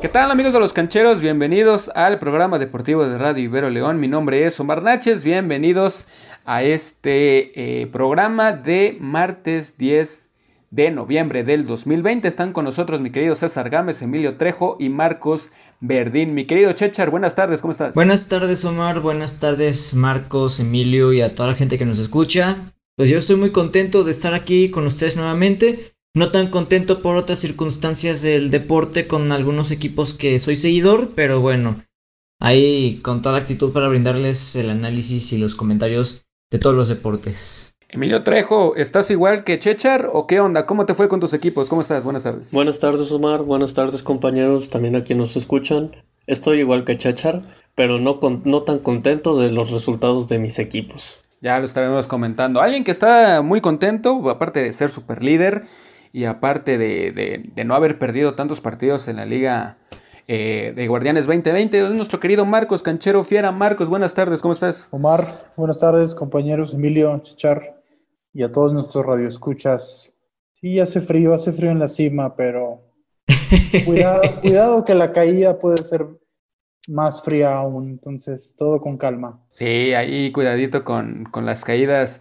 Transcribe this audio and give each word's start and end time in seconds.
¿Qué 0.00 0.08
tal 0.08 0.30
amigos 0.30 0.52
de 0.52 0.60
los 0.60 0.72
cancheros? 0.72 1.20
Bienvenidos 1.20 1.90
al 1.92 2.20
programa 2.20 2.60
deportivo 2.60 3.04
de 3.04 3.18
Radio 3.18 3.42
Ibero 3.42 3.68
León. 3.68 3.98
Mi 3.98 4.06
nombre 4.06 4.46
es 4.46 4.60
Omar 4.60 4.80
Náchez. 4.80 5.24
Bienvenidos 5.24 6.04
a 6.44 6.62
este 6.62 7.82
eh, 7.82 7.88
programa 7.88 8.52
de 8.52 8.96
martes 9.00 9.76
10 9.76 10.28
de 10.70 10.92
noviembre 10.92 11.42
del 11.42 11.66
2020. 11.66 12.28
Están 12.28 12.52
con 12.52 12.64
nosotros 12.64 13.00
mi 13.00 13.10
querido 13.10 13.34
César 13.34 13.70
Gámez, 13.70 14.00
Emilio 14.00 14.36
Trejo 14.36 14.76
y 14.78 14.88
Marcos 14.88 15.50
Verdín. 15.80 16.32
Mi 16.32 16.46
querido 16.46 16.70
Chechar, 16.74 17.10
buenas 17.10 17.34
tardes, 17.34 17.60
¿cómo 17.60 17.72
estás? 17.72 17.96
Buenas 17.96 18.28
tardes 18.28 18.64
Omar, 18.64 19.00
buenas 19.00 19.40
tardes 19.40 19.94
Marcos, 19.94 20.60
Emilio 20.60 21.12
y 21.12 21.22
a 21.22 21.34
toda 21.34 21.48
la 21.48 21.54
gente 21.56 21.76
que 21.76 21.84
nos 21.84 21.98
escucha. 21.98 22.56
Pues 22.96 23.10
yo 23.10 23.18
estoy 23.18 23.34
muy 23.34 23.50
contento 23.50 24.04
de 24.04 24.12
estar 24.12 24.32
aquí 24.32 24.70
con 24.70 24.86
ustedes 24.86 25.16
nuevamente 25.16 25.92
no 26.14 26.30
tan 26.30 26.48
contento 26.48 27.02
por 27.02 27.16
otras 27.16 27.38
circunstancias 27.38 28.22
del 28.22 28.50
deporte 28.50 29.06
con 29.06 29.30
algunos 29.32 29.70
equipos 29.70 30.14
que 30.14 30.38
soy 30.38 30.56
seguidor, 30.56 31.12
pero 31.14 31.40
bueno, 31.40 31.82
ahí 32.40 33.00
con 33.02 33.22
toda 33.22 33.36
la 33.36 33.42
actitud 33.42 33.72
para 33.72 33.88
brindarles 33.88 34.56
el 34.56 34.70
análisis 34.70 35.32
y 35.32 35.38
los 35.38 35.54
comentarios 35.54 36.24
de 36.50 36.58
todos 36.58 36.74
los 36.74 36.88
deportes. 36.88 37.74
Emilio 37.90 38.22
Trejo, 38.22 38.76
¿estás 38.76 39.10
igual 39.10 39.44
que 39.44 39.58
Chechar 39.58 40.10
o 40.12 40.26
qué 40.26 40.40
onda? 40.40 40.66
¿Cómo 40.66 40.84
te 40.84 40.94
fue 40.94 41.08
con 41.08 41.20
tus 41.20 41.32
equipos? 41.32 41.70
¿Cómo 41.70 41.80
estás? 41.80 42.04
Buenas 42.04 42.22
tardes. 42.22 42.52
Buenas 42.52 42.78
tardes, 42.80 43.10
Omar. 43.12 43.42
Buenas 43.42 43.72
tardes, 43.72 44.02
compañeros, 44.02 44.68
también 44.68 44.94
a 44.94 45.04
quienes 45.04 45.28
nos 45.28 45.36
escuchan. 45.36 45.96
Estoy 46.26 46.58
igual 46.58 46.84
que 46.84 46.98
Chechar, 46.98 47.42
pero 47.74 47.98
no, 47.98 48.20
no 48.44 48.62
tan 48.62 48.80
contento 48.80 49.38
de 49.38 49.50
los 49.50 49.70
resultados 49.70 50.28
de 50.28 50.38
mis 50.38 50.58
equipos. 50.58 51.24
Ya 51.40 51.58
lo 51.58 51.64
estaremos 51.64 52.08
comentando. 52.08 52.60
Alguien 52.60 52.84
que 52.84 52.90
está 52.90 53.40
muy 53.40 53.62
contento, 53.62 54.28
aparte 54.28 54.60
de 54.60 54.72
ser 54.74 54.90
super 54.90 55.22
líder, 55.22 55.62
y 56.12 56.24
aparte 56.24 56.78
de, 56.78 57.50
no 57.64 57.74
haber 57.74 57.98
perdido 57.98 58.34
tantos 58.34 58.60
partidos 58.60 59.08
en 59.08 59.16
la 59.16 59.26
liga 59.26 59.78
eh, 60.26 60.72
de 60.74 60.86
Guardianes 60.88 61.26
2020, 61.26 61.86
es 61.86 61.90
nuestro 61.90 62.20
querido 62.20 62.44
Marcos 62.44 62.82
Canchero 62.82 63.24
Fiera. 63.24 63.52
Marcos, 63.52 63.88
buenas 63.88 64.14
tardes, 64.14 64.40
¿cómo 64.42 64.52
estás? 64.52 64.88
Omar, 64.90 65.52
buenas 65.56 65.80
tardes, 65.80 66.14
compañeros, 66.14 66.74
Emilio, 66.74 67.18
Chichar 67.22 67.80
y 68.32 68.42
a 68.42 68.52
todos 68.52 68.72
nuestros 68.72 69.04
radioescuchas. 69.04 70.14
Sí, 70.52 70.78
hace 70.80 71.00
frío, 71.00 71.34
hace 71.34 71.52
frío 71.52 71.70
en 71.70 71.78
la 71.78 71.88
cima, 71.88 72.34
pero 72.34 72.82
cuidado, 73.84 74.22
cuidado 74.40 74.84
que 74.84 74.94
la 74.94 75.12
caída 75.12 75.58
puede 75.58 75.78
ser 75.78 76.06
más 76.88 77.22
fría 77.22 77.54
aún, 77.54 77.88
entonces 77.88 78.54
todo 78.56 78.80
con 78.80 78.96
calma. 78.96 79.40
Sí, 79.48 79.94
ahí 79.94 80.32
cuidadito 80.32 80.84
con, 80.84 81.24
con 81.30 81.46
las 81.46 81.64
caídas 81.64 82.20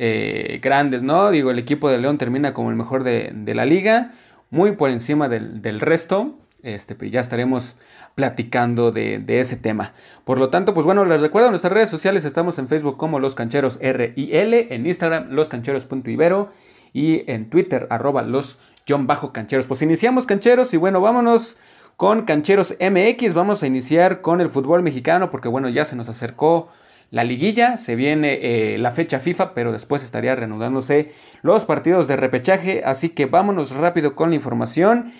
eh, 0.00 0.60
grandes, 0.62 1.02
¿no? 1.02 1.30
Digo, 1.32 1.50
el 1.50 1.58
equipo 1.58 1.90
de 1.90 1.98
León 1.98 2.18
termina 2.18 2.54
como 2.54 2.70
el 2.70 2.76
mejor 2.76 3.02
de, 3.02 3.32
la 3.54 3.66
liga, 3.66 4.12
muy 4.50 4.72
por 4.72 4.90
encima 4.90 5.28
del, 5.28 5.80
resto. 5.80 6.36
Este, 6.62 6.94
pues 6.94 7.10
ya 7.10 7.20
estaremos 7.20 7.74
platicando 8.14 8.92
de, 8.92 9.24
ese 9.26 9.56
tema. 9.56 9.92
Por 10.24 10.38
lo 10.38 10.50
tanto, 10.50 10.72
pues 10.72 10.86
bueno, 10.86 11.04
les 11.04 11.20
recuerdo 11.20 11.50
nuestras 11.50 11.72
redes 11.72 11.90
sociales, 11.90 12.24
estamos 12.24 12.58
en 12.58 12.68
Facebook 12.68 12.96
como 12.96 13.18
Los 13.18 13.34
Cancheros 13.34 13.78
R-I-L, 13.80 14.68
en 14.70 14.86
Instagram 14.86 15.30
loscancheros.ibero 15.30 16.48
y 16.92 17.30
en 17.30 17.50
Twitter 17.50 17.86
arroba 17.90 18.22
los 18.22 18.58
bajo 19.00 19.32
cancheros. 19.32 19.66
Pues 19.66 19.82
iniciamos 19.82 20.26
cancheros 20.26 20.72
y 20.72 20.76
bueno, 20.76 21.00
vámonos 21.00 21.56
con 21.96 22.22
Cancheros 22.22 22.76
MX, 22.80 23.34
vamos 23.34 23.62
a 23.62 23.66
iniciar 23.66 24.20
con 24.20 24.40
el 24.40 24.48
fútbol 24.48 24.82
mexicano 24.82 25.30
porque 25.30 25.48
bueno, 25.48 25.68
ya 25.68 25.84
se 25.84 25.96
nos 25.96 26.08
acercó 26.08 26.68
la 27.10 27.24
liguilla, 27.24 27.76
se 27.76 27.96
viene 27.96 28.38
eh, 28.74 28.78
la 28.78 28.90
fecha 28.90 29.18
FIFA, 29.18 29.54
pero 29.54 29.72
después 29.72 30.04
estaría 30.04 30.34
reanudándose 30.34 31.12
los 31.42 31.64
partidos 31.64 32.06
de 32.06 32.16
repechaje, 32.16 32.82
así 32.84 33.08
que 33.10 33.26
vámonos 33.26 33.70
rápido 33.70 34.14
con 34.14 34.30
la 34.30 34.36
información 34.36 35.12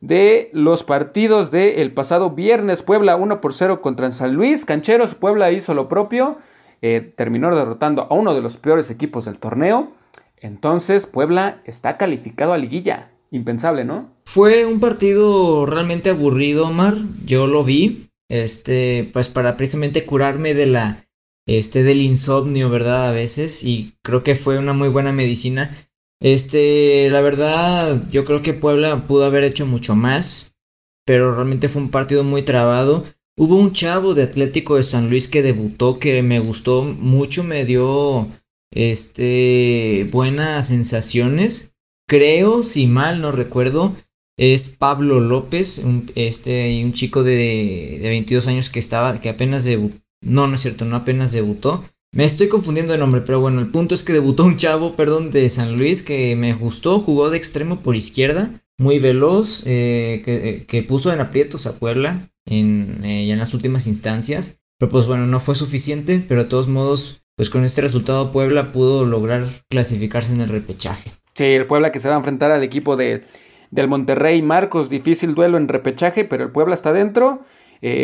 de 0.00 0.50
los 0.52 0.82
partidos 0.82 1.50
del 1.50 1.92
pasado 1.92 2.30
viernes. 2.30 2.82
Puebla 2.82 3.16
1 3.16 3.40
por 3.40 3.54
0 3.54 3.80
contra 3.80 4.10
San 4.10 4.34
Luis, 4.34 4.64
Cancheros, 4.64 5.14
Puebla 5.14 5.52
hizo 5.52 5.72
lo 5.72 5.88
propio, 5.88 6.38
eh, 6.82 7.12
terminó 7.16 7.54
derrotando 7.54 8.08
a 8.10 8.14
uno 8.14 8.34
de 8.34 8.40
los 8.40 8.56
peores 8.56 8.90
equipos 8.90 9.24
del 9.24 9.38
torneo, 9.38 9.92
entonces 10.38 11.06
Puebla 11.06 11.62
está 11.64 11.96
calificado 11.96 12.52
a 12.52 12.58
liguilla. 12.58 13.10
Impensable, 13.32 13.84
¿no? 13.84 14.08
Fue 14.24 14.64
un 14.64 14.78
partido 14.78 15.66
realmente 15.66 16.10
aburrido, 16.10 16.68
Omar. 16.68 16.94
Yo 17.24 17.46
lo 17.48 17.64
vi. 17.64 18.08
Este, 18.28 19.08
pues 19.12 19.28
para 19.28 19.56
precisamente 19.56 20.04
curarme 20.04 20.54
de 20.54 20.66
la 20.66 21.05
este 21.46 21.84
del 21.84 22.02
insomnio, 22.02 22.68
¿verdad? 22.68 23.08
A 23.08 23.12
veces, 23.12 23.62
y 23.64 23.94
creo 24.02 24.22
que 24.22 24.34
fue 24.34 24.58
una 24.58 24.72
muy 24.72 24.88
buena 24.88 25.12
medicina. 25.12 25.76
Este, 26.20 27.08
la 27.10 27.20
verdad, 27.20 28.10
yo 28.10 28.24
creo 28.24 28.42
que 28.42 28.54
Puebla 28.54 29.06
pudo 29.06 29.24
haber 29.24 29.44
hecho 29.44 29.66
mucho 29.66 29.94
más, 29.94 30.56
pero 31.04 31.34
realmente 31.34 31.68
fue 31.68 31.82
un 31.82 31.90
partido 31.90 32.24
muy 32.24 32.42
trabado. 32.42 33.04
Hubo 33.36 33.56
un 33.56 33.72
chavo 33.72 34.14
de 34.14 34.24
Atlético 34.24 34.76
de 34.76 34.82
San 34.82 35.08
Luis 35.08 35.28
que 35.28 35.42
debutó 35.42 35.98
que 35.98 36.22
me 36.22 36.40
gustó 36.40 36.84
mucho, 36.84 37.44
me 37.44 37.64
dio 37.64 38.28
este 38.72 40.08
buenas 40.10 40.68
sensaciones. 40.68 41.74
Creo, 42.08 42.62
si 42.62 42.86
mal 42.86 43.20
no 43.20 43.32
recuerdo, 43.32 43.94
es 44.38 44.70
Pablo 44.70 45.20
López, 45.20 45.78
un, 45.78 46.10
este, 46.14 46.82
un 46.84 46.92
chico 46.92 47.22
de, 47.24 47.98
de 48.00 48.08
22 48.08 48.46
años 48.48 48.70
que 48.70 48.78
estaba, 48.78 49.20
que 49.20 49.28
apenas 49.28 49.64
debutó 49.64 50.05
no, 50.20 50.46
no 50.46 50.54
es 50.54 50.60
cierto, 50.60 50.84
no 50.84 50.96
apenas 50.96 51.32
debutó. 51.32 51.84
Me 52.12 52.24
estoy 52.24 52.48
confundiendo 52.48 52.92
de 52.92 52.98
nombre, 52.98 53.20
pero 53.20 53.40
bueno, 53.40 53.60
el 53.60 53.66
punto 53.66 53.94
es 53.94 54.02
que 54.02 54.12
debutó 54.12 54.44
un 54.44 54.56
chavo, 54.56 54.96
perdón, 54.96 55.30
de 55.30 55.48
San 55.48 55.76
Luis 55.76 56.02
que 56.02 56.34
me 56.34 56.54
gustó, 56.54 57.00
jugó 57.00 57.28
de 57.28 57.36
extremo 57.36 57.80
por 57.80 57.94
izquierda, 57.94 58.50
muy 58.78 58.98
veloz, 58.98 59.66
eh, 59.66 60.22
eh, 60.26 60.64
que, 60.66 60.82
puso 60.82 61.12
en 61.12 61.20
aprietos 61.20 61.66
a 61.66 61.78
Puebla 61.78 62.20
en, 62.46 63.00
eh, 63.04 63.30
en 63.30 63.38
las 63.38 63.54
últimas 63.54 63.86
instancias. 63.86 64.60
Pero 64.78 64.90
pues 64.90 65.06
bueno, 65.06 65.26
no 65.26 65.40
fue 65.40 65.54
suficiente, 65.54 66.22
pero 66.26 66.44
de 66.44 66.48
todos 66.48 66.68
modos, 66.68 67.22
pues 67.36 67.50
con 67.50 67.64
este 67.64 67.80
resultado 67.80 68.32
Puebla 68.32 68.72
pudo 68.72 69.04
lograr 69.04 69.44
clasificarse 69.68 70.34
en 70.34 70.40
el 70.40 70.48
repechaje. 70.48 71.10
Sí, 71.34 71.44
el 71.44 71.66
Puebla 71.66 71.92
que 71.92 72.00
se 72.00 72.08
va 72.08 72.14
a 72.14 72.18
enfrentar 72.18 72.50
al 72.50 72.62
equipo 72.62 72.96
de, 72.96 73.24
del 73.70 73.88
Monterrey 73.88 74.40
Marcos, 74.42 74.90
difícil 74.90 75.34
duelo 75.34 75.56
en 75.56 75.68
repechaje, 75.68 76.24
pero 76.24 76.44
el 76.44 76.50
Puebla 76.50 76.74
está 76.74 76.92
dentro 76.92 77.44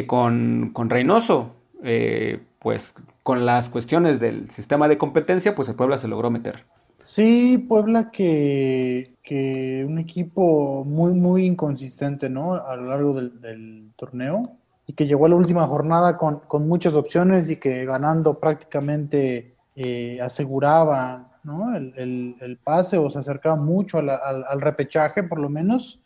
con, 0.07 0.71
con 0.73 0.91
Reynoso, 0.91 1.57
eh, 1.83 2.41
pues 2.59 2.95
con 3.23 3.45
las 3.45 3.69
cuestiones 3.69 4.21
del 4.21 4.51
sistema 4.51 4.89
de 4.89 4.99
competencia, 4.99 5.55
pues 5.55 5.69
el 5.69 5.75
Puebla 5.75 5.99
se 5.99 6.09
logró 6.09 6.31
meter. 6.31 6.65
Sí, 7.05 7.59
Puebla 7.69 8.11
que, 8.11 9.17
que 9.23 9.85
un 9.87 9.99
equipo 9.99 10.85
muy, 10.85 11.15
muy 11.15 11.45
inconsistente, 11.45 12.29
¿no? 12.29 12.55
A 12.55 12.77
lo 12.77 12.87
largo 12.87 13.15
del, 13.15 13.93
torneo 13.97 14.43
y 14.87 14.95
que 14.95 15.07
llegó 15.07 15.27
a 15.27 15.29
la 15.29 15.37
última 15.37 15.67
jornada 15.67 16.17
con, 16.17 16.41
con 16.41 16.67
muchas 16.67 16.95
opciones 16.95 17.49
y 17.51 17.57
que 17.57 17.85
ganando 17.85 18.39
prácticamente 18.39 19.55
eh, 19.77 20.21
aseguraba 20.21 21.31
¿no? 21.45 21.75
el, 21.77 22.37
el, 22.41 22.59
pase 22.59 22.99
o 22.99 23.09
se 23.09 23.19
acercaba 23.19 23.57
mucho 23.57 23.99
al, 23.99 24.61
repechaje 24.61 25.23
por 25.23 25.39
lo 25.39 25.49
menos. 25.49 26.01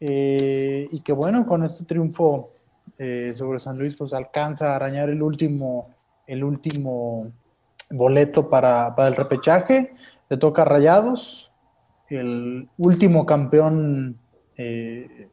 Eh, 0.00 0.88
y 0.90 1.00
que 1.00 1.12
bueno, 1.12 1.46
con 1.46 1.64
este 1.64 1.84
triunfo 1.84 2.52
eh, 3.02 3.32
sobre 3.34 3.58
San 3.58 3.78
Luis, 3.78 3.96
pues 3.96 4.12
alcanza 4.12 4.72
a 4.72 4.76
arañar 4.76 5.08
el 5.08 5.22
último, 5.22 5.88
el 6.26 6.44
último 6.44 7.32
boleto 7.90 8.46
para, 8.46 8.94
el 8.98 9.16
repechaje. 9.16 9.94
Le 10.28 10.36
toca 10.36 10.60
a 10.60 10.64
Rayados, 10.66 11.50
el 12.10 12.68
último 12.76 13.24
campeón 13.24 14.18
eh, 14.54 15.28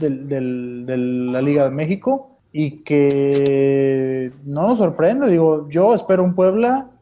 de 0.00 0.40
la 0.40 1.42
Liga 1.42 1.64
de 1.64 1.70
México 1.70 2.38
y 2.52 2.84
que 2.84 4.32
no 4.44 4.68
nos 4.68 4.78
sorprende. 4.78 5.28
Digo, 5.28 5.68
yo 5.68 5.92
espero 5.94 6.22
un 6.22 6.36
Puebla 6.36 6.92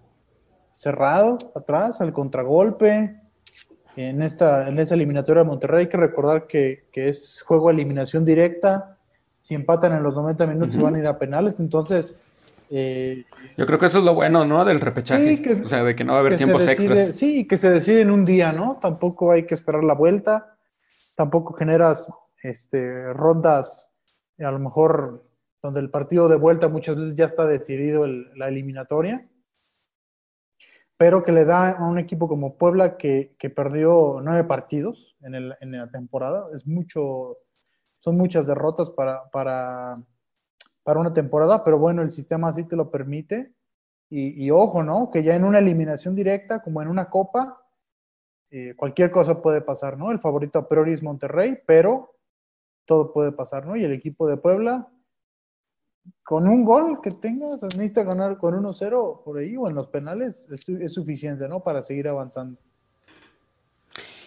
cerrado 0.75 1.37
atrás, 1.55 2.01
al 2.01 2.15
contragolpe. 2.15 3.21
En 3.95 4.23
esta, 4.23 4.71
en 4.71 4.79
esa 4.79 4.95
eliminatoria 4.95 5.43
de 5.43 5.49
Monterrey 5.51 5.81
hay 5.81 5.89
que 5.91 5.99
recordar 5.99 6.47
que, 6.47 6.87
que 6.93 7.11
es 7.11 7.43
juego 7.43 7.69
de 7.69 7.75
eliminación 7.75 8.25
directa 8.25 8.95
si 9.49 9.55
empatan 9.55 9.97
en 9.97 10.03
los 10.03 10.15
90 10.15 10.47
minutos 10.47 10.77
van 10.79 10.97
a 10.97 10.99
ir 10.99 11.07
a 11.07 11.19
penales, 11.19 11.59
entonces... 11.59 12.21
Eh, 12.69 13.25
Yo 13.57 13.65
creo 13.65 13.79
que 13.79 13.87
eso 13.87 14.01
es 14.01 14.05
lo 14.05 14.13
bueno, 14.13 14.45
¿no? 14.45 14.63
Del 14.63 14.79
repechaje. 14.79 15.43
o 15.65 15.67
sea, 15.67 15.83
de 15.85 15.97
que 15.97 16.05
no 16.05 16.13
va 16.13 16.19
a 16.19 16.21
haber 16.21 16.37
tiempos 16.37 16.69
extras. 16.69 17.17
Sí, 17.17 17.49
que 17.49 17.57
se 17.57 17.71
decide 17.71 18.03
en 18.03 18.11
un 18.11 18.27
día, 18.27 18.53
¿no? 18.53 18.79
Tampoco 18.79 19.33
hay 19.33 19.47
que 19.47 19.55
esperar 19.55 19.85
la 19.85 19.95
vuelta, 19.95 20.59
tampoco 21.17 21.55
generas 21.55 22.15
este, 22.43 23.11
rondas, 23.15 23.91
a 24.39 24.51
lo 24.51 24.59
mejor 24.59 25.23
donde 25.63 25.81
el 25.81 25.89
partido 25.89 26.29
de 26.29 26.37
vuelta 26.37 26.69
muchas 26.69 26.97
veces 26.97 27.17
ya 27.17 27.25
está 27.25 27.47
decidido 27.47 28.07
la 28.07 28.49
eliminatoria, 28.49 29.19
pero 30.99 31.25
que 31.25 31.33
le 31.33 31.47
da 31.47 31.71
a 31.71 31.89
un 31.89 31.99
equipo 31.99 32.29
como 32.29 32.59
Puebla 32.59 32.99
que, 32.99 33.35
que 33.39 33.49
perdió 33.49 34.21
nueve 34.23 34.45
partidos 34.45 35.17
en, 35.23 35.35
el, 35.35 35.55
en 35.63 35.73
la 35.73 35.91
temporada, 35.91 36.45
es 36.55 36.67
mucho 36.67 37.33
son 38.09 38.17
muchas 38.17 38.47
derrotas 38.47 38.89
para, 38.89 39.29
para, 39.31 39.97
para 40.83 41.01
una 41.01 41.13
temporada, 41.13 41.63
pero 41.63 41.79
bueno, 41.79 42.01
el 42.01 42.11
sistema 42.11 42.49
así 42.49 42.65
te 42.65 42.75
lo 42.75 42.91
permite. 42.91 43.53
Y, 44.11 44.51
ojo, 44.51 44.83
¿no? 44.83 45.11
Que 45.11 45.23
ya 45.23 45.35
en 45.35 45.45
una 45.45 45.59
eliminación 45.59 46.15
directa, 46.15 46.63
como 46.63 46.81
en 46.81 46.89
una 46.89 47.11
copa, 47.11 47.63
eh, 48.51 48.73
cualquier 48.75 49.11
cosa 49.11 49.43
puede 49.43 49.61
pasar, 49.61 49.99
¿no? 49.99 50.11
El 50.11 50.19
favorito 50.19 50.59
a 50.59 50.67
priori 50.67 50.95
es 50.95 51.03
Monterrey, 51.03 51.59
pero 51.67 52.15
todo 52.87 53.13
puede 53.13 53.33
pasar, 53.33 53.67
¿no? 53.67 53.77
Y 53.77 53.85
el 53.85 53.93
equipo 53.93 54.27
de 54.27 54.39
Puebla, 54.39 54.89
con 56.25 56.49
un 56.49 56.65
gol 56.65 57.03
que 57.03 57.11
tenga, 57.11 57.49
necesita 57.61 58.03
ganar 58.05 58.39
con 58.39 58.55
1-0 58.55 59.23
por 59.23 59.37
ahí 59.37 59.55
o 59.59 59.69
en 59.69 59.75
los 59.75 59.89
penales, 59.89 60.49
es, 60.51 60.95
suficiente, 60.95 61.47
¿no? 61.47 61.61
Para 61.61 61.83
seguir 61.83 62.09
avanzando. 62.09 62.59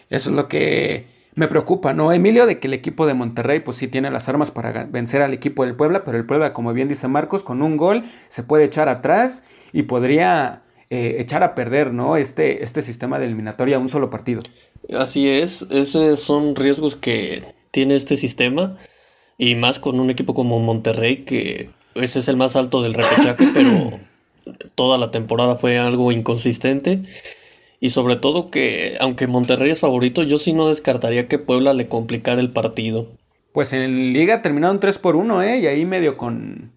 Eso 0.08 0.30
es 0.30 0.36
lo 0.36 0.46
que 0.46 1.21
me 1.34 1.48
preocupa, 1.48 1.92
¿no, 1.92 2.12
Emilio? 2.12 2.46
De 2.46 2.58
que 2.58 2.66
el 2.66 2.74
equipo 2.74 3.06
de 3.06 3.14
Monterrey, 3.14 3.60
pues 3.60 3.78
sí 3.78 3.88
tiene 3.88 4.10
las 4.10 4.28
armas 4.28 4.50
para 4.50 4.84
vencer 4.84 5.22
al 5.22 5.32
equipo 5.32 5.64
del 5.64 5.74
Puebla, 5.74 6.04
pero 6.04 6.18
el 6.18 6.26
Puebla, 6.26 6.52
como 6.52 6.72
bien 6.72 6.88
dice 6.88 7.08
Marcos, 7.08 7.42
con 7.42 7.62
un 7.62 7.76
gol 7.76 8.04
se 8.28 8.42
puede 8.42 8.64
echar 8.64 8.88
atrás 8.88 9.42
y 9.72 9.84
podría 9.84 10.62
eh, 10.90 11.16
echar 11.20 11.42
a 11.42 11.54
perder, 11.54 11.92
¿no? 11.94 12.16
Este, 12.16 12.62
este 12.62 12.82
sistema 12.82 13.18
de 13.18 13.24
eliminatoria 13.26 13.76
a 13.76 13.78
un 13.78 13.88
solo 13.88 14.10
partido. 14.10 14.40
Así 14.98 15.28
es, 15.28 15.62
esos 15.70 16.20
son 16.20 16.54
riesgos 16.54 16.96
que 16.96 17.42
tiene 17.70 17.94
este 17.94 18.16
sistema 18.16 18.76
y 19.38 19.54
más 19.54 19.78
con 19.78 20.00
un 20.00 20.10
equipo 20.10 20.34
como 20.34 20.58
Monterrey 20.58 21.24
que 21.24 21.70
ese 21.94 22.18
es 22.18 22.28
el 22.28 22.36
más 22.36 22.56
alto 22.56 22.82
del 22.82 22.94
repechaje, 22.94 23.48
pero 23.54 23.98
toda 24.74 24.98
la 24.98 25.10
temporada 25.10 25.56
fue 25.56 25.78
algo 25.78 26.12
inconsistente. 26.12 27.02
Y 27.82 27.88
sobre 27.88 28.14
todo 28.14 28.48
que, 28.48 28.94
aunque 29.00 29.26
Monterrey 29.26 29.68
es 29.68 29.80
favorito, 29.80 30.22
yo 30.22 30.38
sí 30.38 30.52
no 30.52 30.68
descartaría 30.68 31.26
que 31.26 31.40
Puebla 31.40 31.74
le 31.74 31.88
complicara 31.88 32.40
el 32.40 32.52
partido. 32.52 33.08
Pues 33.52 33.72
en 33.72 34.12
Liga 34.12 34.40
terminaron 34.40 34.78
3 34.78 35.00
por 35.00 35.16
1, 35.16 35.42
¿eh? 35.42 35.58
Y 35.58 35.66
ahí 35.66 35.84
medio 35.84 36.16
con. 36.16 36.70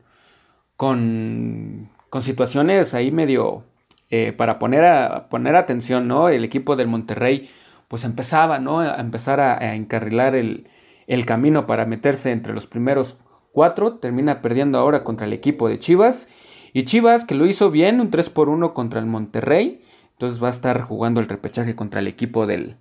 con. 0.76 1.92
con 2.10 2.24
situaciones 2.24 2.96
ahí 2.96 3.12
medio. 3.12 3.66
Eh, 4.10 4.34
para 4.34 4.58
poner, 4.58 4.84
a, 4.84 5.30
poner 5.30 5.56
atención, 5.56 6.08
¿no? 6.08 6.30
El 6.30 6.44
equipo 6.44 6.76
del 6.76 6.88
Monterrey, 6.88 7.52
pues 7.88 8.04
empezaba, 8.04 8.58
¿no? 8.58 8.80
A 8.80 9.00
empezar 9.00 9.40
a, 9.40 9.76
encarrilar 9.76 10.34
el, 10.34 10.68
el 11.06 11.28
camino 11.28 11.68
para 11.68 11.86
meterse 11.86 12.32
entre 12.32 12.52
los 12.52 12.66
primeros 12.66 13.20
cuatro. 13.52 14.00
Termina 14.00 14.42
perdiendo 14.42 14.80
ahora 14.80 15.04
contra 15.04 15.28
el 15.28 15.34
equipo 15.34 15.70
de 15.70 15.78
Chivas. 15.78 16.30
Y 16.74 16.86
Chivas, 16.86 17.26
que 17.26 17.36
lo 17.36 17.46
hizo 17.46 17.70
bien, 17.70 18.02
un 18.02 18.10
3 18.10 18.32
por 18.32 18.50
1 18.50 18.74
contra 18.74 19.00
el 19.00 19.06
Monterrey. 19.06 19.82
Entonces 20.16 20.42
va 20.42 20.48
a 20.48 20.52
estar 20.52 20.82
jugando 20.82 21.20
el 21.20 21.28
repechaje 21.28 21.76
contra 21.76 22.00
el 22.00 22.08
equipo 22.08 22.48
del 22.48 22.78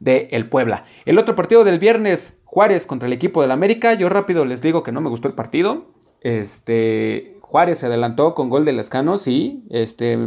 de 0.00 0.28
el 0.32 0.48
Puebla. 0.48 0.84
El 1.06 1.18
otro 1.18 1.34
partido 1.34 1.64
del 1.64 1.78
viernes, 1.78 2.34
Juárez 2.44 2.86
contra 2.86 3.06
el 3.06 3.12
equipo 3.12 3.42
del 3.42 3.50
América. 3.50 3.94
Yo 3.94 4.08
rápido 4.08 4.44
les 4.44 4.60
digo 4.60 4.82
que 4.82 4.92
no 4.92 5.00
me 5.00 5.08
gustó 5.08 5.28
el 5.28 5.34
partido. 5.34 5.86
Este, 6.20 7.38
Juárez 7.40 7.78
se 7.78 7.86
adelantó 7.86 8.34
con 8.34 8.50
gol 8.50 8.64
de 8.64 8.72
Lescano, 8.72 9.16
sí. 9.16 9.64
Este, 9.70 10.18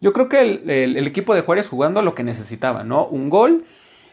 yo 0.00 0.12
creo 0.12 0.28
que 0.28 0.40
el, 0.40 1.06
equipo 1.06 1.34
de 1.34 1.42
Juárez 1.42 1.68
jugando 1.68 2.02
lo 2.02 2.14
que 2.14 2.24
necesitaba, 2.24 2.84
¿no? 2.84 3.06
Un 3.06 3.30
gol, 3.30 3.64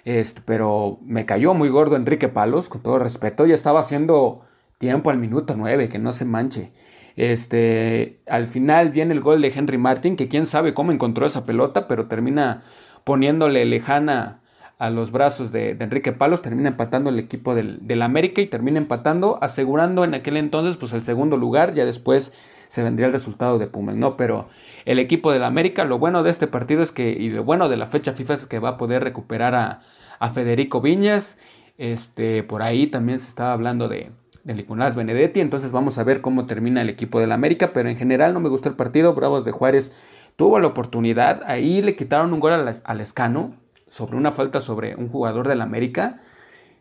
este, 0.06 0.42
pero 0.46 1.00
me 1.04 1.26
cayó 1.26 1.54
muy 1.54 1.70
gordo 1.70 1.96
Enrique 1.96 2.28
Palos, 2.28 2.70
con 2.70 2.82
todo 2.82 3.00
respeto. 3.00 3.46
Ya 3.46 3.56
estaba 3.56 3.80
haciendo 3.80 4.46
tiempo 4.78 5.10
al 5.10 5.18
minuto 5.18 5.56
9, 5.58 5.90
que 5.90 6.00
no 6.00 6.12
se 6.12 6.26
manche. 6.26 6.72
Este, 7.20 8.22
al 8.28 8.48
final 8.48 8.92
viene 8.92 9.14
el 9.14 9.20
gol 9.20 9.42
de 9.42 9.50
Henry 9.54 9.78
Martin, 9.78 10.16
que 10.16 10.30
quién 10.30 10.46
sabe 10.46 10.74
cómo 10.74 10.94
encontró 10.94 11.26
esa 11.26 11.46
pelota, 11.46 11.86
pero 11.86 12.08
termina 12.08 12.62
poniéndole 13.04 13.66
lejana 13.66 14.40
a 14.78 14.90
los 14.90 15.12
brazos 15.12 15.52
de, 15.52 15.72
Enrique 15.72 16.14
Palos, 16.14 16.42
termina 16.42 16.70
empatando 16.70 17.10
el 17.10 17.20
equipo 17.20 17.56
del, 17.56 18.02
América 18.02 18.40
y 18.40 18.46
termina 18.46 18.78
empatando, 18.78 19.38
asegurando 19.42 20.06
en 20.06 20.14
aquel 20.14 20.38
entonces 20.38 20.78
pues 20.78 20.94
el 20.94 21.04
segundo 21.04 21.36
lugar, 21.36 21.74
ya 21.74 21.84
después 21.84 22.32
se 22.70 22.84
vendría 22.84 23.08
el 23.08 23.12
resultado 23.12 23.60
de 23.60 23.68
Pumas, 23.68 23.98
¿no? 23.98 24.16
Pero 24.16 24.48
el 24.86 24.98
equipo 24.98 25.34
del 25.34 25.44
América, 25.44 25.84
lo 25.84 26.00
bueno 26.00 26.24
de 26.24 26.30
este 26.30 26.48
partido 26.48 26.82
es 26.82 26.94
que, 26.94 27.10
y 27.10 27.32
lo 27.32 27.44
bueno 27.44 27.68
de 27.68 27.76
la 27.76 27.88
fecha 27.88 28.14
FIFA 28.14 28.36
es 28.36 28.46
que 28.46 28.60
va 28.60 28.70
a 28.70 28.78
poder 28.78 29.04
recuperar 29.04 29.56
a, 29.56 29.82
a 30.20 30.30
Federico 30.30 30.80
Viñas, 30.80 31.38
este, 31.78 32.44
por 32.44 32.62
ahí 32.62 32.88
también 32.88 33.20
se 33.20 33.28
estaba 33.28 33.52
hablando 33.52 33.90
de, 33.90 34.10
de 34.50 34.56
Nicolás 34.56 34.96
Benedetti. 34.96 35.42
Entonces 35.42 35.72
vamos 35.72 36.00
a 36.00 36.04
ver 36.04 36.22
cómo 36.22 36.48
termina 36.48 36.82
el 36.82 36.90
equipo 36.90 37.20
del 37.20 37.32
América. 37.32 37.72
Pero 37.72 37.88
en 37.88 37.98
general 37.98 38.34
no 38.34 38.40
me 38.40 38.50
gustó 38.50 38.68
el 38.68 38.76
partido. 38.76 39.14
Bravos 39.14 39.46
de 39.46 39.52
Juárez 39.52 39.94
tuvo 40.36 40.60
la 40.60 40.68
oportunidad. 40.68 41.44
Ahí 41.46 41.84
le 41.84 41.96
quitaron 41.96 42.34
un 42.34 42.40
gol 42.40 42.54
al, 42.84 43.02
Escano 43.02 43.54
sobre 43.90 44.18
una 44.18 44.32
falta 44.32 44.60
sobre 44.60 44.96
un 44.96 45.08
jugador 45.08 45.48
del 45.48 45.62
América. 45.62 46.20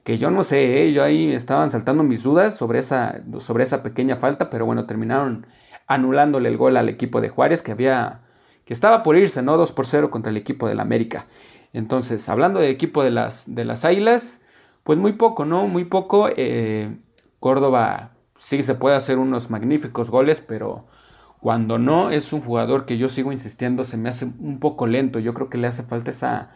Que 0.02 0.16
yo 0.16 0.30
no 0.30 0.44
sé, 0.44 0.82
¿eh? 0.82 0.92
yo 0.94 1.04
ahí 1.04 1.30
estaban 1.32 1.70
saltando 1.70 2.02
mis 2.02 2.22
dudas 2.22 2.56
sobre 2.56 2.78
esa, 2.78 3.20
sobre 3.38 3.64
esa 3.64 3.82
pequeña 3.82 4.16
falta. 4.16 4.48
Pero 4.48 4.64
bueno, 4.64 4.86
terminaron 4.86 5.46
anulándole 5.86 6.48
el 6.48 6.56
gol 6.56 6.78
al 6.78 6.88
equipo 6.88 7.20
de 7.20 7.28
Juárez 7.28 7.60
que 7.60 7.72
había 7.72 8.22
que 8.64 8.72
estaba 8.74 9.02
por 9.02 9.16
irse, 9.16 9.42
¿no? 9.42 9.56
2 9.58 9.72
por 9.72 9.86
0 9.86 10.10
contra 10.10 10.30
el 10.30 10.36
equipo 10.38 10.68
del 10.68 10.80
América. 10.80 11.26
Entonces, 11.74 12.28
hablando 12.30 12.60
del 12.60 12.70
equipo 12.70 13.02
de 13.02 13.10
las, 13.10 13.44
de 13.46 13.64
las 13.64 13.84
Águilas, 13.84 14.42
pues 14.84 14.98
muy 14.98 15.12
poco, 15.12 15.44
¿no? 15.44 15.66
Muy 15.68 15.84
poco. 15.84 16.28
Eh, 16.34 16.94
Córdoba 17.40 18.12
sí 18.36 18.62
se 18.62 18.74
puede 18.74 18.96
hacer 18.96 19.18
unos 19.18 19.50
magníficos 19.50 20.10
goles, 20.10 20.40
pero 20.46 20.86
cuando 21.40 21.78
no 21.78 22.10
es 22.10 22.32
un 22.32 22.40
jugador 22.40 22.84
que 22.86 22.98
yo 22.98 23.08
sigo 23.08 23.32
insistiendo 23.32 23.84
se 23.84 23.96
me 23.96 24.08
hace 24.08 24.24
un 24.24 24.58
poco 24.60 24.86
lento. 24.86 25.18
Yo 25.18 25.34
creo 25.34 25.48
que 25.48 25.58
le 25.58 25.66
hace 25.66 25.82
falta 25.82 26.10
esa, 26.10 26.50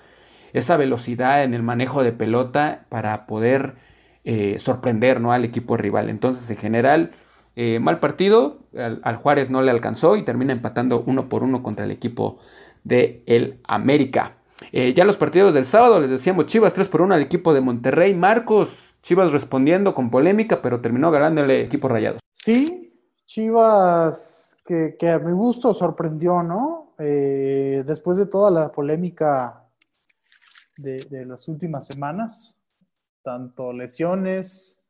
esa 0.53 0.77
velocidad 0.77 1.45
en 1.45 1.55
el 1.55 1.63
manejo 1.63 2.03
de 2.03 2.13
pelota 2.13 2.87
para 2.89 3.27
poder 3.27 3.77
eh, 4.25 4.59
sorprender 4.59 5.21
¿no? 5.21 5.33
al 5.33 5.45
equipo 5.45 5.77
rival. 5.77 6.11
Entonces, 6.11 6.49
en 6.51 6.57
general, 6.57 7.13
eh, 7.57 7.79
mal 7.81 8.01
partido. 8.01 8.59
Al, 8.77 9.17
Juárez 9.17 9.51
no 9.51 9.63
le 9.63 9.71
alcanzó 9.71 10.17
y 10.17 10.25
termina 10.25 10.53
empatando 10.53 11.03
uno 11.07 11.29
por 11.29 11.43
uno 11.43 11.63
contra 11.63 11.85
el 11.85 11.91
equipo 11.91 12.39
de 12.85 13.23
el 13.27 13.59
América. 13.65 14.37
Eh, 14.71 14.95
ya 14.95 15.05
los 15.05 15.17
partidos 15.17 15.55
del 15.55 15.65
sábado 15.65 16.01
les 16.01 16.11
decíamos 16.11 16.47
Chivas 16.47 16.73
3 16.73 16.89
por 16.89 17.03
1 17.03 17.15
al 17.15 17.23
equipo 17.23 17.53
de 17.53 17.61
Monterrey. 17.61 18.15
Marcos, 18.15 18.92
Chivas 19.03 19.33
respondiendo 19.33 19.95
con 19.95 20.11
polémica, 20.11 20.63
pero 20.63 20.81
terminó 20.81 21.11
ganándole 21.11 21.63
equipo 21.63 21.89
rayados. 21.89 22.21
Sí, 22.31 22.97
Chivas 23.27 24.57
que, 24.65 24.97
a 25.11 25.19
mi 25.19 25.33
gusto 25.33 25.75
sorprendió, 25.75 26.43
¿no? 26.43 26.95
Eh, 26.99 27.83
después 27.85 28.17
de 28.17 28.27
toda 28.27 28.51
la 28.51 28.71
polémica 28.71 29.69
de, 30.79 31.27
las 31.27 31.49
últimas 31.49 31.87
semanas, 31.87 32.61
tanto 33.23 33.73
lesiones, 33.73 34.89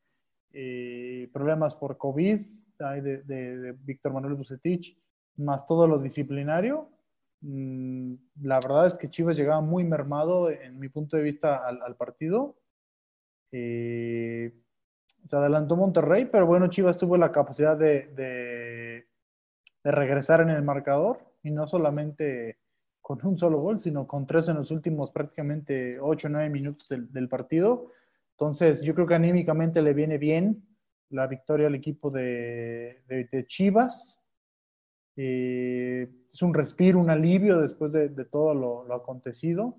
eh, 0.52 1.30
problemas 1.32 1.74
por 1.74 1.96
COVID 1.96 2.40
de, 2.78 3.22
de, 3.22 3.72
Víctor 3.80 4.12
Manuel 4.12 4.34
Bucetich, 4.34 4.98
más 5.36 5.66
todo 5.66 5.86
lo 5.86 5.98
disciplinario, 5.98 6.90
mm, 7.40 8.14
la 8.42 8.56
verdad 8.56 8.84
es 8.84 8.98
que 8.98 9.08
Chivas 9.08 9.38
llegaba 9.38 9.62
muy 9.62 9.84
mermado, 9.84 10.50
en 10.50 10.78
mi 10.78 10.90
punto 10.90 11.16
de 11.16 11.22
vista, 11.22 11.66
al 11.66 11.96
partido 11.96 12.61
eh, 13.52 14.52
se 15.24 15.36
adelantó 15.36 15.76
Monterrey, 15.76 16.28
pero 16.30 16.46
bueno, 16.46 16.66
Chivas 16.68 16.96
tuvo 16.96 17.16
la 17.16 17.30
capacidad 17.30 17.76
de, 17.76 18.08
de, 18.14 19.06
regresar 19.84 20.40
en 20.40 20.50
el 20.50 20.62
marcador 20.62 21.18
y 21.42 21.50
no 21.50 21.66
solamente 21.66 22.58
con 23.00 23.24
un 23.26 23.36
solo 23.36 23.60
gol, 23.60 23.80
sino 23.80 24.06
con 24.06 24.26
tres 24.26 24.48
en 24.48 24.56
los 24.56 24.70
últimos 24.70 25.10
prácticamente 25.10 25.98
8 26.00 26.26
o 26.26 26.30
9 26.30 26.50
minutos 26.50 26.88
del, 26.88 27.28
partido. 27.28 27.86
Entonces, 28.32 28.82
yo 28.82 28.94
creo 28.94 29.06
que 29.06 29.14
anímicamente 29.14 29.82
le 29.82 29.92
viene 29.92 30.18
bien 30.18 30.64
la 31.10 31.26
victoria 31.26 31.66
al 31.66 31.74
equipo 31.74 32.10
de, 32.10 33.02
Chivas. 33.46 34.20
Eh, 35.16 36.08
es 36.32 36.42
un 36.42 36.54
respiro, 36.54 36.98
un 36.98 37.10
alivio 37.10 37.60
después 37.60 37.92
de, 37.92 38.08
todo 38.24 38.54
lo, 38.54 38.94
acontecido. 38.94 39.76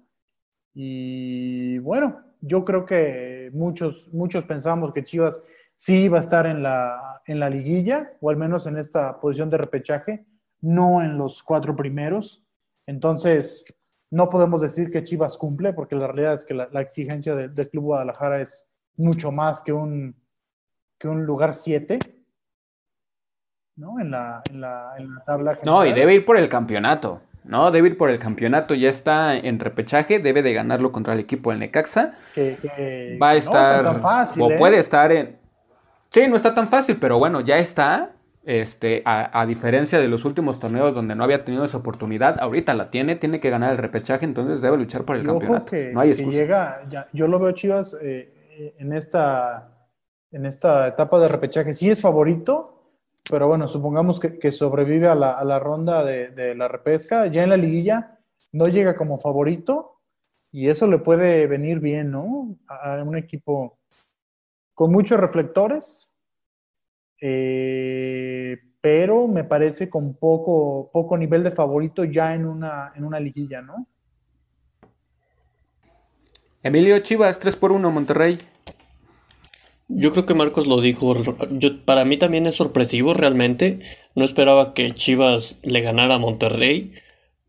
Y 0.73 1.77
bueno, 1.79 2.21
yo 2.41 2.65
creo 2.65 2.85
que 2.85 3.49
muchos, 3.53 4.07
muchos 4.13 4.45
pensamos 4.45 4.93
que 4.93 5.03
Chivas 5.03 5.41
sí 5.77 6.03
iba 6.03 6.17
a 6.17 6.21
estar 6.21 6.45
en 6.45 6.63
la, 6.63 7.21
en 7.25 7.39
la 7.39 7.49
liguilla, 7.49 8.13
o 8.21 8.29
al 8.29 8.37
menos 8.37 8.65
en 8.67 8.77
esta 8.77 9.19
posición 9.19 9.49
de 9.49 9.57
repechaje, 9.57 10.25
no 10.61 11.01
en 11.01 11.17
los 11.17 11.43
cuatro 11.43 11.75
primeros. 11.75 12.45
Entonces, 12.85 13.79
no 14.09 14.29
podemos 14.29 14.61
decir 14.61 14.91
que 14.91 15.03
Chivas 15.03 15.37
cumple, 15.37 15.73
porque 15.73 15.95
la 15.95 16.07
realidad 16.07 16.33
es 16.33 16.45
que 16.45 16.53
la, 16.53 16.81
exigencia 16.81 17.35
del 17.35 17.69
Club 17.69 17.85
Guadalajara 17.85 18.41
es 18.41 18.71
mucho 18.95 19.31
más 19.31 19.61
que 19.63 19.73
un, 19.73 20.15
que 20.97 21.07
un 21.07 21.25
lugar 21.25 21.53
7. 21.53 21.99
¿no? 23.75 23.99
En 23.99 24.11
la, 24.11 24.41
en 24.49 24.61
la, 24.61 24.93
en 24.97 25.15
la 25.15 25.23
tabla. 25.23 25.59
No, 25.65 25.85
y 25.85 25.93
debe 25.93 26.13
ir 26.15 26.25
por 26.25 26.37
el 26.37 26.49
campeonato. 26.49 27.21
¿No? 27.45 27.71
Debe 27.71 27.89
ir 27.89 27.97
por 27.97 28.09
el 28.09 28.19
campeonato, 28.19 28.73
ya 28.73 28.89
está 28.89 29.35
en 29.35 29.59
repechaje, 29.59 30.19
debe 30.19 30.41
de 30.41 30.53
ganarlo 30.53 30.91
contra 30.91 31.13
el 31.13 31.19
equipo 31.19 31.51
del 31.51 31.59
Necaxa. 31.59 32.11
Que, 32.33 33.17
Va 33.21 33.31
a 33.31 33.35
estar, 33.35 33.85
o 34.39 34.51
¿eh? 34.51 34.57
puede 34.57 34.77
estar 34.77 35.11
en... 35.11 35.37
Sí, 36.09 36.27
no 36.27 36.35
está 36.35 36.53
tan 36.53 36.67
fácil, 36.67 36.97
pero 36.97 37.17
bueno, 37.17 37.41
ya 37.41 37.57
está. 37.57 38.11
Este, 38.45 39.01
a, 39.05 39.45
diferencia 39.45 39.99
de 39.99 40.09
los 40.09 40.25
últimos 40.25 40.59
torneos 40.59 40.93
donde 40.93 41.15
no 41.15 41.23
había 41.23 41.45
tenido 41.45 41.63
esa 41.63 41.77
oportunidad, 41.77 42.41
ahorita 42.41 42.73
la 42.73 42.91
tiene, 42.91 43.15
tiene 43.15 43.39
que 43.39 43.49
ganar 43.49 43.71
el 43.71 43.77
repechaje, 43.77 44.25
entonces 44.25 44.61
debe 44.61 44.75
luchar 44.75 45.03
por 45.03 45.15
el 45.15 45.25
campeonato. 45.25 45.73
no 45.93 46.01
hay 46.01 46.09
excusa. 46.09 46.37
llega, 46.37 46.81
yo 47.13 47.27
lo 47.27 47.39
veo 47.39 47.53
Chivas 47.53 47.95
eh, 48.01 48.73
en, 48.79 48.91
esta, 48.91 49.87
en 50.29 50.45
esta 50.45 50.89
etapa 50.89 51.19
de 51.19 51.29
repechaje, 51.29 51.71
sí 51.71 51.89
es 51.89 52.01
favorito, 52.01 52.82
pero 53.29 53.47
bueno, 53.47 53.67
supongamos 53.67 54.19
que, 54.19 54.51
sobrevive 54.51 55.07
a 55.07 55.15
la, 55.15 55.59
ronda 55.59 56.03
de, 56.03 56.55
la 56.55 56.67
repesca, 56.67 57.27
ya 57.27 57.43
en 57.43 57.49
la 57.49 57.57
liguilla 57.57 58.19
no 58.51 58.65
llega 58.65 58.95
como 58.95 59.19
favorito 59.19 60.01
y 60.51 60.67
eso 60.67 60.87
le 60.87 60.99
puede 60.99 61.47
venir 61.47 61.79
bien, 61.79 62.11
¿no? 62.11 62.55
A, 62.67 63.01
un 63.03 63.17
equipo 63.17 63.79
con 64.73 64.91
muchos 64.91 65.19
reflectores, 65.19 66.11
eh, 67.21 68.59
pero 68.81 69.27
me 69.27 69.45
parece 69.45 69.89
con 69.89 70.15
poco, 70.15 70.89
poco 70.91 71.17
nivel 71.17 71.43
de 71.43 71.51
favorito 71.51 72.03
ya 72.03 72.35
en 72.35 72.45
una, 72.45 72.91
en 72.95 73.05
una 73.05 73.19
liguilla, 73.19 73.61
¿no? 73.61 73.87
Emilio 76.61 76.99
Chivas, 76.99 77.39
3 77.39 77.55
por 77.55 77.71
1 77.71 77.91
Monterrey. 77.91 78.37
Yo 79.87 80.11
creo 80.11 80.25
que 80.25 80.33
Marcos 80.33 80.67
lo 80.67 80.81
dijo. 80.81 81.15
Yo, 81.51 81.83
para 81.85 82.05
mí 82.05 82.17
también 82.17 82.47
es 82.47 82.55
sorpresivo 82.55 83.13
realmente. 83.13 83.79
No 84.15 84.25
esperaba 84.25 84.73
que 84.73 84.91
Chivas 84.91 85.59
le 85.63 85.81
ganara 85.81 86.15
a 86.15 86.19
Monterrey. 86.19 86.93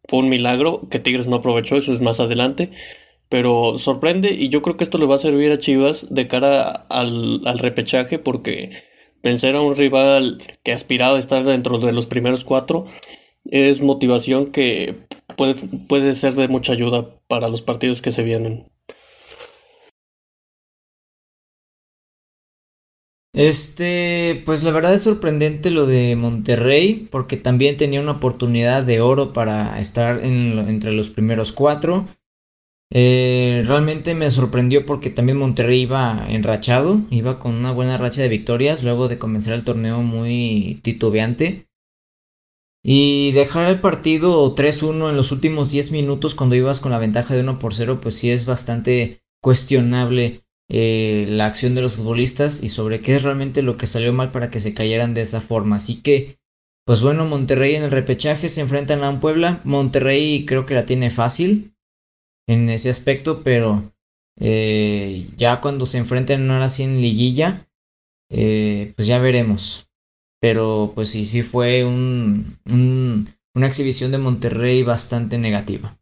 Fue 0.06 0.18
un 0.18 0.28
milagro 0.28 0.88
que 0.90 0.98
Tigres 0.98 1.28
no 1.28 1.36
aprovechó, 1.36 1.76
eso 1.76 1.92
es 1.92 2.00
más 2.00 2.20
adelante. 2.20 2.70
Pero 3.28 3.78
sorprende 3.78 4.32
y 4.32 4.48
yo 4.48 4.62
creo 4.62 4.76
que 4.76 4.84
esto 4.84 4.98
le 4.98 5.06
va 5.06 5.14
a 5.14 5.18
servir 5.18 5.50
a 5.50 5.58
Chivas 5.58 6.12
de 6.14 6.28
cara 6.28 6.70
al, 6.70 7.40
al 7.46 7.58
repechaje 7.58 8.18
porque 8.18 8.70
vencer 9.22 9.56
a 9.56 9.62
un 9.62 9.74
rival 9.74 10.42
que 10.62 10.72
aspiraba 10.72 11.16
a 11.16 11.20
estar 11.20 11.44
dentro 11.44 11.78
de 11.78 11.92
los 11.92 12.06
primeros 12.06 12.44
cuatro 12.44 12.86
es 13.46 13.80
motivación 13.80 14.52
que 14.52 15.06
puede, 15.36 15.54
puede 15.88 16.14
ser 16.14 16.34
de 16.34 16.48
mucha 16.48 16.72
ayuda 16.72 17.08
para 17.26 17.48
los 17.48 17.62
partidos 17.62 18.02
que 18.02 18.12
se 18.12 18.22
vienen. 18.22 18.66
Este, 23.34 24.44
pues 24.46 24.62
la 24.62 24.70
verdad 24.70 24.94
es 24.94 25.02
sorprendente 25.02 25.72
lo 25.72 25.86
de 25.86 26.14
Monterrey, 26.14 27.08
porque 27.10 27.36
también 27.36 27.76
tenía 27.76 28.00
una 28.00 28.12
oportunidad 28.12 28.84
de 28.84 29.00
oro 29.00 29.32
para 29.32 29.80
estar 29.80 30.24
entre 30.24 30.92
los 30.92 31.10
primeros 31.10 31.50
cuatro. 31.50 32.06
Eh, 32.92 33.64
realmente 33.66 34.14
me 34.14 34.30
sorprendió 34.30 34.86
porque 34.86 35.10
también 35.10 35.38
Monterrey 35.38 35.80
iba 35.82 36.26
enrachado, 36.28 37.00
iba 37.10 37.40
con 37.40 37.56
una 37.56 37.72
buena 37.72 37.98
racha 37.98 38.22
de 38.22 38.28
victorias 38.28 38.84
luego 38.84 39.08
de 39.08 39.18
comenzar 39.18 39.54
el 39.54 39.64
torneo 39.64 40.00
muy 40.00 40.78
titubeante. 40.82 41.66
Y 42.84 43.32
dejar 43.32 43.68
el 43.68 43.80
partido 43.80 44.54
3-1 44.54 45.10
en 45.10 45.16
los 45.16 45.32
últimos 45.32 45.70
10 45.70 45.90
minutos 45.90 46.36
cuando 46.36 46.54
ibas 46.54 46.80
con 46.80 46.92
la 46.92 46.98
ventaja 46.98 47.34
de 47.34 47.40
1 47.40 47.58
por 47.58 47.74
0, 47.74 47.98
pues 48.00 48.14
sí 48.14 48.30
es 48.30 48.46
bastante 48.46 49.22
cuestionable 49.40 50.43
eh, 50.70 51.26
la 51.28 51.46
acción 51.46 51.74
de 51.74 51.82
los 51.82 51.96
futbolistas 51.96 52.62
y 52.62 52.68
sobre 52.68 53.00
qué 53.00 53.14
es 53.14 53.22
realmente 53.22 53.62
lo 53.62 53.76
que 53.76 53.86
salió 53.86 54.12
mal 54.12 54.30
para 54.30 54.50
que 54.50 54.60
se 54.60 54.74
cayeran 54.74 55.14
de 55.14 55.20
esa 55.20 55.40
forma. 55.40 55.76
Así 55.76 56.00
que, 56.00 56.38
pues 56.86 57.00
bueno, 57.00 57.26
Monterrey 57.26 57.74
en 57.74 57.84
el 57.84 57.90
repechaje 57.90 58.48
se 58.48 58.60
enfrentan 58.60 59.04
a 59.04 59.10
un 59.10 59.20
Puebla. 59.20 59.60
Monterrey 59.64 60.44
creo 60.46 60.66
que 60.66 60.74
la 60.74 60.86
tiene 60.86 61.10
fácil 61.10 61.74
en 62.48 62.70
ese 62.70 62.90
aspecto, 62.90 63.42
pero 63.42 63.92
eh, 64.40 65.26
ya 65.36 65.60
cuando 65.60 65.86
se 65.86 65.98
enfrenten 65.98 66.50
ahora 66.50 66.68
sí 66.68 66.82
en 66.82 67.00
liguilla, 67.00 67.68
eh, 68.30 68.92
pues 68.96 69.06
ya 69.06 69.18
veremos. 69.18 69.88
Pero 70.40 70.92
pues 70.94 71.10
sí, 71.10 71.24
sí 71.24 71.42
fue 71.42 71.84
un, 71.84 72.58
una 73.54 73.66
exhibición 73.66 74.10
de 74.12 74.18
Monterrey 74.18 74.82
bastante 74.82 75.38
negativa. 75.38 75.98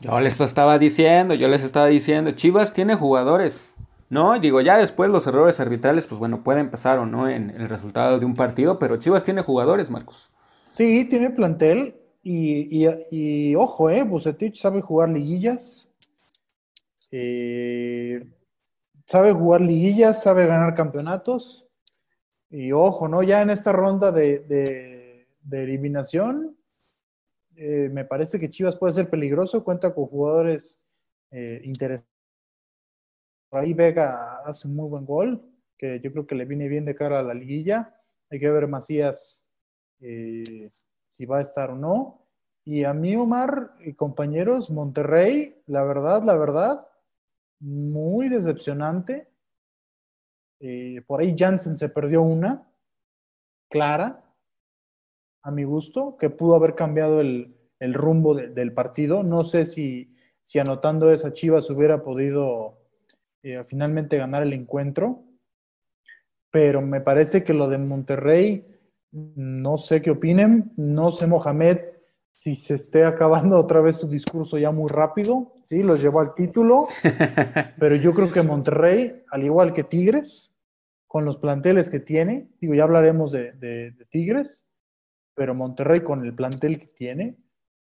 Yo 0.00 0.18
les 0.18 0.40
estaba 0.40 0.78
diciendo, 0.78 1.34
yo 1.34 1.48
les 1.48 1.62
estaba 1.62 1.86
diciendo, 1.86 2.30
Chivas 2.30 2.72
tiene 2.72 2.94
jugadores, 2.94 3.76
¿no? 4.08 4.38
Digo, 4.40 4.62
ya 4.62 4.78
después 4.78 5.10
los 5.10 5.26
errores 5.26 5.60
arbitrales, 5.60 6.06
pues 6.06 6.18
bueno, 6.18 6.42
pueden 6.42 6.70
pasar 6.70 6.98
o 6.98 7.04
no 7.04 7.28
en 7.28 7.50
el 7.50 7.68
resultado 7.68 8.18
de 8.18 8.24
un 8.24 8.34
partido, 8.34 8.78
pero 8.78 8.96
Chivas 8.96 9.24
tiene 9.24 9.42
jugadores, 9.42 9.90
Marcos. 9.90 10.30
Sí, 10.70 11.04
tiene 11.04 11.28
plantel 11.28 11.96
y, 12.22 12.86
y, 13.10 13.54
ojo, 13.56 13.90
¿eh? 13.90 14.02
Bucetich 14.04 14.56
sabe 14.56 14.80
jugar 14.80 15.10
liguillas, 15.10 15.92
eh, 17.10 18.26
sabe 19.04 19.32
jugar 19.32 19.60
liguillas, 19.60 20.22
sabe 20.22 20.46
ganar 20.46 20.74
campeonatos 20.74 21.66
y 22.48 22.72
ojo, 22.72 23.06
¿no? 23.06 23.22
Ya 23.22 23.42
en 23.42 23.50
esta 23.50 23.72
ronda 23.72 24.12
de, 24.12 25.26
de 25.42 25.62
eliminación, 25.62 26.56
eh, 27.62 27.90
me 27.90 28.06
parece 28.06 28.40
que 28.40 28.48
Chivas 28.48 28.74
puede 28.74 28.94
ser 28.94 29.10
peligroso, 29.10 29.62
cuenta 29.62 29.92
con 29.92 30.06
jugadores 30.06 30.88
eh, 31.30 31.60
interesantes. 31.62 32.10
Por 33.50 33.60
ahí 33.60 33.74
Vega 33.74 34.38
hace 34.46 34.66
un 34.66 34.76
muy 34.76 34.88
buen 34.88 35.04
gol, 35.04 35.44
que 35.76 36.00
yo 36.00 36.10
creo 36.10 36.26
que 36.26 36.36
le 36.36 36.46
viene 36.46 36.68
bien 36.68 36.86
de 36.86 36.94
cara 36.94 37.20
a 37.20 37.22
la 37.22 37.34
liguilla. 37.34 37.94
Hay 38.30 38.40
que 38.40 38.48
ver 38.48 38.66
Macías 38.66 39.52
eh, 40.00 40.42
si 41.18 41.26
va 41.26 41.36
a 41.36 41.42
estar 41.42 41.70
o 41.72 41.76
no. 41.76 42.26
Y 42.64 42.84
a 42.84 42.94
mí, 42.94 43.14
Omar 43.14 43.74
y 43.80 43.92
compañeros, 43.92 44.70
Monterrey, 44.70 45.62
la 45.66 45.84
verdad, 45.84 46.22
la 46.22 46.36
verdad, 46.36 46.88
muy 47.58 48.30
decepcionante. 48.30 49.28
por 51.06 51.20
ahí 51.20 51.36
Jansen 51.36 51.76
se 51.76 51.90
perdió 51.90 52.22
una, 52.22 52.66
clara, 53.68 54.29
a 55.42 55.50
mi 55.50 55.64
gusto, 55.64 56.16
que 56.18 56.30
pudo 56.30 56.54
haber 56.54 56.74
cambiado 56.74 57.20
el, 57.20 57.54
rumbo 57.80 58.34
del 58.34 58.72
partido. 58.72 59.22
No 59.22 59.42
sé 59.44 59.64
si, 59.64 60.14
si, 60.42 60.58
anotando 60.58 61.12
esa 61.12 61.32
Chivas 61.32 61.70
hubiera 61.70 62.02
podido 62.02 62.78
eh, 63.42 63.62
finalmente 63.64 64.18
ganar 64.18 64.42
el 64.42 64.52
encuentro, 64.52 65.24
pero 66.50 66.82
me 66.82 67.00
parece 67.00 67.42
que 67.42 67.54
lo 67.54 67.68
de 67.68 67.78
Monterrey, 67.78 68.66
no 69.12 69.78
sé 69.78 70.02
qué 70.02 70.10
opinen, 70.10 70.72
no 70.76 71.10
sé 71.10 71.26
Mohamed 71.26 71.78
si 72.34 72.56
se 72.56 72.74
esté 72.74 73.04
acabando 73.04 73.58
otra 73.58 73.82
vez 73.82 73.96
su 73.96 74.08
discurso 74.08 74.56
ya 74.56 74.70
muy 74.70 74.88
rápido, 74.88 75.52
sí, 75.62 75.82
los 75.82 76.00
llevó 76.00 76.20
al 76.20 76.34
título, 76.34 76.88
pero 77.78 77.96
yo 77.96 78.14
creo 78.14 78.32
que 78.32 78.42
Monterrey, 78.42 79.24
al 79.30 79.44
igual 79.44 79.74
que 79.74 79.84
Tigres, 79.84 80.54
con 81.06 81.26
los 81.26 81.36
planteles 81.36 81.90
que 81.90 82.00
tiene, 82.00 82.48
digo, 82.58 82.74
ya 82.74 82.84
hablaremos 82.84 83.30
de 83.32 84.06
Tigres, 84.08 84.69
pero 85.40 85.54
Monterrey 85.54 86.00
con 86.00 86.22
el 86.22 86.34
plantel 86.34 86.78
que 86.78 86.88
tiene 86.88 87.34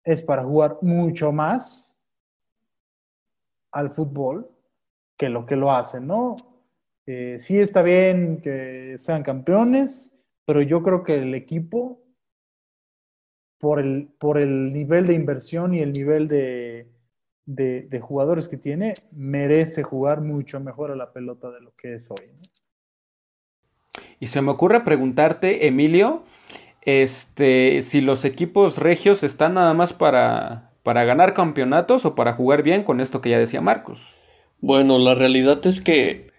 es 0.05 0.21
para 0.21 0.45
jugar 0.45 0.77
mucho 0.83 1.33
más 1.33 1.99
al 3.73 3.93
fútbol 3.93 4.51
que 5.17 5.31
lo 5.31 5.47
que 5.47 5.57
lo 5.57 5.73
hacen, 5.73 6.07
¿no? 6.07 6.37
Eh, 7.07 7.39
sí 7.41 7.59
está 7.59 7.81
bien 7.81 8.43
que 8.43 8.97
sean 8.99 9.23
campeones, 9.23 10.15
pero 10.45 10.61
yo 10.61 10.83
creo 10.83 11.03
que 11.03 11.15
el 11.15 11.35
equipo, 11.35 12.05
por 13.59 13.81
el, 13.81 14.11
por 14.19 14.37
el 14.37 14.71
nivel 14.75 15.07
de 15.07 15.15
inversión 15.15 15.73
y 15.73 15.81
el 15.81 15.95
nivel 15.95 16.29
de, 16.29 16.93
de, 17.47 18.01
jugadores 18.01 18.51
que 18.51 18.59
tiene, 18.59 18.93
merece 19.17 19.83
jugar 19.83 20.21
mucho 20.21 20.61
mejor 20.61 20.91
a 20.91 20.95
la 20.95 21.11
pelota 21.11 21.51
de 21.51 21.63
lo 21.63 21.75
que 21.75 21.95
es 21.95 22.11
hoy. 22.11 22.27
Y 24.21 24.27
se 24.27 24.43
me 24.43 24.51
ocurre 24.51 24.85
preguntarte, 24.85 25.67
Emilio, 25.67 26.23
este, 26.87 27.83
si 27.83 28.01
los 28.01 28.25
equipos 28.25 28.79
regios 28.79 29.23
están 29.25 29.55
nada 29.55 29.75
más 29.75 29.93
para, 29.93 30.71
para 30.85 31.05
ganar 31.05 31.35
campeonatos 31.35 32.05
o 32.07 32.15
para 32.15 32.33
jugar 32.33 32.63
bien 32.63 32.85
con 32.85 33.01
esto 33.01 33.21
que 33.21 33.31
ya 33.31 33.39
decía 33.39 33.61
Marcos. 33.61 34.15
Bueno, 34.61 34.99
la 34.99 35.15
realidad 35.15 35.67
es 35.67 35.81
que 35.81 36.31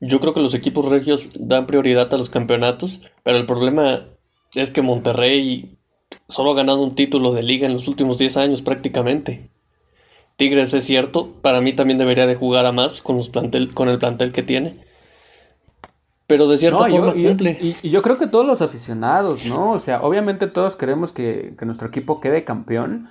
yo 0.00 0.20
creo 0.20 0.34
que 0.34 0.42
los 0.42 0.54
equipos 0.54 0.90
regios 0.90 1.30
dan 1.34 1.66
prioridad 1.66 2.12
a 2.12 2.18
los 2.18 2.28
campeonatos, 2.28 3.00
pero 3.22 3.38
el 3.38 3.46
problema 3.46 4.02
es 4.54 4.70
que 4.70 4.82
Monterrey 4.82 5.78
solo 6.28 6.52
ha 6.52 6.56
ganado 6.56 6.82
un 6.82 6.94
título 6.94 7.32
de 7.32 7.42
liga 7.42 7.66
en 7.66 7.72
los 7.72 7.88
últimos 7.88 8.18
10 8.18 8.36
años 8.36 8.62
prácticamente. 8.62 9.48
Tigres 10.36 10.74
es 10.74 10.84
cierto, 10.84 11.32
para 11.40 11.62
mí 11.62 11.72
también 11.72 11.98
debería 11.98 12.26
de 12.26 12.34
jugar 12.34 12.66
a 12.66 12.72
más 12.72 13.00
con, 13.00 13.22
con 13.72 13.88
el 13.88 13.98
plantel 13.98 14.32
que 14.32 14.42
tiene 14.42 14.83
pero 16.26 16.48
de 16.48 16.56
cierta 16.56 16.86
forma 16.86 17.12
cumple. 17.12 17.58
Y, 17.60 17.90
yo 17.90 18.02
creo 18.02 18.18
que 18.18 18.26
todos 18.26 18.46
los 18.46 18.62
aficionados, 18.62 19.44
¿no? 19.46 19.72
O 19.72 19.78
sea, 19.78 20.02
obviamente 20.02 20.46
todos 20.46 20.76
queremos 20.76 21.12
que, 21.12 21.54
nuestro 21.64 21.88
equipo 21.88 22.20
quede 22.20 22.44
campeón, 22.44 23.08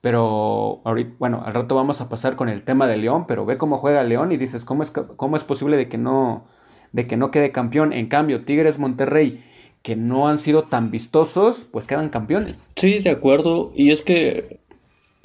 pero 0.00 0.80
ahorita, 0.84 1.14
bueno, 1.18 1.42
al 1.44 1.54
rato 1.54 1.74
vamos 1.74 2.00
a 2.00 2.08
pasar 2.08 2.36
con 2.36 2.48
el 2.48 2.64
tema 2.64 2.86
de 2.86 2.96
León, 2.96 3.26
pero 3.28 3.46
ve 3.46 3.58
cómo 3.58 3.76
juega 3.76 4.02
León 4.02 4.32
y 4.32 4.36
dices, 4.36 4.64
¿cómo 4.64 4.82
es, 4.82 4.90
cómo 4.90 5.36
es 5.36 5.44
posible 5.44 5.76
de 5.76 5.88
que, 5.88 5.98
no, 5.98 6.46
de 6.92 7.06
que 7.06 7.16
no 7.16 7.30
quede 7.30 7.52
campeón? 7.52 7.92
En 7.92 8.08
cambio, 8.08 8.44
Tigres 8.44 8.78
Monterrey, 8.78 9.44
que 9.82 9.96
no 9.96 10.28
han 10.28 10.38
sido 10.38 10.64
tan 10.64 10.90
vistosos, 10.90 11.66
pues 11.70 11.86
quedan 11.86 12.08
campeones. 12.08 12.68
Sí, 12.76 12.98
de 12.98 13.10
acuerdo, 13.10 13.70
y 13.74 13.90
es 13.90 14.02
que 14.02 14.60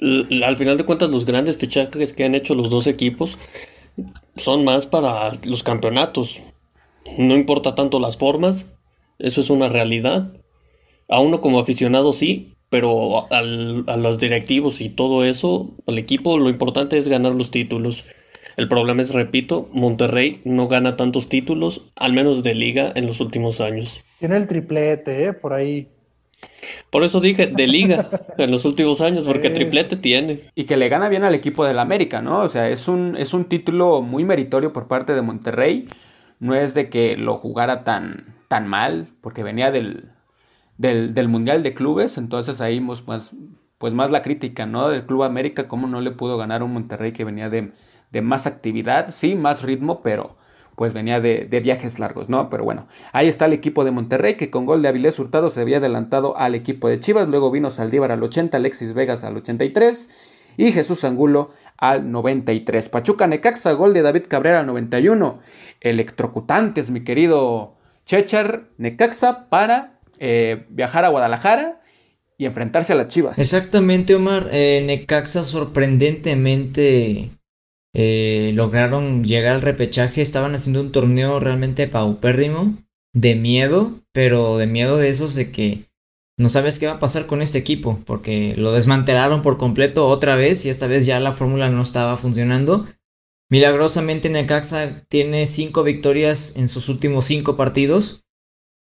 al 0.00 0.56
final 0.56 0.76
de 0.76 0.84
cuentas 0.84 1.10
los 1.10 1.24
grandes 1.24 1.58
fichajes 1.58 2.12
que 2.12 2.24
han 2.24 2.34
hecho 2.34 2.54
los 2.54 2.70
dos 2.70 2.86
equipos 2.86 3.38
son 4.36 4.64
más 4.64 4.86
para 4.86 5.32
los 5.44 5.62
campeonatos. 5.62 6.42
No 7.18 7.34
importa 7.34 7.74
tanto 7.74 8.00
las 8.00 8.18
formas, 8.18 8.78
eso 9.18 9.40
es 9.40 9.50
una 9.50 9.68
realidad. 9.68 10.32
A 11.08 11.20
uno 11.20 11.40
como 11.40 11.58
aficionado 11.58 12.12
sí, 12.12 12.54
pero 12.70 13.32
al, 13.32 13.84
a 13.86 13.96
los 13.96 14.18
directivos 14.18 14.80
y 14.80 14.88
todo 14.88 15.24
eso, 15.24 15.74
al 15.86 15.98
equipo, 15.98 16.38
lo 16.38 16.48
importante 16.48 16.98
es 16.98 17.08
ganar 17.08 17.32
los 17.32 17.50
títulos. 17.50 18.04
El 18.56 18.68
problema 18.68 19.02
es, 19.02 19.12
repito, 19.12 19.68
Monterrey 19.72 20.40
no 20.44 20.66
gana 20.66 20.96
tantos 20.96 21.28
títulos, 21.28 21.88
al 21.94 22.12
menos 22.14 22.42
de 22.42 22.54
liga, 22.54 22.90
en 22.94 23.06
los 23.06 23.20
últimos 23.20 23.60
años. 23.60 24.00
Tiene 24.18 24.36
el 24.36 24.46
triplete, 24.46 25.26
¿eh? 25.26 25.32
por 25.34 25.52
ahí. 25.52 25.88
Por 26.90 27.04
eso 27.04 27.20
dije 27.20 27.46
de 27.48 27.66
liga 27.66 28.08
en 28.38 28.50
los 28.50 28.64
últimos 28.64 29.02
años, 29.02 29.24
porque 29.26 29.50
triplete 29.50 29.96
tiene. 29.96 30.40
Y 30.54 30.64
que 30.64 30.78
le 30.78 30.88
gana 30.88 31.08
bien 31.10 31.24
al 31.24 31.34
equipo 31.34 31.66
del 31.66 31.78
América, 31.78 32.22
¿no? 32.22 32.40
O 32.40 32.48
sea, 32.48 32.70
es 32.70 32.88
un, 32.88 33.16
es 33.18 33.34
un 33.34 33.44
título 33.44 34.00
muy 34.00 34.24
meritorio 34.24 34.72
por 34.72 34.88
parte 34.88 35.12
de 35.12 35.22
Monterrey. 35.22 35.86
No 36.38 36.54
es 36.54 36.74
de 36.74 36.90
que 36.90 37.16
lo 37.16 37.38
jugara 37.38 37.84
tan, 37.84 38.34
tan 38.48 38.68
mal, 38.68 39.08
porque 39.20 39.42
venía 39.42 39.70
del, 39.70 40.10
del, 40.78 41.28
Mundial 41.28 41.62
de 41.62 41.74
Clubes, 41.74 42.18
entonces 42.18 42.60
ahí 42.60 42.80
pues, 42.80 43.02
pues 43.78 43.94
más 43.94 44.10
la 44.10 44.22
crítica, 44.22 44.66
¿no? 44.66 44.88
Del 44.88 45.06
Club 45.06 45.22
América, 45.22 45.68
cómo 45.68 45.86
no 45.86 46.00
le 46.00 46.10
pudo 46.10 46.36
ganar 46.36 46.62
un 46.62 46.72
Monterrey 46.72 47.12
que 47.12 47.24
venía 47.24 47.48
de, 47.48 47.72
de 48.12 48.22
más 48.22 48.46
actividad, 48.46 49.14
sí, 49.14 49.34
más 49.34 49.62
ritmo, 49.62 50.02
pero 50.02 50.36
pues 50.76 50.92
venía 50.92 51.20
de, 51.20 51.48
viajes 51.62 51.98
largos, 51.98 52.28
¿no? 52.28 52.50
Pero 52.50 52.62
bueno, 52.62 52.86
ahí 53.12 53.28
está 53.28 53.46
el 53.46 53.54
equipo 53.54 53.82
de 53.84 53.90
Monterrey 53.90 54.34
que 54.34 54.50
con 54.50 54.66
gol 54.66 54.82
de 54.82 54.88
Avilés 54.88 55.18
Hurtado 55.18 55.48
se 55.48 55.62
había 55.62 55.78
adelantado 55.78 56.36
al 56.36 56.54
equipo 56.54 56.88
de 56.88 57.00
Chivas, 57.00 57.28
luego 57.28 57.50
vino 57.50 57.70
Saldívar 57.70 58.12
al 58.12 58.22
80, 58.22 58.58
Alexis 58.58 58.92
Vegas 58.92 59.24
al 59.24 59.38
83 59.38 60.10
y 60.58 60.72
Jesús 60.72 61.02
Angulo 61.04 61.50
al 61.78 62.10
93. 62.10 62.88
Pachuca 62.88 63.26
Necaxa, 63.26 63.72
gol 63.72 63.94
de 63.94 64.02
David 64.02 64.24
Cabrera 64.28 64.60
al 64.60 64.66
91. 64.66 65.38
Electrocutantes, 65.80 66.90
mi 66.90 67.04
querido 67.04 67.76
Chechar 68.06 68.68
Necaxa 68.78 69.48
para 69.48 70.00
eh, 70.18 70.64
viajar 70.70 71.04
a 71.04 71.08
Guadalajara 71.08 71.80
y 72.38 72.46
enfrentarse 72.46 72.92
a 72.92 72.96
las 72.96 73.08
Chivas. 73.08 73.38
Exactamente, 73.38 74.14
Omar. 74.14 74.48
Eh, 74.52 74.82
Necaxa 74.86 75.42
sorprendentemente 75.42 77.30
eh, 77.94 78.52
lograron 78.54 79.24
llegar 79.24 79.54
al 79.54 79.62
repechaje, 79.62 80.22
estaban 80.22 80.54
haciendo 80.54 80.80
un 80.80 80.92
torneo 80.92 81.40
realmente 81.40 81.88
paupérrimo, 81.88 82.76
de 83.14 83.34
miedo, 83.34 84.00
pero 84.12 84.58
de 84.58 84.66
miedo 84.66 84.98
de 84.98 85.08
esos 85.08 85.34
de 85.34 85.50
que 85.50 85.84
no 86.38 86.48
sabes 86.48 86.78
qué 86.78 86.86
va 86.86 86.94
a 86.94 87.00
pasar 87.00 87.26
con 87.26 87.40
este 87.40 87.58
equipo, 87.58 87.98
porque 88.04 88.54
lo 88.56 88.72
desmantelaron 88.72 89.42
por 89.42 89.56
completo 89.56 90.06
otra 90.08 90.36
vez 90.36 90.64
y 90.64 90.68
esta 90.68 90.86
vez 90.86 91.06
ya 91.06 91.18
la 91.18 91.32
fórmula 91.32 91.70
no 91.70 91.82
estaba 91.82 92.16
funcionando. 92.16 92.86
Milagrosamente 93.48 94.28
Necaxa 94.28 95.02
tiene 95.08 95.46
5 95.46 95.82
victorias 95.82 96.56
en 96.56 96.68
sus 96.68 96.88
últimos 96.88 97.24
5 97.26 97.56
partidos, 97.56 98.24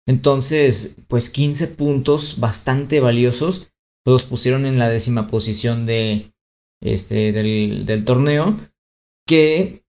entonces 0.05 0.97
pues 1.07 1.29
15 1.29 1.67
puntos 1.67 2.39
bastante 2.39 2.99
valiosos, 2.99 3.67
los 4.05 4.23
pusieron 4.23 4.65
en 4.65 4.77
la 4.77 4.89
décima 4.89 5.27
posición 5.27 5.85
de, 5.85 6.33
este, 6.81 7.31
del, 7.31 8.05
torneo 8.05 8.57
que 9.27 9.83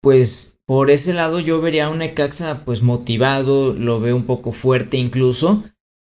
pues 0.00 0.60
por 0.66 0.90
ese 0.90 1.14
lado 1.14 1.40
yo 1.40 1.60
vería 1.60 1.86
a 1.86 1.90
un 1.90 1.98
Necaxa 1.98 2.64
pues 2.64 2.82
motivado, 2.82 3.72
lo 3.72 4.00
veo 4.00 4.16
un 4.16 4.26
poco 4.26 4.52
fuerte 4.52 4.96
incluso, 4.96 5.64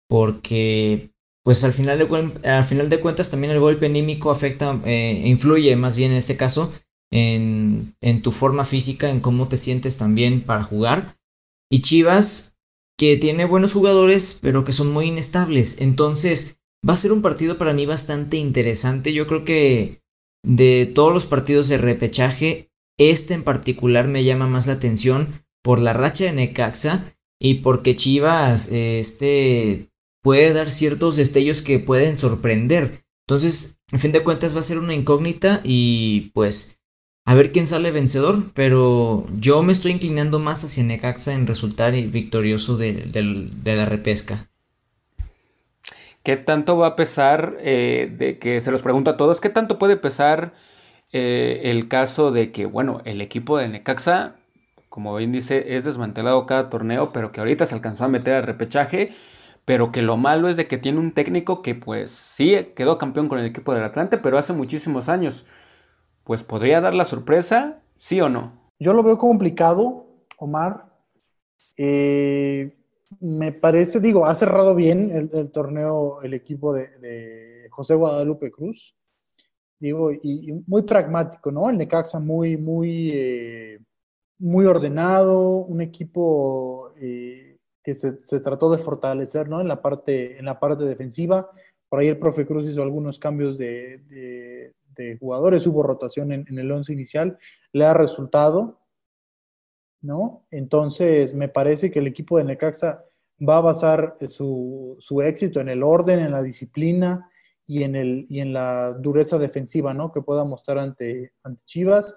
porque 0.08 1.12
pues 1.44 1.64
al 1.64 1.74
final 1.74 2.00
de, 2.00 2.50
al 2.50 2.64
final 2.64 2.90
de 2.90 3.00
cuentas 3.00 3.30
también 3.30 3.52
el 3.52 3.60
golpe 3.60 3.86
anímico 3.86 4.32
afecta, 4.32 4.80
eh, 4.86 5.24
influye 5.26 5.76
más 5.76 5.98
bien 5.98 6.12
en 6.12 6.18
este 6.18 6.38
caso 6.38 6.72
en, 7.12 7.96
en 8.02 8.22
tu 8.22 8.32
forma 8.32 8.66
física, 8.66 9.10
en 9.10 9.20
cómo 9.20 9.48
te 9.48 9.58
sientes 9.58 9.98
también 9.98 10.42
para 10.42 10.64
jugar. 10.64 11.18
Y 11.70 11.82
Chivas, 11.82 12.58
que 12.98 13.18
tiene 13.18 13.46
buenos 13.46 13.74
jugadores, 13.74 14.40
pero 14.42 14.64
que 14.64 14.72
son 14.72 14.92
muy 14.92 15.08
inestables. 15.08 15.82
Entonces, 15.82 16.58
va 16.88 16.94
a 16.94 16.98
ser 16.98 17.12
un 17.12 17.22
partido 17.22 17.58
para 17.58 17.74
mí 17.74 17.86
bastante 17.86 18.38
interesante. 18.38 19.14
Yo 19.14 19.28
creo 19.28 19.44
que 19.44 20.02
de 20.46 20.86
todos 20.94 21.14
los 21.14 21.26
partidos 21.26 21.70
de 21.70 21.78
repechaje, 21.78 22.70
este 22.98 23.34
en 23.34 23.44
particular 23.44 24.08
me 24.08 24.24
llama 24.24 24.48
más 24.48 24.68
la 24.68 24.74
atención 24.74 25.46
por 25.64 25.80
la 25.80 25.94
racha 25.94 26.26
de 26.26 26.34
Necaxa 26.34 27.16
y 27.40 27.56
porque 27.56 27.96
Chivas 27.96 28.70
este, 28.72 29.90
puede 30.24 30.54
dar 30.54 30.72
ciertos 30.72 31.18
destellos 31.18 31.62
que 31.62 31.78
pueden 31.78 32.18
sorprender. 32.18 33.04
Entonces, 33.28 33.78
en 33.92 34.00
fin 34.00 34.12
de 34.12 34.24
cuentas 34.24 34.56
va 34.56 34.60
a 34.60 34.64
ser 34.64 34.80
una 34.80 34.96
incógnita 34.96 35.62
y 35.64 36.32
pues 36.34 36.80
a 37.26 37.36
ver 37.36 37.52
quién 37.52 37.68
sale 37.68 37.92
vencedor, 37.92 38.40
pero 38.56 39.28
yo 39.40 39.62
me 39.62 39.72
estoy 39.72 39.92
inclinando 39.92 40.40
más 40.40 40.64
hacia 40.64 40.84
Necaxa 40.84 41.34
en 41.36 41.46
resultar 41.46 41.94
victorioso 41.94 42.76
de 42.78 43.62
la 43.64 43.86
repesca. 43.86 44.50
¿Qué 46.24 46.38
tanto 46.38 46.78
va 46.78 46.88
a 46.88 46.96
pesar, 46.96 47.58
eh, 47.60 48.10
de 48.18 48.40
que 48.40 48.62
se 48.62 48.72
los 48.72 48.82
pregunto 48.82 49.12
a 49.12 49.18
todos, 49.18 49.42
qué 49.42 49.50
tanto 49.50 49.78
puede 49.78 49.98
pesar 49.98 50.54
eh, 51.12 51.62
el 51.66 51.90
caso 51.90 52.32
de 52.32 52.54
que, 52.54 52.66
bueno, 52.66 53.02
el 53.04 53.20
equipo 53.20 53.58
de 53.58 53.68
Necaxa, 53.68 54.38
como 54.88 55.16
bien 55.18 55.34
dice, 55.34 55.76
es 55.76 55.84
desmantelado 55.84 56.46
cada 56.46 56.70
torneo, 56.70 57.12
pero 57.12 57.34
que 57.34 57.42
ahorita 57.42 57.66
se 57.66 57.76
alcanzó 57.76 58.06
a 58.06 58.08
meter 58.08 58.36
al 58.36 58.44
repechaje, 58.44 59.14
pero 59.66 59.92
que 59.92 60.02
lo 60.02 60.18
malo 60.18 60.50
es 60.50 60.58
de 60.58 60.68
que 60.68 60.78
tiene 60.78 61.00
un 61.00 61.14
técnico 61.14 61.62
que 61.62 61.76
pues 61.76 62.12
sí 62.12 62.56
quedó 62.76 62.98
campeón 62.98 63.30
con 63.30 63.40
el 63.40 63.46
equipo 63.46 63.74
del 63.74 63.84
Atlante, 63.84 64.18
pero 64.18 64.38
hace 64.38 64.54
muchísimos 64.54 65.10
años. 65.10 65.46
Pues 66.24 66.44
podría 66.44 66.82
dar 66.82 66.94
la 66.94 67.06
sorpresa, 67.06 67.82
sí 67.98 68.20
o 68.22 68.30
no. 68.30 68.70
Yo 68.80 68.94
lo 68.94 69.04
veo 69.04 69.18
complicado, 69.18 70.06
Omar. 70.38 70.86
Eh, 71.78 72.76
me 73.22 73.52
parece, 73.52 74.00
digo, 74.00 74.26
ha 74.26 74.36
cerrado 74.36 74.76
bien 74.76 75.30
el, 75.34 75.52
torneo 75.52 76.22
el 76.22 76.34
equipo 76.34 76.74
de, 76.74 77.68
José 77.72 77.96
Guadalupe 77.96 78.52
Cruz. 78.52 78.96
Digo, 79.80 80.12
y, 80.12 80.64
muy 80.68 80.84
pragmático, 80.84 81.52
¿no? 81.52 81.70
El 81.70 81.78
Necaxa 81.78 82.20
muy, 82.20 82.58
muy, 82.58 83.12
eh, 83.14 83.80
muy 84.40 84.66
ordenado, 84.66 85.50
un 85.50 85.82
equipo 85.82 86.94
eh, 86.98 87.53
que 87.84 87.96
se, 87.96 88.40
trató 88.40 88.72
de 88.72 88.78
fortalecer, 88.78 89.50
¿no? 89.50 89.60
En 89.60 89.68
la 89.68 89.82
parte, 89.82 90.38
en 90.40 90.46
la 90.46 90.60
parte 90.60 90.86
defensiva. 90.86 91.50
Por 91.90 92.00
ahí 92.00 92.08
el 92.08 92.18
profe 92.18 92.46
Cruz 92.46 92.66
hizo 92.66 92.82
algunos 92.82 93.20
cambios 93.20 93.58
de, 93.58 94.74
jugadores, 95.20 95.68
hubo 95.68 95.84
rotación 95.84 96.32
en, 96.32 96.58
el 96.58 96.72
once 96.72 96.94
inicial, 96.94 97.38
le 97.74 97.86
ha 97.86 97.94
resultado. 97.94 98.80
¿no? 100.02 100.46
Entonces, 100.52 101.34
me 101.34 101.48
parece 101.48 101.90
que 101.92 102.00
el 102.00 102.08
equipo 102.08 102.38
de 102.38 102.44
Necaxa 102.44 103.04
va 103.48 103.58
a 103.58 103.62
basar 103.62 104.18
su, 104.28 104.98
éxito 105.24 105.60
en 105.60 105.70
el 105.70 105.84
orden, 105.84 106.20
en 106.20 106.32
la 106.32 106.44
disciplina 106.44 107.30
y 107.66 107.84
en, 107.84 107.96
el, 107.96 108.26
y 108.30 108.40
en 108.40 108.54
la 108.54 108.94
dureza 108.94 109.38
defensiva, 109.38 109.94
¿no? 109.94 110.12
Que 110.12 110.22
pueda 110.22 110.44
mostrar 110.44 110.80
ante, 110.80 111.34
ante 111.44 111.64
Chivas. 111.66 112.16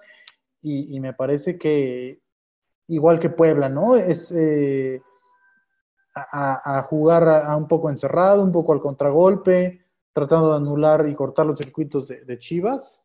Y, 0.61 0.99
me 0.99 1.13
parece 1.13 1.57
que, 1.57 2.19
igual 2.87 3.19
que 3.19 3.29
Puebla, 3.29 3.69
¿no? 3.69 3.95
Es 3.95 4.33
eh, 4.35 5.01
a, 6.31 6.85
jugar 6.89 7.55
un 7.57 7.67
poco 7.67 7.89
encerrado, 7.89 8.43
un 8.43 8.51
poco 8.51 8.73
al 8.73 8.81
contragolpe, 8.81 9.85
tratando 10.13 10.51
de 10.51 10.57
anular 10.57 11.07
y 11.07 11.15
cortar 11.15 11.45
los 11.45 11.59
circuitos 11.59 12.07
de, 12.07 12.39
Chivas. 12.39 13.03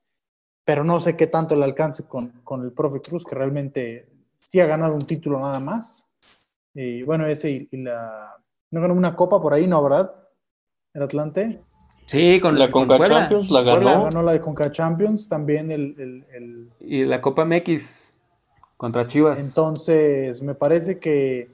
Pero 0.65 0.85
no 0.85 1.01
sé 1.01 1.17
qué 1.17 1.27
tanto 1.27 1.57
le 1.57 1.65
alcance 1.65 2.07
con, 2.07 2.41
con 2.45 2.63
el 2.63 2.73
profe 2.73 3.01
Cruz, 3.01 3.25
que 3.25 3.35
realmente 3.35 4.09
sí 4.37 4.61
ha 4.61 4.67
ganado 4.67 4.95
un 4.95 5.07
título 5.07 5.41
nada 5.41 5.61
más. 5.61 6.11
Y 6.75 7.03
bueno, 7.03 7.27
ese 7.27 7.69
y, 7.71 7.77
la. 7.79 8.37
¿No 8.71 8.81
ganó 8.81 8.95
una 8.95 9.15
copa 9.15 9.41
por 9.41 9.53
ahí, 9.53 9.67
no, 9.67 9.83
verdad? 9.83 10.15
¿El 10.95 11.03
Atlante? 11.03 11.61
Sí, 12.07 12.41
con 12.41 12.59
la 12.59 12.71
Conca 12.71 12.99
Champions 13.05 13.51
la 13.51 13.63
ganó. 13.63 14.05
ganó 14.05 14.23
la 14.23 14.33
de 14.33 14.41
Conca 14.41 14.71
Champions, 14.71 15.29
también 15.29 15.71
el, 15.71 16.71
Y 16.81 17.05
la 17.05 17.21
Copa 17.21 17.45
MX 17.45 18.13
contra 18.77 19.07
Chivas. 19.07 19.39
Entonces, 19.39 20.43
me 20.43 20.55
parece 20.55 20.99
que, 20.99 21.51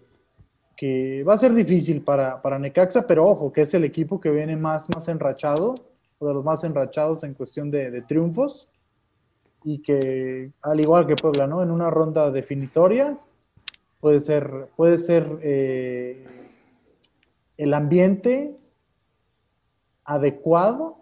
que 0.79 1.25
va 1.25 1.35
a 1.35 1.39
ser 1.39 1.53
difícil 1.55 2.03
para, 2.03 2.41
para 2.41 2.57
Necaxa, 2.57 3.05
pero 3.05 3.27
ojo, 3.27 3.53
que 3.53 3.63
es 3.63 3.75
el 3.75 3.83
equipo 3.83 4.21
que 4.21 4.31
viene 4.31 4.55
más, 4.57 4.87
más 4.95 5.09
enrachado, 5.09 5.75
o 6.21 6.27
de 6.29 6.33
los 6.33 6.45
más 6.45 6.63
enrachados 6.63 7.25
en 7.25 7.35
cuestión 7.35 7.69
de, 7.69 8.01
triunfos 8.03 8.71
y 9.65 9.83
que, 9.83 10.53
al 10.63 10.79
igual 10.79 11.05
que 11.05 11.17
Puebla, 11.17 11.49
¿no? 11.49 11.65
En 11.65 11.73
una 11.73 11.91
ronda 11.91 12.31
definitoria 12.31 13.19
puede 13.99 14.21
ser, 14.21 14.69
puede 14.77 14.99
ser 14.99 15.41
eh, 15.43 16.25
el 17.57 17.75
ambiente 17.75 18.57
adecuado 20.05 20.99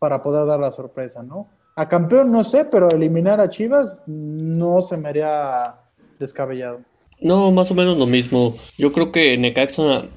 para 0.00 0.20
poder 0.20 0.48
dar 0.48 0.58
la 0.58 0.72
sorpresa, 0.72 1.22
¿no? 1.22 1.46
A 1.76 1.88
campeón 1.88 2.32
no 2.32 2.42
sé, 2.42 2.64
pero 2.64 2.88
eliminar 2.90 3.40
a 3.40 3.48
Chivas 3.48 4.02
no 4.08 4.80
se 4.80 4.96
me 4.96 5.10
haría 5.10 5.76
descabellado. 6.18 6.80
No, 7.20 7.50
más 7.50 7.70
o 7.70 7.74
menos 7.74 7.98
lo 7.98 8.06
mismo. 8.06 8.56
Yo 8.78 8.92
creo 8.92 9.12
que 9.12 9.36
Necaxa 9.36 10.08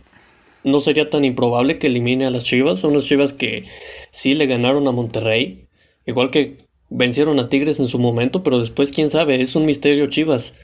no 0.63 0.80
sería 0.80 1.10
tan 1.10 1.26
improbable 1.26 1.78
que 1.78 1.88
elimine 1.88 2.26
a 2.26 2.30
las 2.30 2.44
Chivas. 2.44 2.80
Son 2.80 2.94
las 2.94 3.06
Chivas 3.06 3.34
que 3.34 3.66
sí 4.12 4.36
le 4.36 4.46
ganaron 4.46 4.88
a 4.88 4.92
Monterrey. 4.92 5.68
Igual 6.06 6.32
que 6.32 6.58
vencieron 6.89 7.39
a 7.39 7.50
Tigres 7.50 7.80
en 7.80 7.88
su 7.88 8.00
momento, 8.00 8.44
pero 8.44 8.60
después 8.60 8.92
quién 8.92 9.10
sabe, 9.10 9.42
es 9.42 9.56
un 9.56 9.66
misterio 9.66 10.08
Chivas. 10.08 10.56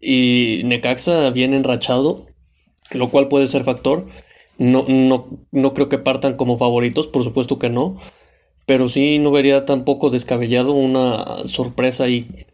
Y 0.00 0.62
Necaxa 0.64 1.30
viene 1.30 1.56
enrachado, 1.56 2.26
lo 2.92 3.10
cual 3.10 3.28
puede 3.28 3.46
ser 3.46 3.64
factor. 3.64 4.06
No, 4.58 4.84
no, 4.88 5.40
no 5.50 5.74
creo 5.74 5.88
que 5.88 5.98
partan 5.98 6.36
como 6.36 6.56
favoritos, 6.56 7.08
por 7.08 7.24
supuesto 7.24 7.58
que 7.58 7.68
no. 7.68 7.98
Pero 8.66 8.88
sí 8.88 9.18
no 9.18 9.32
vería 9.32 9.66
tampoco 9.66 10.10
descabellado 10.10 10.72
una 10.72 11.24
sorpresa 11.46 12.04
ahí. 12.04 12.46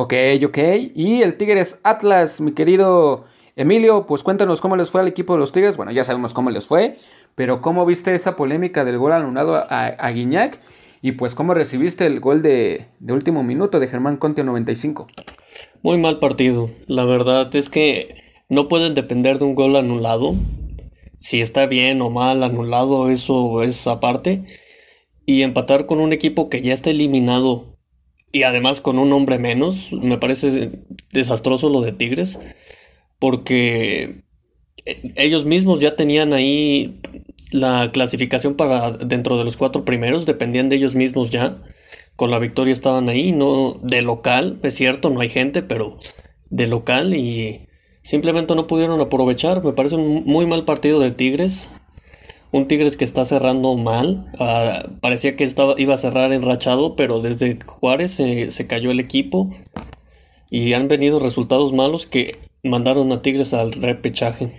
Ok, 0.00 0.14
ok. 0.46 0.58
Y 0.94 1.22
el 1.22 1.36
Tigres 1.36 1.80
Atlas, 1.82 2.40
mi 2.40 2.52
querido 2.52 3.24
Emilio, 3.56 4.06
pues 4.06 4.22
cuéntanos 4.22 4.60
cómo 4.60 4.76
les 4.76 4.92
fue 4.92 5.00
al 5.00 5.08
equipo 5.08 5.32
de 5.32 5.40
los 5.40 5.50
Tigres. 5.50 5.76
Bueno, 5.76 5.90
ya 5.90 6.04
sabemos 6.04 6.32
cómo 6.32 6.50
les 6.50 6.68
fue, 6.68 6.98
pero 7.34 7.60
¿cómo 7.60 7.84
viste 7.84 8.14
esa 8.14 8.36
polémica 8.36 8.84
del 8.84 8.96
gol 8.96 9.10
anulado 9.10 9.56
a, 9.56 9.86
a 9.86 10.10
Guiñac? 10.12 10.60
Y 11.02 11.12
pues, 11.12 11.34
¿cómo 11.34 11.52
recibiste 11.52 12.06
el 12.06 12.20
gol 12.20 12.42
de, 12.42 12.86
de 13.00 13.12
último 13.12 13.42
minuto 13.42 13.80
de 13.80 13.88
Germán 13.88 14.18
Conte 14.18 14.44
95? 14.44 15.08
Muy 15.82 15.98
mal 15.98 16.20
partido. 16.20 16.70
La 16.86 17.04
verdad 17.04 17.52
es 17.56 17.68
que 17.68 18.22
no 18.48 18.68
pueden 18.68 18.94
depender 18.94 19.40
de 19.40 19.46
un 19.46 19.56
gol 19.56 19.74
anulado. 19.74 20.36
Si 21.18 21.40
está 21.40 21.66
bien 21.66 22.02
o 22.02 22.10
mal 22.10 22.44
anulado, 22.44 23.10
eso 23.10 23.64
es 23.64 23.84
aparte. 23.88 24.44
Y 25.26 25.42
empatar 25.42 25.86
con 25.86 25.98
un 25.98 26.12
equipo 26.12 26.48
que 26.48 26.62
ya 26.62 26.72
está 26.72 26.90
eliminado 26.90 27.77
y 28.32 28.42
además 28.42 28.80
con 28.80 28.98
un 28.98 29.12
hombre 29.12 29.38
menos, 29.38 29.92
me 29.92 30.18
parece 30.18 30.70
desastroso 31.12 31.68
lo 31.68 31.80
de 31.80 31.92
Tigres. 31.92 32.38
Porque 33.18 34.22
ellos 35.16 35.44
mismos 35.44 35.80
ya 35.80 35.96
tenían 35.96 36.32
ahí 36.32 37.00
la 37.52 37.90
clasificación 37.92 38.54
para 38.54 38.92
dentro 38.92 39.38
de 39.38 39.44
los 39.44 39.56
cuatro 39.56 39.84
primeros, 39.84 40.26
dependían 40.26 40.68
de 40.68 40.76
ellos 40.76 40.94
mismos 40.94 41.30
ya. 41.30 41.62
Con 42.16 42.30
la 42.30 42.38
victoria 42.38 42.72
estaban 42.72 43.08
ahí, 43.08 43.32
no 43.32 43.78
de 43.82 44.02
local, 44.02 44.58
es 44.62 44.74
cierto, 44.74 45.10
no 45.10 45.20
hay 45.20 45.28
gente, 45.28 45.62
pero 45.62 45.98
de 46.50 46.66
local 46.66 47.14
y 47.14 47.68
simplemente 48.02 48.54
no 48.54 48.66
pudieron 48.66 49.00
aprovechar. 49.00 49.62
Me 49.64 49.72
parece 49.72 49.96
un 49.96 50.24
muy 50.24 50.46
mal 50.46 50.64
partido 50.64 51.00
de 51.00 51.10
Tigres. 51.10 51.68
Un 52.50 52.66
Tigres 52.66 52.96
que 52.96 53.04
está 53.04 53.24
cerrando 53.24 53.76
mal. 53.76 54.26
Ah, 54.38 54.82
parecía 55.00 55.36
que 55.36 55.44
estaba, 55.44 55.74
iba 55.76 55.94
a 55.94 55.98
cerrar 55.98 56.32
enrachado, 56.32 56.96
pero 56.96 57.20
desde 57.20 57.58
Juárez 57.64 58.12
se, 58.12 58.50
se 58.50 58.66
cayó 58.66 58.90
el 58.90 59.00
equipo. 59.00 59.50
Y 60.50 60.72
han 60.72 60.88
venido 60.88 61.18
resultados 61.18 61.72
malos 61.72 62.06
que 62.06 62.38
mandaron 62.62 63.12
a 63.12 63.22
Tigres 63.22 63.52
al 63.54 63.72
repechaje. 63.72 64.52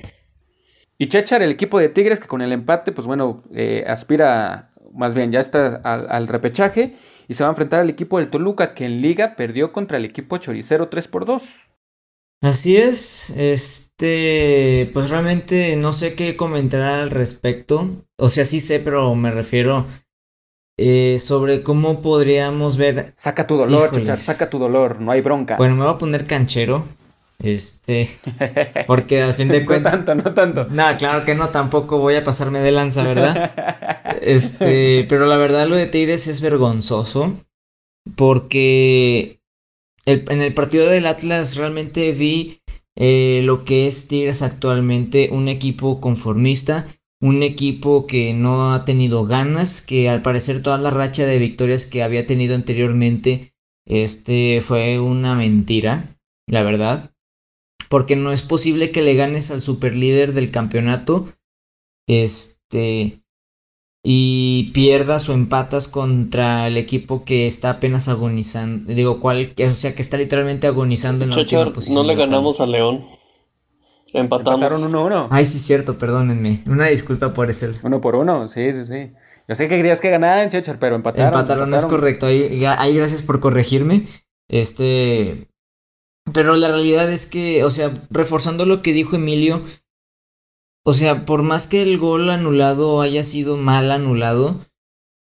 Y 1.02 1.08
Chechar, 1.08 1.42
el 1.42 1.52
equipo 1.52 1.80
de 1.80 1.88
Tigres, 1.88 2.20
que 2.20 2.28
con 2.28 2.42
el 2.42 2.52
empate, 2.52 2.92
pues 2.92 3.08
bueno, 3.08 3.42
eh, 3.54 3.86
aspira, 3.88 4.70
más 4.94 5.14
bien 5.14 5.32
ya 5.32 5.40
está 5.40 5.76
al, 5.78 6.28
repechaje 6.28 6.94
y 7.30 7.36
se 7.36 7.44
va 7.44 7.50
a 7.50 7.52
enfrentar 7.54 7.80
al 7.80 7.90
equipo 7.90 8.20
del 8.20 8.30
Toluca, 8.30 8.74
que 8.74 8.84
en 8.84 9.02
liga 9.02 9.36
perdió 9.38 9.72
contra 9.72 9.98
el 9.98 10.04
equipo 10.04 10.38
choricero 10.38 10.90
3 10.90 11.08
por 11.08 11.26
2. 11.26 11.69
Así 12.42 12.78
es, 12.78 13.32
este, 13.32 14.90
pues 14.94 15.10
realmente 15.10 15.76
no 15.76 15.92
sé 15.92 16.16
qué 16.16 16.38
comentar 16.38 16.82
al 16.82 17.10
respecto, 17.10 17.90
o 18.18 18.30
sea, 18.30 18.46
sí 18.46 18.62
sé, 18.62 18.80
pero 18.80 19.14
me 19.14 19.30
refiero 19.30 19.86
eh, 20.78 21.18
sobre 21.20 21.64
cómo 21.64 22.02
podríamos 22.02 22.78
ver... 22.78 23.14
Saca 23.18 23.46
tu 23.46 23.58
dolor, 23.58 23.92
Chechar, 23.92 24.16
saca 24.16 24.50
tu 24.50 24.58
dolor, 24.58 25.02
no 25.02 25.12
hay 25.12 25.20
bronca. 25.20 25.58
Bueno, 25.58 25.76
me 25.76 25.84
voy 25.84 25.94
a 25.94 25.98
poner 25.98 26.28
canchero, 26.28 26.86
este, 27.44 28.08
porque 28.88 29.22
al 29.22 29.34
fin 29.34 29.50
de 29.50 29.66
cuentas. 29.66 30.00
no 30.00 30.06
tanto, 30.06 30.30
no 30.30 30.34
tanto. 30.34 30.68
Nada, 30.70 30.96
claro 30.96 31.26
que 31.26 31.36
no, 31.36 31.50
tampoco 31.50 31.98
voy 31.98 32.16
a 32.16 32.24
pasarme 32.24 32.60
de 32.60 32.72
lanza, 32.72 33.04
¿verdad? 33.04 33.54
Este, 34.22 35.06
pero 35.08 35.28
la 35.28 35.38
verdad 35.38 35.68
lo 35.68 35.76
de 35.76 35.88
Tigres 35.88 36.28
es 36.28 36.42
vergonzoso. 36.42 37.38
Porque 38.16 39.39
en 40.06 40.42
el 40.42 40.54
partido 40.54 40.88
del 40.88 41.06
Atlas 41.06 41.56
realmente 41.56 42.12
vi 42.12 42.60
eh, 42.96 43.42
lo 43.44 43.64
que 43.64 43.88
es 43.88 44.08
Tigres 44.08 44.42
actualmente, 44.42 45.30
un 45.32 45.48
equipo 45.48 46.02
conformista, 46.02 46.88
un 47.22 47.44
equipo 47.44 48.08
que 48.08 48.34
no 48.34 48.74
ha 48.74 48.86
tenido 48.86 49.26
ganas, 49.26 49.82
que 49.82 50.10
al 50.10 50.22
parecer 50.22 50.64
toda 50.64 50.78
la 50.78 50.90
racha 50.90 51.26
de 51.26 51.38
victorias 51.38 51.86
que 51.86 52.04
había 52.04 52.26
tenido 52.26 52.56
anteriormente, 52.56 53.54
este, 53.86 54.62
fue 54.62 55.00
una 55.00 55.36
mentira, 55.36 56.18
la 56.48 56.64
verdad 56.64 57.12
porque 57.90 58.16
no 58.16 58.32
es 58.32 58.44
posible 58.44 58.92
que 58.92 59.02
le 59.02 59.16
ganes 59.16 59.52
al 59.52 59.62
superlíder 59.62 60.34
del 60.34 60.52
campeonato 60.52 61.34
este 62.08 63.19
y 64.04 64.72
pierdas 64.74 65.28
o 65.30 65.34
empatas 65.34 65.88
contra 65.88 66.68
el 66.68 66.78
equipo 66.78 67.26
que 67.26 67.46
está 67.46 67.72
apenas 67.72 68.08
agonizando, 68.08 68.94
digo, 68.94 69.20
cuál, 69.20 69.54
o 69.58 69.70
sea, 69.70 69.94
que 69.94 70.02
está 70.02 70.18
literalmente 70.18 70.68
agonizando 70.68 71.26
en 71.26 71.32
la 71.32 71.38
última 71.38 71.74
posición. 71.74 71.96
No 71.96 72.04
le 72.04 72.16
ganamos 72.16 72.62
a 72.62 72.66
León. 72.66 73.04
Empatamos. 74.14 74.62
Empataron 74.62 74.92
1-1. 74.92 75.28
Ay, 75.30 75.46
sí, 75.46 75.60
cierto, 75.60 75.98
perdónenme. 75.98 76.64
Una 76.68 76.88
disculpa 76.88 77.34
por 77.34 77.50
ese. 77.50 77.72
Uno 77.84 78.02
por 78.02 78.16
uno, 78.16 78.48
sí, 78.48 78.72
sí, 78.72 78.86
sí. 78.86 79.12
Yo 79.48 79.56
sé 79.56 79.68
que 79.68 79.78
querías 79.78 80.00
que 80.00 80.10
ganaran, 80.10 80.50
Chechar, 80.50 80.80
pero 80.80 80.96
empataron. 80.96 81.28
Empataron, 81.28 81.74
es 81.74 81.86
correcto. 81.86 82.28
Ahí, 82.28 82.64
ahí, 82.66 82.96
gracias 82.96 83.22
por 83.22 83.40
corregirme. 83.40 84.06
Este, 84.48 85.48
pero 86.34 86.56
la 86.56 86.70
realidad 86.70 87.12
es 87.12 87.28
que, 87.28 87.64
o 87.64 87.70
sea, 87.70 87.92
reforzando 88.10 88.66
lo 88.66 88.82
que 88.82 88.94
dijo 88.94 89.16
Emilio, 89.16 89.64
o 90.90 90.94
sea, 90.94 91.24
por 91.24 91.44
más 91.44 91.68
que 91.68 91.84
el 91.84 92.00
gol 92.00 92.32
anulado 92.32 93.02
haya 93.02 93.24
sido 93.24 93.58
mal 93.58 93.92
anulado, 93.92 94.60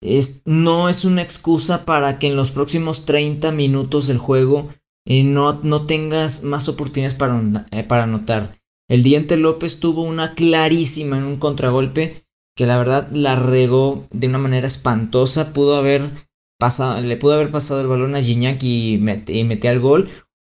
es, 0.02 0.42
no 0.44 0.90
es 0.90 1.06
una 1.06 1.22
excusa 1.22 1.86
para 1.86 2.18
que 2.18 2.26
en 2.26 2.36
los 2.36 2.50
próximos 2.50 3.06
30 3.06 3.50
minutos 3.50 4.06
del 4.06 4.18
juego 4.18 4.68
eh, 5.06 5.24
no, 5.24 5.60
no, 5.62 5.86
tengas 5.86 6.44
más 6.44 6.68
oportunidades 6.68 7.14
para, 7.14 7.66
eh, 7.70 7.82
para 7.82 8.02
anotar. 8.02 8.54
El 8.90 9.02
Diente 9.02 9.38
López 9.38 9.80
tuvo 9.80 10.02
una 10.02 10.34
clarísima 10.34 11.16
en 11.16 11.24
un 11.24 11.36
contragolpe 11.38 12.26
que 12.54 12.66
la 12.66 12.76
verdad 12.76 13.08
la 13.10 13.34
regó 13.34 14.06
de 14.10 14.26
una 14.26 14.36
manera 14.36 14.66
espantosa. 14.66 15.54
Pudo 15.54 15.76
haber 15.76 16.10
pasado, 16.58 17.00
le 17.00 17.16
pudo 17.16 17.32
haber 17.32 17.50
pasado 17.50 17.80
el 17.80 17.86
balón 17.86 18.16
a 18.16 18.22
Gignac 18.22 18.62
y, 18.62 18.96
y 18.96 19.44
metía 19.44 19.72
el 19.72 19.80
gol 19.80 20.10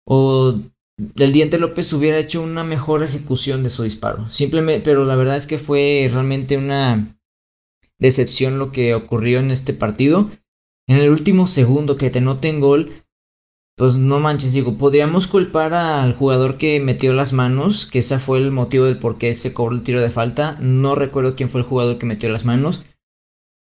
o 0.05 0.53
el 1.15 1.31
Diente 1.31 1.59
López 1.59 1.91
hubiera 1.93 2.17
hecho 2.17 2.41
una 2.41 2.63
mejor 2.63 3.03
ejecución 3.03 3.63
de 3.63 3.69
su 3.69 3.83
disparo. 3.83 4.29
Simplemente, 4.29 4.83
pero 4.83 5.05
la 5.05 5.15
verdad 5.15 5.35
es 5.35 5.47
que 5.47 5.57
fue 5.57 6.09
realmente 6.11 6.57
una 6.57 7.17
decepción 7.99 8.59
lo 8.59 8.71
que 8.71 8.95
ocurrió 8.95 9.39
en 9.39 9.51
este 9.51 9.73
partido. 9.73 10.29
En 10.87 10.97
el 10.97 11.09
último 11.09 11.47
segundo 11.47 11.97
que 11.97 12.09
te 12.09 12.21
noten 12.21 12.59
gol, 12.59 13.03
pues 13.75 13.97
no 13.97 14.19
manches, 14.19 14.53
digo, 14.53 14.77
podríamos 14.77 15.27
culpar 15.27 15.73
al 15.73 16.15
jugador 16.15 16.57
que 16.57 16.79
metió 16.79 17.13
las 17.13 17.33
manos, 17.33 17.85
que 17.85 17.99
ese 17.99 18.17
fue 18.17 18.39
el 18.39 18.51
motivo 18.51 18.85
del 18.85 18.97
por 18.97 19.19
qué 19.19 19.33
se 19.33 19.53
cobró 19.53 19.75
el 19.75 19.83
tiro 19.83 20.01
de 20.01 20.09
falta. 20.09 20.57
No 20.59 20.95
recuerdo 20.95 21.35
quién 21.35 21.49
fue 21.49 21.61
el 21.61 21.67
jugador 21.67 21.99
que 21.99 22.07
metió 22.07 22.29
las 22.29 22.45
manos. 22.45 22.83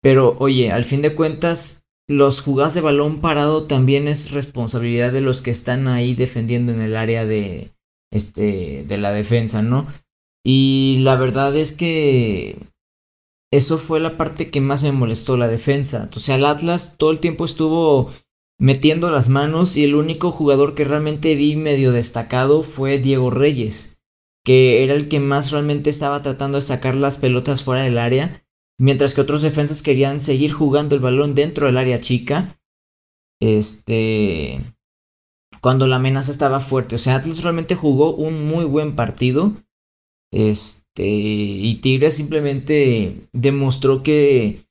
Pero 0.01 0.37
oye, 0.39 0.71
al 0.71 0.85
fin 0.85 1.03
de 1.03 1.15
cuentas, 1.15 1.84
los 2.07 2.43
jugadas 2.43 2.75
de 2.75 2.83
balón 2.83 3.21
parado 3.21 3.67
también 3.67 4.09
es 4.09 4.31
responsabilidad 4.31 5.13
de 5.13 5.21
los 5.21 5.43
que 5.43 5.51
están 5.51 5.89
ahí 5.89 6.15
defendiendo 6.15 6.73
en 6.73 6.81
el 6.81 6.97
área 6.97 7.25
de, 7.25 7.73
este, 8.11 8.85
de 8.85 8.99
la 8.99 9.13
defensa, 9.13 9.63
¿no? 9.63 9.87
Y 10.45 10.99
la 11.01 11.17
verdad 11.17 11.57
es 11.57 11.73
que 11.73 12.59
eso 13.51 13.79
fue 13.79 14.01
la 14.01 14.19
parte 14.19 14.51
que 14.51 14.61
más 14.61 14.83
me 14.83 14.93
molestó, 14.93 15.37
la 15.37 15.49
defensa. 15.49 16.11
O 16.15 16.21
sea, 16.21 16.37
el 16.37 16.45
Atlas 16.45 16.97
todo 16.99 17.11
el 17.11 17.21
tiempo 17.21 17.45
estuvo 17.45 18.11
metiendo 18.59 19.11
las 19.11 19.31
manos 19.31 19.77
y 19.77 19.85
el 19.85 19.95
único 19.95 20.31
jugador 20.31 20.75
que 20.75 20.85
realmente 20.85 21.35
vi 21.35 21.57
medio 21.57 21.93
destacado 21.93 22.63
fue 22.63 22.99
Diego 22.99 23.31
Reyes, 23.31 24.01
que 24.45 24.85
era 24.85 24.95
el 24.95 25.09
que 25.09 25.21
más 25.21 25.51
realmente 25.51 25.89
estaba 25.89 26.21
tratando 26.21 26.59
de 26.59 26.63
sacar 26.63 26.95
las 26.95 27.19
pelotas 27.19 27.63
fuera 27.63 27.83
del 27.83 27.99
área 27.99 28.44
Mientras 28.79 29.15
que 29.15 29.21
otros 29.21 29.43
defensas 29.43 29.83
querían 29.83 30.21
seguir 30.21 30.53
jugando 30.53 30.95
el 30.95 31.01
balón 31.01 31.35
dentro 31.35 31.67
del 31.67 31.79
área 31.79 32.01
chica. 32.01 32.61
Este. 33.41 34.61
Cuando 35.61 35.87
la 35.87 35.97
amenaza 35.97 36.31
estaba 36.31 36.61
fuerte. 36.61 36.97
O 36.97 36.99
sea, 36.99 37.17
Atlas 37.17 37.43
realmente 37.43 37.75
jugó 37.75 38.15
un 38.15 38.47
muy 38.47 38.65
buen 38.65 38.97
partido. 38.97 39.53
Este. 40.33 41.07
Y 41.07 41.77
Tigres 41.77 42.15
simplemente 42.15 43.29
demostró 43.33 44.03
que. 44.03 44.65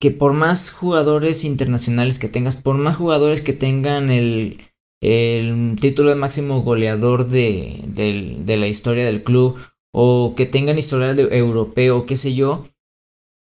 Que 0.00 0.10
por 0.10 0.32
más 0.32 0.70
jugadores 0.72 1.44
internacionales 1.44 2.18
que 2.18 2.28
tengas, 2.28 2.56
por 2.56 2.76
más 2.76 2.96
jugadores 2.96 3.40
que 3.40 3.54
tengan 3.54 4.10
el, 4.10 4.58
el 5.04 5.76
título 5.80 6.10
de 6.10 6.16
máximo 6.16 6.62
goleador 6.62 7.26
de, 7.26 7.80
de, 7.86 8.56
la 8.56 8.66
historia 8.66 9.04
del 9.04 9.22
club, 9.22 9.58
o 9.92 10.34
que 10.34 10.46
tengan 10.46 10.78
historial 10.78 11.16
de 11.16 11.36
europeo, 11.36 12.06
qué 12.06 12.16
sé 12.16 12.34
yo, 12.34 12.64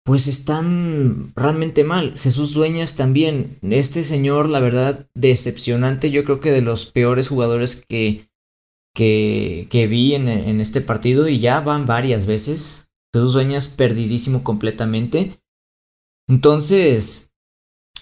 pues 0.03 0.27
están 0.27 1.31
realmente 1.35 1.83
mal. 1.83 2.17
Jesús 2.19 2.53
Dueñas 2.53 2.95
también. 2.95 3.57
Este 3.61 4.03
señor, 4.03 4.49
la 4.49 4.59
verdad, 4.59 5.07
decepcionante. 5.13 6.11
Yo 6.11 6.23
creo 6.25 6.39
que 6.39 6.51
de 6.51 6.61
los 6.61 6.85
peores 6.85 7.29
jugadores 7.29 7.85
que, 7.87 8.29
que, 8.93 9.67
que 9.69 9.87
vi 9.87 10.13
en, 10.15 10.27
en, 10.27 10.59
este 10.59 10.81
partido 10.81 11.27
y 11.27 11.39
ya 11.39 11.61
van 11.61 11.85
varias 11.85 12.25
veces. 12.25 12.89
Jesús 13.13 13.33
Dueñas 13.33 13.69
perdidísimo 13.69 14.43
completamente. 14.43 15.39
Entonces, 16.27 17.31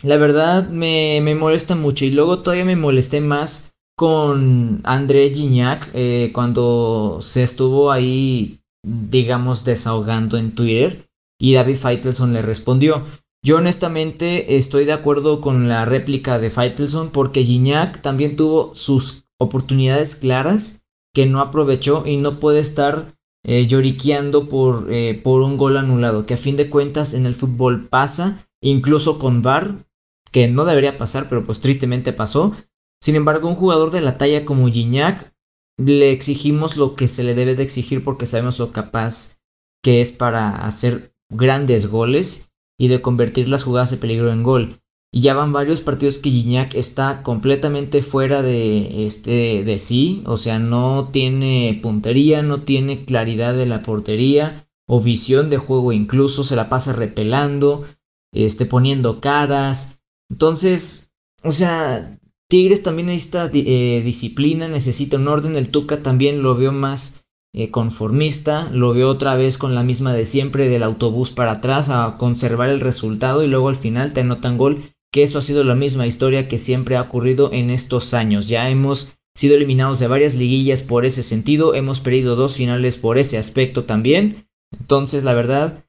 la 0.02 0.18
verdad 0.18 0.70
me, 0.70 1.20
me 1.22 1.36
molesta 1.36 1.76
mucho. 1.76 2.06
Y 2.06 2.12
luego 2.12 2.40
todavía 2.40 2.66
me 2.66 2.76
molesté 2.76 3.22
más 3.22 3.74
con 3.96 4.82
André 4.84 5.32
Gignac 5.36 5.92
eh, 5.94 6.32
cuando 6.34 7.20
se 7.22 7.44
estuvo 7.44 7.92
ahí, 7.92 8.60
digamos, 8.82 9.66
desahogando 9.66 10.38
en 10.38 10.56
Twitter 10.56 11.11
y 11.42 11.54
David 11.54 11.76
Feitelson 11.76 12.34
le 12.34 12.44
respondió. 12.44 13.04
Yo 13.44 13.58
honestamente 13.58 14.58
estoy 14.58 14.86
de 14.86 14.94
acuerdo 14.94 15.42
con 15.42 15.68
la 15.68 15.84
réplica 15.86 16.38
de 16.38 16.52
Feitelson 16.52 17.10
porque 17.10 17.44
Gignac 17.44 18.02
también 18.02 18.36
tuvo 18.36 18.76
sus 18.76 19.26
oportunidades 19.40 20.16
claras 20.16 20.84
que 21.14 21.26
no 21.26 21.42
aprovechó 21.42 22.04
y 22.06 22.18
no 22.18 22.40
puede 22.40 22.60
estar 22.60 23.16
eh, 23.44 23.66
lloriqueando 23.66 24.48
por, 24.48 24.94
eh, 24.94 25.20
por 25.22 25.42
un 25.42 25.58
gol 25.58 25.78
anulado, 25.78 26.28
que 26.28 26.36
a 26.36 26.38
fin 26.38 26.56
de 26.56 26.70
cuentas 26.70 27.16
en 27.16 27.26
el 27.26 27.34
fútbol 27.34 27.90
pasa, 27.90 28.48
incluso 28.62 29.18
con 29.18 29.42
VAR, 29.42 29.88
que 30.32 30.48
no 30.48 30.64
debería 30.64 31.00
pasar, 31.00 31.28
pero 31.28 31.44
pues 31.44 31.60
tristemente 31.60 32.14
pasó. 32.14 32.54
Sin 33.02 33.16
embargo, 33.16 33.50
un 33.50 33.56
jugador 33.56 33.90
de 33.90 34.02
la 34.02 34.20
talla 34.20 34.46
como 34.46 34.70
Gignac 34.70 35.34
le 35.80 36.12
exigimos 36.12 36.78
lo 36.78 36.96
que 36.96 37.08
se 37.08 37.24
le 37.24 37.34
debe 37.34 37.56
de 37.56 37.64
exigir 37.64 38.04
porque 38.04 38.28
sabemos 38.28 38.60
lo 38.60 38.72
capaz 38.72 39.40
que 39.84 40.02
es 40.02 40.12
para 40.12 40.64
hacer 40.64 41.11
grandes 41.32 41.88
goles 41.88 42.50
y 42.78 42.88
de 42.88 43.02
convertir 43.02 43.50
las 43.50 43.64
jugadas 43.64 43.92
de 43.92 43.98
peligro 43.98 44.32
en 44.32 44.44
gol. 44.44 44.82
Y 45.14 45.22
ya 45.22 45.34
van 45.34 45.52
varios 45.52 45.82
partidos 45.82 46.20
que 46.20 46.32
Gignac 46.32 46.74
está 46.74 47.22
completamente 47.22 48.02
fuera 48.02 48.42
de, 48.42 49.06
este, 49.06 49.64
de 49.64 49.78
sí. 49.78 50.24
O 50.26 50.38
sea, 50.38 50.58
no 50.58 51.10
tiene 51.12 51.80
puntería, 51.84 52.42
no 52.44 52.62
tiene 52.62 53.04
claridad 53.04 53.54
de 53.54 53.66
la 53.66 53.82
portería 53.82 54.68
o 54.88 55.02
visión 55.02 55.50
de 55.50 55.58
juego 55.58 55.92
incluso. 55.92 56.44
Se 56.44 56.56
la 56.56 56.70
pasa 56.70 56.94
repelando, 56.94 57.84
este, 58.32 58.66
poniendo 58.66 59.20
caras. 59.20 60.00
Entonces, 60.30 61.12
o 61.44 61.52
sea, 61.52 62.18
Tigres 62.48 62.84
también 62.84 63.08
necesita 63.08 63.50
eh, 63.54 64.02
disciplina, 64.04 64.70
necesita 64.70 65.18
un 65.18 65.28
orden. 65.28 65.58
El 65.58 65.72
Tuca 65.72 66.02
también 66.02 66.42
lo 66.42 66.56
veo 66.56 66.72
más 66.72 67.21
eh, 67.54 67.70
conformista, 67.70 68.70
lo 68.72 68.94
veo 68.94 69.10
otra 69.10 69.36
vez 69.36 69.58
con 69.58 69.76
la 69.76 69.84
misma 69.84 70.14
de 70.14 70.26
siempre 70.26 70.70
del 70.70 70.84
autobús 70.84 71.32
para 71.32 71.54
atrás 71.54 71.90
a 71.90 72.16
conservar 72.18 72.70
el 72.70 72.80
resultado 72.80 73.44
y 73.44 73.48
luego 73.48 73.68
al 73.68 73.76
final 73.76 74.14
te 74.14 74.22
anotan 74.22 74.58
gol 74.58 74.84
que 75.12 75.24
eso 75.24 75.40
ha 75.40 75.42
sido 75.42 75.64
la 75.64 75.76
misma 75.76 76.08
historia 76.08 76.48
que 76.48 76.58
siempre 76.58 76.96
ha 76.96 77.02
ocurrido 77.02 77.52
en 77.52 77.70
estos 77.70 78.14
años. 78.14 78.48
Ya 78.48 78.70
hemos 78.70 79.14
sido 79.36 79.56
eliminados 79.56 80.00
de 80.00 80.08
varias 80.08 80.36
liguillas 80.36 80.82
por 80.84 81.06
ese 81.06 81.24
sentido, 81.24 81.76
hemos 81.76 82.00
perdido 82.00 82.36
dos 82.36 82.56
finales 82.56 82.98
por 82.98 83.18
ese 83.18 83.38
aspecto 83.38 83.84
también. 83.84 84.48
Entonces, 84.72 85.26
la 85.26 85.34
verdad, 85.34 85.86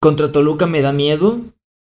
contra 0.00 0.32
Toluca 0.32 0.66
me 0.66 0.80
da 0.80 0.92
miedo, 0.92 1.40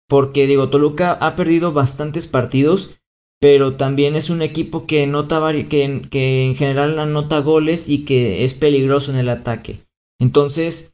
porque 0.08 0.48
digo, 0.48 0.70
Toluca 0.70 1.13
ha 1.13 1.36
perdido 1.36 1.72
bastantes 1.74 2.26
partidos, 2.26 2.96
pero 3.41 3.75
también 3.75 4.15
es 4.15 4.30
un 4.30 4.43
equipo 4.43 4.86
que, 4.86 5.08
nota 5.08 5.41
que, 5.67 5.84
en 5.84 6.56
general 6.56 6.99
anota 6.99 7.39
goles 7.39 7.89
y 7.89 8.06
que 8.06 8.43
es 8.43 8.54
peligroso 8.54 9.12
en 9.12 9.17
el 9.17 9.30
ataque. 9.30 9.84
Entonces, 10.19 10.93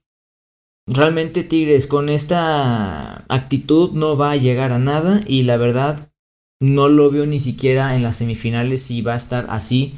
realmente 0.88 1.44
Tigres 1.44 1.88
con 1.88 2.08
esta 2.08 3.26
actitud 3.28 3.92
no 3.92 4.16
va 4.16 4.32
a 4.32 4.38
llegar 4.38 4.72
a 4.72 4.80
nada 4.80 5.24
y 5.28 5.44
la 5.44 5.58
verdad 5.58 6.10
no 6.62 6.88
lo 6.88 7.12
veo 7.12 7.26
ni 7.26 7.38
siquiera 7.38 7.96
en 7.98 8.04
las 8.04 8.16
semifinales 8.16 8.82
si 8.82 9.02
va 9.02 9.14
a 9.14 9.18
estar 9.18 9.48
así 9.50 9.96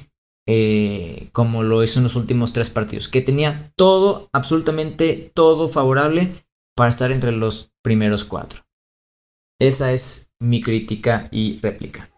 eh, 0.48 1.30
como 1.32 1.62
lo 1.62 1.84
hizo 1.84 2.00
en 2.00 2.06
los 2.06 2.16
últimos 2.16 2.52
tres 2.52 2.72
partidos, 2.72 3.10
que 3.10 3.22
tenía 3.22 3.72
todo, 3.76 4.28
absolutamente 4.34 5.32
todo 5.36 5.70
favorable 5.70 6.34
para 6.76 6.90
estar 6.90 7.12
entre 7.12 7.32
los 7.32 7.72
primeros 7.84 8.26
cuatro. 8.26 8.64
Esa 9.62 9.94
es 9.94 10.32
mi 10.40 10.64
crítica 10.64 11.28
y 11.32 11.60
réplica. 11.60 12.10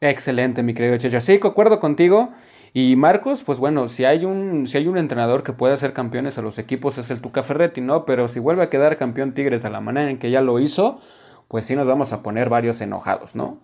Excelente, 0.00 0.62
mi 0.62 0.74
querido 0.74 0.96
Checha. 0.98 1.20
Sí, 1.20 1.38
concuerdo 1.38 1.80
contigo. 1.80 2.32
Y 2.76 2.96
Marcos, 2.96 3.44
pues 3.44 3.60
bueno, 3.60 3.86
si 3.86 4.04
hay 4.04 4.24
un, 4.24 4.66
si 4.66 4.76
hay 4.76 4.88
un 4.88 4.98
entrenador 4.98 5.44
que 5.44 5.52
puede 5.52 5.74
hacer 5.74 5.92
campeones 5.92 6.38
a 6.38 6.42
los 6.42 6.58
equipos 6.58 6.98
es 6.98 7.08
el 7.10 7.20
Tuca 7.20 7.44
Ferretti, 7.44 7.80
¿no? 7.80 8.04
Pero 8.04 8.26
si 8.26 8.40
vuelve 8.40 8.64
a 8.64 8.68
quedar 8.68 8.98
campeón 8.98 9.32
Tigres 9.32 9.62
de 9.62 9.70
la 9.70 9.80
manera 9.80 10.10
en 10.10 10.18
que 10.18 10.32
ya 10.32 10.40
lo 10.40 10.58
hizo, 10.58 10.98
pues 11.46 11.66
sí 11.66 11.76
nos 11.76 11.86
vamos 11.86 12.12
a 12.12 12.22
poner 12.22 12.48
varios 12.48 12.80
enojados, 12.80 13.36
¿no? 13.36 13.60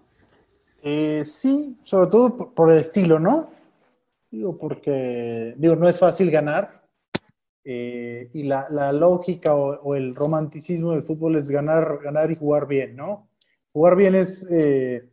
Eh, 0.83 1.25
sí, 1.25 1.77
sobre 1.83 2.09
todo 2.09 2.53
por, 2.55 2.73
el 2.73 2.79
estilo, 2.79 3.19
¿no? 3.19 3.51
Digo, 4.31 4.57
porque, 4.59 5.55
digo, 5.57 5.75
no 5.75 5.88
es 5.88 5.99
fácil 5.99 6.31
ganar. 6.31 6.81
Eh, 7.64 8.31
y 8.33 8.45
la, 8.45 8.93
lógica 8.93 9.55
o, 9.55 9.97
el 9.97 10.14
romanticismo 10.14 10.93
del 10.93 11.03
fútbol 11.03 11.35
es 11.35 11.51
ganar, 11.51 11.99
ganar 12.03 12.31
y 12.31 12.37
jugar 12.37 12.69
bien, 12.69 12.95
¿no? 12.95 13.29
Jugar 13.73 13.97
bien 13.97 14.14
es 14.14 14.49
eh, 14.51 15.10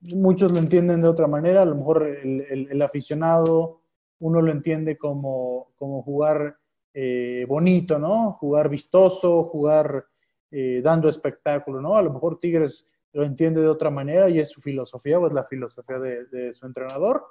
muchos 0.00 0.52
lo 0.52 0.58
entienden 0.58 1.00
de 1.00 1.08
otra 1.08 1.26
manera, 1.26 1.62
a 1.62 1.66
lo 1.66 1.74
mejor 1.74 2.06
el, 2.06 2.82
aficionado, 2.82 3.80
uno 4.20 4.40
lo 4.42 4.50
entiende 4.50 4.96
como, 4.96 5.72
como 5.76 6.02
jugar 6.02 6.56
eh, 6.94 7.44
bonito, 7.48 7.98
¿no? 7.98 8.32
Jugar 8.32 8.68
vistoso, 8.68 9.44
jugar 9.44 10.06
eh, 10.50 10.80
dando 10.82 11.08
espectáculo, 11.08 11.80
¿no? 11.80 11.96
A 11.96 12.02
lo 12.02 12.12
mejor 12.12 12.38
Tigres 12.38 12.88
lo 13.12 13.24
entiende 13.24 13.62
de 13.62 13.68
otra 13.68 13.90
manera 13.90 14.28
y 14.28 14.38
es 14.38 14.50
su 14.50 14.60
filosofía 14.60 15.18
o 15.18 15.26
es 15.26 15.32
la 15.32 15.44
filosofía 15.44 15.98
de, 15.98 16.52
su 16.52 16.66
entrenador 16.66 17.24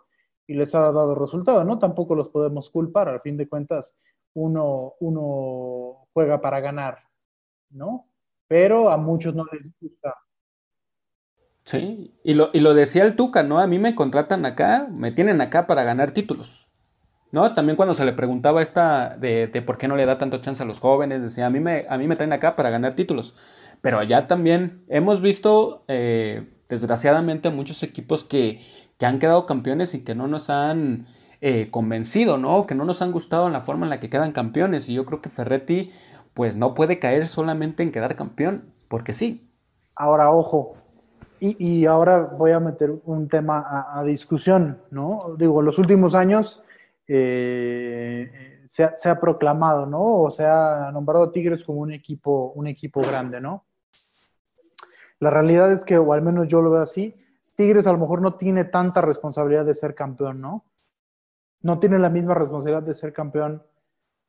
y 0.46 0.54
les 0.54 0.74
ha 0.76 0.82
dado 0.92 1.16
resultado, 1.16 1.64
¿no? 1.64 1.80
Tampoco 1.80 2.16
los 2.16 2.30
podemos 2.30 2.70
culpar, 2.70 3.10
al 3.10 3.22
fin 3.22 3.38
de 3.38 3.48
cuentas 3.48 3.98
uno, 4.34 4.94
uno 5.00 6.08
juega 6.14 6.40
para 6.40 6.60
ganar, 6.60 7.00
¿no? 7.70 8.08
Pero 8.48 8.90
a 8.90 8.98
muchos 8.98 9.36
no 9.36 9.46
les 9.52 9.64
gusta 9.80 10.16
Sí, 11.68 12.14
y 12.24 12.34
lo, 12.34 12.50
y 12.54 12.62
lo 12.62 12.74
decía 12.74 13.04
el 13.04 13.18
Tuca, 13.18 13.44
¿no? 13.44 13.60
A 13.60 13.68
mí 13.68 13.78
me 13.78 13.94
contratan 13.94 14.46
acá, 14.46 14.88
me 14.90 15.12
tienen 15.12 15.42
acá 15.42 15.68
para 15.68 15.84
ganar 15.84 16.12
títulos. 16.12 16.70
¿No? 17.34 17.54
También 17.54 17.76
cuando 17.76 17.94
se 17.94 18.06
le 18.06 18.14
preguntaba 18.14 18.62
esta 18.62 19.18
de, 19.18 19.48
de, 19.48 19.62
por 19.62 19.78
qué 19.78 19.90
no 19.90 19.98
le 19.98 20.06
da 20.06 20.18
tanto 20.18 20.38
chance 20.38 20.64
a 20.64 20.66
los 20.66 20.80
jóvenes, 20.80 21.22
decía, 21.22 21.46
a 21.46 21.50
mí 21.50 21.60
me, 21.60 21.86
a 21.90 21.98
mí 21.98 22.08
me 22.08 22.16
traen 22.16 22.32
acá 22.32 22.56
para 22.56 22.70
ganar 22.70 22.94
títulos. 22.94 23.36
Pero 23.82 24.00
allá 24.00 24.28
también 24.28 24.86
hemos 24.88 25.20
visto, 25.20 25.84
eh, 25.90 26.48
desgraciadamente, 26.70 27.50
muchos 27.50 27.84
equipos 27.84 28.24
que, 28.24 28.62
que, 28.98 29.06
han 29.06 29.20
quedado 29.20 29.46
campeones 29.46 29.94
y 29.94 30.06
que 30.06 30.16
no 30.16 30.28
nos 30.30 30.50
han 30.50 31.08
eh, 31.42 31.70
convencido, 31.70 32.38
¿no? 32.38 32.66
Que 32.66 32.76
no 32.76 32.86
nos 32.86 33.02
han 33.02 33.12
gustado 33.12 33.46
en 33.48 33.52
la 33.52 33.62
forma 33.62 33.86
en 33.86 33.90
la 33.90 34.00
que 34.00 34.10
quedan 34.10 34.32
campeones. 34.32 34.88
Y 34.88 34.94
yo 34.94 35.06
creo 35.06 35.22
que 35.22 35.30
Ferretti, 35.30 35.90
pues 36.34 36.56
no 36.56 36.74
puede 36.76 36.98
caer 37.00 37.28
solamente 37.28 37.84
en 37.84 37.92
quedar 37.92 38.16
campeón, 38.16 38.74
porque 38.88 39.14
sí. 39.14 39.52
Ahora, 39.96 40.32
ojo, 40.32 40.78
y, 41.40 41.86
ahora 41.86 42.20
voy 42.20 42.52
a 42.52 42.60
meter 42.60 42.92
un 43.06 43.28
tema 43.28 43.88
a, 43.94 44.04
discusión, 44.04 44.82
¿no? 44.92 45.36
Digo, 45.38 45.62
los 45.62 45.78
últimos 45.78 46.16
años 46.16 46.64
eh, 47.08 48.66
se, 48.68 49.10
ha, 49.10 49.20
proclamado, 49.20 49.86
¿no? 49.86 50.04
O 50.04 50.32
se 50.32 50.46
ha 50.46 50.92
nombrado 50.92 51.32
Tigres 51.32 51.64
como 51.64 51.82
un 51.82 51.94
equipo, 51.94 52.52
un 52.56 52.68
equipo 52.68 53.02
grande, 53.02 53.40
¿no? 53.40 53.66
La 55.20 55.30
realidad 55.30 55.72
es 55.72 55.84
que, 55.84 55.98
o 55.98 56.14
al 56.14 56.22
menos 56.22 56.48
yo 56.48 56.62
lo 56.62 56.72
veo 56.72 56.82
así, 56.82 57.16
Tigres 57.56 57.88
a 57.88 57.92
lo 57.92 57.98
mejor 57.98 58.22
no 58.22 58.36
tiene 58.36 58.66
tanta 58.66 59.02
responsabilidad 59.02 59.66
de 59.66 59.74
ser 59.74 59.96
campeón, 59.96 60.42
¿no? 60.42 60.66
No 61.62 61.80
tiene 61.80 61.98
la 61.98 62.10
misma 62.10 62.36
responsabilidad 62.36 62.84
de 62.84 62.94
ser 62.94 63.14
campeón 63.14 63.64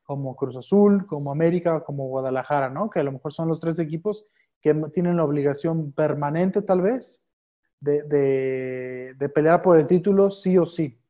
como 0.05 0.35
Cruz 0.35 0.57
Azul, 0.57 1.07
como 1.07 1.31
América, 1.31 1.81
como 1.85 2.09
Guadalajara, 2.09 2.71
¿no? 2.71 2.89
Que 2.89 3.01
a 3.01 3.03
lo 3.03 3.13
mejor 3.13 3.33
son 3.33 3.49
los 3.49 3.61
tres 3.61 3.79
equipos 3.79 4.27
que 4.61 4.75
tienen 4.93 5.17
la 5.17 5.25
obligación 5.25 5.93
permanente 5.93 6.63
tal 6.63 6.83
vez 6.83 7.27
de, 7.81 9.31
pelear 9.35 9.63
por 9.63 9.79
el 9.79 9.87
título 9.87 10.31
sí 10.31 10.59
o 10.59 10.67
sí. 10.67 11.01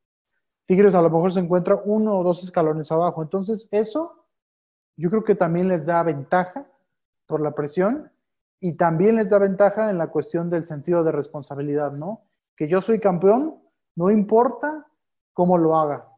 Tigres 0.67 0.95
a 0.95 1.03
lo 1.03 1.11
mejor 1.11 1.33
se 1.33 1.41
encuentra 1.41 1.81
uno 1.85 2.19
o 2.19 2.23
dos 2.23 2.45
escalones 2.45 2.93
abajo. 2.93 3.23
Entonces 3.23 3.69
eso 3.71 4.27
yo 4.97 5.09
creo 5.11 5.25
que 5.25 5.35
también 5.35 5.69
les 5.69 5.87
da 5.87 6.03
ventaja 6.03 6.67
por 7.27 7.41
la 7.41 7.53
presión 7.55 8.11
y 8.61 8.73
también 8.73 9.17
les 9.17 9.31
da 9.31 9.39
ventaja 9.39 9.89
en 9.89 9.99
la 9.99 10.09
cuestión 10.09 10.51
del 10.51 10.67
sentido 10.67 11.05
de 11.05 11.13
responsabilidad, 11.13 11.93
¿no? 11.93 12.25
Que 12.57 12.69
yo 12.69 12.81
soy 12.81 12.99
campeón, 12.99 13.63
no 13.95 14.11
importa 14.11 14.87
cómo 15.33 15.57
lo 15.57 15.77
haga. 15.77 16.09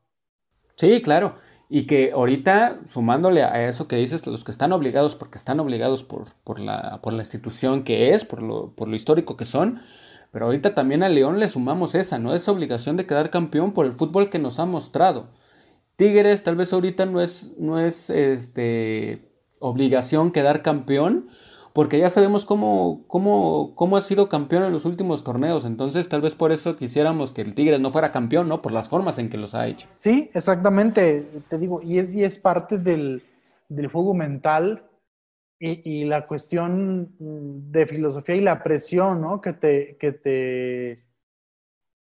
Sí, 0.76 1.02
claro. 1.02 1.34
Y 1.72 1.86
que 1.86 2.10
ahorita, 2.10 2.80
sumándole 2.84 3.44
a 3.44 3.68
eso 3.68 3.86
que 3.86 3.94
dices, 3.94 4.26
los 4.26 4.42
que 4.42 4.50
están 4.50 4.72
obligados, 4.72 5.14
porque 5.14 5.38
están 5.38 5.60
obligados 5.60 6.02
por, 6.02 6.24
por, 6.42 6.58
la, 6.58 7.00
por 7.00 7.12
la 7.12 7.22
institución 7.22 7.84
que 7.84 8.12
es, 8.12 8.24
por 8.24 8.42
lo, 8.42 8.74
por 8.74 8.88
lo 8.88 8.96
histórico 8.96 9.36
que 9.36 9.44
son, 9.44 9.80
pero 10.32 10.46
ahorita 10.46 10.74
también 10.74 11.04
a 11.04 11.08
León 11.08 11.38
le 11.38 11.48
sumamos 11.48 11.94
esa, 11.94 12.18
¿no? 12.18 12.34
Esa 12.34 12.50
obligación 12.50 12.96
de 12.96 13.06
quedar 13.06 13.30
campeón 13.30 13.72
por 13.72 13.86
el 13.86 13.92
fútbol 13.92 14.30
que 14.30 14.40
nos 14.40 14.58
ha 14.58 14.66
mostrado. 14.66 15.28
Tigres 15.94 16.42
tal 16.42 16.56
vez 16.56 16.72
ahorita 16.72 17.06
no 17.06 17.20
es, 17.20 17.52
no 17.56 17.78
es 17.78 18.10
este, 18.10 19.30
obligación 19.60 20.32
quedar 20.32 20.62
campeón, 20.62 21.28
porque 21.72 21.98
ya 21.98 22.10
sabemos 22.10 22.44
cómo, 22.44 23.04
cómo, 23.06 23.74
cómo 23.76 23.96
ha 23.96 24.00
sido 24.00 24.28
campeón 24.28 24.64
en 24.64 24.72
los 24.72 24.84
últimos 24.84 25.22
torneos. 25.22 25.64
Entonces, 25.64 26.08
tal 26.08 26.20
vez 26.20 26.34
por 26.34 26.52
eso 26.52 26.76
quisiéramos 26.76 27.32
que 27.32 27.42
el 27.42 27.54
Tigres 27.54 27.80
no 27.80 27.92
fuera 27.92 28.12
campeón, 28.12 28.48
¿no? 28.48 28.60
Por 28.60 28.72
las 28.72 28.88
formas 28.88 29.18
en 29.18 29.28
que 29.28 29.36
los 29.36 29.54
ha 29.54 29.66
hecho. 29.66 29.88
Sí, 29.94 30.30
exactamente, 30.34 31.26
te 31.48 31.58
digo, 31.58 31.80
y 31.82 31.98
es, 31.98 32.12
y 32.12 32.24
es 32.24 32.38
parte 32.38 32.78
del, 32.78 33.22
juego 33.92 34.14
mental 34.14 34.82
y, 35.60 36.04
la 36.04 36.24
cuestión 36.24 37.14
de 37.18 37.86
filosofía 37.86 38.34
y 38.34 38.40
la 38.40 38.62
presión, 38.62 39.20
¿no? 39.20 39.40
Que 39.40 39.52
te, 39.52 39.96
que 40.00 40.12
te, 40.12 40.94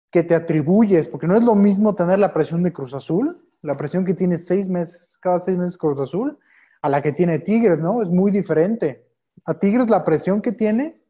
que 0.09 0.23
te 0.23 0.33
atribuyes, 0.33 1.07
porque 1.07 1.27
no 1.27 1.35
es 1.35 1.43
lo 1.43 1.53
mismo 1.53 1.93
tener 1.93 2.17
la 2.19 2.31
presión 2.31 2.63
de 2.63 2.73
Cruz 2.73 2.93
Azul, 2.93 3.35
la 3.61 3.77
presión 3.77 4.05
que 4.05 4.13
tiene 4.13 4.37
seis 4.37 4.67
meses, 4.69 5.17
cada 5.21 5.39
seis 5.39 5.59
meses 5.59 5.77
Cruz 5.77 5.99
Azul, 5.99 6.39
a 6.81 6.89
la 6.89 7.01
que 7.01 7.11
tiene 7.11 7.39
Tigres, 7.39 7.79
¿no? 7.79 8.01
Es 8.01 8.09
muy 8.09 8.31
diferente. 8.31 9.12
A 9.45 9.59
Tigres 9.59 9.89
la 9.89 10.03
presión 10.03 10.41
que 10.41 10.51
tiene, 10.51 11.01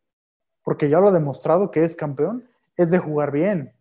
porque 0.64 0.90
ya 0.90 1.00
lo 1.00 1.10
ha 1.10 1.12
demostrado 1.12 1.72
que 1.72 1.84
es 1.84 1.96
campeón, 1.96 2.44
es 2.76 2.92
de 2.92 3.00
jugar 3.00 3.32
bien, 3.32 3.76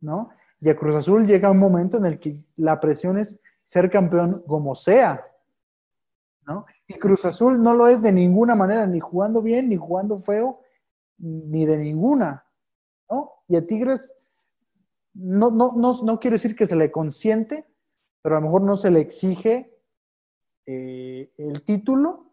¿no? 0.00 0.30
Y 0.58 0.68
a 0.68 0.76
Cruz 0.76 0.96
Azul 0.96 1.26
llega 1.26 1.50
un 1.50 1.58
momento 1.58 1.98
en 1.98 2.06
el 2.06 2.18
que 2.18 2.44
la 2.56 2.80
presión 2.80 3.18
es 3.18 3.40
ser 3.58 3.90
campeón 3.90 4.42
como 4.46 4.74
sea. 4.74 5.22
¿no? 6.46 6.64
Y 6.86 6.94
Cruz 6.94 7.24
Azul 7.24 7.62
no 7.62 7.74
lo 7.74 7.88
es 7.88 8.00
de 8.00 8.12
ninguna 8.12 8.54
manera, 8.54 8.86
ni 8.86 9.00
jugando 9.00 9.42
bien, 9.42 9.68
ni 9.68 9.76
jugando 9.76 10.18
feo, 10.18 10.60
ni 11.18 11.66
de 11.66 11.76
ninguna. 11.76 12.46
¿no? 13.10 13.32
Y 13.48 13.56
a 13.56 13.66
Tigres 13.66 14.12
no, 15.12 15.50
no, 15.50 15.72
no, 15.76 16.02
no 16.02 16.16
decir 16.16 16.56
que 16.56 16.66
se 16.66 16.76
le 16.76 16.90
consiente, 16.90 17.66
pero 18.22 18.36
a 18.36 18.40
lo 18.40 18.46
mejor 18.46 18.62
no 18.62 18.76
se 18.76 18.90
le 18.90 19.00
exige 19.00 19.74
eh, 20.66 21.32
el 21.36 21.62
título 21.64 22.25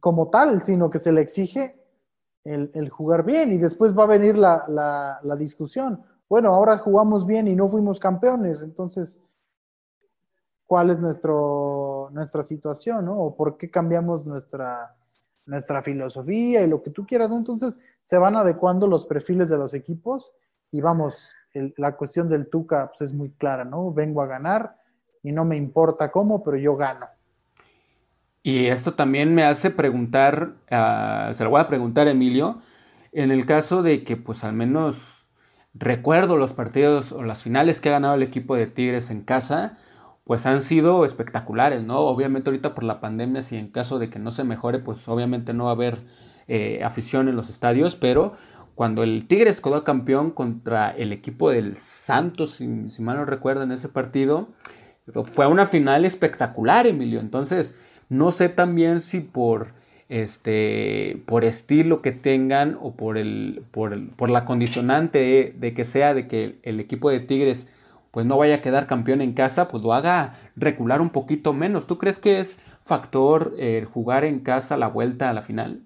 como 0.00 0.28
tal, 0.28 0.62
sino 0.62 0.90
que 0.90 0.98
se 0.98 1.12
le 1.12 1.20
exige 1.20 1.78
el, 2.44 2.88
jugar 2.88 3.24
bien 3.24 3.52
y 3.52 3.58
después 3.58 3.96
va 3.96 4.04
a 4.04 4.06
venir 4.06 4.38
la, 4.38 5.36
discusión. 5.38 6.02
Bueno, 6.28 6.54
ahora 6.54 6.78
jugamos 6.78 7.26
bien 7.26 7.48
y 7.48 7.54
no 7.54 7.68
fuimos 7.68 8.00
campeones, 8.00 8.62
entonces, 8.62 9.20
¿cuál 10.66 10.90
es 10.90 11.00
nuestro, 11.00 12.08
nuestra 12.12 12.42
situación, 12.42 13.08
¿O 13.08 13.34
por 13.34 13.56
qué 13.56 13.70
cambiamos 13.70 14.26
nuestra, 14.26 14.90
nuestra 15.46 15.82
filosofía 15.82 16.62
y 16.62 16.68
lo 16.68 16.82
que 16.82 16.90
tú 16.90 17.06
quieras, 17.06 17.30
Entonces, 17.30 17.80
se 18.02 18.18
van 18.18 18.36
adecuando 18.36 18.86
los 18.86 19.06
perfiles 19.06 19.48
de 19.48 19.58
los 19.58 19.74
equipos 19.74 20.32
y 20.70 20.80
vamos, 20.80 21.32
la 21.76 21.96
cuestión 21.96 22.28
del 22.28 22.48
Tuca 22.48 22.88
pues, 22.88 23.10
es 23.10 23.14
muy 23.14 23.30
clara, 23.32 23.64
¿no? 23.64 23.92
Vengo 23.92 24.22
a 24.22 24.26
ganar 24.26 24.76
y 25.22 25.32
no 25.32 25.44
me 25.44 25.56
importa 25.56 26.10
cómo, 26.10 26.42
pero 26.42 26.56
yo 26.56 26.76
gano. 26.76 27.06
Y 28.42 28.66
esto 28.66 28.94
también 28.94 29.34
me 29.34 29.44
hace 29.44 29.70
preguntar, 29.70 30.54
uh, 30.70 31.34
se 31.34 31.44
lo 31.44 31.50
voy 31.50 31.60
a 31.60 31.68
preguntar 31.68 32.06
a 32.06 32.12
Emilio, 32.12 32.60
en 33.12 33.30
el 33.30 33.46
caso 33.46 33.82
de 33.82 34.04
que 34.04 34.16
pues 34.16 34.44
al 34.44 34.52
menos 34.52 35.26
recuerdo 35.74 36.36
los 36.36 36.52
partidos 36.52 37.12
o 37.12 37.22
las 37.22 37.42
finales 37.42 37.80
que 37.80 37.88
ha 37.88 37.92
ganado 37.92 38.14
el 38.14 38.22
equipo 38.22 38.56
de 38.56 38.66
Tigres 38.66 39.10
en 39.10 39.22
casa, 39.22 39.76
pues 40.24 40.46
han 40.46 40.62
sido 40.62 41.04
espectaculares, 41.04 41.82
¿no? 41.82 42.00
Obviamente 42.00 42.50
ahorita 42.50 42.74
por 42.74 42.84
la 42.84 43.00
pandemia, 43.00 43.42
si 43.42 43.56
en 43.56 43.70
caso 43.70 43.98
de 43.98 44.10
que 44.10 44.18
no 44.18 44.30
se 44.30 44.44
mejore, 44.44 44.78
pues 44.78 45.08
obviamente 45.08 45.54
no 45.54 45.64
va 45.64 45.70
a 45.70 45.74
haber 45.74 46.04
eh, 46.48 46.82
afición 46.84 47.28
en 47.28 47.36
los 47.36 47.48
estadios, 47.48 47.96
pero 47.96 48.34
cuando 48.74 49.02
el 49.02 49.26
Tigres 49.26 49.60
quedó 49.60 49.84
campeón 49.84 50.30
contra 50.30 50.90
el 50.90 51.12
equipo 51.12 51.50
del 51.50 51.76
Santos, 51.76 52.52
si, 52.52 52.90
si 52.90 53.02
mal 53.02 53.16
no 53.16 53.24
recuerdo 53.24 53.62
en 53.62 53.72
ese 53.72 53.88
partido, 53.88 54.48
fue 55.24 55.46
una 55.46 55.66
final 55.66 56.04
espectacular, 56.04 56.86
Emilio. 56.86 57.20
Entonces, 57.20 57.74
no 58.08 58.32
sé 58.32 58.48
también 58.48 59.00
si 59.00 59.20
por 59.20 59.78
este 60.08 61.20
por 61.26 61.44
estilo 61.44 62.00
que 62.00 62.12
tengan 62.12 62.78
o 62.80 62.92
por 62.92 63.18
el 63.18 63.62
por, 63.70 64.10
por 64.16 64.30
la 64.30 64.44
condicionante 64.46 65.54
de, 65.54 65.74
que 65.74 65.84
sea 65.84 66.14
de 66.14 66.26
que 66.26 66.56
el, 66.62 66.80
equipo 66.80 67.10
de 67.10 67.20
Tigres 67.20 67.68
pues 68.10 68.24
no 68.24 68.38
vaya 68.38 68.56
a 68.56 68.60
quedar 68.62 68.86
campeón 68.86 69.20
en 69.20 69.34
casa, 69.34 69.68
pues 69.68 69.82
lo 69.82 69.92
haga 69.92 70.38
recular 70.56 71.02
un 71.02 71.10
poquito 71.10 71.52
menos. 71.52 71.86
¿Tú 71.86 71.98
crees 71.98 72.18
que 72.18 72.40
es 72.40 72.58
factor 72.82 73.54
eh, 73.58 73.86
jugar 73.92 74.24
en 74.24 74.40
casa 74.40 74.78
la 74.78 74.88
vuelta 74.88 75.28
a 75.28 75.34
la 75.34 75.42
final? 75.42 75.82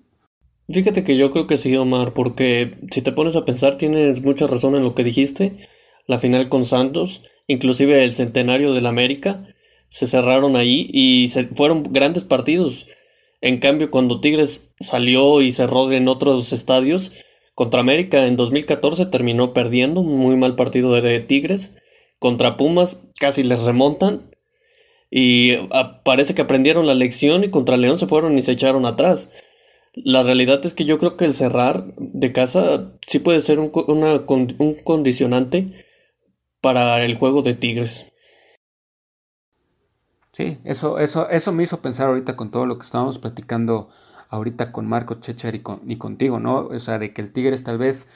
Fíjate 0.68 1.02
que 1.02 1.16
yo 1.16 1.32
creo 1.32 1.48
que 1.48 1.56
sí, 1.56 1.76
Omar, 1.76 2.12
porque 2.12 2.76
si 2.92 3.02
te 3.02 3.10
pones 3.10 3.34
a 3.34 3.44
pensar 3.44 3.76
tienes 3.76 4.22
mucha 4.22 4.46
razón 4.46 4.76
en 4.76 4.84
lo 4.84 4.94
que 4.94 5.02
dijiste. 5.02 5.68
La 6.06 6.18
final 6.18 6.48
con 6.48 6.64
Santos, 6.64 7.28
inclusive 7.48 8.04
el 8.04 8.12
centenario 8.12 8.72
del 8.72 8.86
América, 8.86 9.44
se 9.92 10.06
cerraron 10.06 10.56
ahí 10.56 10.88
y 10.90 11.28
se 11.28 11.44
fueron 11.44 11.82
grandes 11.82 12.24
partidos. 12.24 12.86
En 13.42 13.58
cambio, 13.58 13.90
cuando 13.90 14.20
Tigres 14.20 14.72
salió 14.80 15.42
y 15.42 15.52
cerró 15.52 15.92
en 15.92 16.08
otros 16.08 16.54
estadios, 16.54 17.12
contra 17.54 17.82
América 17.82 18.26
en 18.26 18.36
2014 18.36 19.04
terminó 19.06 19.52
perdiendo, 19.52 20.00
un 20.00 20.16
muy 20.16 20.36
mal 20.36 20.56
partido 20.56 20.94
de 20.94 21.20
Tigres. 21.20 21.76
Contra 22.18 22.56
Pumas 22.56 23.10
casi 23.20 23.42
les 23.42 23.64
remontan. 23.64 24.22
Y 25.10 25.56
ah, 25.72 26.00
parece 26.02 26.34
que 26.34 26.40
aprendieron 26.40 26.86
la 26.86 26.94
lección 26.94 27.44
y 27.44 27.50
contra 27.50 27.76
León 27.76 27.98
se 27.98 28.06
fueron 28.06 28.38
y 28.38 28.40
se 28.40 28.52
echaron 28.52 28.86
atrás. 28.86 29.30
La 29.92 30.22
realidad 30.22 30.64
es 30.64 30.72
que 30.72 30.86
yo 30.86 30.98
creo 30.98 31.18
que 31.18 31.26
el 31.26 31.34
cerrar 31.34 31.84
de 31.98 32.32
casa 32.32 32.94
sí 33.06 33.18
puede 33.18 33.42
ser 33.42 33.58
un, 33.58 33.70
un 33.74 34.74
condicionante 34.84 35.84
para 36.62 37.04
el 37.04 37.14
juego 37.14 37.42
de 37.42 37.52
Tigres. 37.52 38.06
Sí, 40.32 40.58
eso, 40.64 40.98
eso, 40.98 41.28
eso 41.28 41.52
me 41.52 41.62
hizo 41.62 41.82
pensar 41.82 42.06
ahorita 42.08 42.36
con 42.36 42.50
todo 42.50 42.64
lo 42.66 42.78
que 42.78 42.84
estábamos 42.84 43.18
platicando 43.18 43.90
ahorita 44.30 44.72
con 44.72 44.86
Marco 44.88 45.14
Chechar 45.14 45.54
y, 45.54 45.60
contigo, 45.98 46.40
¿no? 46.40 46.68
O 46.68 46.78
sea, 46.80 46.98
de 46.98 47.12
que 47.12 47.20
el 47.20 47.32
Tigres 47.32 47.64
tal 47.64 47.76
vez 47.76 48.06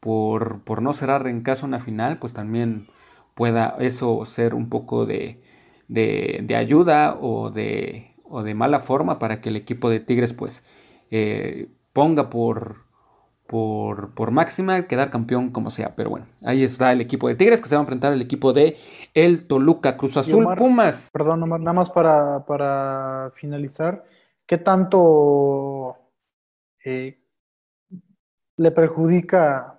por, 0.00 0.62
por 0.64 0.82
no 0.82 0.92
cerrar 0.92 1.26
en 1.28 1.42
caso 1.42 1.64
una 1.66 1.78
final, 1.78 2.18
pues 2.18 2.34
también 2.34 2.88
pueda 3.34 3.76
eso 3.80 4.24
ser 4.26 4.54
un 4.54 4.68
poco 4.68 5.06
de, 5.06 5.42
de, 5.88 6.56
ayuda 6.56 7.16
o 7.20 7.50
de, 7.50 8.14
o 8.24 8.42
de 8.42 8.54
mala 8.54 8.78
forma 8.80 9.18
para 9.18 9.40
que 9.40 9.48
el 9.48 9.56
equipo 9.56 9.88
de 9.88 10.00
Tigres 10.00 10.34
pues 10.34 10.62
eh, 11.10 11.68
ponga 11.94 12.28
por, 12.30 12.84
por, 13.46 14.14
por 14.14 14.30
máxima, 14.30 14.86
quedar 14.86 15.10
campeón 15.10 15.50
como 15.50 15.70
sea. 15.70 15.94
Pero 15.94 16.10
bueno, 16.10 16.26
ahí 16.42 16.62
está 16.62 16.92
el 16.92 17.00
equipo 17.00 17.28
de 17.28 17.34
Tigres 17.34 17.60
que 17.60 17.68
se 17.68 17.74
va 17.74 17.80
a 17.80 17.82
enfrentar 17.82 18.12
al 18.12 18.22
equipo 18.22 18.52
de 18.52 18.76
el 19.14 19.46
Toluca 19.46 19.96
Cruz 19.96 20.16
Azul 20.16 20.46
Pumas. 20.56 21.10
Perdón, 21.12 21.40
nada 21.48 21.72
más 21.72 21.90
para, 21.90 22.44
para 22.46 23.32
finalizar. 23.34 24.04
¿Qué 24.46 24.58
tanto 24.58 25.96
eh, 26.84 27.18
le 28.56 28.70
perjudica, 28.70 29.78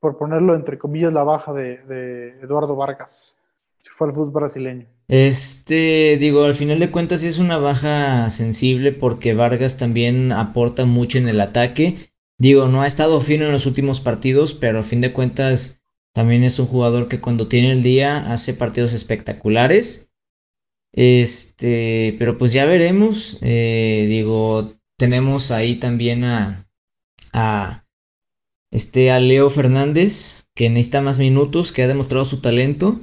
por 0.00 0.18
ponerlo 0.18 0.54
entre 0.54 0.78
comillas, 0.78 1.12
la 1.12 1.24
baja 1.24 1.52
de, 1.52 1.78
de 1.84 2.40
Eduardo 2.40 2.76
Vargas? 2.76 3.36
Si 3.78 3.90
fue 3.90 4.08
al 4.08 4.14
fútbol 4.14 4.32
brasileño. 4.32 4.88
Este, 5.06 6.18
digo, 6.18 6.44
al 6.44 6.54
final 6.54 6.80
de 6.80 6.90
cuentas 6.90 7.20
sí 7.20 7.28
es 7.28 7.38
una 7.38 7.58
baja 7.58 8.28
sensible 8.28 8.92
porque 8.92 9.34
Vargas 9.34 9.78
también 9.78 10.32
aporta 10.32 10.84
mucho 10.84 11.18
en 11.18 11.28
el 11.28 11.40
ataque 11.40 11.96
Digo, 12.38 12.68
no 12.68 12.82
ha 12.82 12.86
estado 12.86 13.20
fino 13.20 13.46
en 13.46 13.52
los 13.52 13.66
últimos 13.66 14.00
partidos, 14.00 14.54
pero 14.54 14.78
a 14.78 14.84
fin 14.84 15.00
de 15.00 15.12
cuentas 15.12 15.80
también 16.14 16.44
es 16.44 16.58
un 16.58 16.66
jugador 16.66 17.08
que 17.08 17.20
cuando 17.20 17.48
tiene 17.48 17.72
el 17.72 17.82
día 17.82 18.32
hace 18.32 18.54
partidos 18.54 18.92
espectaculares. 18.92 20.12
Este, 20.92 22.14
pero 22.18 22.38
pues 22.38 22.52
ya 22.52 22.64
veremos. 22.64 23.38
Eh, 23.40 24.06
digo, 24.08 24.74
tenemos 24.96 25.50
ahí 25.50 25.76
también 25.76 26.24
a, 26.24 26.68
a, 27.32 27.86
este, 28.70 29.10
a 29.10 29.20
Leo 29.20 29.50
Fernández, 29.50 30.48
que 30.54 30.70
necesita 30.70 31.00
más 31.00 31.18
minutos, 31.18 31.72
que 31.72 31.82
ha 31.82 31.88
demostrado 31.88 32.24
su 32.24 32.40
talento 32.40 33.00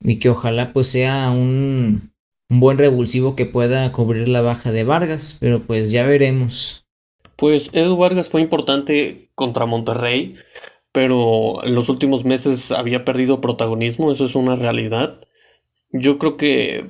y 0.00 0.18
que 0.18 0.28
ojalá 0.28 0.72
pues 0.72 0.88
sea 0.88 1.30
un, 1.30 2.12
un 2.50 2.60
buen 2.60 2.78
revulsivo 2.78 3.34
que 3.36 3.46
pueda 3.46 3.90
cubrir 3.92 4.28
la 4.28 4.40
baja 4.40 4.72
de 4.72 4.84
Vargas, 4.84 5.36
pero 5.40 5.66
pues 5.66 5.90
ya 5.90 6.06
veremos. 6.06 6.85
Pues 7.36 7.70
Edu 7.74 7.96
Vargas 7.96 8.30
fue 8.30 8.40
importante 8.40 9.28
contra 9.34 9.66
Monterrey, 9.66 10.36
pero 10.92 11.62
en 11.62 11.74
los 11.74 11.90
últimos 11.90 12.24
meses 12.24 12.72
había 12.72 13.04
perdido 13.04 13.42
protagonismo, 13.42 14.10
eso 14.10 14.24
es 14.24 14.34
una 14.34 14.56
realidad. 14.56 15.20
Yo 15.92 16.18
creo 16.18 16.36
que 16.38 16.86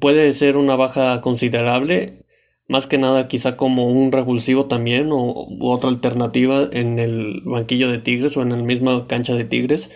puede 0.00 0.32
ser 0.32 0.56
una 0.56 0.76
baja 0.76 1.20
considerable, 1.20 2.24
más 2.68 2.86
que 2.86 2.96
nada 2.96 3.28
quizá 3.28 3.56
como 3.56 3.86
un 3.88 4.10
revulsivo 4.10 4.64
también 4.64 5.10
o 5.12 5.46
otra 5.60 5.90
alternativa 5.90 6.66
en 6.72 6.98
el 6.98 7.42
banquillo 7.44 7.90
de 7.90 7.98
Tigres 7.98 8.36
o 8.36 8.42
en 8.42 8.48
la 8.48 8.56
misma 8.56 9.06
cancha 9.06 9.34
de 9.34 9.44
Tigres, 9.44 9.90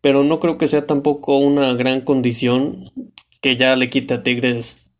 pero 0.00 0.24
no 0.24 0.40
creo 0.40 0.58
que 0.58 0.68
sea 0.68 0.86
tampoco 0.86 1.38
una 1.38 1.72
gran 1.74 2.00
condición 2.00 2.90
que 3.40 3.56
ya 3.56 3.76
le 3.76 3.88
quite 3.88 4.14
a 4.14 4.22
Tigres 4.24 4.90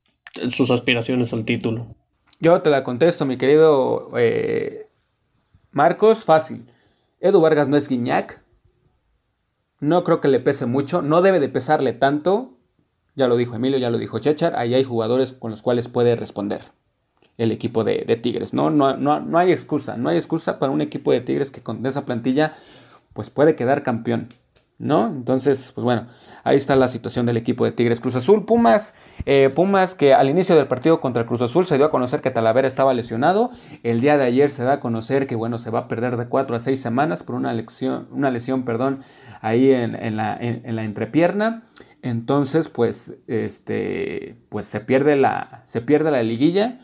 sus 0.49 0.71
aspiraciones 0.71 1.33
al 1.33 1.45
título. 1.45 1.87
Yo 2.39 2.61
te 2.61 2.71
la 2.71 2.85
contesto, 2.85 3.25
mi 3.25 3.39
querido 3.39 4.11
eh, 4.17 4.89
Marcos, 5.71 6.25
fácil. 6.25 6.67
Edu 7.21 7.41
Vargas 7.41 7.69
no 7.69 7.77
es 7.77 7.89
Guiñac. 7.89 8.43
No 9.81 10.05
creo 10.05 10.21
que 10.21 10.29
le 10.29 10.41
pese 10.41 10.67
mucho. 10.67 11.03
No 11.03 11.23
debe 11.23 11.41
de 11.41 11.49
pesarle 11.49 11.93
tanto. 11.93 12.53
Ya 13.15 13.29
lo 13.29 13.37
dijo 13.37 13.55
Emilio, 13.55 13.79
ya 13.79 13.91
lo 13.91 13.99
dijo 13.99 14.19
Chechar. 14.19 14.57
Ahí 14.57 14.75
hay 14.75 14.85
jugadores 14.85 15.33
con 15.33 15.51
los 15.51 15.63
cuales 15.63 15.89
puede 15.89 16.17
responder 16.17 16.63
el 17.39 17.53
equipo 17.53 17.85
de, 17.85 18.05
Tigres. 18.17 18.55
¿no? 18.55 18.71
No, 18.71 18.97
no, 18.97 19.21
no 19.21 19.39
hay 19.39 19.53
excusa. 19.53 19.97
No 19.97 20.11
hay 20.11 20.17
excusa 20.17 20.59
para 20.59 20.73
un 20.73 20.81
equipo 20.81 21.13
de 21.13 21.21
Tigres 21.21 21.51
que 21.51 21.63
con 21.63 21.85
esa 21.87 22.05
plantilla 22.05 22.55
pues 23.13 23.31
puede 23.31 23.55
quedar 23.55 23.83
campeón. 23.83 24.29
¿No? 24.79 25.07
Entonces, 25.07 25.73
pues 25.75 25.85
bueno, 25.85 26.07
Ahí 26.47 26.59
está 26.59 26.77
la 26.77 26.87
situación 26.87 27.27
del 27.27 27.37
equipo 27.37 27.65
de 27.65 27.73
Tigres 27.73 28.01
Cruz 28.01 28.15
Azul. 28.15 28.45
Pumas, 28.45 28.95
eh, 29.25 29.51
Pumas 29.53 29.97
que 29.97 30.15
al 30.15 30.31
inicio 30.31 30.55
del 30.55 30.69
partido 30.69 31.01
contra 31.01 31.23
el 31.23 31.27
Cruz 31.27 31.43
Azul 31.43 31.67
se 31.67 31.77
dio 31.77 31.87
a 31.87 31.91
conocer 31.91 32.21
que 32.21 32.31
Talavera 32.31 32.69
estaba 32.69 32.95
lesionado. 32.95 33.51
El 33.83 33.99
día 33.99 34.17
de 34.17 34.27
ayer 34.27 34.49
se 34.49 34.63
da 34.63 34.75
a 34.75 34.81
conocer 34.81 35.27
que 35.27 35.35
bueno, 35.35 35.59
se 35.59 35.71
va 35.71 35.81
a 35.81 35.89
perder 35.89 36.17
de 36.17 36.29
4 36.29 36.55
a 36.55 36.61
6 36.61 36.81
semanas 36.81 37.25
por 37.25 37.35
una 37.35 37.53
lesión, 37.53 38.07
una 38.13 38.31
lesión 38.31 38.65
perdón, 38.65 39.01
ahí 39.41 39.73
en, 39.73 40.17
la, 40.17 40.39
en, 40.41 40.77
la 40.77 40.85
entrepierna. 40.85 41.65
Entonces, 42.03 42.69
pues, 42.69 43.19
este, 43.27 44.37
pues 44.49 44.67
se 44.67 44.79
pierde 44.79 45.17
la, 45.17 45.63
se 45.65 45.81
pierde 45.81 46.13
la 46.13 46.23
liguilla 46.23 46.79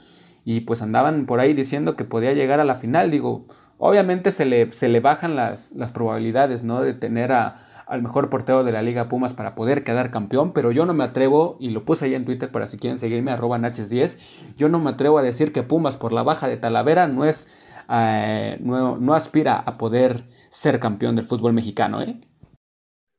y 0.45 0.63
pues 0.63 0.83
andaban 0.83 1.25
por 1.25 1.39
ahí 1.39 1.55
diciendo 1.55 1.95
que 1.95 2.03
podía 2.03 2.33
llegar 2.33 2.59
a 2.59 2.65
la 2.65 2.75
final. 2.75 3.13
Digo, 3.13 3.47
Obviamente 3.85 4.31
se 4.31 4.45
le, 4.45 4.71
se 4.71 4.89
le 4.89 5.01
bajan 5.01 5.35
las, 5.35 5.73
las 5.73 5.91
probabilidades, 5.91 6.63
¿no? 6.63 6.83
De 6.83 6.95
tener 6.95 7.33
a, 7.33 7.67
al 7.93 8.01
mejor 8.01 8.31
portero 8.31 8.65
de 8.65 8.73
la 8.73 8.81
Liga 8.81 9.11
Pumas 9.11 9.35
para 9.35 9.55
poder 9.55 9.85
quedar 9.85 10.11
campeón, 10.11 10.55
pero 10.55 10.73
yo 10.73 10.87
no 10.87 10.95
me 10.95 11.05
atrevo, 11.05 11.59
y 11.61 11.69
lo 11.69 11.85
puse 11.85 12.07
ahí 12.07 12.15
en 12.15 12.25
Twitter 12.25 12.51
para 12.51 12.67
si 12.67 12.79
quieren 12.79 12.99
seguirme, 12.99 13.33
arroba 13.33 13.59
Naches10, 13.59 14.19
yo 14.57 14.71
no 14.71 14.79
me 14.79 14.89
atrevo 14.89 15.19
a 15.19 15.23
decir 15.23 15.53
que 15.53 15.63
Pumas 15.63 15.99
por 15.99 16.15
la 16.15 16.23
baja 16.23 16.49
de 16.49 16.57
Talavera 16.57 17.07
no 17.07 17.27
es, 17.27 17.49
eh, 17.91 18.57
no, 18.63 18.97
no, 18.97 19.13
aspira 19.13 19.57
a 19.57 19.77
poder 19.77 20.25
ser 20.49 20.81
campeón 20.81 21.17
del 21.17 21.27
fútbol 21.27 21.53
mexicano, 21.53 22.01
¿eh? 22.01 22.19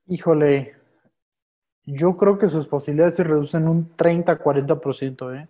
Híjole, 0.08 0.74
yo 1.86 2.18
creo 2.18 2.40
que 2.40 2.48
sus 2.48 2.66
posibilidades 2.66 3.16
se 3.16 3.24
reducen 3.24 3.68
un 3.68 3.96
30-40%, 3.96 5.40
¿eh? 5.40 5.50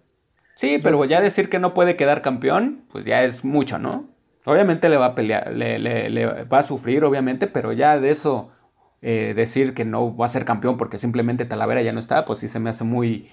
Sí, 0.55 0.81
pero 0.83 1.05
ya 1.05 1.21
decir 1.21 1.49
que 1.49 1.59
no 1.59 1.73
puede 1.73 1.95
quedar 1.95 2.21
campeón, 2.21 2.83
pues 2.91 3.05
ya 3.05 3.23
es 3.23 3.45
mucho, 3.45 3.79
¿no? 3.79 4.09
Obviamente 4.43 4.89
le 4.89 4.97
va 4.97 5.05
a 5.05 5.15
pelear, 5.15 5.53
le, 5.53 5.79
le, 5.79 6.09
le 6.09 6.43
va 6.43 6.59
a 6.59 6.63
sufrir, 6.63 7.05
obviamente, 7.05 7.47
pero 7.47 7.71
ya 7.71 7.97
de 7.97 8.09
eso 8.09 8.49
eh, 9.05 9.33
decir 9.35 9.73
que 9.73 9.83
no 9.83 10.15
va 10.15 10.27
a 10.27 10.29
ser 10.29 10.45
campeón 10.45 10.77
porque 10.77 10.97
simplemente 10.97 11.43
Talavera 11.43 11.81
ya 11.81 11.91
no 11.91 11.99
está, 11.99 12.23
pues 12.23 12.39
sí 12.39 12.47
se 12.47 12.61
me 12.61 12.69
hace 12.69 12.85
muy, 12.85 13.27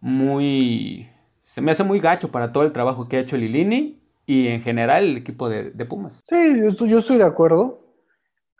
muy, 0.00 1.08
se 1.40 1.60
me 1.60 1.70
hace 1.70 1.84
muy 1.84 2.00
gacho 2.00 2.32
para 2.32 2.50
todo 2.52 2.64
el 2.64 2.72
trabajo 2.72 3.08
que 3.08 3.16
ha 3.16 3.20
hecho 3.20 3.36
Lilini 3.36 4.02
y 4.26 4.48
en 4.48 4.60
general 4.60 5.04
el 5.04 5.16
equipo 5.18 5.48
de, 5.48 5.70
Pumas. 5.84 6.24
Sí, 6.26 6.60
yo 6.88 6.98
estoy, 6.98 7.16
de 7.16 7.22
acuerdo. 7.22 7.94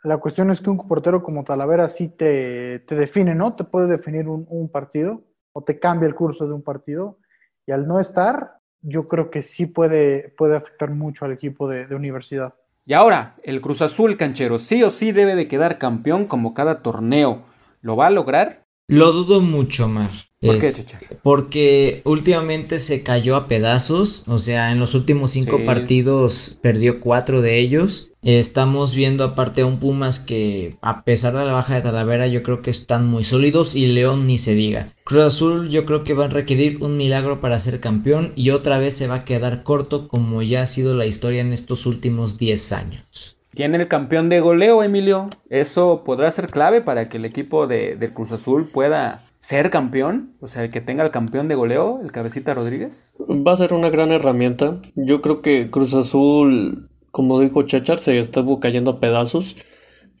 La 0.05 0.15
cuestión 0.19 0.49
es 0.49 0.61
que 0.61 0.69
un 0.69 0.77
portero 0.87 1.21
como 1.21 1.43
Talavera 1.43 1.89
sí 1.89 2.07
te, 2.07 2.79
te 2.79 2.95
define, 2.95 3.35
¿no? 3.35 3.57
Te 3.57 3.65
puede 3.65 3.87
definir 3.87 4.29
un, 4.29 4.47
un, 4.47 4.69
partido 4.69 5.25
o 5.51 5.61
te 5.61 5.77
cambia 5.77 6.07
el 6.07 6.15
curso 6.15 6.47
de 6.47 6.53
un 6.53 6.63
partido 6.63 7.17
y 7.65 7.73
al 7.73 7.85
no 7.85 7.99
estar, 7.99 8.61
yo 8.81 9.09
creo 9.09 9.29
que 9.29 9.43
sí 9.43 9.65
puede, 9.65 10.29
puede 10.37 10.55
afectar 10.55 10.89
mucho 10.91 11.25
al 11.25 11.33
equipo 11.33 11.67
de, 11.67 11.85
de 11.85 11.95
universidad. 11.95 12.53
Y 12.85 12.93
ahora, 12.93 13.35
el 13.43 13.61
Cruz 13.61 13.81
Azul 13.81 14.17
canchero 14.17 14.57
sí 14.57 14.83
o 14.83 14.91
sí 14.91 15.11
debe 15.11 15.35
de 15.35 15.47
quedar 15.47 15.77
campeón 15.77 16.25
como 16.25 16.53
cada 16.53 16.81
torneo. 16.81 17.43
¿Lo 17.81 17.95
va 17.95 18.07
a 18.07 18.11
lograr? 18.11 18.65
Lo 18.87 19.11
dudo 19.11 19.39
mucho, 19.39 19.87
Mar. 19.87 20.09
¿Por 20.41 20.55
es, 20.55 20.85
qué, 20.85 21.17
Porque 21.21 22.01
últimamente 22.05 22.79
se 22.79 23.03
cayó 23.03 23.35
a 23.35 23.47
pedazos, 23.47 24.23
o 24.27 24.39
sea, 24.39 24.71
en 24.71 24.79
los 24.79 24.95
últimos 24.95 25.31
cinco 25.31 25.57
sí. 25.57 25.63
partidos 25.63 26.59
perdió 26.61 26.99
cuatro 26.99 27.41
de 27.41 27.59
ellos. 27.59 28.08
Estamos 28.21 28.95
viendo 28.95 29.23
aparte 29.23 29.61
a 29.61 29.65
un 29.65 29.79
Pumas 29.79 30.19
que 30.19 30.77
a 30.81 31.03
pesar 31.03 31.33
de 31.33 31.45
la 31.45 31.53
baja 31.53 31.75
de 31.75 31.81
Talavera 31.81 32.27
yo 32.27 32.43
creo 32.43 32.61
que 32.61 32.69
están 32.69 33.07
muy 33.07 33.23
sólidos 33.23 33.75
y 33.75 33.87
León 33.87 34.27
ni 34.27 34.37
se 34.37 34.55
diga. 34.55 34.89
Cruz 35.05 35.23
Azul 35.23 35.69
yo 35.69 35.85
creo 35.85 36.03
que 36.03 36.13
va 36.13 36.25
a 36.25 36.29
requerir 36.29 36.83
un 36.83 36.97
milagro 36.97 37.39
para 37.39 37.59
ser 37.59 37.79
campeón 37.79 38.33
y 38.35 38.49
otra 38.49 38.77
vez 38.77 38.97
se 38.97 39.07
va 39.07 39.15
a 39.15 39.25
quedar 39.25 39.63
corto 39.63 40.09
como 40.09 40.41
ya 40.41 40.63
ha 40.63 40.65
sido 40.65 40.95
la 40.95 41.05
historia 41.05 41.39
en 41.39 41.53
estos 41.53 41.85
últimos 41.85 42.37
10 42.37 42.73
años. 42.73 43.37
Tiene 43.55 43.77
el 43.77 43.87
campeón 43.87 44.27
de 44.27 44.41
goleo, 44.41 44.83
Emilio. 44.83 45.29
Eso 45.49 46.03
podrá 46.05 46.29
ser 46.31 46.47
clave 46.47 46.81
para 46.81 47.05
que 47.05 47.17
el 47.17 47.25
equipo 47.25 47.67
de, 47.67 47.95
de 47.95 48.13
Cruz 48.13 48.33
Azul 48.33 48.69
pueda 48.69 49.23
ser 49.39 49.69
campeón, 49.69 50.33
o 50.41 50.47
sea, 50.47 50.65
el 50.65 50.69
que 50.69 50.81
tenga 50.81 51.03
el 51.03 51.11
campeón 51.11 51.47
de 51.47 51.55
goleo, 51.55 52.01
el 52.03 52.11
cabecita 52.11 52.53
Rodríguez. 52.53 53.13
Va 53.19 53.53
a 53.53 53.57
ser 53.57 53.73
una 53.73 53.89
gran 53.89 54.11
herramienta. 54.11 54.79
Yo 54.95 55.21
creo 55.21 55.41
que 55.41 55.69
Cruz 55.71 55.93
Azul, 55.93 56.89
como 57.11 57.39
dijo 57.39 57.63
Chechar, 57.63 57.99
se 57.99 58.17
estuvo 58.19 58.59
cayendo 58.59 58.91
a 58.91 58.99
pedazos, 58.99 59.55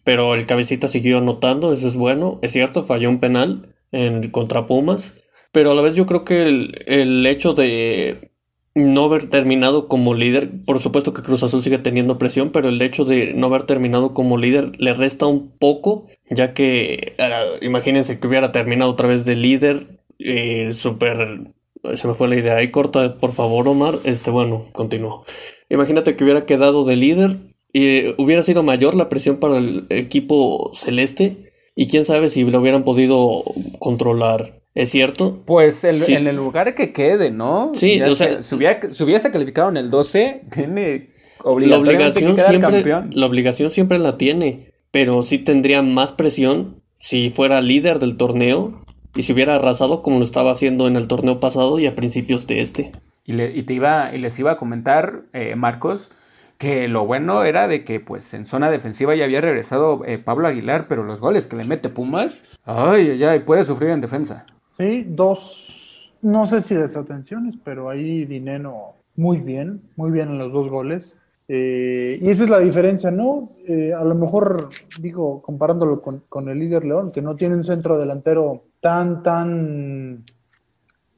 pero 0.03 0.33
el 0.33 0.45
cabecita 0.45 0.87
siguió 0.87 1.17
anotando, 1.19 1.73
eso 1.73 1.87
es 1.87 1.95
bueno. 1.95 2.39
Es 2.41 2.53
cierto, 2.53 2.83
falló 2.83 3.09
un 3.09 3.19
penal 3.19 3.75
en 3.91 4.29
contra 4.29 4.65
Pumas, 4.65 5.29
pero 5.51 5.71
a 5.71 5.75
la 5.75 5.81
vez 5.81 5.95
yo 5.95 6.05
creo 6.05 6.23
que 6.23 6.43
el, 6.43 6.83
el 6.85 7.25
hecho 7.25 7.53
de 7.53 8.29
no 8.75 9.05
haber 9.05 9.29
terminado 9.29 9.87
como 9.87 10.13
líder, 10.13 10.49
por 10.65 10.79
supuesto 10.79 11.13
que 11.13 11.21
Cruz 11.21 11.43
Azul 11.43 11.61
sigue 11.61 11.79
teniendo 11.79 12.17
presión, 12.17 12.51
pero 12.51 12.69
el 12.69 12.81
hecho 12.81 13.05
de 13.05 13.33
no 13.33 13.47
haber 13.47 13.63
terminado 13.63 14.13
como 14.13 14.37
líder 14.37 14.71
le 14.79 14.93
resta 14.93 15.25
un 15.25 15.51
poco, 15.57 16.07
ya 16.29 16.53
que 16.53 17.13
uh, 17.19 17.63
imagínense 17.65 18.19
que 18.19 18.27
hubiera 18.27 18.51
terminado 18.51 18.91
otra 18.91 19.07
vez 19.07 19.25
de 19.25 19.35
líder, 19.35 19.77
eh, 20.19 20.71
súper... 20.73 21.53
Se 21.93 22.07
me 22.07 22.13
fue 22.13 22.27
la 22.27 22.35
idea. 22.35 22.55
Ahí 22.57 22.71
corta, 22.71 23.15
por 23.19 23.31
favor, 23.31 23.67
Omar. 23.67 23.99
Este, 24.03 24.31
bueno, 24.31 24.63
continúo. 24.73 25.23
Imagínate 25.69 26.15
que 26.15 26.23
hubiera 26.23 26.45
quedado 26.45 26.83
de 26.83 26.95
líder 26.95 27.37
y 27.71 28.19
hubiera 28.21 28.41
sido 28.41 28.63
mayor 28.63 28.95
la 28.95 29.09
presión 29.09 29.37
para 29.37 29.57
el 29.57 29.85
equipo 29.89 30.71
celeste. 30.73 31.51
Y 31.75 31.87
quién 31.87 32.03
sabe 32.03 32.29
si 32.29 32.43
lo 32.43 32.59
hubieran 32.59 32.83
podido 32.83 33.43
controlar. 33.79 34.59
¿Es 34.75 34.89
cierto? 34.89 35.41
Pues 35.45 35.83
el, 35.83 35.97
sí. 35.97 36.13
en 36.13 36.27
el 36.27 36.35
lugar 36.35 36.75
que 36.75 36.93
quede, 36.93 37.31
¿no? 37.31 37.71
Sí, 37.73 37.99
ya 37.99 38.09
o 38.09 38.15
sea, 38.15 38.43
si, 38.43 38.55
hubiera, 38.55 38.93
si 38.93 39.03
hubiese 39.03 39.31
calificado 39.31 39.69
en 39.69 39.77
el 39.77 39.89
12, 39.89 40.41
tiene 40.53 41.09
la 41.43 41.77
obligación 41.77 42.37
siempre, 42.37 42.71
campeón. 42.71 43.09
La 43.13 43.25
obligación 43.25 43.69
siempre 43.69 43.97
la 43.97 44.17
tiene, 44.17 44.71
pero 44.91 45.23
sí 45.23 45.37
tendría 45.37 45.81
más 45.81 46.11
presión 46.11 46.83
si 46.97 47.29
fuera 47.29 47.61
líder 47.61 47.99
del 47.99 48.17
torneo 48.17 48.85
y 49.15 49.23
si 49.23 49.33
hubiera 49.33 49.55
arrasado 49.55 50.01
como 50.01 50.17
lo 50.17 50.23
estaba 50.23 50.51
haciendo 50.51 50.87
en 50.87 50.95
el 50.95 51.07
torneo 51.07 51.39
pasado 51.39 51.79
y 51.79 51.87
a 51.87 51.95
principios 51.95 52.47
de 52.47 52.61
este. 52.61 52.91
Y, 53.25 53.33
le, 53.33 53.55
y 53.55 53.63
te 53.63 53.73
iba, 53.73 54.13
y 54.13 54.17
les 54.17 54.37
iba 54.39 54.51
a 54.51 54.57
comentar, 54.57 55.23
eh, 55.33 55.55
Marcos, 55.55 56.11
que 56.57 56.87
lo 56.87 57.05
bueno 57.05 57.43
era 57.43 57.67
de 57.67 57.83
que 57.85 57.99
pues 57.99 58.33
en 58.33 58.45
zona 58.45 58.69
defensiva 58.69 59.15
ya 59.15 59.23
había 59.23 59.39
regresado 59.39 60.03
eh, 60.05 60.17
Pablo 60.17 60.47
Aguilar, 60.47 60.87
pero 60.87 61.03
los 61.03 61.21
goles 61.21 61.47
que 61.47 61.55
le 61.55 61.63
mete 61.63 61.89
Pumas, 61.89 62.43
ay, 62.65 63.11
ay, 63.11 63.23
ay, 63.23 63.39
puede 63.39 63.63
sufrir 63.63 63.91
en 63.91 64.01
defensa. 64.01 64.45
Sí, 64.69 65.05
dos, 65.07 66.13
no 66.21 66.45
sé 66.45 66.61
si 66.61 66.75
desatenciones, 66.75 67.55
pero 67.63 67.89
ahí 67.89 68.25
Dineno 68.25 68.95
muy 69.15 69.37
bien, 69.37 69.81
muy 69.95 70.11
bien 70.11 70.29
en 70.29 70.37
los 70.37 70.51
dos 70.51 70.69
goles. 70.69 71.17
Eh, 71.47 72.19
y 72.21 72.29
esa 72.29 72.43
es 72.43 72.49
la 72.49 72.59
diferencia, 72.59 73.09
¿no? 73.09 73.49
Eh, 73.67 73.91
a 73.93 74.03
lo 74.03 74.13
mejor, 74.15 74.69
digo, 75.01 75.41
comparándolo 75.41 76.01
con, 76.01 76.23
con, 76.29 76.47
el 76.47 76.59
líder 76.59 76.85
León, 76.85 77.11
que 77.13 77.21
no 77.21 77.35
tiene 77.35 77.55
un 77.55 77.63
centro 77.63 77.97
delantero 77.97 78.63
tan, 78.79 79.23
tan, 79.23 80.23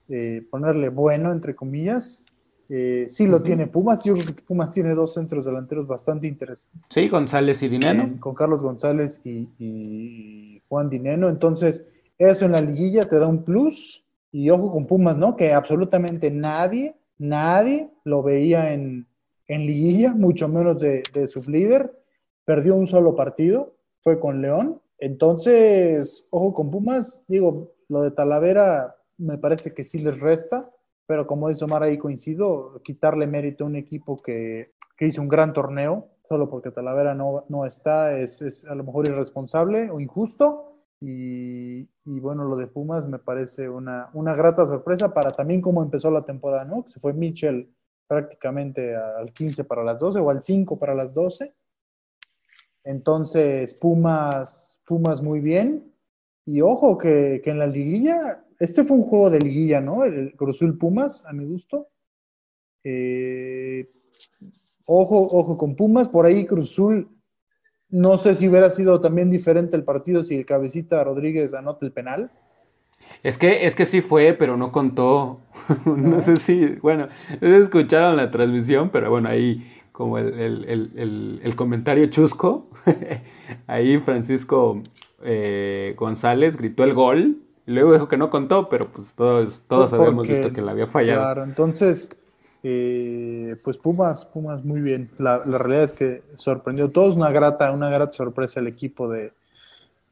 eh, 0.09 0.45
ponerle 0.49 0.89
bueno, 0.89 1.31
entre 1.31 1.55
comillas. 1.55 2.23
Eh, 2.69 3.07
sí 3.09 3.27
lo 3.27 3.37
uh 3.37 3.39
-huh. 3.39 3.43
tiene 3.43 3.67
Pumas, 3.67 4.03
yo 4.03 4.13
creo 4.13 4.25
que 4.25 4.43
Pumas 4.43 4.71
tiene 4.71 4.93
dos 4.93 5.13
centros 5.13 5.45
delanteros 5.45 5.85
bastante 5.87 6.27
interesantes. 6.27 6.81
Sí, 6.89 7.09
González 7.09 7.61
y 7.63 7.67
Dineno. 7.67 8.03
Eh, 8.03 8.19
con 8.19 8.33
Carlos 8.33 8.63
González 8.63 9.19
y, 9.25 9.49
y 9.59 10.61
Juan 10.69 10.89
Dineno, 10.89 11.27
entonces 11.27 11.85
eso 12.17 12.45
en 12.45 12.53
la 12.53 12.61
liguilla 12.61 13.01
te 13.01 13.17
da 13.17 13.27
un 13.27 13.43
plus. 13.43 14.05
Y 14.33 14.49
ojo 14.49 14.71
con 14.71 14.85
Pumas, 14.85 15.17
¿no? 15.17 15.35
Que 15.35 15.51
absolutamente 15.51 16.31
nadie, 16.31 16.95
nadie 17.17 17.89
lo 18.05 18.23
veía 18.23 18.71
en, 18.71 19.05
en 19.45 19.65
liguilla, 19.65 20.13
mucho 20.13 20.47
menos 20.47 20.79
de, 20.79 21.03
de 21.13 21.29
líder. 21.47 21.91
Perdió 22.45 22.75
un 22.75 22.87
solo 22.87 23.13
partido, 23.13 23.75
fue 23.99 24.21
con 24.21 24.41
León. 24.41 24.80
Entonces, 25.01 26.27
ojo 26.29 26.53
con 26.53 26.69
Pumas. 26.69 27.23
Digo, 27.27 27.73
lo 27.89 28.03
de 28.03 28.11
Talavera 28.11 28.95
me 29.17 29.37
parece 29.37 29.73
que 29.73 29.83
sí 29.83 29.97
les 29.99 30.19
resta, 30.19 30.71
pero 31.07 31.25
como 31.25 31.49
dice 31.49 31.65
Omar, 31.65 31.83
ahí 31.83 31.97
coincido, 31.97 32.81
quitarle 32.83 33.25
mérito 33.25 33.63
a 33.63 33.67
un 33.67 33.75
equipo 33.75 34.15
que, 34.15 34.67
que 34.95 35.07
hizo 35.07 35.21
un 35.21 35.27
gran 35.27 35.53
torneo, 35.53 36.09
solo 36.23 36.49
porque 36.49 36.69
Talavera 36.69 37.15
no, 37.15 37.43
no 37.49 37.65
está, 37.65 38.15
es, 38.17 38.43
es 38.43 38.65
a 38.65 38.75
lo 38.75 38.83
mejor 38.83 39.07
irresponsable 39.07 39.89
o 39.89 39.99
injusto. 39.99 40.67
Y, 41.01 41.79
y, 42.05 42.19
bueno, 42.19 42.43
lo 42.43 42.55
de 42.55 42.67
Pumas 42.67 43.07
me 43.07 43.17
parece 43.17 43.67
una, 43.67 44.11
una 44.13 44.35
grata 44.35 44.67
sorpresa 44.67 45.11
para 45.15 45.31
también 45.31 45.61
cómo 45.61 45.81
empezó 45.81 46.11
la 46.11 46.25
temporada, 46.25 46.63
¿no? 46.63 46.83
Que 46.83 46.91
se 46.91 46.99
fue 46.99 47.13
Mitchell 47.13 47.73
prácticamente 48.05 48.95
al 48.95 49.33
15 49.33 49.63
para 49.63 49.83
las 49.83 49.99
12 49.99 50.19
o 50.19 50.29
al 50.29 50.43
5 50.43 50.77
para 50.77 50.93
las 50.93 51.11
12. 51.11 51.55
Entonces, 52.83 53.77
Pumas, 53.79 54.81
Pumas 54.85 55.21
muy 55.21 55.39
bien. 55.39 55.93
Y 56.45 56.61
ojo 56.61 56.97
que, 56.97 57.41
que 57.43 57.51
en 57.51 57.59
la 57.59 57.67
liguilla, 57.67 58.43
este 58.59 58.83
fue 58.83 58.97
un 58.97 59.03
juego 59.03 59.29
de 59.29 59.39
liguilla, 59.39 59.79
¿no? 59.79 60.03
El 60.03 60.35
Cruzul 60.35 60.77
Pumas, 60.77 61.25
a 61.25 61.33
mi 61.33 61.45
gusto. 61.45 61.89
Eh, 62.83 63.89
ojo, 64.87 65.19
ojo 65.19 65.57
con 65.57 65.75
Pumas, 65.75 66.07
por 66.07 66.25
ahí 66.25 66.45
Cruzul 66.45 67.07
no 67.91 68.17
sé 68.17 68.33
si 68.35 68.47
hubiera 68.47 68.69
sido 68.69 69.01
también 69.01 69.29
diferente 69.29 69.75
el 69.75 69.83
partido 69.83 70.23
si 70.23 70.37
el 70.37 70.45
cabecita 70.45 71.03
Rodríguez 71.03 71.53
anota 71.53 71.85
el 71.85 71.91
penal. 71.91 72.31
Es 73.21 73.37
que, 73.37 73.65
es 73.65 73.75
que 73.75 73.85
sí 73.85 74.01
fue, 74.01 74.33
pero 74.33 74.55
no 74.55 74.71
contó. 74.71 75.41
no, 75.85 75.97
no 75.97 76.21
sé 76.21 76.37
si, 76.37 76.65
bueno, 76.81 77.09
escucharon 77.41 78.15
la 78.15 78.31
transmisión, 78.31 78.89
pero 78.89 79.09
bueno, 79.09 79.27
ahí 79.27 79.80
como 80.01 80.17
el, 80.17 80.33
el, 80.33 80.91
el, 80.95 81.41
el 81.43 81.55
comentario 81.55 82.07
chusco, 82.07 82.65
ahí 83.67 83.99
Francisco 83.99 84.81
eh, 85.23 85.93
González 85.95 86.57
gritó 86.57 86.83
el 86.83 86.95
gol, 86.95 87.37
y 87.67 87.71
luego 87.71 87.93
dijo 87.93 88.07
que 88.07 88.17
no 88.17 88.31
contó, 88.31 88.67
pero 88.67 88.91
pues 88.91 89.13
todos, 89.13 89.61
todos 89.67 89.91
pues 89.91 90.01
habíamos 90.01 90.27
visto 90.27 90.51
que 90.51 90.63
la 90.63 90.71
había 90.71 90.87
fallado. 90.87 91.21
Claro, 91.21 91.43
entonces, 91.43 92.09
eh, 92.63 93.53
pues 93.63 93.77
Pumas, 93.77 94.25
Pumas 94.25 94.65
muy 94.65 94.81
bien. 94.81 95.07
La, 95.19 95.37
la, 95.45 95.59
realidad 95.59 95.83
es 95.83 95.93
que 95.93 96.23
sorprendió. 96.35 96.89
Todo 96.89 97.11
es 97.11 97.15
una 97.15 97.29
grata, 97.29 97.71
una 97.71 97.91
grata 97.91 98.11
sorpresa 98.11 98.59
el 98.59 98.65
equipo 98.65 99.07
de, 99.07 99.33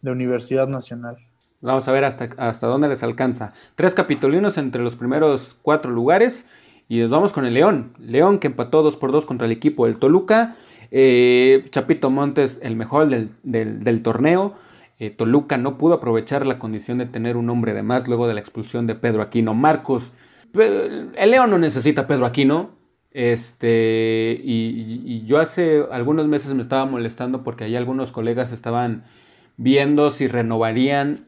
de 0.04 0.12
Universidad 0.12 0.68
Nacional. 0.68 1.18
Vamos 1.62 1.88
a 1.88 1.92
ver 1.92 2.06
hasta, 2.06 2.30
hasta 2.38 2.68
dónde 2.68 2.90
les 2.90 3.02
alcanza. 3.02 3.54
Tres 3.74 3.96
capitolinos 3.96 4.60
entre 4.60 4.84
los 4.84 4.96
primeros 4.96 5.58
cuatro 5.64 5.90
lugares. 5.90 6.46
Y 6.90 6.98
nos 6.98 7.12
vamos 7.12 7.34
con 7.34 7.46
el 7.46 7.54
León. 7.54 7.94
León 8.00 8.40
que 8.40 8.48
empató 8.48 8.82
2 8.82 8.98
por 8.98 9.12
2 9.12 9.28
contra 9.28 9.46
el 9.46 9.52
equipo 9.52 9.86
del 9.86 9.98
Toluca. 9.98 10.56
Eh, 10.90 11.66
Chapito 11.70 12.10
Montes, 12.10 12.60
el 12.64 12.76
mejor 12.76 13.08
del, 13.10 14.02
torneo. 14.02 14.54
Eh, 14.98 15.12
Toluca 15.12 15.58
no 15.58 15.78
pudo 15.78 15.94
aprovechar 15.94 16.48
la 16.48 16.58
condición 16.58 16.98
de 16.98 17.06
tener 17.06 17.38
un 17.38 17.48
hombre 17.52 17.76
de 17.76 17.84
más 17.84 18.08
luego 18.08 18.28
de 18.28 18.34
la 18.34 18.40
expulsión 18.40 18.88
de 18.88 18.96
Pedro 18.96 19.22
Aquino. 19.22 19.54
Marcos, 19.54 20.14
el 20.56 21.30
León 21.30 21.52
no 21.52 21.60
necesita 21.60 22.02
a 22.02 22.08
Pedro 22.08 22.26
Aquino. 22.26 22.72
Este, 23.12 24.42
y, 24.44 25.26
yo 25.28 25.38
hace 25.38 25.84
algunos 25.92 26.28
meses 26.28 26.56
me 26.56 26.64
estaba 26.64 26.86
molestando 26.86 27.44
porque 27.44 27.66
ahí 27.66 27.76
algunos 27.76 28.12
colegas 28.12 28.52
estaban 28.52 29.04
viendo 29.58 30.10
si 30.10 30.28
renovarían, 30.28 31.28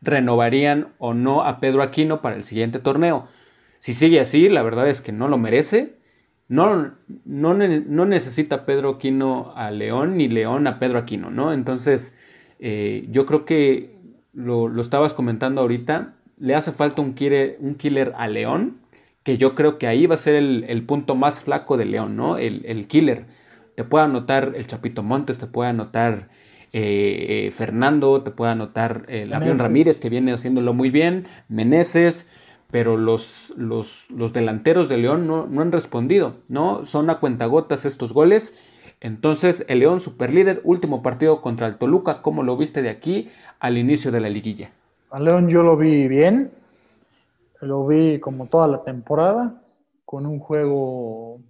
renovarían 0.00 0.88
o 0.98 1.14
no 1.14 1.42
a 1.42 1.60
Pedro 1.60 1.82
Aquino 1.82 2.20
para 2.20 2.34
el 2.34 2.42
siguiente 2.42 2.80
torneo. 2.80 3.28
Si 3.78 3.94
sigue 3.94 4.20
así, 4.20 4.48
la 4.48 4.62
verdad 4.62 4.88
es 4.88 5.00
que 5.00 5.12
no 5.12 5.28
lo 5.28 5.38
merece. 5.38 5.94
No, 6.48 6.92
no, 7.24 7.54
no 7.54 8.06
necesita 8.06 8.64
Pedro 8.64 8.90
Aquino 8.90 9.52
a 9.54 9.70
León 9.70 10.16
ni 10.16 10.28
León 10.28 10.66
a 10.66 10.78
Pedro 10.78 10.98
Aquino, 10.98 11.30
¿no? 11.30 11.52
Entonces, 11.52 12.14
eh, 12.58 13.06
yo 13.10 13.26
creo 13.26 13.44
que 13.44 13.96
lo, 14.32 14.68
lo, 14.68 14.80
estabas 14.80 15.14
comentando 15.14 15.60
ahorita, 15.60 16.14
le 16.38 16.54
hace 16.54 16.72
falta 16.72 17.02
un, 17.02 17.14
un 17.60 17.74
killer 17.74 18.14
a 18.16 18.28
León, 18.28 18.78
que 19.22 19.36
yo 19.36 19.54
creo 19.54 19.78
que 19.78 19.86
ahí 19.86 20.06
va 20.06 20.14
a 20.14 20.18
ser 20.18 20.34
el, 20.36 20.82
punto 20.84 21.14
más 21.14 21.40
flaco 21.40 21.76
de 21.76 21.84
León, 21.84 22.16
¿no? 22.16 22.38
El, 22.38 22.86
killer. 22.88 23.26
Te 23.76 23.84
puede 23.84 24.06
anotar 24.06 24.54
el 24.56 24.66
Chapito 24.66 25.02
Montes, 25.02 25.38
te 25.38 25.46
puede 25.46 25.70
anotar 25.70 26.28
eh, 26.72 27.46
eh, 27.46 27.50
Fernando, 27.50 28.22
te 28.22 28.30
puede 28.30 28.52
anotar 28.52 29.04
el 29.08 29.32
avión 29.34 29.58
Ramírez, 29.58 30.00
que 30.00 30.08
viene 30.08 30.32
haciéndolo 30.32 30.72
muy 30.72 30.90
bien, 30.90 31.26
Meneses, 31.48 32.26
pero 32.70 32.96
los, 32.96 33.52
los, 33.56 34.06
delanteros 34.32 34.88
de 34.88 34.98
León 34.98 35.26
no, 35.26 35.48
han 35.60 35.72
respondido, 35.72 36.36
¿no? 36.48 36.84
Son 36.84 37.08
a 37.08 37.18
cuentagotas 37.18 37.84
estos 37.84 38.12
goles. 38.12 38.54
Entonces, 39.00 39.64
el 39.68 39.78
León 39.78 40.00
superlíder, 40.00 40.60
último 40.64 41.02
partido 41.02 41.40
contra 41.40 41.66
el 41.66 41.78
Toluca, 41.78 42.20
¿cómo 42.20 42.42
lo 42.42 42.56
viste 42.56 42.82
de 42.82 42.90
aquí 42.90 43.30
al 43.58 43.78
inicio 43.78 44.12
de 44.12 44.20
la 44.20 44.28
liguilla? 44.28 44.70
A 45.10 45.18
León 45.18 45.48
yo 45.48 45.62
lo 45.62 45.76
vi 45.76 46.08
bien, 46.08 46.50
lo 47.62 47.86
vi 47.86 48.20
como 48.20 48.46
toda 48.46 48.68
la 48.68 48.82
temporada, 48.82 49.62
con 50.04 50.26
un 50.26 50.38
juego 50.38 51.40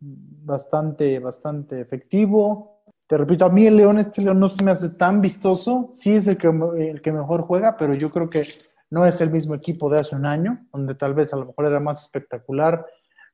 bastante, 0.00 1.18
bastante 1.18 1.80
efectivo. 1.80 2.82
Te 3.08 3.18
repito, 3.18 3.46
a 3.46 3.48
mí 3.48 3.66
el 3.66 3.78
León, 3.78 3.98
este 3.98 4.22
León 4.22 4.38
no 4.38 4.48
se 4.48 4.62
me 4.62 4.70
hace 4.70 4.96
tan 4.96 5.20
vistoso, 5.20 5.88
sí 5.90 6.14
es 6.14 6.28
el 6.28 6.36
que, 6.36 6.48
el 6.78 7.02
que 7.02 7.10
mejor 7.10 7.42
juega, 7.42 7.76
pero 7.76 7.94
yo 7.94 8.10
creo 8.10 8.28
que 8.28 8.42
no 8.90 9.06
es 9.06 9.20
el 9.20 9.30
mismo 9.30 9.54
equipo 9.54 9.90
de 9.90 10.00
hace 10.00 10.16
un 10.16 10.26
año, 10.26 10.66
donde 10.72 10.94
tal 10.94 11.14
vez 11.14 11.32
a 11.32 11.36
lo 11.36 11.46
mejor 11.46 11.66
era 11.66 11.80
más 11.80 12.02
espectacular, 12.02 12.86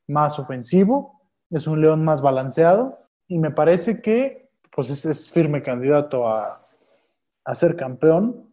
más 0.07 0.39
ofensivo, 0.39 1.21
es 1.51 1.67
un 1.67 1.81
León 1.81 2.05
más 2.05 2.21
balanceado 2.21 2.99
y 3.29 3.39
me 3.39 3.51
parece 3.51 4.03
que 4.03 4.45
pues 4.75 5.05
es, 5.05 5.31
firme 5.31 5.63
candidato 5.63 6.29
a, 6.29 6.59
ser 7.55 7.77
campeón. 7.77 8.51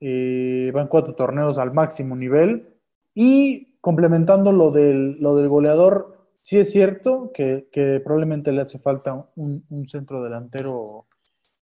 Eh, 0.00 0.70
van 0.72 0.88
cuatro 0.88 1.14
torneos 1.14 1.58
al 1.58 1.72
máximo 1.72 2.16
nivel. 2.16 2.74
Y 3.14 3.78
complementando 3.80 4.52
lo 4.52 4.70
del, 4.70 5.18
goleador, 5.20 6.16
sí 6.40 6.58
es 6.58 6.72
cierto 6.72 7.30
que, 7.32 7.68
probablemente 8.02 8.52
le 8.52 8.62
hace 8.62 8.78
falta 8.78 9.28
un, 9.36 9.86
centro 9.86 10.22
delantero 10.22 11.06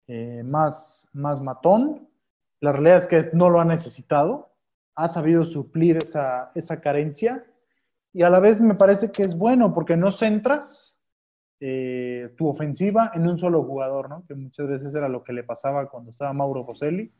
eh, 0.06 0.42
más, 0.44 1.08
más 1.14 1.40
matón, 1.40 2.08
la 2.62 2.70
realidad 2.70 2.98
es 2.98 3.06
que 3.08 3.30
no 3.32 3.50
lo 3.50 3.60
ha 3.60 3.64
necesitado, 3.64 4.52
ha 4.94 5.08
sabido 5.08 5.44
suplir 5.44 5.98
esa, 5.98 6.80
carencia 6.80 7.44
y 8.12 8.22
a 8.22 8.30
la 8.30 8.38
vez 8.38 8.60
me 8.60 8.76
parece 8.76 9.10
que 9.10 9.22
es 9.22 9.36
bueno 9.36 9.74
porque 9.74 9.96
no 9.96 10.12
centras 10.12 11.00
eh, 11.58 12.32
tu 12.36 12.46
ofensiva 12.46 13.10
en 13.14 13.26
un 13.26 13.36
solo 13.36 13.64
jugador, 13.64 14.08
¿no? 14.08 14.24
Que 14.28 14.36
muchas 14.36 14.68
veces 14.68 14.94
era 14.94 15.08
lo 15.08 15.24
que 15.24 15.32
le 15.32 15.42
pasaba 15.42 15.88
cuando 15.88 16.10
estaba 16.10 16.32
Mauro 16.32 16.62
Boselli. 16.62 17.10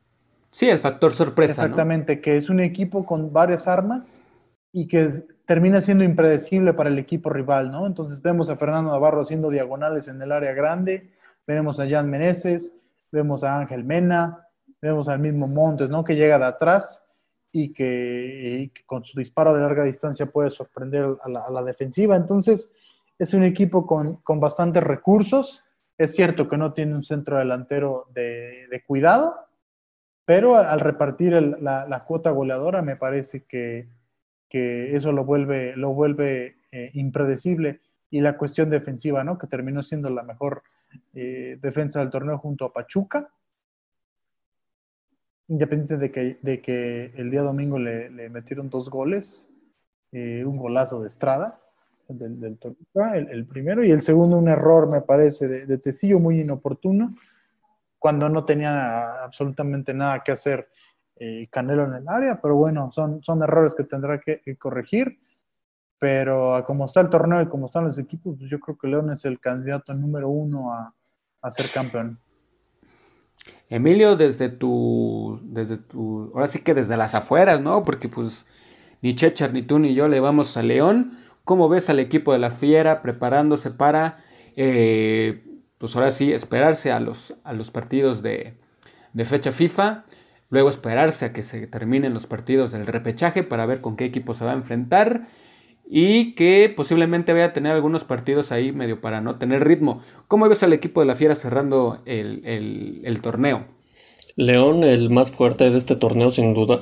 Sí, 0.49 0.69
el 0.69 0.79
factor 0.79 1.11
sorpresa. 1.11 1.63
Exactamente, 1.63 2.21
que 2.21 2.37
es 2.37 2.49
un 2.49 2.61
equipo 2.61 3.05
con 3.05 3.33
varias 3.33 3.67
armas 3.67 4.25
y 4.71 4.87
que 4.87 5.25
termina 5.45 5.81
siendo 5.81 6.05
impredecible 6.05 6.73
para 6.73 6.89
el 6.89 6.97
equipo 6.99 7.29
rival, 7.29 7.69
¿no? 7.69 7.85
Entonces 7.85 8.21
vemos 8.21 8.49
a 8.49 8.55
Fernando 8.55 8.91
Navarro 8.91 9.21
haciendo 9.21 9.49
diagonales 9.49 10.07
en 10.07 10.21
el 10.21 10.31
área 10.31 10.53
grande, 10.53 11.11
vemos 11.45 11.81
a 11.81 11.89
Jan 11.89 12.09
Meneses, 12.09 12.87
vemos 13.11 13.43
a 13.43 13.57
Ángel 13.57 13.83
Mena, 13.83 14.42
Vemos 14.83 15.07
al 15.07 15.19
mismo 15.19 15.47
Montes, 15.47 15.89
¿no? 15.89 16.03
Que 16.03 16.13
llega 16.13 16.37
de 16.37 16.43
atrás 16.43 17.05
y 17.53 17.71
que, 17.71 18.69
con 18.85 19.05
su 19.05 19.17
disparo 19.17 19.53
de 19.53 19.61
larga 19.61 19.85
distancia 19.85 20.25
puede 20.25 20.49
sorprender 20.49 21.05
a 21.23 21.29
la, 21.49 21.63
defensiva. 21.63 22.17
Entonces, 22.17 22.75
es 23.17 23.33
un 23.33 23.45
equipo 23.45 23.87
con, 23.87 24.39
bastantes 24.41 24.83
recursos. 24.83 25.69
Es 25.97 26.13
cierto 26.13 26.49
que 26.49 26.57
no 26.57 26.73
tiene 26.73 26.95
un 26.95 27.03
centro 27.03 27.37
delantero 27.37 28.07
de, 28.13 28.83
cuidado, 28.85 29.33
pero 30.25 30.57
al 30.57 30.81
repartir 30.81 31.31
la, 31.61 32.03
cuota 32.05 32.31
goleadora 32.31 32.81
me 32.81 32.97
parece 32.97 33.45
que, 33.45 33.87
eso 34.49 35.13
lo 35.13 35.23
vuelve, 35.23 35.77
lo 35.77 35.93
vuelve 35.93 36.57
eh, 36.73 36.89
impredecible. 36.91 37.79
Y 38.09 38.19
la 38.19 38.37
cuestión 38.37 38.69
defensiva, 38.69 39.23
¿no? 39.23 39.37
Que 39.37 39.47
terminó 39.47 39.81
siendo 39.81 40.09
la 40.09 40.23
mejor 40.23 40.61
eh, 41.13 41.57
defensa 41.61 42.01
del 42.01 42.09
torneo 42.09 42.37
junto 42.37 42.65
a 42.65 42.73
Pachuca 42.73 43.29
independiente 45.47 45.97
de 45.97 46.11
que, 46.11 46.37
de 46.41 46.61
que 46.61 47.13
el 47.15 47.29
día 47.29 47.41
domingo 47.41 47.77
le, 47.79 48.09
metieron 48.29 48.69
dos 48.69 48.89
goles, 48.89 49.51
eh, 50.11 50.43
un 50.45 50.57
golazo 50.57 51.01
de 51.01 51.07
Estrada, 51.07 51.59
del, 52.07 52.39
del 52.39 52.57
el, 53.31 53.45
primero, 53.45 53.83
y 53.83 53.91
el 53.91 54.01
segundo 54.01 54.37
un 54.37 54.47
error, 54.47 54.89
me 54.89 55.01
parece, 55.01 55.47
de, 55.47 55.65
de 55.65 55.77
Tecillo 55.77 56.19
muy 56.19 56.39
inoportuno, 56.39 57.09
cuando 57.97 58.27
no 58.27 58.43
tenía 58.43 59.23
absolutamente 59.23 59.93
nada 59.93 60.21
que 60.23 60.33
hacer 60.33 60.67
eh, 61.15 61.47
Canelo 61.49 61.85
en 61.85 61.93
el 61.93 62.09
área, 62.09 62.39
pero 62.41 62.55
bueno, 62.55 62.91
son, 62.91 63.23
son 63.23 63.41
errores 63.43 63.75
que 63.75 63.83
tendrá 63.83 64.19
que, 64.19 64.41
corregir. 64.57 65.17
Pero 65.99 66.61
como 66.65 66.85
está 66.85 66.99
el 66.99 67.09
torneo 67.09 67.41
y 67.41 67.47
como 67.47 67.67
están 67.67 67.87
los 67.87 67.97
equipos, 67.97 68.35
pues 68.37 68.49
yo 68.49 68.59
creo 68.59 68.77
que 68.77 68.87
León 68.89 69.11
es 69.11 69.23
el 69.23 69.39
candidato 69.39 69.93
número 69.93 70.27
uno 70.27 70.73
a, 70.73 70.93
a 71.41 71.51
ser 71.51 71.69
campeón. 71.73 72.19
Emilio, 73.69 74.15
desde 74.15 74.49
tu, 74.49 75.39
desde 75.43 75.77
tu, 75.77 76.31
ahora 76.33 76.47
sí 76.47 76.59
que 76.59 76.73
desde 76.73 76.97
las 76.97 77.15
afueras, 77.15 77.61
¿no? 77.61 77.83
Porque 77.83 78.09
pues 78.09 78.45
ni 79.01 79.15
Chechar, 79.15 79.53
ni 79.53 79.63
tú, 79.63 79.79
ni 79.79 79.93
yo 79.95 80.07
le 80.07 80.19
vamos 80.19 80.55
a 80.57 80.63
León. 80.63 81.17
¿Cómo 81.43 81.67
ves 81.69 81.89
al 81.89 81.99
equipo 81.99 82.31
de 82.33 82.39
la 82.39 82.51
Fiera 82.51 83.01
preparándose 83.01 83.71
para, 83.71 84.19
eh, 84.55 85.43
pues 85.77 85.95
ahora 85.95 86.11
sí, 86.11 86.31
esperarse 86.31 86.91
a 86.91 86.99
los, 86.99 87.35
a 87.43 87.53
los 87.53 87.69
partidos 87.71 88.21
de, 88.21 88.53
de 89.13 89.25
fecha 89.25 89.51
FIFA? 89.51 90.05
Luego 90.49 90.69
esperarse 90.69 91.25
a 91.25 91.33
que 91.33 91.43
se 91.43 91.67
terminen 91.67 92.13
los 92.13 92.27
partidos 92.27 92.71
del 92.71 92.85
repechaje 92.85 93.43
para 93.43 93.65
ver 93.65 93.81
con 93.81 93.97
qué 93.97 94.05
equipo 94.05 94.33
se 94.35 94.45
va 94.45 94.51
a 94.51 94.55
enfrentar 94.55 95.27
y 95.89 96.33
que 96.33 96.73
posiblemente 96.75 97.33
vaya 97.33 97.45
a 97.45 97.53
tener 97.53 97.73
algunos 97.73 98.03
partidos 98.03 98.51
ahí 98.51 98.71
medio 98.71 99.01
para 99.01 99.21
no 99.21 99.37
tener 99.37 99.63
ritmo. 99.63 100.01
¿Cómo 100.27 100.47
ves 100.47 100.63
al 100.63 100.73
equipo 100.73 101.01
de 101.01 101.07
la 101.07 101.15
Fiera 101.15 101.35
cerrando 101.35 102.01
el, 102.05 103.19
torneo? 103.21 103.65
León, 104.35 104.83
el 104.83 105.09
más 105.09 105.31
fuerte 105.31 105.69
de 105.69 105.77
este 105.77 105.95
torneo, 105.95 106.31
sin 106.31 106.53
duda, 106.53 106.79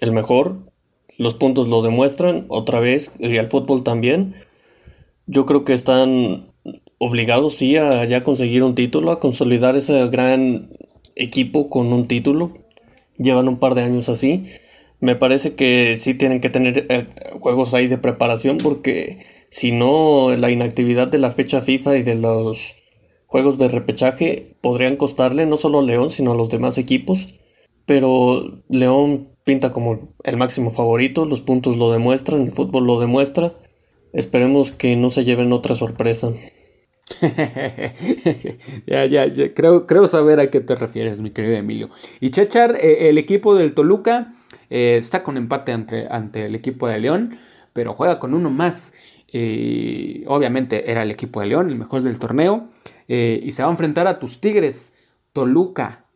el 0.00 0.12
mejor. 0.12 0.56
Los 1.18 1.34
puntos 1.34 1.68
lo 1.68 1.82
demuestran 1.82 2.46
otra 2.48 2.80
vez, 2.80 3.12
y 3.18 3.36
el 3.36 3.46
fútbol 3.46 3.82
también. 3.82 4.34
Yo 5.26 5.44
creo 5.44 5.64
que 5.64 5.74
están 5.74 6.46
obligados, 6.98 7.54
sí, 7.54 7.76
a 7.76 8.04
ya 8.06 8.22
conseguir 8.22 8.62
un 8.62 8.74
título, 8.74 9.10
a 9.10 9.20
consolidar 9.20 9.76
ese 9.76 10.06
gran 10.08 10.70
equipo 11.14 11.68
con 11.68 11.92
un 11.92 12.08
título. 12.08 12.52
Llevan 13.18 13.48
un 13.48 13.58
par 13.58 13.74
de 13.74 13.82
años 13.82 14.08
así 14.08 14.46
me 15.00 15.16
parece 15.16 15.54
que 15.54 15.96
sí 15.96 16.14
tienen 16.14 16.40
que 16.40 16.50
tener 16.50 16.86
eh, 16.88 17.06
juegos 17.40 17.74
ahí 17.74 17.88
de 17.88 17.98
preparación 17.98 18.58
porque 18.58 19.18
si 19.48 19.72
no 19.72 20.36
la 20.36 20.50
inactividad 20.50 21.08
de 21.08 21.18
la 21.18 21.30
fecha 21.30 21.62
FIFA 21.62 21.96
y 21.96 22.02
de 22.02 22.14
los 22.14 22.74
juegos 23.26 23.58
de 23.58 23.68
repechaje 23.68 24.56
podrían 24.60 24.96
costarle 24.96 25.46
no 25.46 25.56
solo 25.56 25.80
a 25.80 25.82
León 25.82 26.10
sino 26.10 26.32
a 26.32 26.36
los 26.36 26.50
demás 26.50 26.78
equipos. 26.78 27.40
Pero 27.86 28.62
León 28.68 29.28
pinta 29.44 29.72
como 29.72 30.14
el 30.22 30.36
máximo 30.36 30.70
favorito, 30.70 31.24
los 31.24 31.40
puntos 31.40 31.76
lo 31.76 31.90
demuestran, 31.90 32.42
el 32.42 32.52
fútbol 32.52 32.86
lo 32.86 33.00
demuestra. 33.00 33.52
Esperemos 34.12 34.72
que 34.72 34.96
no 34.96 35.10
se 35.10 35.24
lleven 35.24 35.52
otra 35.52 35.74
sorpresa. 35.74 36.32
ya, 38.86 39.06
ya, 39.06 39.26
ya, 39.26 39.54
Creo, 39.54 39.86
creo 39.86 40.06
saber 40.06 40.38
a 40.38 40.50
qué 40.50 40.60
te 40.60 40.76
refieres, 40.76 41.20
mi 41.20 41.30
querido 41.30 41.56
Emilio. 41.56 41.90
Y 42.20 42.30
Chechar, 42.30 42.76
eh, 42.76 43.08
el 43.08 43.18
equipo 43.18 43.56
del 43.56 43.74
Toluca, 43.74 44.34
eh, 44.70 44.96
está 44.96 45.22
con 45.22 45.36
empate 45.36 45.72
ante, 45.72 46.06
ante, 46.08 46.46
el 46.46 46.54
equipo 46.54 46.88
de 46.88 47.00
León, 47.00 47.38
pero 47.72 47.94
juega 47.94 48.18
con 48.18 48.34
uno 48.34 48.50
más. 48.50 48.92
Eh, 49.32 50.24
obviamente 50.26 50.90
era 50.90 51.02
el 51.02 51.10
equipo 51.10 51.40
de 51.40 51.46
León, 51.46 51.68
el 51.68 51.76
mejor 51.76 52.02
del 52.02 52.18
torneo. 52.18 52.70
Eh, 53.08 53.40
y 53.42 53.50
se 53.50 53.62
va 53.62 53.68
a 53.68 53.72
enfrentar 53.72 54.06
a 54.06 54.18
tus 54.18 54.40
Tigres, 54.40 54.92
Toluca. 55.32 56.06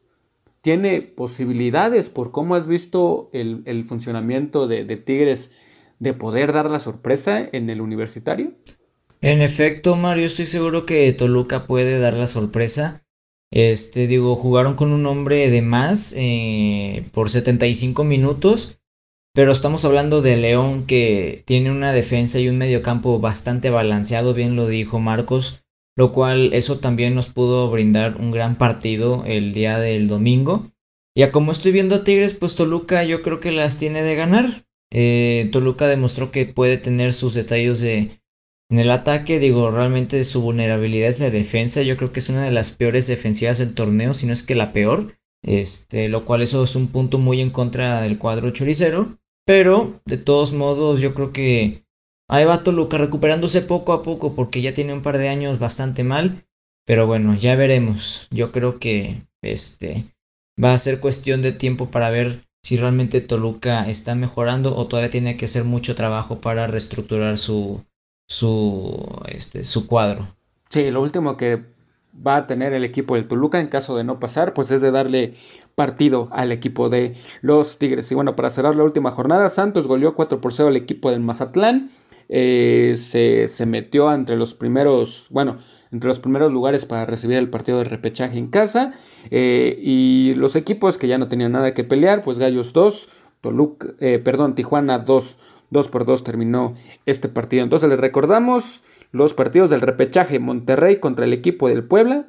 ¿Tiene 0.60 1.02
posibilidades 1.02 2.08
por 2.08 2.30
cómo 2.30 2.54
has 2.54 2.66
visto 2.66 3.28
el, 3.32 3.84
funcionamiento 3.86 4.66
de, 4.66 4.84
Tigres 4.96 5.50
de 5.98 6.14
poder 6.14 6.52
dar 6.52 6.70
la 6.70 6.78
sorpresa 6.78 7.46
en 7.52 7.68
el 7.68 7.82
universitario? 7.82 8.54
En 9.20 9.42
efecto, 9.42 9.96
Mario, 9.96 10.24
estoy 10.26 10.46
seguro 10.46 10.86
que 10.86 11.12
Toluca 11.12 11.66
puede 11.66 11.98
dar 11.98 12.14
la 12.14 12.26
sorpresa. 12.26 13.03
Este, 13.54 14.08
digo, 14.08 14.34
jugaron 14.34 14.74
con 14.74 14.92
un 14.92 15.06
hombre 15.06 15.48
de 15.48 15.62
más 15.62 16.12
eh, 16.18 17.04
por 17.12 17.30
75 17.30 18.02
minutos, 18.02 18.80
pero 19.32 19.52
estamos 19.52 19.84
hablando 19.84 20.22
de 20.22 20.36
León 20.36 20.86
que 20.86 21.44
tiene 21.46 21.70
una 21.70 21.92
defensa 21.92 22.40
y 22.40 22.48
un 22.48 22.58
mediocampo 22.58 23.20
bastante 23.20 23.70
balanceado, 23.70 24.34
bien 24.34 24.56
lo 24.56 24.66
dijo 24.66 24.98
Marcos, 24.98 25.62
lo 25.96 26.10
cual 26.10 26.52
eso 26.52 26.80
también 26.80 27.14
nos 27.14 27.28
pudo 27.28 27.70
brindar 27.70 28.16
un 28.20 28.32
gran 28.32 28.56
partido 28.56 29.22
el 29.24 29.54
día 29.54 29.78
del 29.78 30.08
domingo. 30.08 30.72
Ya 31.16 31.30
como 31.30 31.52
estoy 31.52 31.70
viendo 31.70 31.94
a 31.94 32.02
Tigres, 32.02 32.34
pues 32.34 32.56
Toluca 32.56 33.04
yo 33.04 33.22
creo 33.22 33.38
que 33.38 33.52
las 33.52 33.78
tiene 33.78 34.02
de 34.02 34.16
ganar. 34.16 34.64
Eh, 34.90 35.48
Toluca 35.52 35.86
demostró 35.86 36.32
que 36.32 36.44
puede 36.44 36.76
tener 36.76 37.12
sus 37.12 37.34
detalles 37.34 37.80
de, 37.80 38.20
en 38.70 38.78
el 38.78 38.90
ataque. 38.90 39.38
Digo, 39.38 39.70
realmente 39.70 40.22
su 40.24 40.42
vulnerabilidad 40.42 41.08
es 41.08 41.18
de 41.18 41.30
defensa. 41.30 41.82
Yo 41.82 41.96
creo 41.96 42.12
que 42.12 42.20
es 42.20 42.28
una 42.28 42.44
de 42.44 42.50
las 42.50 42.70
peores 42.70 43.06
defensivas 43.06 43.58
del 43.58 43.74
torneo, 43.74 44.14
si 44.14 44.26
no 44.26 44.32
es 44.32 44.42
que 44.42 44.54
la 44.54 44.72
peor. 44.72 45.14
Este, 45.42 46.08
lo 46.08 46.24
cual 46.24 46.42
eso 46.42 46.64
es 46.64 46.74
un 46.74 46.88
punto 46.88 47.18
muy 47.18 47.40
en 47.40 47.50
contra 47.50 48.00
del 48.00 48.18
cuadro 48.18 48.50
choricero. 48.50 49.18
Pero, 49.46 50.00
de 50.06 50.16
todos 50.16 50.52
modos, 50.52 51.00
yo 51.00 51.14
creo 51.14 51.32
que 51.32 51.84
ahí 52.28 52.44
va 52.44 52.62
Toluca 52.62 52.96
recuperándose 52.96 53.60
poco 53.60 53.92
a 53.92 54.02
poco 54.02 54.34
porque 54.34 54.62
ya 54.62 54.72
tiene 54.72 54.94
un 54.94 55.02
par 55.02 55.18
de 55.18 55.28
años 55.28 55.58
bastante 55.58 56.02
mal. 56.02 56.44
Pero 56.86 57.06
bueno, 57.06 57.34
ya 57.34 57.56
veremos. 57.56 58.28
Yo 58.30 58.52
creo 58.52 58.78
que 58.78 59.22
este 59.42 60.06
va 60.62 60.72
a 60.72 60.78
ser 60.78 61.00
cuestión 61.00 61.42
de 61.42 61.52
tiempo 61.52 61.90
para 61.90 62.10
ver 62.10 62.44
si 62.62 62.76
realmente 62.76 63.20
Toluca 63.20 63.88
está 63.88 64.14
mejorando 64.14 64.74
o 64.76 64.86
todavía 64.86 65.10
tiene 65.10 65.36
que 65.36 65.44
hacer 65.44 65.64
mucho 65.64 65.94
trabajo 65.94 66.40
para 66.40 66.66
reestructurar 66.66 67.36
su, 67.36 67.84
su, 68.26 69.22
este, 69.28 69.64
su 69.64 69.86
cuadro. 69.86 70.26
Sí, 70.70 70.90
lo 70.90 71.02
último 71.02 71.36
que 71.36 71.62
va 72.26 72.36
a 72.36 72.46
tener 72.46 72.72
el 72.72 72.84
equipo 72.84 73.14
del 73.14 73.26
Toluca 73.26 73.60
en 73.60 73.68
caso 73.68 73.96
de 73.96 74.04
no 74.04 74.20
pasar, 74.20 74.54
pues 74.54 74.70
es 74.70 74.80
de 74.80 74.90
darle 74.90 75.34
partido 75.74 76.28
al 76.30 76.52
equipo 76.52 76.88
de 76.88 77.16
los 77.42 77.78
Tigres. 77.78 78.10
Y 78.12 78.14
bueno, 78.14 78.36
para 78.36 78.50
cerrar 78.50 78.76
la 78.76 78.84
última 78.84 79.10
jornada, 79.10 79.48
Santos 79.48 79.86
goleó 79.86 80.14
4 80.14 80.40
por 80.40 80.52
0 80.52 80.68
al 80.68 80.76
equipo 80.76 81.10
del 81.10 81.20
Mazatlán. 81.20 81.90
Eh, 82.28 82.94
se, 82.96 83.48
se, 83.48 83.66
metió 83.66 84.12
entre 84.12 84.36
los 84.36 84.54
primeros, 84.54 85.26
bueno, 85.30 85.58
entre 85.92 86.08
los 86.08 86.20
primeros 86.20 86.50
lugares 86.52 86.86
para 86.86 87.04
recibir 87.04 87.36
el 87.36 87.50
partido 87.50 87.78
de 87.78 87.84
repechaje 87.84 88.38
en 88.38 88.48
casa. 88.48 88.92
Eh, 89.30 89.78
y 89.80 90.34
los 90.34 90.56
equipos 90.56 90.96
que 90.96 91.08
ya 91.08 91.18
no 91.18 91.28
tenían 91.28 91.52
nada 91.52 91.74
que 91.74 91.84
pelear, 91.84 92.24
pues 92.24 92.38
Gallos 92.38 92.72
2, 92.72 93.08
Toluca, 93.40 93.88
eh, 94.00 94.20
perdón, 94.24 94.54
Tijuana 94.54 95.00
2, 95.00 95.36
2 95.74 95.88
por 95.88 96.06
2 96.06 96.24
terminó 96.24 96.72
este 97.04 97.28
partido. 97.28 97.62
Entonces 97.62 97.90
les 97.90 98.00
recordamos 98.00 98.82
los 99.12 99.34
partidos 99.34 99.68
del 99.68 99.82
repechaje: 99.82 100.38
Monterrey 100.38 101.00
contra 101.00 101.26
el 101.26 101.34
equipo 101.34 101.68
del 101.68 101.84
Puebla, 101.84 102.24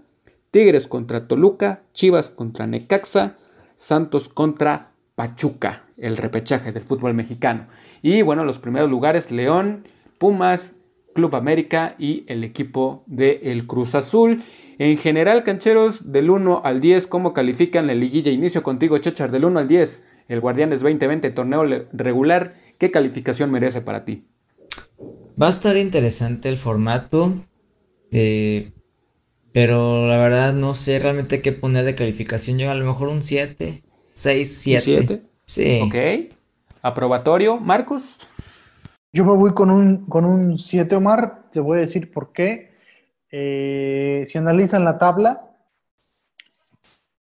Tigres 0.51 0.89
contra 0.89 1.27
Toluca, 1.27 1.83
Chivas 1.93 2.29
contra 2.29 2.67
Necaxa, 2.67 3.37
Santos 3.75 4.27
contra 4.27 4.91
Pachuca, 5.15 5.83
el 5.97 6.17
repechaje 6.17 6.73
del 6.73 6.83
fútbol 6.83 7.13
mexicano. 7.13 7.67
Y 8.01 8.21
bueno, 8.21 8.43
los 8.43 8.59
primeros 8.59 8.89
lugares: 8.89 9.31
León, 9.31 9.87
Pumas, 10.17 10.75
Club 11.13 11.35
América 11.35 11.95
y 11.97 12.25
el 12.27 12.43
equipo 12.43 13.03
de 13.05 13.39
el 13.43 13.67
Cruz 13.67 13.95
Azul. 13.95 14.43
En 14.77 14.97
general, 14.97 15.43
cancheros, 15.43 16.11
del 16.11 16.29
1 16.29 16.61
al 16.65 16.81
10, 16.81 17.07
¿cómo 17.07 17.31
califican 17.31 17.87
la 17.87 17.93
liguilla? 17.93 18.29
Inicio 18.29 18.61
contigo, 18.61 18.97
Chechar, 18.97 19.31
del 19.31 19.45
1 19.45 19.59
al 19.59 19.69
10. 19.69 20.03
El 20.27 20.41
Guardianes 20.41 20.81
2020, 20.81 21.29
torneo 21.29 21.63
regular, 21.93 22.55
¿qué 22.77 22.91
calificación 22.91 23.51
merece 23.51 23.81
para 23.81 24.05
ti? 24.05 24.27
Va 25.41 25.47
a 25.47 25.49
estar 25.49 25.75
interesante 25.75 26.49
el 26.49 26.57
formato, 26.57 27.33
eh, 28.11 28.71
pero 29.51 30.07
la 30.07 30.17
verdad 30.17 30.53
no 30.53 30.73
sé 30.73 30.99
realmente 30.99 31.41
qué 31.41 31.51
poner 31.51 31.85
de 31.85 31.95
calificación. 31.95 32.57
Yo 32.57 32.71
a 32.71 32.75
lo 32.75 32.85
mejor 32.85 33.09
un 33.09 33.21
7, 33.21 33.83
6, 34.13 34.57
7. 34.61 35.07
¿7? 35.07 35.21
Sí. 35.45 35.81
Ok. 35.83 36.35
Aprobatorio, 36.81 37.57
Marcos. 37.57 38.19
Yo 39.11 39.25
me 39.25 39.33
voy 39.33 39.53
con 39.53 39.69
un, 39.69 40.05
con 40.05 40.25
un 40.25 40.57
7, 40.57 40.95
Omar. 40.95 41.49
Te 41.51 41.59
voy 41.59 41.77
a 41.77 41.81
decir 41.81 42.11
por 42.11 42.31
qué. 42.31 42.69
Eh, 43.31 44.23
si 44.27 44.37
analizan 44.37 44.85
la 44.85 44.97
tabla, 44.97 45.41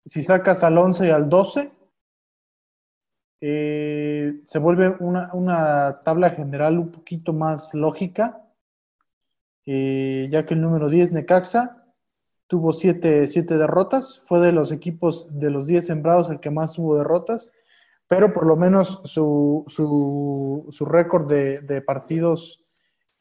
si 0.03 0.21
sacas 0.21 0.63
al 0.63 0.77
11 0.77 1.07
y 1.07 1.09
al 1.09 1.29
12, 1.29 1.71
eh, 3.47 4.41
se 4.47 4.57
vuelve 4.57 4.95
una, 4.99 5.99
tabla 6.03 6.31
general 6.31 6.79
un 6.79 6.91
poquito 6.91 7.31
más 7.31 7.75
lógica, 7.75 8.41
eh, 9.67 10.27
ya 10.31 10.47
que 10.47 10.55
el 10.55 10.61
número 10.61 10.89
10, 10.89 11.11
Necaxa, 11.11 11.85
tuvo 12.47 12.73
7 12.73 13.27
derrotas, 13.27 14.19
fue 14.25 14.39
de 14.39 14.51
los 14.51 14.71
equipos 14.71 15.27
de 15.29 15.51
los 15.51 15.67
10 15.67 15.85
sembrados 15.85 16.31
el 16.31 16.39
que 16.39 16.49
más 16.49 16.73
tuvo 16.73 16.97
derrotas, 16.97 17.51
pero 18.07 18.33
por 18.33 18.47
lo 18.47 18.55
menos 18.55 19.01
su, 19.03 19.63
su, 19.67 20.85
récord 20.85 21.27
de, 21.31 21.83
partidos 21.85 22.57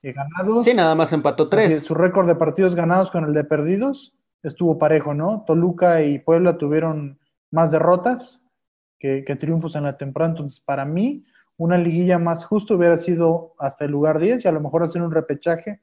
eh, 0.01 0.13
ganados. 0.13 0.65
Sí, 0.65 0.73
nada 0.73 0.95
más 0.95 1.13
empató 1.13 1.51
3. 1.51 1.83
Su 1.83 1.93
récord 1.93 2.27
de 2.27 2.35
partidos 2.35 2.75
ganados 2.75 3.11
con 3.11 3.25
el 3.25 3.35
de 3.35 3.45
perdidos 3.45 4.15
estuvo 4.43 4.79
parejo, 4.79 5.13
¿no? 5.13 5.45
Toluca 5.47 6.03
y 6.03 6.19
Puebla 6.19 6.57
tuvieron 6.57 7.19
más 7.51 7.73
derrotas 7.73 8.44
que, 8.99 9.23
triunfos 9.39 9.77
en 9.77 9.85
la 9.85 9.97
temporada. 9.97 10.33
Entonces, 10.33 10.61
para 10.61 10.85
mí, 10.85 11.25
una 11.57 11.79
liguilla 11.79 12.19
más 12.19 12.45
justa 12.45 12.75
hubiera 12.75 12.97
sido 12.97 13.55
hasta 13.59 13.85
el 13.85 13.91
lugar 13.91 14.19
10 14.19 14.45
y 14.45 14.49
a 14.49 14.53
lo 14.53 14.61
mejor 14.61 14.83
hacer 14.83 15.03
un 15.03 15.13
repechaje 15.13 15.83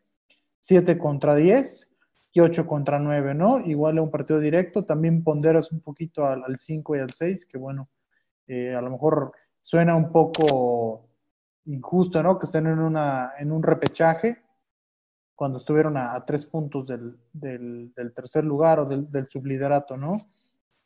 7 0.60 0.98
contra 0.98 1.36
10 1.36 1.96
y 2.34 2.40
8 2.40 2.66
contra 2.68 3.00
9, 3.00 3.34
¿no? 3.34 3.60
Igual 3.60 3.98
a 3.98 4.02
un 4.02 4.12
partido 4.12 4.40
directo, 4.40 4.86
también 4.86 5.24
ponderas 5.24 5.72
un 5.72 5.82
poquito 5.82 6.26
al, 6.26 6.58
5 6.58 6.96
y 6.96 7.00
al 7.00 7.12
6, 7.12 7.46
que 7.46 7.58
bueno, 7.58 7.90
eh, 8.48 8.74
a 8.74 8.82
lo 8.82 8.90
mejor 8.90 9.34
suena 9.60 9.96
un 9.96 10.12
poco 10.12 11.10
injusto, 11.66 12.24
¿no? 12.24 12.40
Que 12.40 12.46
estén 12.46 12.68
en, 12.68 12.80
una, 12.80 13.34
en 13.38 13.52
un 13.52 13.62
repechaje 13.62 14.42
cuando 15.36 15.58
estuvieron 15.58 15.98
a, 15.98 16.24
tres 16.26 16.46
puntos 16.46 16.86
del, 16.86 17.18
del, 17.34 18.14
tercer 18.14 18.44
lugar 18.44 18.80
o 18.80 18.86
del, 18.86 19.10
del 19.12 19.28
subliderato, 19.28 19.98
¿no? 19.98 20.14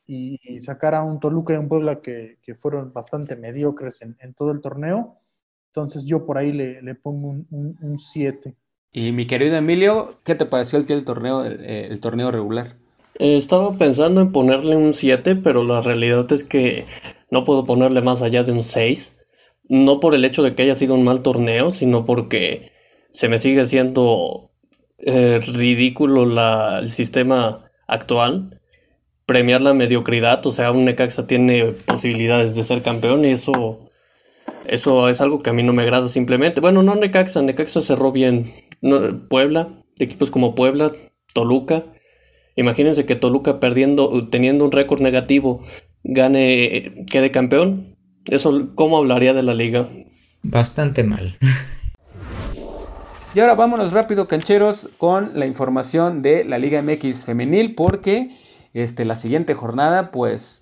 Y, 0.07 0.59
sacar 0.59 0.95
a 0.95 1.03
un 1.03 1.19
Toluca 1.19 1.53
y 1.53 1.57
un 1.57 1.67
Puebla 1.67 2.01
que, 2.01 2.37
fueron 2.57 2.93
bastante 2.93 3.35
mediocres 3.35 4.01
en, 4.01 4.33
todo 4.33 4.51
el 4.51 4.61
torneo. 4.61 5.19
Entonces 5.67 6.05
yo 6.05 6.25
por 6.25 6.37
ahí 6.37 6.51
le, 6.51 6.95
pongo 6.95 7.35
un 7.49 7.99
7. 7.99 8.55
y 8.91 9.11
mi 9.11 9.27
querido 9.27 9.55
Emilio, 9.55 10.19
¿qué 10.23 10.35
te 10.35 10.45
pareció 10.45 10.79
el, 10.79 10.89
el 10.89 11.05
torneo, 11.05 11.43
el, 11.43 11.99
torneo 11.99 12.31
regular? 12.31 12.77
Eh, 13.19 13.37
estaba 13.37 13.77
pensando 13.77 14.21
en 14.21 14.31
ponerle 14.31 14.75
un 14.75 14.93
7, 14.93 15.35
pero 15.37 15.63
la 15.63 15.81
realidad 15.81 16.31
es 16.31 16.43
que 16.43 16.85
no 17.29 17.43
puedo 17.43 17.65
ponerle 17.65 18.01
más 18.01 18.21
allá 18.21 18.43
de 18.43 18.51
un 18.51 18.63
6. 18.63 19.25
No 19.67 19.99
por 19.99 20.13
el 20.13 20.23
hecho 20.23 20.43
de 20.43 20.53
que 20.53 20.63
haya 20.63 20.75
sido 20.75 20.93
un 20.93 21.03
mal 21.03 21.23
torneo, 21.23 21.71
sino 21.71 22.05
porque 22.05 22.71
se 23.11 23.27
me 23.27 23.39
sigue 23.39 23.65
siendo 23.65 24.51
eh, 24.99 25.39
ridículo 25.53 26.25
la, 26.25 26.79
el 26.79 26.89
sistema 26.89 27.65
actual 27.87 28.61
premiar 29.25 29.61
la 29.61 29.73
mediocridad, 29.73 30.45
o 30.45 30.51
sea, 30.51 30.71
un 30.71 30.85
Necaxa 30.85 31.27
tiene 31.27 31.65
posibilidades 31.85 32.55
de 32.55 32.63
ser 32.63 32.81
campeón 32.81 33.25
y 33.25 33.29
eso, 33.29 33.89
eso 34.65 35.09
es 35.09 35.21
algo 35.21 35.39
que 35.39 35.49
a 35.49 35.53
mí 35.53 35.63
no 35.63 35.73
me 35.73 35.83
agrada 35.83 36.07
simplemente. 36.07 36.61
Bueno, 36.61 36.83
no 36.83 36.95
Necaxa, 36.95 37.41
Necaxa 37.41 37.81
cerró 37.81 38.11
bien. 38.11 38.53
Puebla, 39.29 39.69
equipos 39.99 40.29
como 40.29 40.53
Puebla, 40.53 40.91
Toluca. 41.33 41.83
Imagínense 42.55 43.05
que 43.05 43.15
Toluca 43.15 43.59
perdiendo, 43.59 44.27
teniendo 44.29 44.63
un 44.63 44.71
récord 44.71 45.01
negativo, 45.01 45.63
gane, 46.03 47.05
quede 47.09 47.31
campeón. 47.31 47.95
Eso, 48.25 48.69
¿cómo 48.75 48.97
hablaría 48.97 49.33
de 49.33 49.43
la 49.43 49.53
liga? 49.53 49.87
Bastante 50.43 51.03
mal. 51.03 51.35
Y 53.33 53.39
ahora 53.41 53.55
vámonos 53.55 53.91
rápido, 53.91 54.27
cancheros, 54.27 54.87
con 54.97 55.37
la 55.37 55.45
información 55.45 56.21
de 56.21 56.45
la 56.45 56.57
Liga 56.57 56.81
MX 56.81 57.25
femenil, 57.25 57.75
porque 57.75 58.31
este, 58.75 59.05
la 59.05 59.15
siguiente 59.15 59.53
jornada, 59.53 60.11
pues, 60.11 60.61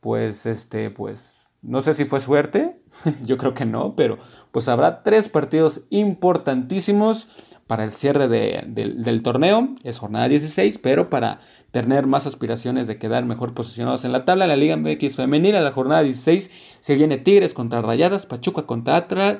pues, 0.00 0.46
este, 0.46 0.90
pues, 0.90 1.48
no 1.60 1.80
sé 1.80 1.92
si 1.92 2.04
fue 2.04 2.20
suerte, 2.20 2.80
yo 3.24 3.36
creo 3.36 3.52
que 3.52 3.64
no, 3.64 3.96
pero 3.96 4.18
pues 4.52 4.68
habrá 4.68 5.02
tres 5.02 5.28
partidos 5.28 5.82
importantísimos 5.90 7.28
para 7.66 7.84
el 7.84 7.90
cierre 7.90 8.28
del 8.28 9.22
torneo, 9.22 9.74
es 9.82 9.98
jornada 9.98 10.28
16, 10.28 10.78
pero 10.78 11.10
para 11.10 11.40
tener 11.70 12.06
más 12.06 12.26
aspiraciones 12.26 12.86
de 12.86 12.96
quedar 12.96 13.26
mejor 13.26 13.52
posicionados 13.52 14.06
en 14.06 14.12
la 14.12 14.24
tabla, 14.24 14.46
la 14.46 14.56
Liga 14.56 14.76
MX 14.76 15.16
femenina, 15.16 15.60
la 15.60 15.72
jornada 15.72 16.02
16 16.02 16.50
se 16.80 16.94
viene 16.94 17.18
Tigres 17.18 17.52
contra 17.52 17.82
Rayadas, 17.82 18.24
Pachuca 18.24 18.62
contra 18.62 18.96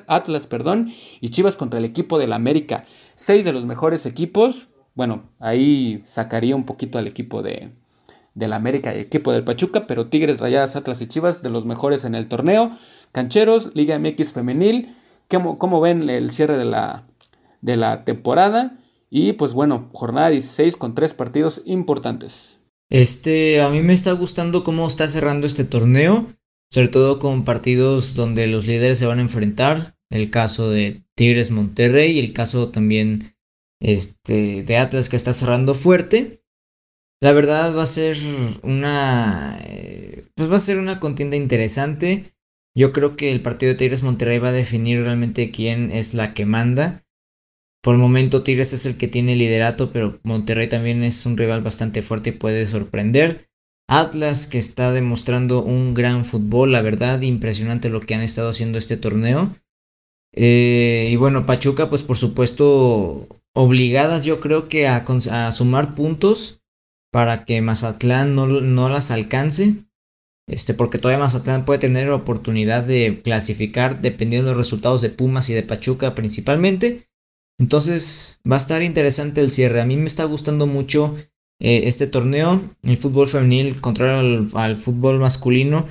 Atlas, 0.07 0.45
perdón, 0.45 0.91
y 1.21 1.29
Chivas 1.29 1.55
contra 1.55 1.79
el 1.79 1.85
equipo 1.85 2.19
del 2.19 2.33
América. 2.33 2.83
Seis 3.15 3.45
de 3.45 3.53
los 3.53 3.65
mejores 3.65 4.05
equipos, 4.05 4.69
bueno, 4.93 5.31
ahí 5.39 6.03
sacaría 6.05 6.55
un 6.55 6.65
poquito 6.65 6.99
al 6.99 7.07
equipo 7.07 7.41
de, 7.41 7.71
del 8.39 8.53
América 8.53 8.95
y 8.95 9.01
equipo 9.01 9.31
del 9.31 9.43
Pachuca, 9.43 9.85
pero 9.85 10.07
Tigres, 10.07 10.39
Rayadas, 10.39 10.75
Atlas 10.75 11.01
y 11.01 11.07
Chivas 11.07 11.43
de 11.43 11.49
los 11.49 11.65
mejores 11.65 12.05
en 12.05 12.15
el 12.15 12.27
torneo. 12.27 12.71
Cancheros, 13.11 13.71
Liga 13.75 13.99
MX 13.99 14.33
femenil, 14.33 14.95
¿cómo, 15.27 15.81
ven 15.81 16.09
el 16.09 16.31
cierre 16.31 16.57
de 16.57 16.65
la, 16.65 17.07
de 17.61 17.77
la 17.77 18.05
temporada? 18.05 18.79
Y 19.09 19.33
pues 19.33 19.53
bueno, 19.53 19.89
jornada 19.93 20.29
16 20.29 20.77
con 20.77 20.95
tres 20.95 21.13
partidos 21.13 21.61
importantes. 21.65 22.59
Este, 22.89 23.61
a 23.61 23.69
mí 23.69 23.81
me 23.81 23.93
está 23.93 24.13
gustando 24.13 24.63
cómo 24.63 24.87
está 24.87 25.07
cerrando 25.09 25.45
este 25.45 25.65
torneo, 25.65 26.27
sobre 26.71 26.87
todo 26.87 27.19
con 27.19 27.43
partidos 27.43 28.15
donde 28.15 28.47
los 28.47 28.65
líderes 28.65 28.97
se 28.97 29.05
van 29.05 29.19
a 29.19 29.23
enfrentar. 29.23 29.95
El 30.09 30.31
caso 30.31 30.71
de 30.71 31.03
Tigres 31.15 31.51
Monterrey 31.51 32.13
y 32.13 32.19
el 32.19 32.33
caso 32.33 32.69
también 32.69 33.35
este, 33.79 34.63
de 34.63 34.77
Atlas 34.77 35.09
que 35.09 35.15
está 35.15 35.33
cerrando 35.33 35.73
fuerte. 35.73 36.43
La 37.21 37.33
verdad 37.33 37.75
va 37.75 37.83
a 37.83 37.85
ser 37.85 38.17
una, 38.63 39.59
eh, 39.65 40.25
pues 40.35 40.49
va 40.49 40.55
a 40.55 40.59
ser 40.59 40.77
una 40.77 40.99
contienda 40.99 41.35
interesante. 41.35 42.25
Yo 42.75 42.93
creo 42.93 43.17
que 43.17 43.31
el 43.31 43.41
partido 43.41 43.73
de 43.73 43.77
Tigres 43.77 44.03
Monterrey 44.03 44.39
va 44.39 44.49
a 44.49 44.53
definir 44.53 45.01
realmente 45.01 45.51
quién 45.51 45.91
es 45.91 46.13
la 46.13 46.33
que 46.33 46.45
manda. 46.45 47.03
Por 47.81 47.95
el 47.95 48.01
momento 48.01 48.43
Tigres 48.43 48.73
es 48.73 48.85
el 48.85 48.97
que 48.97 49.07
tiene 49.07 49.35
liderato, 49.35 49.91
pero 49.91 50.19
Monterrey 50.23 50.67
también 50.67 51.03
es 51.03 51.25
un 51.25 51.37
rival 51.37 51.61
bastante 51.61 52.01
fuerte 52.01 52.29
y 52.29 52.33
puede 52.33 52.65
sorprender. 52.65 53.49
Atlas 53.89 54.47
que 54.47 54.57
está 54.57 54.91
demostrando 54.91 55.63
un 55.63 55.93
gran 55.93 56.23
fútbol, 56.23 56.71
la 56.71 56.81
verdad, 56.81 57.21
impresionante 57.21 57.89
lo 57.89 58.01
que 58.01 58.13
han 58.13 58.21
estado 58.21 58.49
haciendo 58.49 58.77
este 58.77 58.97
torneo. 58.97 59.55
Eh, 60.33 61.09
y 61.11 61.15
bueno, 61.15 61.45
Pachuca, 61.45 61.89
pues 61.89 62.03
por 62.03 62.17
supuesto, 62.17 63.27
obligadas 63.55 64.25
yo 64.25 64.39
creo 64.39 64.69
que 64.69 64.87
a, 64.87 65.51
sumar 65.51 65.95
puntos 65.95 66.58
para 67.11 67.45
que 67.45 67.61
Mazatlán 67.61 68.35
no, 68.35 68.47
no, 68.47 68.89
las 68.89 69.11
alcance. 69.11 69.73
Este, 70.47 70.73
porque 70.73 70.97
todavía 70.97 71.23
Mazatlán 71.23 71.65
puede 71.65 71.79
tener 71.79 72.09
oportunidad 72.09 72.83
de 72.83 73.21
clasificar 73.23 74.01
dependiendo 74.01 74.47
de 74.47 74.55
los 74.55 74.57
resultados 74.57 75.01
de 75.01 75.09
Pumas 75.09 75.49
y 75.49 75.53
de 75.53 75.63
Pachuca 75.63 76.15
principalmente. 76.15 77.07
Entonces 77.59 78.39
va 78.49 78.55
a 78.55 78.59
estar 78.59 78.81
interesante 78.81 79.41
el 79.41 79.51
cierre. 79.51 79.81
A 79.81 79.85
mí 79.85 79.95
me 79.97 80.07
está 80.07 80.23
gustando 80.23 80.65
mucho 80.65 81.15
eh, 81.59 81.81
este 81.85 82.07
torneo. 82.07 82.61
El 82.83 82.97
fútbol 82.97 83.27
femenil 83.27 83.79
contra 83.81 84.19
al, 84.19 84.75
fútbol 84.77 85.19
masculino. 85.19 85.87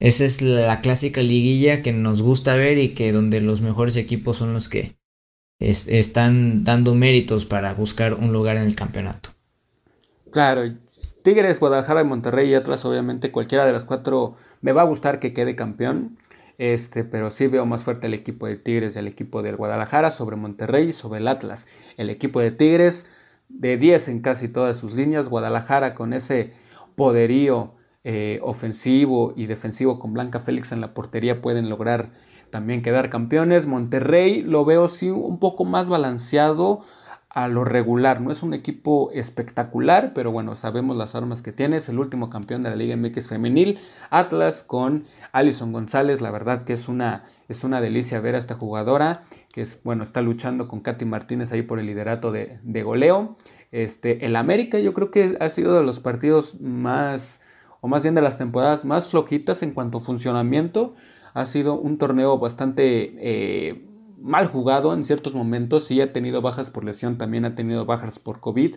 Esa 0.00 0.24
es 0.24 0.42
la 0.42 0.80
clásica 0.80 1.22
liguilla 1.22 1.82
que 1.82 1.92
nos 1.92 2.22
gusta 2.22 2.56
ver 2.56 2.78
y 2.78 2.88
que 2.88 3.12
donde 3.12 3.40
los 3.40 3.60
mejores 3.60 3.96
equipos 3.96 4.38
son 4.38 4.52
los 4.52 4.68
que 4.68 4.96
están 5.60 6.64
dando 6.64 6.96
méritos 6.96 7.46
para 7.46 7.72
buscar 7.74 8.14
un 8.14 8.32
lugar 8.32 8.56
en 8.56 8.64
el 8.64 8.74
campeonato. 8.74 9.30
Claro, 10.32 10.62
Tigres, 11.22 11.60
Guadalajara 11.60 12.00
y 12.00 12.04
Monterrey 12.04 12.50
y 12.50 12.54
otras, 12.54 12.84
obviamente 12.86 13.30
cualquiera 13.30 13.66
de 13.66 13.72
las 13.72 13.84
cuatro 13.84 14.36
me 14.62 14.72
va 14.72 14.80
a 14.80 14.86
gustar 14.86 15.20
que 15.20 15.32
quede 15.32 15.54
campeón. 15.54 16.16
Este, 16.58 17.04
pero 17.04 17.30
sí 17.30 17.48
veo 17.48 17.66
más 17.66 17.84
fuerte 17.84 18.06
el 18.06 18.14
equipo 18.14 18.46
de 18.46 18.56
Tigres 18.56 18.96
y 18.96 18.98
el 18.98 19.08
equipo 19.08 19.42
del 19.42 19.56
Guadalajara 19.56 20.10
sobre 20.10 20.36
Monterrey 20.36 20.88
y 20.88 20.92
sobre 20.92 21.20
el 21.20 21.28
Atlas. 21.28 21.66
El 21.96 22.08
equipo 22.08 22.40
de 22.40 22.50
Tigres 22.50 23.06
de 23.48 23.76
10 23.76 24.08
en 24.08 24.20
casi 24.20 24.48
todas 24.48 24.76
sus 24.78 24.94
líneas. 24.94 25.28
Guadalajara 25.28 25.94
con 25.94 26.12
ese 26.12 26.52
poderío 26.96 27.74
eh, 28.04 28.40
ofensivo 28.42 29.34
y 29.36 29.46
defensivo 29.46 29.98
con 29.98 30.12
Blanca 30.14 30.40
Félix 30.40 30.72
en 30.72 30.80
la 30.80 30.94
portería 30.94 31.42
pueden 31.42 31.68
lograr 31.68 32.10
también 32.50 32.82
quedar 32.82 33.10
campeones. 33.10 33.66
Monterrey 33.66 34.42
lo 34.42 34.64
veo 34.64 34.88
sí 34.88 35.10
un 35.10 35.38
poco 35.38 35.64
más 35.64 35.88
balanceado 35.88 36.80
a 37.34 37.48
lo 37.48 37.64
regular. 37.64 38.20
No 38.20 38.30
es 38.30 38.42
un 38.42 38.52
equipo 38.52 39.10
espectacular, 39.12 40.12
pero 40.14 40.30
bueno, 40.30 40.54
sabemos 40.54 40.96
las 40.96 41.14
armas 41.14 41.42
que 41.42 41.52
tiene. 41.52 41.78
Es 41.78 41.88
el 41.88 41.98
último 41.98 42.28
campeón 42.28 42.62
de 42.62 42.70
la 42.70 42.76
Liga 42.76 42.96
MX 42.96 43.28
femenil. 43.28 43.78
Atlas 44.10 44.62
con 44.62 45.04
Alison 45.32 45.72
González. 45.72 46.20
La 46.20 46.30
verdad 46.30 46.62
que 46.62 46.74
es 46.74 46.88
una, 46.88 47.24
es 47.48 47.64
una 47.64 47.80
delicia 47.80 48.20
ver 48.20 48.34
a 48.34 48.38
esta 48.38 48.54
jugadora. 48.54 49.22
Que 49.52 49.62
es, 49.62 49.82
bueno, 49.82 50.04
está 50.04 50.20
luchando 50.20 50.68
con 50.68 50.80
Katy 50.80 51.06
Martínez 51.06 51.52
ahí 51.52 51.62
por 51.62 51.78
el 51.78 51.86
liderato 51.86 52.32
de, 52.32 52.58
de 52.62 52.82
goleo. 52.82 53.36
Este, 53.70 54.26
el 54.26 54.36
América 54.36 54.78
yo 54.78 54.92
creo 54.92 55.10
que 55.10 55.38
ha 55.40 55.48
sido 55.48 55.74
de 55.78 55.82
los 55.82 56.00
partidos 56.00 56.60
más, 56.60 57.40
o 57.80 57.88
más 57.88 58.02
bien 58.02 58.14
de 58.14 58.20
las 58.20 58.36
temporadas 58.36 58.84
más 58.84 59.08
flojitas 59.10 59.62
en 59.62 59.72
cuanto 59.72 59.98
a 59.98 60.00
funcionamiento. 60.02 60.94
Ha 61.32 61.46
sido 61.46 61.78
un 61.80 61.96
torneo 61.96 62.38
bastante... 62.38 63.14
Eh, 63.18 63.88
mal 64.22 64.46
jugado 64.46 64.94
en 64.94 65.02
ciertos 65.02 65.34
momentos, 65.34 65.84
sí 65.84 66.00
ha 66.00 66.12
tenido 66.12 66.40
bajas 66.40 66.70
por 66.70 66.84
lesión, 66.84 67.18
también 67.18 67.44
ha 67.44 67.54
tenido 67.54 67.84
bajas 67.84 68.18
por 68.18 68.40
COVID, 68.40 68.76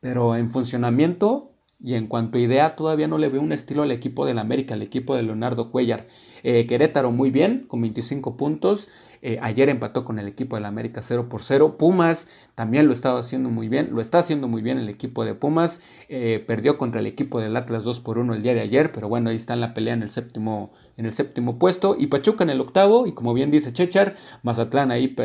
pero 0.00 0.36
en 0.36 0.48
funcionamiento 0.50 1.52
y 1.82 1.94
en 1.94 2.06
cuanto 2.06 2.38
a 2.38 2.40
idea, 2.40 2.74
todavía 2.74 3.06
no 3.06 3.18
le 3.18 3.28
veo 3.28 3.42
un 3.42 3.52
estilo 3.52 3.82
al 3.82 3.90
equipo 3.90 4.24
del 4.24 4.38
América, 4.38 4.74
al 4.74 4.82
equipo 4.82 5.14
de 5.14 5.22
Leonardo 5.22 5.70
Cuellar. 5.70 6.06
Eh, 6.42 6.66
Querétaro 6.66 7.10
muy 7.10 7.30
bien, 7.30 7.66
con 7.68 7.82
25 7.82 8.36
puntos. 8.36 8.88
Eh, 9.28 9.40
ayer 9.42 9.68
empató 9.68 10.04
con 10.04 10.20
el 10.20 10.28
equipo 10.28 10.54
del 10.54 10.66
América 10.66 11.02
0 11.02 11.28
por 11.28 11.42
0. 11.42 11.78
Pumas 11.78 12.28
también 12.54 12.86
lo 12.86 12.92
estaba 12.92 13.18
haciendo 13.18 13.50
muy 13.50 13.68
bien, 13.68 13.88
lo 13.90 14.00
está 14.00 14.20
haciendo 14.20 14.46
muy 14.46 14.62
bien 14.62 14.78
el 14.78 14.88
equipo 14.88 15.24
de 15.24 15.34
Pumas. 15.34 15.80
Eh, 16.08 16.44
perdió 16.46 16.78
contra 16.78 17.00
el 17.00 17.08
equipo 17.08 17.40
del 17.40 17.56
Atlas 17.56 17.82
2 17.82 17.98
por 17.98 18.18
1 18.18 18.34
el 18.34 18.44
día 18.44 18.54
de 18.54 18.60
ayer, 18.60 18.92
pero 18.92 19.08
bueno, 19.08 19.30
ahí 19.30 19.34
está 19.34 19.54
en 19.54 19.62
la 19.62 19.74
pelea 19.74 19.94
en 19.94 20.04
el 20.04 20.10
séptimo, 20.10 20.70
en 20.96 21.06
el 21.06 21.12
séptimo 21.12 21.58
puesto. 21.58 21.96
Y 21.98 22.06
Pachuca 22.06 22.44
en 22.44 22.50
el 22.50 22.60
octavo, 22.60 23.08
y 23.08 23.14
como 23.14 23.34
bien 23.34 23.50
dice 23.50 23.72
Chechar, 23.72 24.14
Mazatlán 24.44 24.92
ahí 24.92 25.16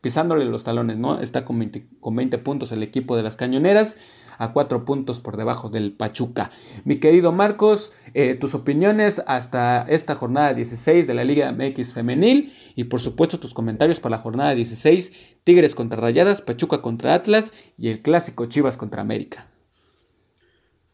pisándole 0.00 0.46
los 0.46 0.64
talones, 0.64 0.96
¿no? 0.96 1.20
Está 1.20 1.44
con 1.44 1.70
con 2.00 2.16
20 2.16 2.38
puntos 2.38 2.72
el 2.72 2.82
equipo 2.82 3.18
de 3.18 3.22
las 3.22 3.36
Cañoneras 3.36 3.98
a 4.38 4.52
cuatro 4.52 4.84
puntos 4.84 5.20
por 5.20 5.36
debajo 5.36 5.68
del 5.68 5.92
Pachuca. 5.92 6.50
Mi 6.84 6.98
querido 7.00 7.32
Marcos, 7.32 7.92
eh, 8.14 8.34
tus 8.34 8.54
opiniones 8.54 9.22
hasta 9.26 9.86
esta 9.88 10.14
jornada 10.14 10.54
16 10.54 11.06
de 11.06 11.14
la 11.14 11.24
Liga 11.24 11.52
MX 11.52 11.92
femenil 11.92 12.52
y 12.74 12.84
por 12.84 13.00
supuesto 13.00 13.40
tus 13.40 13.54
comentarios 13.54 14.00
para 14.00 14.16
la 14.16 14.22
jornada 14.22 14.54
16, 14.54 15.12
Tigres 15.44 15.74
contra 15.74 16.00
Rayadas, 16.00 16.40
Pachuca 16.40 16.82
contra 16.82 17.14
Atlas 17.14 17.52
y 17.76 17.88
el 17.88 18.02
clásico 18.02 18.46
Chivas 18.46 18.76
contra 18.76 19.02
América. 19.02 19.48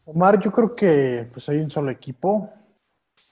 Omar, 0.05 0.41
yo 0.43 0.51
creo 0.51 0.69
que 0.75 1.27
pues 1.31 1.47
hay 1.49 1.57
un 1.57 1.69
solo 1.69 1.91
equipo, 1.91 2.49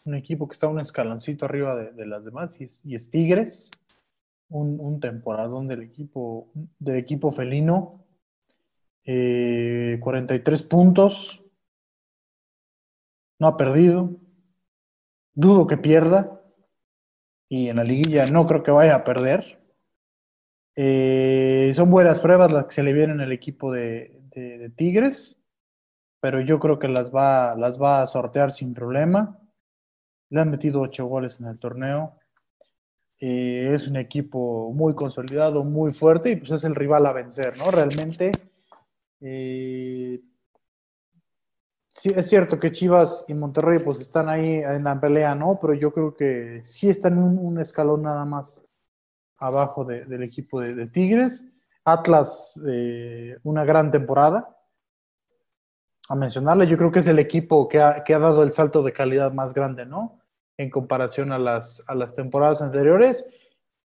un 0.05 0.16
equipo 0.16 0.47
que 0.47 0.53
está 0.53 0.68
un 0.68 0.80
escaloncito 0.80 1.45
arriba 1.45 1.76
de, 1.76 2.05
las 2.05 2.26
demás 2.26 2.57
y 2.60 2.95
es, 2.95 3.12
Tigres, 3.12 3.72
un, 4.49 4.80
un 4.80 4.99
temporadón 4.99 5.68
del 5.68 5.82
equipo, 5.82 6.49
del 6.80 6.97
equipo 6.97 7.32
felino 7.32 7.99
43 9.06 10.62
eh, 10.62 10.68
puntos. 10.68 11.43
No 13.39 13.47
ha 13.47 13.58
perdido. 13.58 14.12
Dudo 15.34 15.68
que 15.68 15.78
pierda. 15.78 16.41
Y 17.47 17.70
en 17.70 17.78
la 17.78 17.84
liguilla 17.84 18.28
no 18.28 18.45
creo 18.45 18.62
que 18.62 18.72
vaya 18.72 18.95
a 18.95 19.04
perder. 19.04 19.60
Eh, 20.76 21.72
son 21.74 21.91
buenas 21.91 22.22
pruebas 22.22 22.54
las 22.54 22.66
que 22.66 22.76
se 22.76 22.84
le 22.84 22.93
vienen 22.93 23.20
al 23.20 23.34
equipo 23.34 23.70
de, 23.72 24.16
Tigres, 24.78 25.41
pero 26.22 26.39
yo 26.39 26.58
creo 26.60 26.80
que 26.80 26.88
las 26.88 27.14
va, 27.14 27.54
las 27.58 27.82
va 27.82 28.02
a 28.02 28.08
sortear 28.08 28.52
sin 28.52 28.74
problema. 28.74 29.38
Le 30.30 30.39
han 30.39 30.50
metido 30.50 30.80
ocho 30.80 31.06
goles 31.08 31.41
en 31.41 31.47
el 31.47 31.60
torneo. 31.60 32.16
Eh, 33.20 33.72
es 33.74 33.89
un 33.89 33.97
equipo 33.97 34.72
muy 34.72 34.95
consolidado, 34.95 35.66
muy 35.66 35.91
fuerte 35.91 36.32
y 36.32 36.36
pues 36.38 36.52
es 36.52 36.64
el 36.64 36.76
rival 36.76 37.06
a 37.06 37.12
vencer, 37.12 37.58
¿no? 37.58 37.70
Realmente 37.72 38.32
eh, 39.22 40.17
sí, 41.89 42.11
es 42.15 42.30
cierto 42.30 42.59
que 42.59 42.72
Chivas 42.72 43.26
y 43.28 43.34
Monterrey 43.34 43.80
pues 43.84 43.99
están 43.99 44.30
ahí 44.30 44.55
en 44.55 44.84
la 44.84 44.99
pelea, 44.99 45.36
¿no? 45.36 45.57
Pero 45.61 45.74
yo 45.74 45.91
creo 45.91 46.15
que 46.15 46.61
sí 46.63 46.89
están 46.89 47.17
un, 47.17 47.38
un 47.38 47.59
escalón 47.59 48.03
nada 48.03 48.26
más 48.26 48.65
abajo 49.39 49.86
del 49.86 50.24
equipo 50.24 50.61
de, 50.61 50.88
Tigres. 50.88 51.47
Atlas, 51.86 52.59
eh, 52.67 53.38
una 53.43 53.63
gran 53.63 53.91
temporada. 53.91 54.55
A 56.09 56.15
mencionarle, 56.15 56.67
yo 56.67 56.78
creo 56.78 56.91
que 56.91 56.99
es 56.99 57.07
el 57.07 57.20
equipo 57.20 57.67
que 57.67 57.82
ha, 57.82 58.03
que 58.03 58.13
ha, 58.13 58.20
dado 58.20 58.43
el 58.43 58.51
salto 58.51 58.82
de 58.82 58.93
calidad 58.93 59.32
más 59.32 59.53
grande, 59.53 59.86
¿no? 59.86 60.20
En 60.57 60.70
comparación 60.70 61.32
a 61.32 61.38
las, 61.38 61.84
a 61.88 61.95
las 61.95 62.13
temporadas 62.13 62.61
anteriores. 62.61 63.32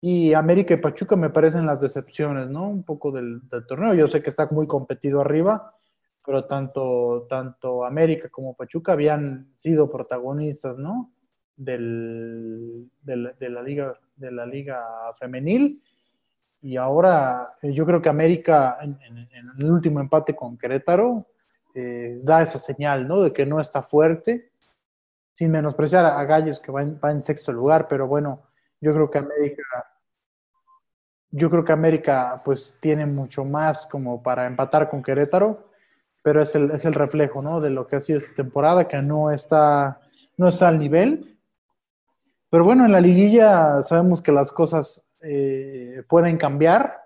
Y 0.06 0.34
América 0.34 0.74
y 0.74 0.82
Pachuca 0.82 1.16
me 1.16 1.30
parecen 1.30 1.66
las 1.66 1.80
decepciones, 1.80 2.50
¿no? 2.50 2.68
Un 2.68 2.84
poco 2.84 3.10
del, 3.10 3.42
torneo. 3.70 3.94
Yo 3.94 4.10
sé 4.10 4.20
que 4.20 4.30
está 4.30 4.46
muy 4.52 4.68
competido 4.68 5.22
arriba, 5.22 5.78
pero 6.26 6.44
tanto, 6.44 7.26
tanto 7.30 7.86
América 7.86 8.28
como 8.28 8.54
Pachuca 8.54 8.92
habían 8.92 9.54
sido 9.56 9.90
protagonistas, 9.90 10.78
¿no? 10.78 11.14
Del, 11.56 12.92
de, 13.02 13.50
la, 13.50 13.62
liga, 13.62 13.98
de 14.18 14.32
la 14.34 14.46
liga 14.46 14.84
femenil. 15.18 15.82
Y 16.62 16.76
ahora 16.76 17.48
eh, 17.62 17.72
yo 17.72 17.86
creo 17.86 18.02
que 18.02 18.10
América, 18.10 18.80
en, 18.82 19.00
el 19.58 19.72
último 19.72 20.02
empate 20.02 20.36
con 20.36 20.58
Querétaro, 20.58 21.14
eh, 21.76 22.20
da 22.22 22.42
esa 22.42 22.60
señal, 22.60 23.08
¿no? 23.08 23.22
De 23.22 23.32
que 23.32 23.46
no 23.46 23.62
está 23.62 23.82
fuerte, 23.82 24.52
sin 25.32 25.50
menospreciar 25.50 26.06
a 26.06 26.26
Gallos, 26.26 26.60
que 26.60 26.74
va 26.74 27.12
en 27.12 27.22
sexto 27.22 27.54
lugar, 27.54 27.88
pero 27.88 28.06
bueno, 28.06 28.42
yo 28.82 28.94
creo 28.94 29.10
que 29.10 29.20
América 29.20 29.64
yo 31.36 31.50
creo 31.50 31.66
que 31.66 31.72
América 31.72 32.44
pues 32.46 32.78
tiene 32.80 33.08
mucho 33.08 33.44
más 33.44 33.88
como 33.88 34.22
para 34.22 34.46
empatar 34.46 34.88
con 34.88 35.02
Querétaro, 35.02 35.68
pero 36.22 36.44
es 36.44 36.54
el, 36.54 36.70
es 36.70 36.86
el 36.86 36.94
reflejo, 36.94 37.42
¿no? 37.42 37.60
De 37.60 37.72
lo 37.72 37.88
que 37.88 37.96
ha 37.96 38.00
sido 38.00 38.20
esta 38.20 38.36
temporada, 38.36 38.88
que 38.88 39.02
no 39.02 39.32
está, 39.32 40.00
no 40.38 40.48
está 40.48 40.68
al 40.68 40.78
nivel. 40.78 41.40
Pero 42.52 42.64
bueno, 42.64 42.86
en 42.86 42.92
la 42.92 43.02
liguilla 43.02 43.82
sabemos 43.82 44.22
que 44.22 44.32
las 44.32 44.52
cosas 44.52 45.08
eh, 45.24 46.04
pueden 46.08 46.38
cambiar 46.38 47.02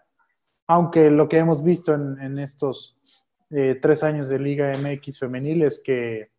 Aunque 0.67 1.09
lo 1.09 1.30
que 1.30 1.38
hemos 1.38 1.63
visto 1.63 1.93
en, 1.93 2.38
estos 2.39 2.97
eh, 3.49 3.80
tres 3.82 4.03
años 4.03 4.28
de 4.28 4.39
Liga 4.39 4.73
MX 4.78 5.19
femenil 5.19 5.63
es 5.63 5.80
que 5.82 6.32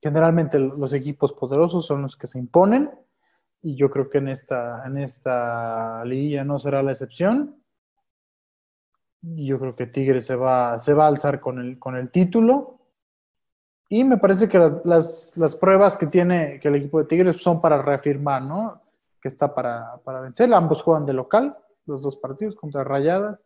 generalmente 0.00 0.58
los 0.58 0.94
equipos 0.94 1.34
poderosos 1.34 1.84
son 1.84 2.00
los 2.00 2.16
que 2.16 2.26
se 2.26 2.38
imponen 2.38 2.90
y 3.62 3.76
yo 3.76 3.90
creo 3.90 4.08
que 4.08 4.18
en 4.18 4.28
esta, 4.28 4.86
en 4.86 4.98
esta 4.98 6.04
liguilla 6.04 6.44
no 6.44 6.58
será 6.58 6.82
la 6.82 6.92
excepción. 6.92 7.62
Yo 9.20 9.58
creo 9.58 9.74
que 9.74 9.86
Tigre 9.86 10.20
se 10.20 10.36
va, 10.36 10.78
se 10.78 10.94
va 10.94 11.04
a 11.04 11.08
alzar 11.08 11.40
con 11.40 11.58
el, 11.58 11.78
con 11.78 11.96
el 11.96 12.10
título. 12.10 12.78
Y 13.88 14.04
me 14.04 14.18
parece 14.18 14.48
que 14.48 14.58
las, 14.84 15.36
las, 15.36 15.56
pruebas 15.56 15.96
que 15.96 16.06
tiene 16.06 16.60
que 16.60 16.68
el 16.68 16.76
equipo 16.76 16.98
de 16.98 17.06
Tigres 17.06 17.42
son 17.42 17.60
para 17.60 17.82
reafirmar, 17.82 18.42
¿no? 18.42 18.82
Que 19.20 19.28
está 19.28 19.54
para, 19.54 19.96
para 20.04 20.20
vencer. 20.20 20.52
Ambos 20.52 20.82
juegan 20.82 21.06
de 21.06 21.14
local, 21.14 21.56
los 21.86 22.02
dos 22.02 22.16
partidos, 22.16 22.54
contra 22.54 22.84
Rayadas 22.84 23.44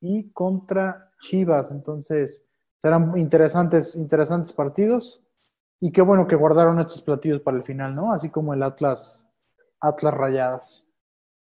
y 0.00 0.30
contra 0.32 1.10
Chivas. 1.20 1.70
Entonces, 1.70 2.48
serán 2.80 3.16
interesantes, 3.16 3.94
interesantes 3.94 4.52
partidos. 4.52 5.22
Y 5.80 5.92
qué 5.92 6.02
bueno 6.02 6.26
que 6.26 6.34
guardaron 6.34 6.80
estos 6.80 7.02
platillos 7.02 7.42
para 7.42 7.58
el 7.58 7.62
final, 7.62 7.94
¿no? 7.94 8.12
Así 8.12 8.30
como 8.30 8.54
el 8.54 8.62
Atlas, 8.62 9.23
Atlas 9.84 10.14
Rayadas. 10.14 10.94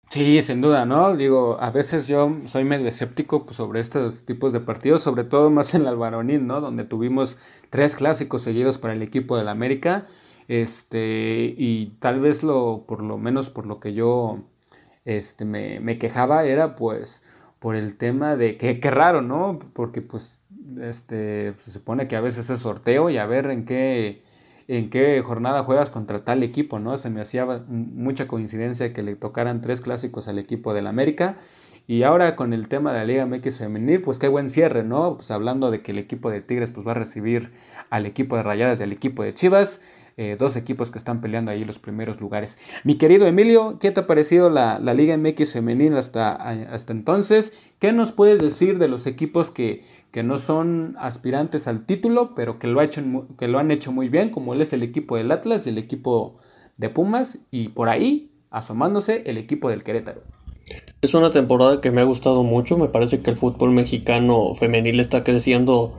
Sí, 0.09 0.41
sin 0.41 0.61
duda, 0.61 0.85
¿no? 0.85 1.17
Digo, 1.17 1.57
a 1.59 1.69
veces 1.69 2.07
yo 2.07 2.37
soy 2.45 2.63
medio 2.63 2.87
escéptico 2.87 3.45
pues, 3.45 3.57
sobre 3.57 3.81
estos 3.81 4.25
tipos 4.25 4.53
de 4.53 4.61
partidos, 4.61 5.01
sobre 5.01 5.25
todo 5.25 5.49
más 5.49 5.73
en 5.73 5.81
el 5.81 5.87
Albaronil, 5.87 6.47
¿no? 6.47 6.61
Donde 6.61 6.85
tuvimos 6.85 7.37
tres 7.69 7.95
clásicos 7.95 8.41
seguidos 8.41 8.77
para 8.77 8.93
el 8.93 9.01
equipo 9.01 9.37
del 9.37 9.49
América. 9.49 10.07
Este, 10.47 11.53
y 11.57 11.97
tal 11.99 12.21
vez 12.21 12.41
lo, 12.41 12.85
por 12.87 13.03
lo 13.03 13.17
menos 13.17 13.49
por 13.49 13.65
lo 13.65 13.81
que 13.81 13.93
yo 13.93 14.39
este, 15.03 15.43
me, 15.43 15.81
me 15.81 15.97
quejaba, 15.99 16.45
era 16.45 16.75
pues 16.75 17.21
por 17.59 17.75
el 17.75 17.97
tema 17.97 18.37
de 18.37 18.57
que 18.57 18.79
qué 18.79 18.91
raro, 18.91 19.21
¿no? 19.21 19.59
Porque 19.73 20.01
pues 20.01 20.41
este, 20.81 21.53
se 21.65 21.71
supone 21.71 22.07
que 22.07 22.15
a 22.15 22.21
veces 22.21 22.49
es 22.49 22.61
sorteo 22.61 23.09
y 23.09 23.17
a 23.17 23.25
ver 23.25 23.49
en 23.49 23.65
qué 23.65 24.21
en 24.67 24.89
qué 24.89 25.21
jornada 25.21 25.63
juegas 25.63 25.89
contra 25.89 26.23
tal 26.23 26.43
equipo, 26.43 26.79
¿no? 26.79 26.97
Se 26.97 27.09
me 27.09 27.21
hacía 27.21 27.45
mucha 27.67 28.27
coincidencia 28.27 28.93
que 28.93 29.03
le 29.03 29.15
tocaran 29.15 29.61
tres 29.61 29.81
clásicos 29.81 30.27
al 30.27 30.39
equipo 30.39 30.73
del 30.73 30.87
América. 30.87 31.37
Y 31.89 32.03
ahora 32.03 32.35
con 32.35 32.51
el 32.51 32.67
tema 32.67 32.91
de 32.91 32.99
la 32.99 33.05
Liga 33.05 33.25
MX 33.25 33.59
femenil, 33.59 34.01
pues 34.01 34.19
qué 34.19 34.27
buen 34.27 34.49
cierre, 34.49 34.83
¿no? 34.83 35.15
Pues 35.15 35.31
hablando 35.31 35.71
de 35.71 35.81
que 35.81 35.91
el 35.93 35.99
equipo 35.99 36.29
de 36.29 36.41
Tigres 36.41 36.69
pues 36.69 36.85
va 36.85 36.91
a 36.91 36.95
recibir 36.95 37.51
al 37.89 38.05
equipo 38.05 38.35
de 38.35 38.43
Rayadas 38.43 38.81
y 38.81 38.83
al 38.83 38.91
equipo 38.91 39.23
de 39.23 39.33
Chivas. 39.33 39.79
Eh, 40.19 40.35
dos 40.37 40.55
equipos 40.55 40.89
que 40.89 40.97
están 40.97 41.21
peleando 41.21 41.51
ahí 41.51 41.63
los 41.63 41.77
primeros 41.77 42.19
lugares. 42.19 42.57
Mi 42.83 42.97
querido 42.97 43.27
Emilio, 43.27 43.77
¿qué 43.79 43.91
te 43.91 43.99
ha 43.99 44.07
parecido 44.07 44.49
la, 44.49 44.79
Liga 44.79 45.15
MX 45.15 45.53
femenina 45.53 45.99
hasta, 45.99 46.33
hasta 46.33 46.91
entonces? 46.91 47.53
¿Qué 47.77 47.93
nos 47.93 48.11
puedes 48.11 48.41
decir 48.41 48.79
de 48.79 48.87
los 48.87 49.05
equipos 49.05 49.51
que, 49.51 49.83
que 50.11 50.23
no 50.23 50.37
son 50.37 50.95
aspirantes 50.99 51.67
al 51.67 51.85
título, 51.85 52.33
pero 52.35 52.59
que 52.59 52.67
lo, 52.67 52.79
han 52.79 53.71
hecho 53.71 53.91
muy 53.91 54.09
bien, 54.09 54.29
como 54.29 54.53
es 54.53 54.73
el 54.73 54.83
equipo 54.83 55.17
del 55.17 55.31
Atlas 55.31 55.67
el 55.67 55.77
equipo 55.77 56.37
de 56.77 56.89
Pumas, 56.89 57.39
y 57.51 57.69
por 57.69 57.89
ahí 57.89 58.31
asomándose 58.49 59.23
el 59.25 59.37
equipo 59.37 59.69
del 59.69 59.83
Querétaro? 59.83 60.21
Es 61.01 61.13
una 61.13 61.29
temporada 61.29 61.79
que 61.81 61.91
me 61.91 62.01
ha 62.01 62.05
gustado 62.05 62.43
mucho, 62.43 62.77
me 62.77 62.87
parece 62.87 63.21
que 63.21 63.29
el 63.29 63.35
fútbol 63.35 63.71
mexicano 63.71 64.53
femenil 64.53 64.99
está 64.99 65.23
creciendo 65.23 65.97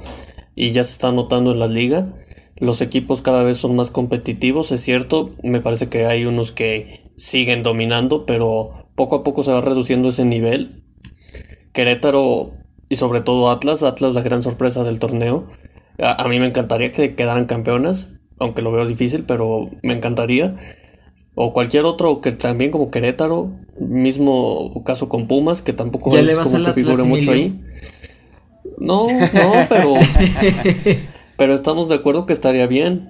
y 0.54 0.72
ya 0.72 0.84
se 0.84 0.92
está 0.92 1.12
notando 1.12 1.52
en 1.52 1.60
la 1.60 1.68
liga. 1.68 2.12
Los 2.56 2.80
equipos 2.80 3.22
cada 3.22 3.44
vez 3.44 3.58
son 3.58 3.76
más 3.76 3.92
competitivos, 3.92 4.72
es 4.72 4.80
cierto. 4.80 5.30
Me 5.44 5.60
parece 5.60 5.88
que 5.88 6.06
hay 6.06 6.24
unos 6.24 6.50
que 6.50 7.12
siguen 7.14 7.62
dominando, 7.62 8.26
pero 8.26 8.88
poco 8.96 9.16
a 9.16 9.22
poco 9.22 9.44
se 9.44 9.52
va 9.52 9.60
reduciendo 9.60 10.08
ese 10.08 10.24
nivel. 10.24 10.82
Querétaro 11.72 12.54
y 12.88 12.96
sobre 12.96 13.20
todo 13.20 13.50
Atlas, 13.50 13.82
Atlas 13.82 14.14
la 14.14 14.22
gran 14.22 14.42
sorpresa 14.42 14.84
del 14.84 14.98
torneo. 14.98 15.46
A, 16.00 16.26
mí 16.28 16.38
me 16.38 16.46
encantaría 16.46 16.92
que 16.92 17.14
quedaran 17.14 17.46
campeonas, 17.46 18.08
aunque 18.38 18.62
lo 18.62 18.70
veo 18.70 18.86
difícil, 18.86 19.24
pero 19.24 19.68
me 19.82 19.94
encantaría. 19.94 20.56
O 21.34 21.52
cualquier 21.52 21.84
otro 21.84 22.20
que 22.20 22.32
también 22.32 22.70
como 22.70 22.90
Querétaro, 22.90 23.50
mismo 23.78 24.82
caso 24.84 25.08
con 25.08 25.26
Pumas, 25.26 25.62
que 25.62 25.72
tampoco 25.72 26.16
es 26.16 26.38
como 26.38 26.64
que 26.66 26.72
figure 26.72 27.04
mucho 27.04 27.32
ahí. 27.32 27.60
No, 28.78 29.08
no, 29.08 29.52
pero 29.68 29.94
Pero 31.38 31.54
estamos 31.54 31.88
de 31.88 31.94
acuerdo 31.94 32.26
que 32.26 32.32
estaría 32.32 32.66
bien. 32.66 33.08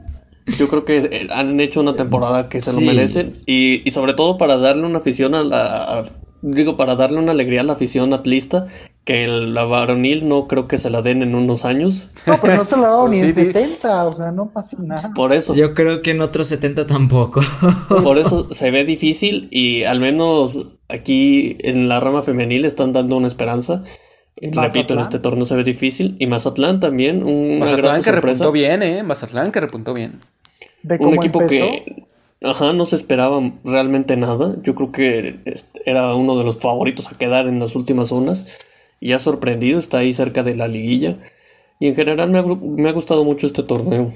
Yo 0.58 0.68
creo 0.68 0.84
que 0.84 0.98
eh, 0.98 1.28
han 1.30 1.58
hecho 1.60 1.80
una 1.80 1.96
temporada 1.96 2.50
que 2.50 2.60
se 2.60 2.74
lo 2.74 2.82
merecen. 2.82 3.32
Y, 3.46 3.88
y, 3.88 3.90
sobre 3.90 4.12
todo 4.12 4.36
para 4.36 4.58
darle 4.58 4.84
una 4.84 4.98
afición 4.98 5.34
a 5.34 5.42
la. 5.42 6.04
Digo, 6.42 6.76
para 6.76 6.96
darle 6.96 7.18
una 7.18 7.32
alegría 7.32 7.60
a 7.60 7.64
la 7.64 7.74
afición 7.74 8.12
atlista. 8.12 8.66
Que 9.04 9.26
la 9.26 9.64
varonil 9.64 10.28
no 10.28 10.46
creo 10.48 10.68
que 10.68 10.76
se 10.76 10.90
la 10.90 11.00
den 11.00 11.22
en 11.22 11.34
unos 11.34 11.64
años. 11.64 12.10
No, 12.26 12.38
pero 12.40 12.56
no 12.56 12.64
se 12.66 12.76
la 12.76 12.88
ha 12.88 12.90
dado 12.90 13.08
ni 13.10 13.20
en 13.20 13.32
70, 13.32 14.04
o 14.04 14.12
sea, 14.12 14.30
no 14.32 14.50
pasa 14.50 14.76
nada. 14.80 15.12
Por 15.14 15.32
eso. 15.32 15.54
Yo 15.54 15.72
creo 15.72 16.02
que 16.02 16.10
en 16.10 16.20
otros 16.20 16.48
70 16.48 16.86
tampoco. 16.86 17.40
Por 17.88 18.18
eso 18.18 18.48
se 18.50 18.70
ve 18.70 18.84
difícil 18.84 19.48
y 19.50 19.84
al 19.84 20.00
menos 20.00 20.66
aquí 20.88 21.56
en 21.60 21.88
la 21.88 22.00
rama 22.00 22.22
femenil 22.22 22.66
están 22.66 22.92
dando 22.92 23.16
una 23.16 23.28
esperanza. 23.28 23.82
Repito, 24.40 24.94
en 24.94 25.00
este 25.00 25.18
torneo 25.18 25.44
se 25.44 25.56
ve 25.56 25.64
difícil. 25.64 26.16
Y 26.18 26.26
Mazatlán 26.26 26.80
también, 26.80 27.24
un 27.24 27.58
Mazatlán 27.58 28.02
que 28.02 28.12
repuntó 28.12 28.52
bien, 28.52 28.82
¿eh? 28.82 29.02
Mazatlán 29.02 29.52
que 29.52 29.60
repuntó 29.60 29.94
bien. 29.94 30.20
un 31.00 31.14
equipo 31.14 31.46
que, 31.46 32.06
ajá, 32.42 32.72
no 32.72 32.84
se 32.84 32.96
esperaba 32.96 33.40
realmente 33.64 34.16
nada. 34.16 34.56
Yo 34.62 34.74
creo 34.74 34.92
que 34.92 35.40
era 35.84 36.14
uno 36.14 36.36
de 36.36 36.44
los 36.44 36.60
favoritos 36.60 37.12
a 37.12 37.18
quedar 37.18 37.46
en 37.46 37.60
las 37.60 37.76
últimas 37.76 38.08
zonas. 38.08 38.58
Y 39.00 39.12
ha 39.12 39.18
sorprendido, 39.18 39.78
está 39.78 39.98
ahí 39.98 40.12
cerca 40.12 40.42
de 40.42 40.54
la 40.54 40.68
liguilla. 40.68 41.16
Y 41.78 41.88
en 41.88 41.94
general 41.94 42.30
me 42.30 42.38
ha, 42.38 42.42
me 42.42 42.88
ha 42.88 42.92
gustado 42.92 43.24
mucho 43.24 43.46
este 43.46 43.62
torneo. 43.62 44.12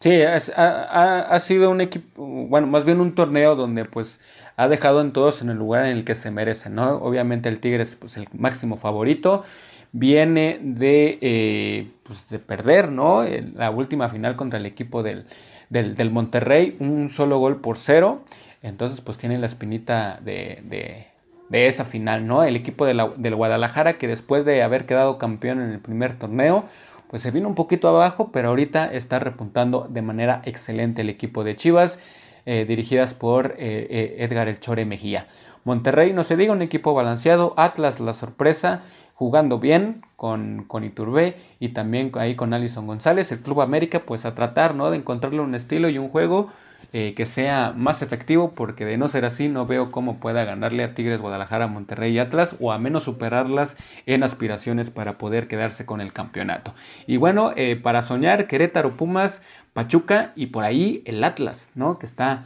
Sí, 0.00 0.20
ha, 0.22 1.22
ha, 1.22 1.40
sido 1.40 1.70
un 1.70 1.80
equipo, 1.80 2.26
bueno, 2.26 2.66
más 2.66 2.84
bien 2.84 3.00
un 3.00 3.14
torneo 3.14 3.56
donde 3.56 3.86
pues 3.86 4.20
ha 4.56 4.68
dejado 4.68 5.00
en 5.00 5.12
todos 5.12 5.40
en 5.40 5.48
el 5.48 5.56
lugar 5.56 5.86
en 5.86 5.96
el 5.96 6.04
que 6.04 6.14
se 6.14 6.30
merecen, 6.30 6.74
¿no? 6.74 6.96
Obviamente 6.96 7.48
el 7.48 7.58
Tigre 7.58 7.84
es 7.84 7.94
pues, 7.94 8.18
el 8.18 8.28
máximo 8.34 8.76
favorito, 8.76 9.44
viene 9.92 10.58
de, 10.62 11.18
eh, 11.22 11.90
pues, 12.02 12.28
de 12.28 12.38
perder, 12.38 12.90
¿no? 12.92 13.24
la 13.24 13.70
última 13.70 14.10
final 14.10 14.36
contra 14.36 14.58
el 14.58 14.66
equipo 14.66 15.02
del, 15.02 15.24
del, 15.70 16.10
Monterrey, 16.10 16.76
un 16.78 17.08
solo 17.08 17.38
gol 17.38 17.60
por 17.60 17.76
cero, 17.76 18.22
entonces 18.62 19.00
pues 19.00 19.18
tiene 19.18 19.38
la 19.38 19.46
espinita 19.46 20.18
de, 20.22 20.60
de, 20.64 21.06
de 21.48 21.66
esa 21.66 21.84
final, 21.84 22.26
¿no? 22.26 22.44
El 22.44 22.56
equipo 22.56 22.86
de 22.86 22.94
la, 22.94 23.12
del 23.16 23.34
Guadalajara 23.34 23.98
que 23.98 24.06
después 24.08 24.44
de 24.44 24.62
haber 24.62 24.86
quedado 24.86 25.18
campeón 25.18 25.60
en 25.60 25.70
el 25.70 25.80
primer 25.80 26.18
torneo, 26.18 26.64
pues 27.08 27.22
se 27.22 27.30
vino 27.30 27.48
un 27.48 27.54
poquito 27.54 27.88
abajo, 27.88 28.30
pero 28.32 28.48
ahorita 28.48 28.92
está 28.92 29.18
repuntando 29.18 29.86
de 29.88 30.02
manera 30.02 30.42
excelente 30.44 31.02
el 31.02 31.10
equipo 31.10 31.44
de 31.44 31.56
Chivas. 31.56 31.98
Eh, 32.46 32.66
dirigidas 32.66 33.14
por 33.14 33.54
eh, 33.56 33.86
eh, 33.88 34.16
Edgar 34.18 34.48
El 34.48 34.60
Chore 34.60 34.84
Mejía. 34.84 35.28
Monterrey, 35.64 36.12
no 36.12 36.24
se 36.24 36.36
diga, 36.36 36.52
un 36.52 36.60
equipo 36.60 36.92
balanceado. 36.92 37.54
Atlas, 37.56 38.00
la 38.00 38.12
sorpresa, 38.12 38.82
jugando 39.14 39.58
bien 39.58 40.02
con, 40.16 40.64
con 40.64 40.84
y 40.84 41.68
también 41.70 42.12
ahí 42.14 42.34
con 42.34 42.52
Alison 42.52 42.86
González. 42.86 43.32
El 43.32 43.40
Club 43.40 43.62
América, 43.62 44.00
pues 44.00 44.24
a 44.24 44.34
tratar 44.34 44.74
¿no? 44.74 44.90
de 44.90 44.98
encontrarle 44.98 45.40
un 45.40 45.54
estilo 45.54 45.88
y 45.88 45.98
un 45.98 46.08
juego 46.08 46.50
que 46.92 47.26
sea 47.26 47.74
más 47.76 48.02
efectivo, 48.02 48.52
porque 48.54 48.84
de 48.84 48.96
no 48.96 49.08
ser 49.08 49.24
así, 49.24 49.48
no 49.48 49.66
veo 49.66 49.90
cómo 49.90 50.20
pueda 50.20 50.44
ganarle 50.44 50.84
a 50.84 50.94
Tigres, 50.94 51.20
Guadalajara, 51.20 51.66
Monterrey 51.66 52.12
y 52.12 52.20
Atlas, 52.20 52.54
o 52.60 52.70
a 52.70 52.78
menos 52.78 53.02
superarlas 53.02 53.76
en 54.06 54.22
aspiraciones 54.22 54.90
para 54.90 55.18
poder 55.18 55.48
quedarse 55.48 55.86
con 55.86 56.00
el 56.00 56.12
campeonato. 56.12 56.72
Y 57.08 57.16
bueno, 57.16 57.52
para 57.82 58.02
soñar, 58.02 58.46
Querétaro 58.46 58.96
Pumas, 58.96 59.42
Pachuca 59.74 60.32
y 60.36 60.46
por 60.46 60.64
ahí 60.64 61.02
el 61.04 61.22
Atlas, 61.22 61.68
¿no? 61.74 61.98
Que 61.98 62.06
está, 62.06 62.44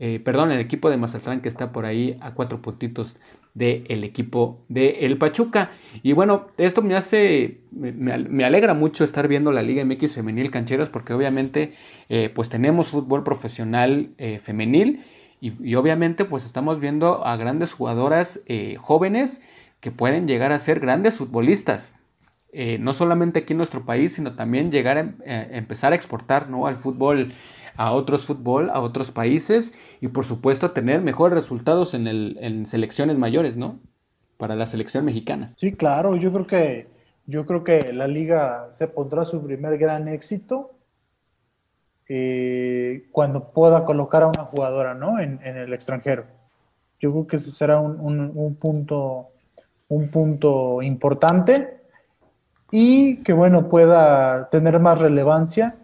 eh, 0.00 0.18
perdón, 0.24 0.50
el 0.50 0.58
equipo 0.58 0.90
de 0.90 0.96
Mazatlán 0.96 1.42
que 1.42 1.48
está 1.48 1.70
por 1.70 1.84
ahí 1.84 2.16
a 2.20 2.32
cuatro 2.32 2.60
puntitos 2.62 3.16
del 3.54 4.04
equipo 4.04 4.60
de 4.68 5.06
el 5.06 5.18
Pachuca. 5.18 5.72
Y 6.02 6.12
bueno, 6.12 6.48
esto 6.56 6.82
me 6.82 6.94
hace, 6.96 7.58
me, 7.72 8.44
alegra 8.44 8.74
mucho 8.74 9.04
estar 9.04 9.28
viendo 9.28 9.52
la 9.52 9.62
Liga 9.62 9.84
MX 9.84 10.14
femenil 10.14 10.50
cancheros 10.50 10.88
porque 10.88 11.12
obviamente 11.12 11.72
eh, 12.08 12.30
pues 12.34 12.48
tenemos 12.48 12.88
fútbol 12.88 13.24
profesional 13.24 14.10
eh, 14.18 14.38
femenil 14.38 15.04
y, 15.40 15.74
obviamente 15.74 16.24
pues 16.24 16.44
estamos 16.44 16.80
viendo 16.80 17.24
a 17.26 17.36
grandes 17.36 17.72
jugadoras 17.72 18.40
jóvenes 18.78 19.40
que 19.80 19.90
pueden 19.90 20.28
llegar 20.28 20.52
a 20.52 20.58
ser 20.58 20.80
grandes 20.80 21.16
futbolistas. 21.16 21.94
Eh, 22.52 22.78
no 22.80 22.92
solamente 22.92 23.40
aquí 23.40 23.52
en 23.52 23.58
nuestro 23.58 23.84
país, 23.84 24.14
sino 24.14 24.34
también 24.34 24.72
llegar 24.72 24.98
a, 24.98 25.00
eh, 25.24 25.48
empezar 25.52 25.92
a 25.92 25.96
exportar 25.96 26.48
¿no? 26.48 26.66
al 26.66 26.76
fútbol, 26.76 27.32
a 27.80 27.92
otros 27.92 28.26
fútbol, 28.26 28.68
a 28.68 28.80
otros 28.80 29.10
países 29.10 29.72
y 30.02 30.08
por 30.08 30.26
supuesto 30.26 30.72
tener 30.72 31.00
mejores 31.00 31.34
resultados 31.34 31.94
en, 31.94 32.06
el, 32.06 32.36
en 32.42 32.66
selecciones 32.66 33.16
mayores, 33.16 33.56
¿no? 33.56 33.80
Para 34.36 34.54
la 34.54 34.66
selección 34.66 35.06
mexicana. 35.06 35.54
Sí, 35.56 35.72
claro, 35.72 36.14
yo 36.16 36.30
creo 36.30 36.46
que 36.46 36.88
yo 37.24 37.46
creo 37.46 37.64
que 37.64 37.80
la 37.94 38.06
liga 38.06 38.68
se 38.72 38.86
pondrá 38.86 39.24
su 39.24 39.42
primer 39.42 39.78
gran 39.78 40.08
éxito 40.08 40.72
eh, 42.06 43.08
cuando 43.12 43.50
pueda 43.50 43.86
colocar 43.86 44.24
a 44.24 44.28
una 44.28 44.44
jugadora 44.44 44.92
¿no? 44.92 45.18
en, 45.18 45.40
el 45.42 45.72
extranjero. 45.72 46.26
Yo 46.98 47.12
creo 47.12 47.26
que 47.26 47.36
ese 47.36 47.50
será 47.50 47.80
un, 47.80 47.98
un 47.98 48.54
punto 48.56 49.28
un 49.88 50.08
punto 50.10 50.82
importante 50.82 51.80
y 52.70 53.22
que 53.22 53.32
bueno 53.32 53.70
pueda 53.70 54.50
tener 54.50 54.78
más 54.80 55.00
relevancia 55.00 55.76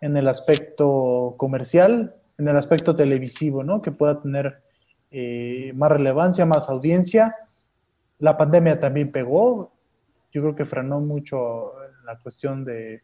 en 0.00 0.16
el 0.16 0.28
aspecto 0.28 1.34
comercial, 1.36 2.14
en 2.38 2.48
el 2.48 2.56
aspecto 2.56 2.94
televisivo, 2.94 3.64
¿no? 3.64 3.82
Que 3.82 3.92
pueda 3.92 4.20
tener 4.20 4.60
eh, 5.10 5.72
más 5.74 5.90
relevancia, 5.90 6.44
más 6.44 6.68
audiencia. 6.68 7.34
La 8.18 8.36
pandemia 8.36 8.78
también 8.78 9.10
pegó, 9.10 9.72
yo 10.32 10.42
creo 10.42 10.54
que 10.54 10.64
frenó 10.64 11.00
mucho 11.00 11.72
la 12.04 12.18
cuestión 12.18 12.64
de, 12.64 13.02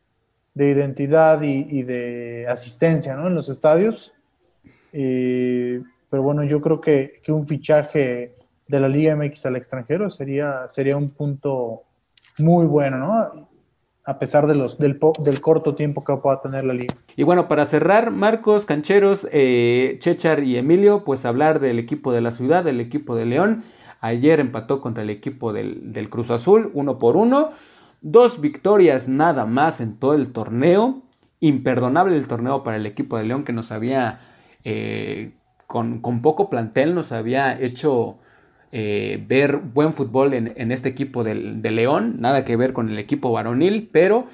identidad 0.55 1.41
y, 1.43 1.83
de 1.83 2.47
asistencia 2.49 3.17
¿no? 3.17 3.29
en 3.29 3.35
los 3.35 3.49
estadios. 3.49 4.13
Eh, 4.93 5.83
pero 6.11 6.23
bueno, 6.23 6.45
yo 6.45 6.61
creo 6.61 6.81
que, 6.81 7.23
un 7.29 7.47
fichaje 7.47 8.37
de 8.69 8.81
la 8.81 8.89
Liga 8.89 9.17
MX 9.17 9.47
al 9.47 9.57
extranjero 9.57 10.11
sería, 10.11 10.67
sería 10.69 10.97
un 10.97 11.11
punto 11.11 11.85
muy 12.39 12.67
bueno, 12.67 12.99
¿no? 12.99 13.49
A 14.05 14.19
pesar 14.19 14.47
de 14.47 14.55
los, 14.55 14.79
del, 14.79 14.99
del 15.23 15.41
corto 15.41 15.75
tiempo 15.75 16.03
que 16.03 16.17
pueda 16.17 16.41
tener 16.41 16.65
la 16.65 16.75
liga. 16.75 16.95
Y 17.17 17.23
bueno, 17.23 17.47
para 17.49 17.67
cerrar, 17.67 18.11
Marcos, 18.11 18.65
Cancheros, 18.65 19.29
eh, 19.33 19.97
Chechar 20.01 20.43
y 20.43 20.57
Emilio, 20.57 21.05
pues 21.05 21.25
hablar 21.25 21.61
del 21.61 21.79
equipo 21.79 22.13
de 22.13 22.21
la 22.21 22.33
ciudad, 22.33 22.65
del 22.65 22.81
equipo 22.81 23.15
de 23.15 23.27
León. 23.27 23.63
Ayer 24.01 24.41
empató 24.41 24.81
contra 24.81 25.05
el 25.05 25.11
equipo 25.11 25.53
del, 25.53 25.93
del 25.93 26.11
Cruz 26.11 26.31
Azul, 26.31 26.71
uno 26.75 26.99
por 26.99 27.17
uno. 27.17 27.51
Dos 28.01 28.41
victorias 28.41 29.09
nada 29.09 29.47
más 29.47 29.81
en 29.81 29.99
todo 29.99 30.15
el 30.15 30.33
torneo. 30.33 31.03
Imperdonable 31.39 32.17
el 32.17 32.27
torneo 32.27 32.65
para 32.65 32.77
el 32.77 32.87
equipo 32.87 33.17
de 33.17 33.25
León 33.25 33.45
que 33.45 33.53
nos 33.53 33.71
había 33.71 34.21
eh, 34.65 35.33
con, 35.67 36.23
poco 36.23 36.51
plantel 36.51 36.95
nos 36.95 37.13
había 37.13 37.59
hecho 37.59 38.19
eh, 38.73 39.23
ver 39.29 39.59
buen 39.59 39.93
fútbol 39.93 40.33
en, 40.35 40.73
este 40.73 40.89
equipo 40.89 41.25
del, 41.25 41.61
de 41.61 41.71
León, 41.71 42.17
nada 42.21 42.45
que 42.45 42.57
ver 42.57 42.73
con 42.73 42.89
el 42.89 42.99
equipo 42.99 43.31
varonil, 43.31 43.91
pero 43.93 44.27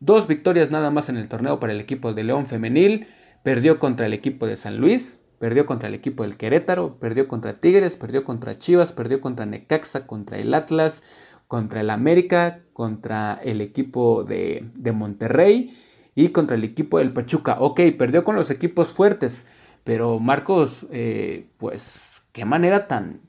dos 0.00 0.26
victorias 0.26 0.70
nada 0.70 0.90
más 0.90 1.08
en 1.08 1.16
el 1.16 1.28
torneo 1.28 1.60
para 1.60 1.72
el 1.72 1.80
equipo 1.80 2.12
de 2.12 2.24
León 2.24 2.44
femenil, 2.44 3.06
perdió 3.44 3.78
contra 3.78 4.06
el 4.06 4.12
equipo 4.12 4.46
de 4.46 4.56
San 4.56 4.78
Luis, 4.78 5.20
perdió 5.38 5.64
contra 5.66 5.88
el 5.88 5.94
equipo 5.94 6.24
del 6.24 6.36
Querétaro, 6.36 6.96
perdió 6.96 7.28
contra 7.28 7.60
Tigres, 7.60 7.96
perdió 7.96 8.24
contra 8.24 8.58
Chivas, 8.58 8.92
perdió 8.92 9.20
contra 9.20 9.46
Necaxa, 9.46 10.06
contra 10.06 10.38
el 10.38 10.52
Atlas, 10.54 11.02
contra 11.46 11.80
el 11.80 11.90
América, 11.90 12.60
contra 12.72 13.40
el 13.44 13.60
equipo 13.60 14.24
de, 14.24 14.64
Monterrey 14.92 15.76
y 16.14 16.30
contra 16.30 16.56
el 16.56 16.64
equipo 16.64 16.98
del 16.98 17.12
Pachuca. 17.12 17.58
Ok, 17.60 17.80
perdió 17.96 18.24
con 18.24 18.34
los 18.34 18.50
equipos 18.50 18.92
fuertes, 18.92 19.46
pero 19.84 20.18
Marcos, 20.18 20.86
eh, 20.90 21.46
pues, 21.58 22.22
qué 22.32 22.44
manera 22.44 22.88
tan, 22.88 23.20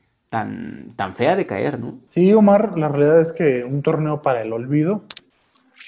tan, 0.96 1.14
fea 1.14 1.36
de 1.36 1.46
caer, 1.46 1.80
¿no? 1.80 2.00
Sí, 2.06 2.34
Omar, 2.34 2.78
la 2.78 2.90
realidad 2.90 3.22
es 3.22 3.32
que 3.32 3.64
un 3.64 3.82
torneo 3.82 4.22
para 4.22 4.42
el 4.42 4.52
olvido. 4.52 5.04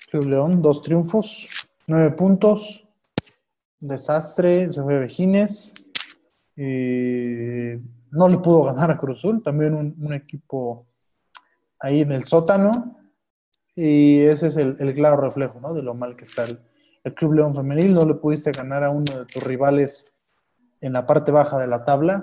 Club 0.09 0.25
León, 0.25 0.61
dos 0.61 0.81
triunfos, 0.81 1.47
nueve 1.85 2.11
puntos, 2.11 2.87
desastre, 3.79 4.71
se 4.71 4.81
fue 4.81 4.99
Vejines. 4.99 5.73
no 6.55 8.29
le 8.29 8.37
pudo 8.37 8.63
ganar 8.63 8.89
a 8.91 8.97
Cruzul, 8.97 9.43
también 9.43 9.73
un, 9.73 10.13
equipo 10.13 10.85
ahí 11.79 12.01
en 12.01 12.13
el 12.13 12.23
sótano. 12.23 12.71
Y 13.75 14.21
ese 14.21 14.47
es 14.47 14.57
el, 14.57 14.93
claro 14.95 15.17
reflejo 15.17 15.59
¿no? 15.59 15.73
de 15.73 15.83
lo 15.83 15.93
mal 15.93 16.15
que 16.15 16.23
está 16.23 16.45
el 17.03 17.13
Club 17.13 17.33
León 17.33 17.53
Femenil. 17.53 17.93
No 17.93 18.05
le 18.05 18.13
pudiste 18.13 18.51
ganar 18.51 18.85
a 18.85 18.89
uno 18.91 19.19
de 19.19 19.25
tus 19.25 19.43
rivales 19.43 20.13
en 20.79 20.93
la 20.93 21.05
parte 21.05 21.31
baja 21.31 21.59
de 21.59 21.67
la 21.67 21.83
tabla, 21.83 22.21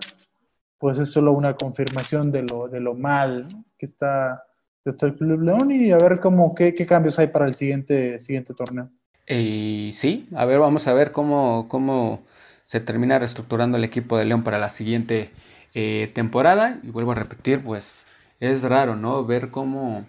pues 0.78 0.98
es 0.98 1.10
solo 1.10 1.32
una 1.32 1.54
confirmación 1.54 2.30
de 2.30 2.42
lo, 2.42 2.68
de 2.68 2.80
lo 2.80 2.94
mal 2.94 3.46
que 3.78 3.86
está, 3.86 4.44
el 4.84 5.14
Club 5.14 5.42
León 5.42 5.70
y 5.70 5.90
a 5.90 5.96
ver 5.96 6.20
cómo, 6.20 6.54
qué, 6.54 6.74
cambios 6.86 7.18
hay 7.18 7.28
para 7.28 7.46
el 7.46 7.54
siguiente, 7.54 8.20
siguiente 8.20 8.54
torneo. 8.54 8.90
Y 9.26 9.92
sí, 9.94 10.28
a 10.34 10.44
ver, 10.44 10.58
vamos 10.58 10.86
a 10.86 10.92
ver 10.92 11.12
cómo, 11.12 11.66
cómo 11.68 12.22
se 12.66 12.80
termina 12.80 13.18
reestructurando 13.18 13.78
el 13.78 13.84
equipo 13.84 14.18
de 14.18 14.26
León 14.26 14.42
para 14.42 14.58
la 14.58 14.68
siguiente 14.68 15.30
eh, 15.72 16.10
temporada. 16.14 16.80
Y 16.82 16.90
vuelvo 16.90 17.12
a 17.12 17.14
repetir, 17.14 17.62
pues 17.62 18.04
es 18.40 18.62
raro, 18.62 18.96
¿no? 18.96 19.24
Ver 19.24 19.50
cómo... 19.50 20.04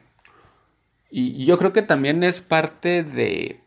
y 1.10 1.46
yo 1.46 1.58
creo 1.58 1.72
que 1.72 1.82
también 1.82 2.24
es 2.24 2.42
parte 2.42 3.04
de, 3.04 3.62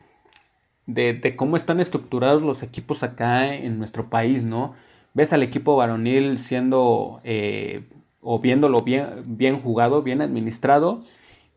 de, 0.88 1.36
cómo 1.36 1.56
están 1.56 1.80
estructurados 1.80 2.42
los 2.42 2.62
equipos 2.62 3.02
acá 3.02 3.54
en 3.54 3.78
nuestro 3.78 4.08
país, 4.08 4.42
¿no? 4.42 4.74
Ves 5.14 5.32
al 5.32 5.42
equipo 5.42 5.76
varonil 5.76 6.38
siendo 6.38 7.20
eh, 7.24 7.88
o 8.20 8.40
viéndolo 8.40 8.82
bien, 8.82 9.22
bien 9.26 9.60
jugado, 9.60 10.02
bien 10.02 10.20
administrado, 10.20 11.02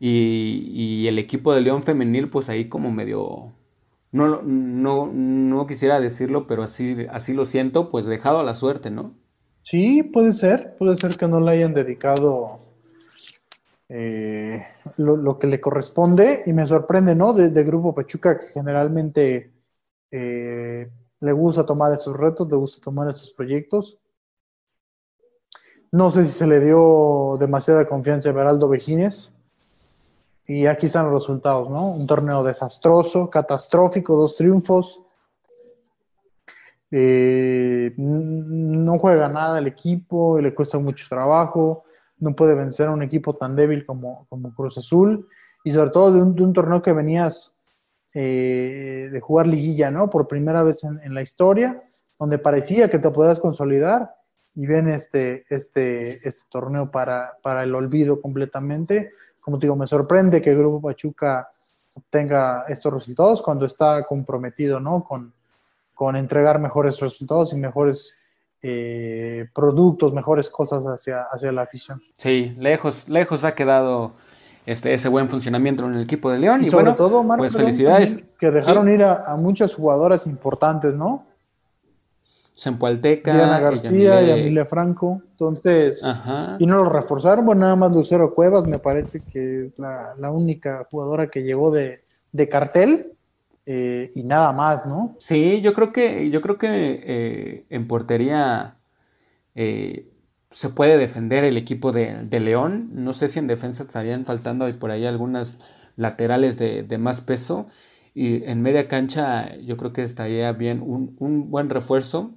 y, 0.04 1.06
el 1.06 1.18
equipo 1.18 1.54
de 1.54 1.60
León 1.60 1.82
femenil, 1.82 2.28
pues 2.28 2.48
ahí 2.48 2.68
como 2.68 2.90
medio, 2.90 3.52
no, 4.10 4.42
no, 4.42 5.06
no 5.06 5.66
quisiera 5.68 6.00
decirlo, 6.00 6.48
pero 6.48 6.64
así, 6.64 7.06
así 7.10 7.32
lo 7.32 7.44
siento, 7.44 7.88
pues 7.90 8.04
dejado 8.06 8.40
a 8.40 8.42
la 8.42 8.54
suerte, 8.54 8.90
¿no? 8.90 9.14
Sí, 9.62 10.02
puede 10.02 10.32
ser, 10.32 10.76
puede 10.76 10.96
ser 10.96 11.16
que 11.16 11.28
no 11.28 11.40
le 11.40 11.52
hayan 11.52 11.72
dedicado 11.72 12.58
eh, 13.88 14.66
lo, 14.96 15.38
que 15.38 15.46
le 15.46 15.60
corresponde 15.60 16.42
y 16.46 16.52
me 16.52 16.66
sorprende, 16.66 17.14
¿no? 17.14 17.32
De, 17.32 17.62
Grupo 17.62 17.94
Pachuca 17.94 18.40
que 18.40 18.46
generalmente 18.46 19.52
eh, 20.10 20.90
le 21.22 21.32
gusta 21.32 21.64
tomar 21.64 21.92
esos 21.92 22.16
retos, 22.16 22.48
le 22.50 22.56
gusta 22.56 22.82
tomar 22.82 23.08
esos 23.08 23.30
proyectos. 23.30 23.98
No 25.90 26.10
sé 26.10 26.24
si 26.24 26.32
se 26.32 26.46
le 26.46 26.60
dio 26.60 27.36
demasiada 27.38 27.88
confianza 27.88 28.28
a 28.28 28.32
Beraldo 28.32 28.68
Vejines. 28.68 29.32
Y 30.46 30.66
aquí 30.66 30.86
están 30.86 31.10
los 31.10 31.22
resultados, 31.22 31.70
¿no? 31.70 31.92
Un 31.92 32.06
torneo 32.06 32.42
desastroso, 32.42 33.30
catastrófico, 33.30 34.16
dos 34.16 34.36
triunfos. 34.36 35.00
Eh, 36.90 37.94
no 37.96 38.98
juega 38.98 39.28
nada 39.28 39.58
el 39.58 39.66
equipo, 39.66 40.38
le 40.38 40.54
cuesta 40.54 40.78
mucho 40.78 41.06
trabajo 41.08 41.82
no 42.22 42.36
puede 42.36 42.54
vencer 42.54 42.86
a 42.86 42.92
un 42.92 43.02
equipo 43.02 43.34
tan 43.34 43.56
débil 43.56 43.84
como, 43.84 44.26
como 44.28 44.54
Cruz 44.54 44.78
Azul 44.78 45.28
y 45.64 45.72
sobre 45.72 45.90
todo 45.90 46.12
de 46.12 46.22
un, 46.22 46.52
torneo 46.52 46.80
que 46.80 46.92
venías 46.92 47.60
eh, 48.14 49.08
de 49.10 49.20
jugar 49.20 49.46
liguilla, 49.46 49.90
¿no? 49.90 50.10
Por 50.10 50.28
primera 50.28 50.62
vez 50.62 50.84
en, 50.84 51.14
la 51.14 51.22
historia, 51.22 51.76
donde 52.18 52.38
parecía 52.38 52.90
que 52.90 52.98
te 52.98 53.10
podías 53.10 53.40
consolidar 53.40 54.14
y 54.54 54.66
ven 54.66 54.88
este, 54.88 55.44
este, 55.48 56.04
este 56.04 56.42
torneo 56.50 56.90
para, 56.90 57.32
para 57.42 57.62
el 57.62 57.74
olvido 57.74 58.20
completamente. 58.20 59.08
Como 59.42 59.58
te 59.58 59.66
digo, 59.66 59.76
me 59.76 59.86
sorprende 59.86 60.42
que 60.42 60.50
el 60.50 60.58
Grupo 60.58 60.88
Pachuca 60.88 61.48
obtenga 61.94 62.64
estos 62.68 62.92
resultados 62.92 63.42
cuando 63.42 63.64
está 63.64 64.04
comprometido, 64.04 64.78
¿no? 64.78 65.04
Con, 65.04 65.32
con 65.94 66.16
entregar 66.16 66.58
mejores 66.58 67.00
resultados 67.00 67.52
y 67.52 67.56
mejores 67.56 68.14
eh, 68.62 69.48
productos, 69.54 70.12
mejores 70.12 70.48
cosas 70.48 70.84
hacia, 70.84 71.22
hacia 71.22 71.50
la 71.50 71.62
afición. 71.62 72.00
Sí, 72.16 72.54
lejos, 72.58 73.08
lejos 73.08 73.42
ha 73.44 73.54
quedado 73.54 74.14
este, 74.66 74.94
ese 74.94 75.08
buen 75.08 75.28
funcionamiento 75.28 75.86
en 75.86 75.94
el 75.94 76.02
equipo 76.02 76.30
de 76.30 76.38
León. 76.38 76.62
Y, 76.62 76.70
sobre 76.70 76.84
bueno, 76.84 76.96
todo, 76.96 77.36
pues 77.36 77.56
felicidades. 77.56 78.22
Que 78.38 78.50
dejaron 78.50 78.88
ir 78.88 79.02
a, 79.02 79.34
muchas 79.36 79.74
jugadoras 79.74 80.26
importantes, 80.26 80.94
¿no? 80.96 81.26
Sempualteca, 82.54 83.34
Diana 83.34 83.58
García 83.58 84.22
y 84.22 84.30
Emilia 84.30 84.66
Franco. 84.66 85.22
Entonces, 85.32 86.02
y 86.58 86.66
no 86.66 86.84
lo 86.84 86.90
reforzaron, 86.90 87.46
bueno, 87.46 87.62
nada 87.62 87.76
más 87.76 87.92
Lucero 87.92 88.34
Cuevas, 88.34 88.66
me 88.66 88.78
parece 88.78 89.20
que 89.20 89.62
es 89.62 89.78
la, 89.78 90.14
la 90.18 90.30
única 90.30 90.86
jugadora 90.90 91.28
que 91.28 91.42
llegó 91.42 91.70
de, 91.70 91.96
de 92.30 92.48
cartel. 92.48 93.12
Eh, 93.64 94.10
y 94.16 94.24
nada 94.24 94.52
más, 94.52 94.84
¿no? 94.86 95.14
Sí, 95.18 95.60
yo 95.60 95.72
creo 95.72 95.92
que, 95.92 96.30
yo 96.30 96.40
creo 96.40 96.58
que 96.58 96.68
eh, 97.04 97.64
en 97.70 97.86
portería 97.86 98.76
eh, 99.54 100.11
se 100.52 100.68
puede 100.68 100.98
defender 100.98 101.44
el 101.44 101.56
equipo 101.56 101.92
de, 101.92 102.40
León. 102.40 102.90
No 102.92 103.12
sé 103.12 103.28
si 103.28 103.38
en 103.38 103.46
defensa 103.46 103.82
estarían 103.82 104.24
faltando 104.24 104.70
por 104.78 104.90
ahí 104.90 105.06
algunas 105.06 105.58
laterales 105.96 106.58
de, 106.58 106.98
más 106.98 107.20
peso. 107.20 107.66
Y 108.14 108.44
en 108.44 108.62
media 108.62 108.88
cancha 108.88 109.56
yo 109.56 109.76
creo 109.76 109.92
que 109.92 110.02
estaría 110.02 110.52
bien 110.52 110.82
un, 110.82 111.16
un, 111.18 111.50
buen 111.50 111.70
refuerzo. 111.70 112.32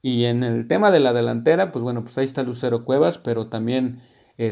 Y 0.00 0.24
en 0.24 0.44
el 0.44 0.68
tema 0.68 0.90
de 0.90 1.00
la 1.00 1.12
delantera, 1.12 1.72
pues 1.72 1.82
bueno, 1.82 2.02
pues 2.02 2.16
ahí 2.18 2.24
está 2.24 2.42
Lucero 2.42 2.84
Cuevas, 2.84 3.18
pero 3.18 3.48
también 3.48 4.00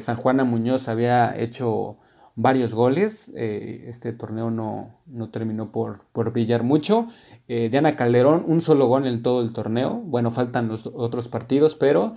San 0.01 0.17
Juana 0.17 0.43
Muñoz 0.45 0.89
había 0.89 1.35
hecho 1.39 1.99
varios 2.37 2.75
goles. 2.75 3.33
Eh, 3.35 3.87
este 3.89 4.13
torneo 4.13 4.51
no, 4.51 5.01
no 5.07 5.31
terminó 5.31 5.73
por, 5.73 6.03
por, 6.13 6.33
brillar 6.33 6.63
mucho. 6.63 7.09
Eh, 7.49 7.69
Diana 7.71 7.97
Calderón, 7.97 8.45
un 8.47 8.61
solo 8.61 8.87
gol 8.87 9.07
en 9.07 9.23
todo 9.23 9.43
el 9.43 9.53
torneo. 9.53 9.95
Bueno, 9.95 10.31
faltan 10.31 10.69
los 10.69 10.87
otros 10.87 11.29
partidos, 11.29 11.75
pero 11.75 12.17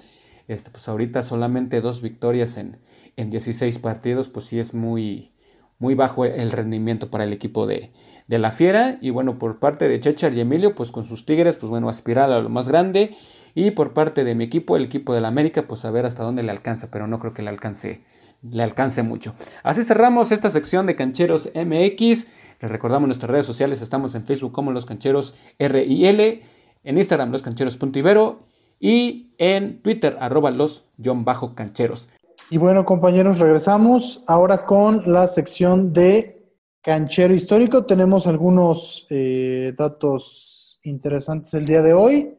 este, 0.49 0.71
pues 0.71 0.87
ahorita 0.87 1.21
solamente 1.21 1.79
dos 1.79 2.01
victorias 2.01 2.57
en, 2.57 2.79
en 3.17 3.29
16 3.29 3.77
partidos, 3.77 4.29
pues 4.29 4.45
sí 4.45 4.59
es 4.59 4.73
muy, 4.73 5.31
muy 5.77 5.93
bajo 5.93 6.25
el 6.25 6.51
rendimiento 6.51 7.11
para 7.11 7.23
el 7.23 7.33
equipo 7.33 7.67
de, 7.67 7.91
de 8.27 8.39
la 8.39 8.51
Fiera. 8.51 8.97
Y 8.99 9.11
bueno, 9.11 9.37
por 9.37 9.59
parte 9.59 9.87
de 9.87 9.99
Chechar 9.99 10.33
y 10.33 10.39
Emilio, 10.41 10.73
pues 10.73 10.91
con 10.91 11.05
sus 11.05 11.23
Tigres, 11.25 11.55
pues 11.55 11.69
bueno, 11.69 11.87
aspirar 11.87 12.31
a 12.31 12.41
lo 12.41 12.49
más 12.49 12.67
grande. 12.67 13.15
Y 13.53 13.71
por 13.71 13.93
parte 13.93 14.23
de 14.23 14.33
mi 14.33 14.43
equipo, 14.43 14.75
el 14.75 14.85
equipo 14.85 15.13
de 15.13 15.21
la 15.21 15.27
América, 15.27 15.67
pues 15.67 15.85
a 15.85 15.91
ver 15.91 16.07
hasta 16.07 16.23
dónde 16.23 16.41
le 16.41 16.49
alcanza, 16.49 16.89
pero 16.89 17.05
no 17.05 17.19
creo 17.19 17.33
que 17.33 17.43
le 17.43 17.49
alcance 17.49 18.01
le 18.41 18.63
alcance 18.63 19.03
mucho. 19.03 19.35
Así 19.63 19.83
cerramos 19.83 20.31
esta 20.31 20.49
sección 20.49 20.85
de 20.85 20.95
Cancheros 20.95 21.51
MX. 21.53 22.25
Les 22.61 22.71
recordamos 22.71 23.07
nuestras 23.07 23.29
redes 23.29 23.45
sociales, 23.45 23.81
estamos 23.81 24.15
en 24.15 24.25
Facebook 24.25 24.53
como 24.53 24.71
Los 24.71 24.85
Cancheros 24.85 25.35
RIL, 25.59 26.41
en 26.83 26.97
Instagram 26.97 27.31
Los 27.31 27.41
Cancheros.ibero 27.41 28.48
y 28.79 29.33
en 29.37 29.81
Twitter 29.81 30.17
arroba 30.19 30.51
los-cancheros. 30.51 32.09
Y 32.49 32.57
bueno 32.57 32.85
compañeros, 32.85 33.39
regresamos 33.39 34.23
ahora 34.27 34.65
con 34.65 35.03
la 35.05 35.27
sección 35.27 35.93
de 35.93 36.39
Canchero 36.81 37.33
Histórico. 37.33 37.85
Tenemos 37.85 38.25
algunos 38.25 39.05
eh, 39.09 39.73
datos 39.77 40.79
interesantes 40.83 41.53
el 41.53 41.65
día 41.65 41.81
de 41.81 41.93
hoy 41.93 42.35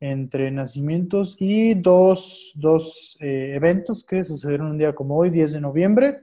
entre 0.00 0.50
nacimientos 0.50 1.36
y 1.38 1.74
dos, 1.74 2.52
dos 2.54 3.18
eh, 3.20 3.52
eventos 3.54 4.02
que 4.04 4.24
sucedieron 4.24 4.70
un 4.70 4.78
día 4.78 4.94
como 4.94 5.16
hoy, 5.16 5.28
10 5.30 5.52
de 5.52 5.60
noviembre. 5.60 6.20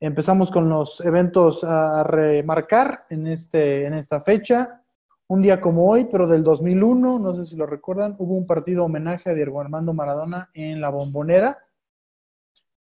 Empezamos 0.00 0.50
con 0.50 0.68
los 0.68 1.00
eventos 1.00 1.62
a 1.62 2.02
remarcar 2.02 3.06
en, 3.10 3.28
este, 3.28 3.86
en 3.86 3.94
esta 3.94 4.20
fecha. 4.20 4.83
Un 5.26 5.40
día 5.40 5.58
como 5.60 5.88
hoy, 5.88 6.06
pero 6.10 6.26
del 6.26 6.44
2001, 6.44 7.18
no 7.18 7.32
sé 7.34 7.46
si 7.46 7.56
lo 7.56 7.64
recuerdan, 7.64 8.14
hubo 8.18 8.34
un 8.34 8.46
partido 8.46 8.84
homenaje 8.84 9.30
a 9.30 9.34
Diego 9.34 9.60
Armando 9.60 9.94
Maradona 9.94 10.50
en 10.52 10.82
la 10.82 10.90
Bombonera. 10.90 11.58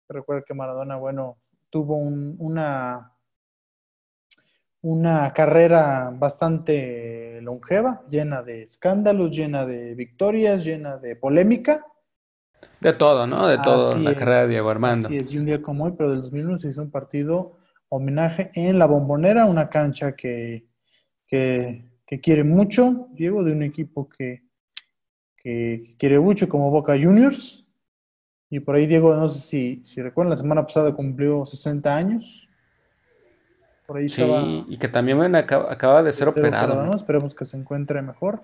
Recuerda 0.08 0.46
que 0.48 0.54
Maradona, 0.54 0.96
bueno, 0.96 1.38
tuvo 1.70 1.98
una, 1.98 3.14
una 4.82 5.34
carrera 5.34 6.12
bastante 6.14 7.42
longeva, 7.42 8.04
llena 8.10 8.42
de 8.42 8.64
escándalos, 8.64 9.36
llena 9.36 9.66
de 9.66 9.94
victorias, 9.96 10.64
llena 10.64 10.96
de 10.98 11.18
polémica. 11.18 11.86
De 12.80 12.94
todo, 12.94 13.28
¿no? 13.28 13.48
De 13.48 13.58
todo, 13.58 13.98
la 13.98 14.16
carrera 14.16 14.44
de 14.44 14.50
Diego 14.50 14.70
Armando. 14.70 15.10
Así 15.10 15.18
es, 15.18 15.34
y 15.34 15.38
un 15.38 15.46
día 15.46 15.62
como 15.62 15.84
hoy, 15.84 15.94
pero 15.98 16.12
del 16.12 16.22
2001 16.22 16.60
se 16.60 16.70
hizo 16.70 16.82
un 16.82 16.92
partido 16.92 17.58
homenaje 17.90 18.52
en 18.54 18.80
La 18.80 18.86
Bombonera, 18.86 19.46
una 19.46 19.68
cancha 19.70 20.16
que, 20.16 20.68
que, 21.28 21.89
quiere 22.18 22.44
mucho, 22.44 23.08
Diego, 23.12 23.44
de 23.44 23.52
un 23.52 23.62
equipo 23.62 24.10
que, 24.10 24.42
que, 25.38 25.96
quiere 26.00 26.20
mucho 26.20 26.50
como 26.50 26.72
Boca 26.72 26.94
Juniors. 26.94 27.66
Y 28.50 28.60
por 28.60 28.76
ahí 28.76 28.88
Diego, 28.88 29.16
no 29.16 29.30
sé 29.30 29.42
si, 29.42 29.82
si 29.86 30.02
recuerdan, 30.02 30.32
la 30.32 30.38
semana 30.38 30.64
pasada 30.64 30.96
cumplió 30.96 31.46
60 31.46 31.96
años 31.96 32.50
sí, 34.08 34.66
y 34.68 34.78
que 34.78 34.88
también 34.88 35.36
acaba, 35.36 36.04
de 36.04 36.12
ser, 36.12 36.28
operado. 36.28 36.94
Esperemos 36.96 37.36
que 37.36 37.46
se 37.46 37.58
encuentre 37.58 38.02
mejor. 38.02 38.42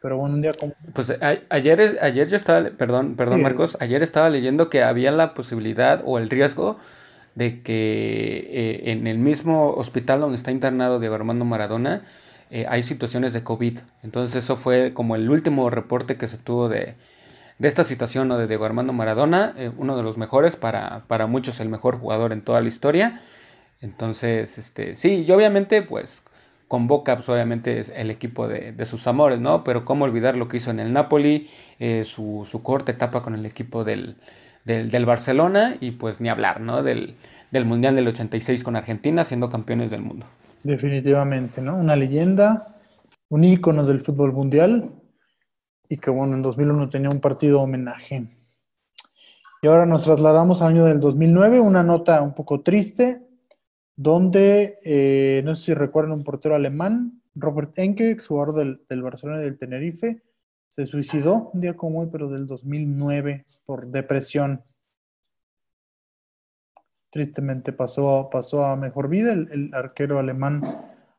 Pero 0.00 0.18
bueno, 0.18 0.34
un 0.34 0.42
día 0.42 0.52
como... 0.52 0.74
Pues 0.92 1.14
ayer, 1.48 1.98
ayer 2.00 2.28
yo 2.28 2.36
estaba, 2.36 2.68
perdón, 2.70 3.16
perdón 3.16 3.40
Marcos, 3.40 3.78
ayer 3.80 4.02
estaba 4.02 4.28
leyendo 4.28 4.68
que 4.68 4.82
había 4.82 5.10
la 5.10 5.32
posibilidad 5.32 6.02
o 6.04 6.18
el 6.18 6.28
riesgo 6.28 6.78
de 7.34 7.62
que 7.62 8.48
eh, 8.50 8.92
en 8.92 9.06
el 9.06 9.18
mismo 9.18 9.72
hospital 9.72 10.20
donde 10.20 10.36
está 10.36 10.50
internado 10.50 11.00
Diego 11.00 11.14
Armando 11.14 11.46
Maradona 11.46 12.02
eh, 12.54 12.66
hay 12.68 12.84
situaciones 12.84 13.32
de 13.32 13.42
COVID. 13.42 13.80
Entonces 14.04 14.44
eso 14.44 14.54
fue 14.56 14.94
como 14.94 15.16
el 15.16 15.28
último 15.28 15.70
reporte 15.70 16.16
que 16.16 16.28
se 16.28 16.38
tuvo 16.38 16.68
de, 16.68 16.94
esta 17.58 17.82
situación 17.82 18.28
de 18.28 18.46
Diego 18.46 18.64
Armando 18.64 18.92
Maradona, 18.92 19.54
eh, 19.58 19.72
uno 19.76 19.96
de 19.96 20.04
los 20.04 20.18
mejores, 20.18 20.54
para, 20.54 21.02
para 21.08 21.26
muchos 21.26 21.58
el 21.58 21.68
mejor 21.68 21.98
jugador 21.98 22.32
en 22.32 22.42
toda 22.42 22.60
la 22.60 22.68
historia. 22.68 23.20
Entonces, 23.80 24.56
este, 24.56 24.94
sí, 24.94 25.24
y 25.26 25.32
obviamente, 25.32 25.82
pues, 25.82 26.22
convoca, 26.68 27.16
pues, 27.16 27.28
obviamente, 27.28 27.82
el 28.00 28.12
equipo 28.12 28.46
de, 28.46 28.86
sus 28.86 29.08
amores, 29.08 29.40
¿no? 29.40 29.64
Pero 29.64 29.84
cómo 29.84 30.04
olvidar 30.04 30.36
lo 30.36 30.46
que 30.46 30.58
hizo 30.58 30.70
en 30.70 30.78
el 30.78 30.92
Napoli, 30.92 31.50
eh, 31.80 32.04
su, 32.04 32.46
su, 32.48 32.62
corta 32.62 32.92
etapa 32.92 33.20
con 33.20 33.34
el 33.34 33.46
equipo 33.46 33.82
del, 33.82 34.14
del, 34.64 35.06
Barcelona 35.06 35.76
y 35.80 35.90
pues 35.90 36.20
ni 36.20 36.28
hablar, 36.28 36.60
¿no? 36.60 36.84
Del, 36.84 37.16
del 37.50 37.64
Mundial 37.64 37.96
del 37.96 38.06
86 38.06 38.62
con 38.62 38.76
Argentina, 38.76 39.24
siendo 39.24 39.50
campeones 39.50 39.90
del 39.90 40.02
mundo. 40.02 40.26
Definitivamente, 40.64 41.60
¿no? 41.60 41.76
Una 41.76 41.94
leyenda, 41.94 42.80
un 43.28 43.44
ícono 43.44 43.84
del 43.84 44.00
fútbol 44.00 44.32
mundial 44.32 44.90
y 45.90 45.98
que, 45.98 46.10
bueno, 46.10 46.34
en 46.34 46.42
2001 46.42 46.88
tenía 46.88 47.10
un 47.10 47.20
partido 47.20 47.60
homenaje. 47.60 48.26
Y 49.60 49.66
ahora 49.66 49.84
nos 49.84 50.04
trasladamos 50.04 50.62
al 50.62 50.68
año 50.68 50.86
del 50.86 51.00
2009, 51.00 51.60
una 51.60 51.82
nota 51.82 52.22
un 52.22 52.34
poco 52.34 52.62
triste, 52.62 53.20
donde, 53.94 54.78
eh, 54.84 55.42
no 55.44 55.54
sé 55.54 55.66
si 55.66 55.74
recuerdan 55.74 56.12
un 56.12 56.24
portero 56.24 56.54
alemán, 56.54 57.20
Robert 57.34 57.78
Enke, 57.78 58.16
jugador 58.16 58.54
del, 58.54 58.80
del, 58.88 59.02
Barcelona 59.02 59.40
y 59.40 59.44
del 59.44 59.58
Tenerife, 59.58 60.22
se 60.70 60.86
suicidó 60.86 61.50
un 61.52 61.60
día 61.60 61.76
como 61.76 62.00
hoy, 62.00 62.08
pero 62.10 62.30
del 62.30 62.46
2009, 62.46 63.44
por 63.66 63.88
depresión. 63.88 64.62
Tristemente 67.14 67.72
pasó, 67.72 68.28
pasó 68.28 68.66
a 68.66 68.74
mejor 68.74 69.08
vida 69.08 69.34
el, 69.34 69.70
arquero 69.72 70.18
alemán 70.18 70.62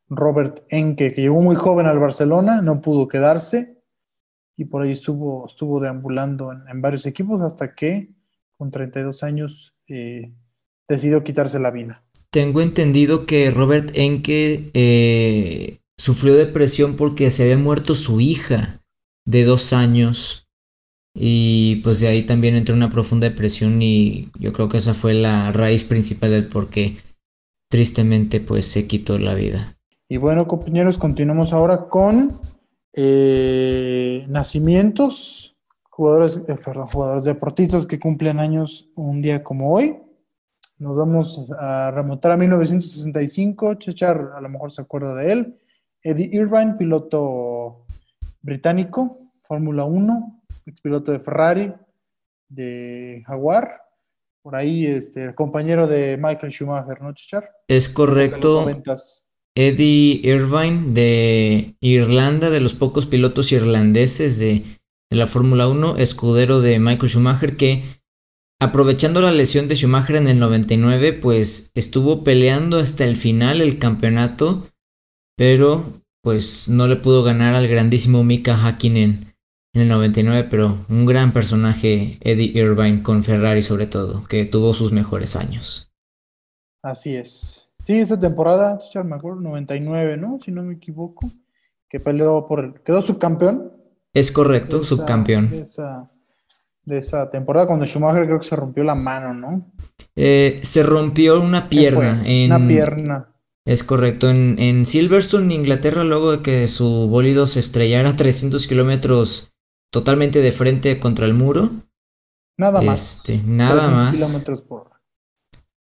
Robert 0.09 0.65
Enke, 0.67 1.13
que 1.13 1.21
llegó 1.21 1.41
muy 1.41 1.55
joven 1.55 1.85
al 1.85 1.99
Barcelona, 1.99 2.61
no 2.61 2.81
pudo 2.81 3.07
quedarse 3.07 3.77
y 4.57 4.65
por 4.65 4.81
ahí 4.81 4.91
estuvo, 4.91 5.47
estuvo 5.47 5.79
deambulando 5.79 6.51
en, 6.51 6.81
varios 6.81 7.05
equipos 7.05 7.41
hasta 7.41 7.73
que 7.73 8.13
con 8.57 8.71
32 8.71 9.23
años 9.23 9.73
eh, 9.87 10.33
decidió 10.85 11.23
quitarse 11.23 11.59
la 11.59 11.71
vida. 11.71 12.03
Tengo 12.29 12.59
entendido 12.59 13.25
que 13.25 13.49
Robert 13.49 13.91
Enke 13.93 14.71
eh, 14.73 15.79
sufrió 15.95 16.35
depresión 16.35 16.97
porque 16.97 17.31
se 17.31 17.43
había 17.43 17.57
muerto 17.57 17.95
su 17.95 18.19
hija 18.19 18.81
de 19.23 19.45
dos 19.45 19.71
años. 19.71 20.44
Y 21.17 21.77
pues 21.77 22.01
de 22.01 22.09
ahí 22.09 22.23
también 22.23 22.57
entró 22.57 22.75
una 22.75 22.89
profunda 22.89 23.29
depresión 23.29 23.81
y 23.81 24.27
yo 24.37 24.51
creo 24.51 24.67
que 24.67 24.77
esa 24.77 24.93
fue 24.93 25.13
la 25.13 25.51
raíz 25.53 25.85
principal 25.85 26.29
del 26.29 26.47
por 26.47 26.69
qué 26.69 26.97
tristemente 27.69 28.41
pues 28.41 28.65
se 28.67 28.85
quitó 28.85 29.17
la 29.17 29.33
vida. 29.33 29.73
Y 30.09 30.17
bueno 30.17 30.45
compañeros, 30.45 30.97
continuamos 30.97 31.53
ahora 31.53 31.87
con 31.87 32.37
eh, 32.93 34.25
nacimientos, 34.27 35.55
jugadores, 35.89 36.41
eh, 36.47 36.55
jugadores 36.91 37.23
deportistas 37.23 37.87
que 37.87 37.99
cumplen 37.99 38.39
años 38.39 38.89
un 38.95 39.21
día 39.21 39.41
como 39.41 39.71
hoy. 39.71 39.97
Nos 40.79 40.97
vamos 40.97 41.49
a 41.57 41.91
remontar 41.91 42.33
a 42.33 42.37
1965. 42.37 43.75
Chechar 43.75 44.31
a 44.35 44.41
lo 44.41 44.49
mejor 44.49 44.71
se 44.71 44.81
acuerda 44.81 45.15
de 45.15 45.31
él. 45.31 45.59
Eddie 46.03 46.29
Irvine, 46.33 46.75
piloto 46.75 47.85
británico, 48.41 49.31
Fórmula 49.41 49.85
1, 49.85 50.34
piloto 50.81 51.11
de 51.11 51.19
Ferrari, 51.19 51.73
de 52.49 53.23
Jaguar. 53.25 53.81
Por 54.41 54.55
ahí, 54.55 54.85
este, 54.85 55.33
compañero 55.33 55.87
de 55.87 56.17
Michael 56.17 56.51
Schumacher, 56.51 57.01
¿no, 57.01 57.13
Chechar? 57.13 57.49
Es 57.67 57.89
correcto. 57.89 58.67
Eddie 59.57 60.19
Irvine 60.23 60.93
de 60.93 61.75
Irlanda, 61.79 62.49
de 62.49 62.59
los 62.59 62.73
pocos 62.73 63.05
pilotos 63.05 63.51
irlandeses 63.51 64.37
de, 64.37 64.63
de 65.09 65.17
la 65.17 65.25
Fórmula 65.25 65.67
1, 65.67 65.97
escudero 65.97 66.61
de 66.61 66.77
Michael 66.77 67.09
Schumacher, 67.09 67.57
que 67.57 67.83
Aprovechando 68.61 69.21
la 69.21 69.31
lesión 69.31 69.67
de 69.67 69.75
Schumacher 69.75 70.15
en 70.15 70.29
el 70.29 70.39
99, 70.39 71.13
pues 71.13 71.71
estuvo 71.75 72.23
peleando 72.23 72.79
hasta 72.79 73.03
el 73.03 73.17
final 73.17 73.59
el 73.59 73.79
campeonato, 73.79 74.69
pero 75.35 76.01
pues 76.23 76.69
no 76.69 76.87
le 76.87 76.95
pudo 76.95 77.21
ganar 77.21 77.53
al 77.53 77.67
grandísimo 77.67 78.23
Mika 78.23 78.55
Hakkinen 78.55 79.34
en 79.75 79.81
el 79.81 79.89
99, 79.89 80.47
pero 80.49 80.77
un 80.89 81.05
gran 81.05 81.31
personaje 81.31 82.17
Eddie 82.21 82.57
Irvine 82.59 83.03
con 83.03 83.23
Ferrari 83.23 83.61
sobre 83.61 83.85
todo, 83.85 84.23
que 84.27 84.45
tuvo 84.45 84.73
sus 84.73 84.91
mejores 84.91 85.35
años. 85.35 85.93
Así 86.81 87.15
es. 87.15 87.67
Sí, 87.79 87.99
esa 87.99 88.19
temporada, 88.19 88.79
me 89.03 89.15
acuerdo, 89.15 89.41
99, 89.41 90.17
¿no? 90.17 90.39
Si 90.43 90.51
no 90.51 90.63
me 90.63 90.73
equivoco, 90.73 91.29
que 91.87 91.99
peleó 91.99 92.47
por 92.47 92.63
el... 92.63 92.81
quedó 92.81 93.03
subcampeón. 93.03 93.71
Es 94.13 94.31
correcto, 94.31 94.83
subcampeón 94.83 95.51
de 96.85 96.99
esa 96.99 97.29
temporada 97.29 97.67
cuando 97.67 97.85
Schumacher 97.85 98.25
creo 98.25 98.39
que 98.39 98.47
se 98.47 98.55
rompió 98.55 98.83
la 98.83 98.95
mano, 98.95 99.33
¿no? 99.33 99.71
Eh, 100.15 100.59
se 100.61 100.83
rompió 100.83 101.41
una 101.41 101.67
pierna. 101.67 102.23
una 102.45 102.67
pierna. 102.67 103.31
Es 103.65 103.83
correcto. 103.83 104.29
En, 104.29 104.85
Silverstone, 104.85 105.53
Inglaterra, 105.53 106.03
luego 106.03 106.31
de 106.31 106.43
que 106.43 106.67
su 106.67 107.07
bólido 107.07 107.47
se 107.47 107.59
estrellara 107.59 108.11
a 108.11 108.15
300 108.15 108.67
kilómetros 108.67 109.54
totalmente 109.95 110.41
de 110.41 110.51
frente 110.51 110.99
contra 110.99 111.25
el 111.25 111.33
muro. 111.33 111.69
Nada 112.57 112.81
más. 112.81 113.17
Este, 113.17 113.41
nada 113.47 113.87
más. 113.87 114.13
kilómetros 114.13 114.61
por... 114.61 114.91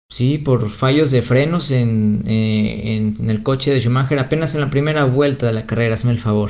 Sí, 0.09 0.39
por 0.39 0.69
fallos 0.69 1.11
de 1.11 1.21
frenos 1.21 1.69
en, 1.69 2.23
eh, 2.25 2.97
en 3.19 3.29
el 3.29 3.43
coche 3.43 3.71
de 3.71 3.79
Schumacher 3.79 4.17
apenas 4.17 4.55
en 4.55 4.61
la 4.61 4.71
primera 4.71 5.03
vuelta 5.03 5.45
de 5.45 5.53
la 5.53 5.67
carrera, 5.67 5.93
hazme 5.93 6.11
el 6.11 6.19
favor 6.19 6.49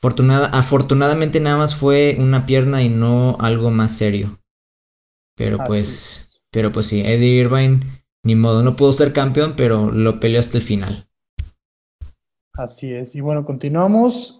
afortunadamente 0.00 1.40
nada 1.40 1.56
más 1.56 1.74
fue 1.74 2.16
una 2.18 2.46
pierna 2.46 2.82
y 2.82 2.88
no 2.88 3.36
algo 3.40 3.70
más 3.70 3.96
serio. 3.96 4.38
Pero 5.36 5.58
pues, 5.66 6.40
pero 6.50 6.72
pues 6.72 6.86
sí, 6.86 7.00
Eddie 7.00 7.40
Irvine, 7.40 7.80
ni 8.24 8.34
modo, 8.34 8.62
no 8.62 8.76
pudo 8.76 8.92
ser 8.92 9.12
campeón, 9.12 9.54
pero 9.56 9.90
lo 9.90 10.20
peleó 10.20 10.40
hasta 10.40 10.58
el 10.58 10.64
final. 10.64 11.08
Así 12.54 12.92
es. 12.92 13.14
Y 13.14 13.20
bueno, 13.20 13.44
continuamos. 13.44 14.37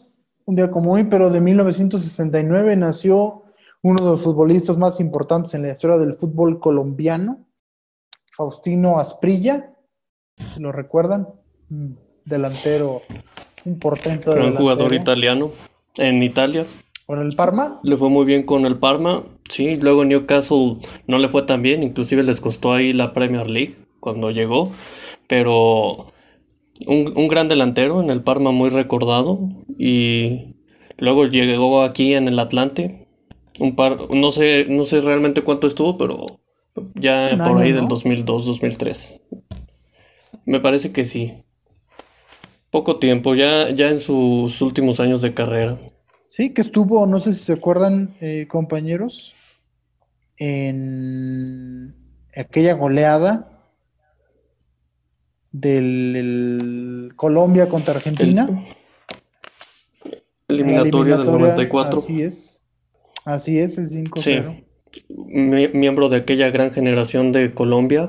Un 0.48 0.56
día 0.56 0.70
como 0.70 0.94
hoy, 0.94 1.04
pero 1.04 1.28
de 1.28 1.42
1969 1.42 2.74
nació 2.76 3.42
uno 3.82 4.02
de 4.02 4.10
los 4.12 4.22
futbolistas 4.22 4.78
más 4.78 4.98
importantes 4.98 5.52
en 5.52 5.60
la 5.60 5.72
historia 5.72 5.98
del 5.98 6.14
fútbol 6.14 6.58
colombiano, 6.58 7.46
Faustino 8.34 8.98
Asprilla, 8.98 9.74
lo 10.58 10.72
recuerdan, 10.72 11.28
delantero, 12.24 13.02
un 13.66 13.78
portento. 13.78 14.32
Gran 14.32 14.54
jugador 14.54 14.94
italiano 14.94 15.50
en 15.98 16.22
Italia. 16.22 16.64
¿Con 17.04 17.20
el 17.20 17.36
Parma? 17.36 17.80
Le 17.82 17.98
fue 17.98 18.08
muy 18.08 18.24
bien 18.24 18.44
con 18.44 18.64
el 18.64 18.78
Parma, 18.78 19.24
sí. 19.50 19.76
Luego 19.76 20.06
Newcastle 20.06 20.78
no 21.06 21.18
le 21.18 21.28
fue 21.28 21.42
tan 21.42 21.60
bien, 21.60 21.82
inclusive 21.82 22.22
les 22.22 22.40
costó 22.40 22.72
ahí 22.72 22.94
la 22.94 23.12
Premier 23.12 23.50
League 23.50 23.76
cuando 24.00 24.30
llegó. 24.30 24.72
Pero 25.26 26.10
un, 26.86 27.28
gran 27.28 27.48
delantero 27.48 28.02
en 28.02 28.10
el 28.10 28.22
Parma 28.22 28.52
muy 28.52 28.70
recordado. 28.70 29.38
Y 29.78 30.56
luego 30.98 31.26
llegó 31.26 31.82
aquí 31.82 32.14
en 32.14 32.28
el 32.28 32.38
Atlante. 32.38 33.06
Un 33.58 33.74
par, 33.74 33.96
no 34.14 34.30
sé, 34.30 34.66
no 34.68 34.84
sé 34.84 35.00
realmente 35.00 35.42
cuánto 35.42 35.66
estuvo, 35.66 35.98
pero 35.98 36.26
ya 36.94 37.36
por 37.44 37.58
ahí 37.58 37.72
del 37.72 37.88
2002, 37.88 38.46
2003. 38.46 39.20
Me 40.44 40.60
parece 40.60 40.92
que 40.92 41.04
sí. 41.04 41.34
Poco 42.70 42.98
tiempo, 42.98 43.34
ya, 43.34 43.70
ya 43.70 43.88
en 43.88 43.98
sus 43.98 44.60
últimos 44.60 45.00
años 45.00 45.22
de 45.22 45.34
carrera. 45.34 45.78
Sí, 46.28 46.50
que 46.50 46.60
estuvo, 46.60 47.06
no 47.06 47.20
sé 47.20 47.32
si 47.32 47.42
se 47.42 47.54
acuerdan, 47.54 48.14
eh, 48.20 48.46
compañeros, 48.48 49.34
en 50.36 51.94
aquella 52.36 52.74
goleada 52.74 53.57
del 55.52 57.12
Colombia 57.16 57.68
contra 57.68 57.94
Argentina. 57.94 58.46
eliminatoria, 60.48 61.16
del 61.16 61.26
94. 61.26 61.98
Así 61.98 62.22
es. 62.22 62.62
Así 63.24 63.58
es, 63.58 63.76
el 63.78 63.88
5-0. 63.88 64.64
miembro 65.74 66.08
de 66.08 66.16
aquella 66.16 66.50
gran 66.50 66.70
generación 66.70 67.32
de 67.32 67.52
Colombia, 67.52 68.08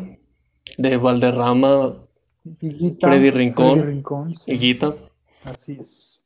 de 0.77 0.97
Valderrama, 0.97 1.95
Freddy 2.99 3.31
Rincón, 3.31 3.79
Freddy 4.45 4.79
Así 5.43 5.77
es. 5.79 6.23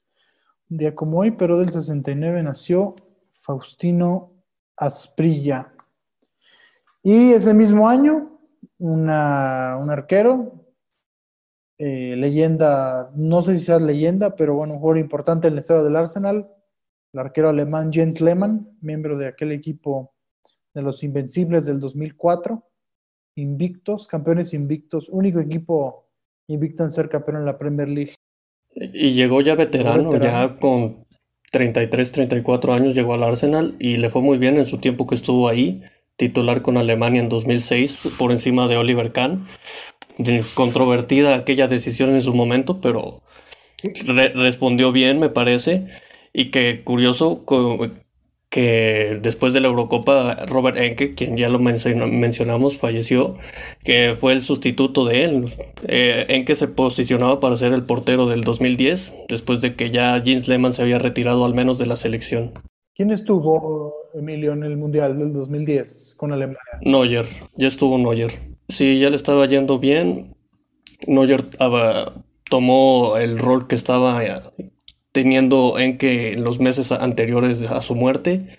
Un 0.70 0.78
día 0.78 0.96
como 0.96 1.20
hoy, 1.20 1.32
pero 1.32 1.58
del 1.60 1.72
69 1.72 2.44
nació 2.44 2.96
Faustino 3.42 4.32
Asprilla. 4.78 5.74
Y 7.02 7.34
ese 7.34 7.54
mismo 7.54 7.90
año, 7.90 8.40
una, 8.78 9.78
un 9.82 9.90
arquero, 9.90 10.63
eh, 11.86 12.16
leyenda, 12.16 13.12
no 13.14 13.42
sé 13.42 13.56
si 13.56 13.66
sea 13.66 13.78
leyenda, 13.78 14.38
pero 14.38 14.56
bueno, 14.56 14.76
un 14.76 14.80
jugador 14.80 15.00
importante 15.00 15.50
en 15.50 15.56
la 15.56 15.60
historia 15.60 15.84
del 15.84 15.98
Arsenal, 15.98 16.48
el 17.12 17.20
arquero 17.20 17.50
alemán 17.50 17.92
Jens 17.92 18.22
Lehmann, 18.22 18.78
miembro 18.80 19.18
de 19.18 19.28
aquel 19.28 19.52
equipo 19.52 20.14
de 20.74 20.82
los 20.82 21.04
Invencibles 21.04 21.66
del 21.66 21.82
2004, 21.82 22.64
invictos, 23.36 24.08
campeones 24.08 24.54
invictos, 24.54 25.10
único 25.10 25.42
equipo 25.42 26.06
invicto 26.48 26.86
en 26.86 26.92
ser 26.92 27.10
campeón 27.10 27.40
en 27.40 27.46
la 27.46 27.58
Premier 27.58 27.90
League. 27.90 28.16
Y 28.74 29.12
llegó 29.12 29.42
ya 29.42 29.56
veterano, 29.56 30.16
ya 30.16 30.58
con 30.62 31.04
33, 31.52 32.14
34 32.14 32.74
años 32.76 32.96
llegó 32.96 33.14
al 33.14 33.24
Arsenal 33.24 33.76
y 33.78 33.98
le 33.98 34.10
fue 34.10 34.22
muy 34.22 34.38
bien 34.38 34.56
en 34.56 34.66
su 34.66 34.78
tiempo 34.78 35.06
que 35.06 35.16
estuvo 35.16 35.50
ahí, 35.50 35.84
titular 36.16 36.62
con 36.62 36.78
Alemania 36.78 37.20
en 37.20 37.28
2006 37.28 38.04
por 38.18 38.32
encima 38.32 38.70
de 38.70 38.78
Oliver 38.78 39.12
Kahn 39.12 39.46
controvertida 40.56 41.36
aquella 41.36 41.68
decisión 41.68 42.12
en 42.12 42.22
su 42.22 42.34
momento, 42.34 42.80
pero 42.82 43.22
respondió 44.36 44.92
bien, 44.92 45.20
me 45.20 45.30
parece. 45.30 45.88
Y 46.34 46.52
que 46.52 46.84
curioso 46.84 47.44
que 48.50 49.20
después 49.22 49.54
de 49.54 49.62
la 49.62 49.68
Eurocopa, 49.68 50.46
Robert 50.48 50.78
Enke, 50.78 51.16
quien 51.16 51.38
ya 51.38 51.50
lo 51.50 51.60
mencionamos, 51.60 52.78
falleció, 52.78 53.36
que 53.84 54.16
fue 54.16 54.34
el 54.34 54.42
sustituto 54.42 55.06
de 55.06 55.24
él. 55.24 55.54
Eh, 55.88 56.26
Enke 56.30 56.56
se 56.56 56.68
posicionaba 56.68 57.40
para 57.40 57.58
ser 57.58 57.74
el 57.74 57.84
portero 57.84 58.28
del 58.28 58.44
2010, 58.44 59.26
después 59.28 59.62
de 59.62 59.76
que 59.76 59.90
ya 59.90 60.22
Jens 60.22 60.48
Lehmann 60.48 60.74
se 60.74 60.84
había 60.84 61.00
retirado 61.00 61.46
al 61.46 61.54
menos 61.54 61.80
de 61.80 61.88
la 61.88 61.96
selección. 61.96 62.52
¿Quién 62.96 63.10
estuvo, 63.10 63.92
Emilio, 64.14 64.54
en 64.54 64.64
el 64.64 64.78
Mundial 64.78 65.18
del 65.18 65.34
2010 65.34 66.14
con 66.16 66.32
Alemania? 66.32 66.60
Neuer, 66.84 67.26
ya 67.56 67.68
estuvo 67.68 67.98
Neuer. 67.98 68.53
Sí, 68.74 69.00
ya 69.00 69.12
le 69.12 69.18
estaba 69.18 69.46
yendo 69.46 69.78
bien. 69.78 70.36
Neuer 71.06 71.46
tomó 72.50 73.18
el 73.18 73.38
rol 73.38 73.68
que 73.68 73.76
estaba 73.76 74.24
teniendo 75.12 75.78
en 75.78 76.00
que 76.00 76.34
en 76.34 76.44
los 76.44 76.60
meses 76.60 76.92
anteriores 76.92 77.70
a 77.70 77.84
su 77.84 77.94
muerte 77.94 78.58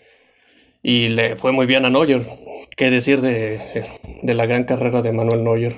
y 0.85 1.09
le 1.09 1.35
fue 1.35 1.51
muy 1.51 1.67
bien 1.67 1.85
a 1.85 1.91
Neuer. 1.91 2.25
¿Qué 2.77 2.91
decir 2.91 3.23
de, 3.23 3.89
la 4.23 4.47
gran 4.47 4.63
carrera 4.63 5.03
de 5.03 5.11
Manuel 5.11 5.43
Neuer? 5.43 5.75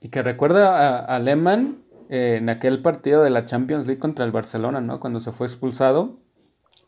Y 0.00 0.10
que 0.10 0.22
recuerda 0.22 1.00
a, 1.00 1.18
Lehmann 1.18 1.82
eh, 2.08 2.36
en 2.38 2.50
aquel 2.50 2.82
partido 2.82 3.24
de 3.24 3.30
la 3.30 3.46
Champions 3.46 3.88
League 3.88 3.98
contra 3.98 4.24
el 4.24 4.30
Barcelona, 4.30 4.80
¿no? 4.80 5.00
Cuando 5.00 5.18
se 5.18 5.32
fue 5.32 5.48
expulsado. 5.48 6.20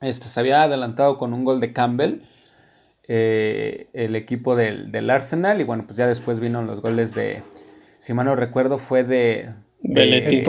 Este, 0.01 0.29
se 0.29 0.39
había 0.39 0.63
adelantado 0.63 1.19
con 1.19 1.35
un 1.35 1.45
gol 1.45 1.59
de 1.59 1.73
Campbell 1.73 2.23
eh, 3.09 3.89
el 3.93 4.17
equipo 4.17 4.57
del, 4.57 5.11
Arsenal. 5.11 5.61
Y 5.61 5.65
bueno, 5.65 5.85
pues 5.87 5.97
ya 5.97 6.07
después 6.07 6.41
vino 6.41 6.63
los 6.63 6.81
goles 6.81 7.15
de, 7.15 7.43
si 7.99 8.15
mal 8.15 8.27
no 8.27 8.37
recuerdo, 8.37 8.79
fue 8.79 9.05
de... 9.05 9.51
Belletti. 9.83 10.45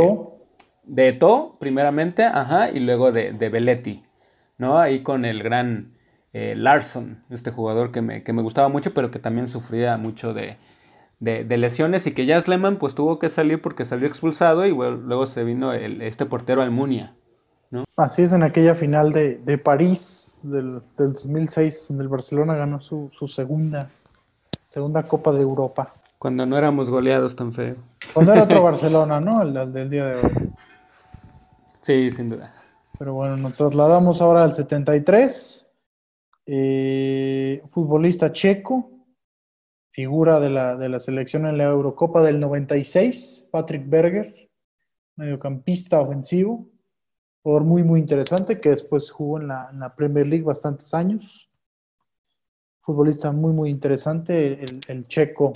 De 0.84 1.08
Eto, 1.08 1.58
primeramente, 1.60 2.24
ajá, 2.24 2.70
y 2.70 2.80
luego 2.80 3.12
de, 3.12 3.34
de 3.34 3.50
Belletti, 3.50 4.04
¿no? 4.60 4.78
Ahí 4.78 5.02
con 5.02 5.26
el 5.26 5.42
gran 5.42 5.96
eh, 6.38 6.54
Larson, 6.54 7.24
este 7.30 7.50
jugador 7.50 7.94
que 7.94 8.02
me, 8.02 8.42
gustaba 8.42 8.68
mucho, 8.68 8.94
pero 8.94 9.10
que 9.10 9.20
también 9.20 9.48
sufría 9.48 9.96
mucho 9.96 10.34
de, 10.34 10.58
lesiones 11.22 12.08
y 12.08 12.12
que 12.12 12.26
ya 12.26 12.42
Sleman 12.42 12.78
pues 12.78 12.94
tuvo 12.94 13.20
que 13.20 13.30
salir 13.30 13.62
porque 13.62 13.86
salió 13.86 14.06
expulsado 14.06 14.66
y 14.66 14.72
luego 14.72 15.28
se 15.28 15.46
vino 15.46 15.72
el, 15.72 16.02
este 16.02 16.26
portero 16.26 16.62
Almunia, 16.62 17.16
¿no? 17.72 17.86
Así 17.96 18.24
es, 18.24 18.34
en 18.34 18.44
aquella 18.44 18.76
final 18.76 19.14
de, 19.14 19.38
de 19.46 19.58
París, 19.58 20.25
del, 20.46 20.82
2006, 20.98 21.88
donde 21.90 22.04
el 22.04 22.10
Barcelona 22.10 22.56
ganó 22.56 22.80
su, 22.80 23.10
segunda, 23.28 23.90
segunda 24.68 25.04
Copa 25.08 25.32
de 25.32 25.42
Europa. 25.42 25.94
Cuando 26.18 26.46
no 26.46 26.58
éramos 26.58 26.90
goleados 26.90 27.36
tan 27.36 27.52
feo. 27.52 27.76
Cuando 28.14 28.34
era 28.34 28.44
otro 28.44 28.62
Barcelona, 28.64 29.20
¿no? 29.20 29.42
El, 29.42 29.74
del 29.74 29.90
día 29.90 30.06
de 30.06 30.16
hoy. 30.16 30.32
Sí, 31.82 32.12
sin 32.12 32.30
duda. 32.30 32.54
Pero 32.98 33.14
bueno, 33.14 33.36
nos 33.38 33.54
trasladamos 33.54 34.22
ahora 34.22 34.44
al 34.44 34.54
73. 34.54 35.72
Eh, 36.48 37.62
futbolista 37.70 38.32
checo, 38.32 38.92
figura 39.92 40.40
de 40.40 40.50
la, 40.50 40.76
de 40.76 40.90
la 40.90 41.00
selección 41.00 41.46
en 41.48 41.58
la 41.58 41.66
Eurocopa 41.66 42.22
del 42.22 42.40
96, 42.40 43.48
Patrick 43.52 43.90
Berger, 43.90 44.50
mediocampista 45.16 46.00
ofensivo 46.00 46.68
jugador 47.46 47.64
muy, 47.64 47.84
muy 47.84 48.00
interesante 48.00 48.60
que 48.60 48.70
después 48.70 49.12
jugó 49.12 49.40
en 49.40 49.50
la, 49.50 49.94
Premier 49.96 50.26
League 50.26 50.44
bastantes 50.44 50.96
años. 50.96 51.48
Futbolista 52.82 53.32
muy, 53.32 53.54
muy 53.54 53.70
interesante, 53.70 54.66
el, 54.88 55.08
checo, 55.08 55.54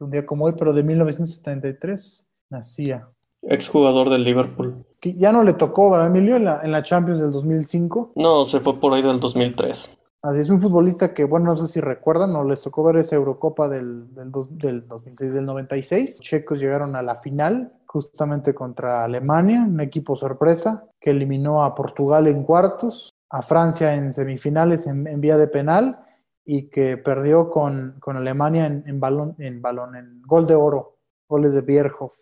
un 0.00 0.10
día 0.10 0.26
como 0.26 0.46
hoy, 0.46 0.54
pero 0.58 0.72
de 0.72 0.82
1973 0.82 2.32
nacía. 2.50 3.08
Exjugador 3.42 4.10
del 4.10 4.24
Liverpool. 4.24 4.84
Que 4.98 5.14
ya 5.14 5.30
no 5.30 5.44
le 5.44 5.52
tocó, 5.52 5.92
¿verdad, 5.92 6.08
Emilio? 6.08 6.34
En 6.34 6.44
la, 6.44 6.60
en 6.60 6.72
la 6.72 6.82
Champions 6.82 7.20
del 7.20 7.30
2005. 7.30 8.14
No, 8.16 8.44
se 8.44 8.58
fue 8.58 8.80
por 8.80 8.92
ahí 8.94 9.02
del 9.02 9.20
2003. 9.20 9.96
Así 10.24 10.40
es 10.40 10.50
un 10.50 10.60
futbolista 10.60 11.14
que, 11.14 11.22
bueno, 11.22 11.46
no 11.46 11.56
sé 11.56 11.68
si 11.68 11.80
recuerdan, 11.80 12.32
no 12.32 12.42
les 12.42 12.62
tocó 12.62 12.82
ver 12.82 12.96
esa 12.96 13.14
Eurocopa 13.14 13.68
del, 13.68 14.12
del, 14.12 14.32
del 14.58 14.88
2006, 14.88 15.34
del 15.34 15.46
96. 15.46 16.10
Los 16.10 16.20
checos 16.20 16.58
llegaron 16.58 16.96
a 16.96 17.02
la 17.02 17.14
final 17.14 17.77
justamente 17.88 18.54
contra 18.54 19.02
Alemania, 19.02 19.64
un 19.66 19.80
equipo 19.80 20.14
sorpresa 20.14 20.84
que 21.00 21.10
eliminó 21.10 21.64
a 21.64 21.74
Portugal 21.74 22.26
en 22.26 22.44
cuartos, 22.44 23.14
a 23.30 23.40
Francia 23.40 23.94
en 23.94 24.12
semifinales 24.12 24.86
en, 24.86 25.20
vía 25.20 25.38
de 25.38 25.48
penal 25.48 25.98
y 26.44 26.68
que 26.68 26.98
perdió 26.98 27.50
con, 27.50 27.98
Alemania 28.04 28.66
en, 28.66 29.00
balón, 29.00 29.34
en 29.38 29.62
balón, 29.62 29.96
en 29.96 30.20
gol 30.22 30.46
de 30.46 30.54
oro, 30.54 30.98
goles 31.26 31.54
de 31.54 31.62
Bierhoff. 31.62 32.14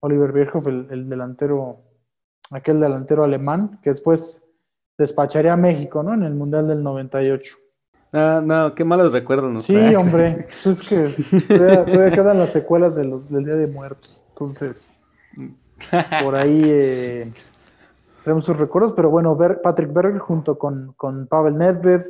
Oliver 0.00 0.32
Bierhoff, 0.32 0.66
el, 0.66 1.08
delantero, 1.08 1.82
aquel 2.50 2.80
delantero 2.80 3.22
alemán, 3.22 3.78
que 3.80 3.90
después 3.90 4.48
despacharía 4.98 5.52
a 5.52 5.56
México, 5.56 6.02
¿no? 6.02 6.14
En 6.14 6.24
el 6.24 6.34
Mundial 6.34 6.66
del 6.66 6.82
98. 6.82 7.56
Ah, 8.12 8.42
no, 8.44 8.74
qué 8.74 8.84
malos 8.84 9.12
recuerdos 9.12 9.52
nos 9.52 9.64
Sí, 9.64 9.76
hombre, 9.94 10.48
pues 10.62 10.66
es 10.82 10.88
que 10.88 11.44
todavía, 11.46 12.10
quedan 12.10 12.38
las 12.38 12.52
secuelas 12.52 12.96
de 12.96 13.04
los, 13.04 13.30
del 13.30 13.44
Día 13.44 13.54
de 13.54 13.68
Muertos. 13.68 14.24
Entonces, 14.30 14.96
por 16.22 16.34
ahí 16.34 16.62
eh, 16.64 17.32
tenemos 18.24 18.44
sus 18.44 18.56
recuerdos, 18.56 18.92
pero 18.94 19.10
bueno, 19.10 19.38
Patrick 19.62 19.92
Berger 19.92 20.18
junto 20.18 20.58
con, 20.58 20.92
con 20.94 21.28
Pavel 21.28 21.56
Nedved, 21.56 22.04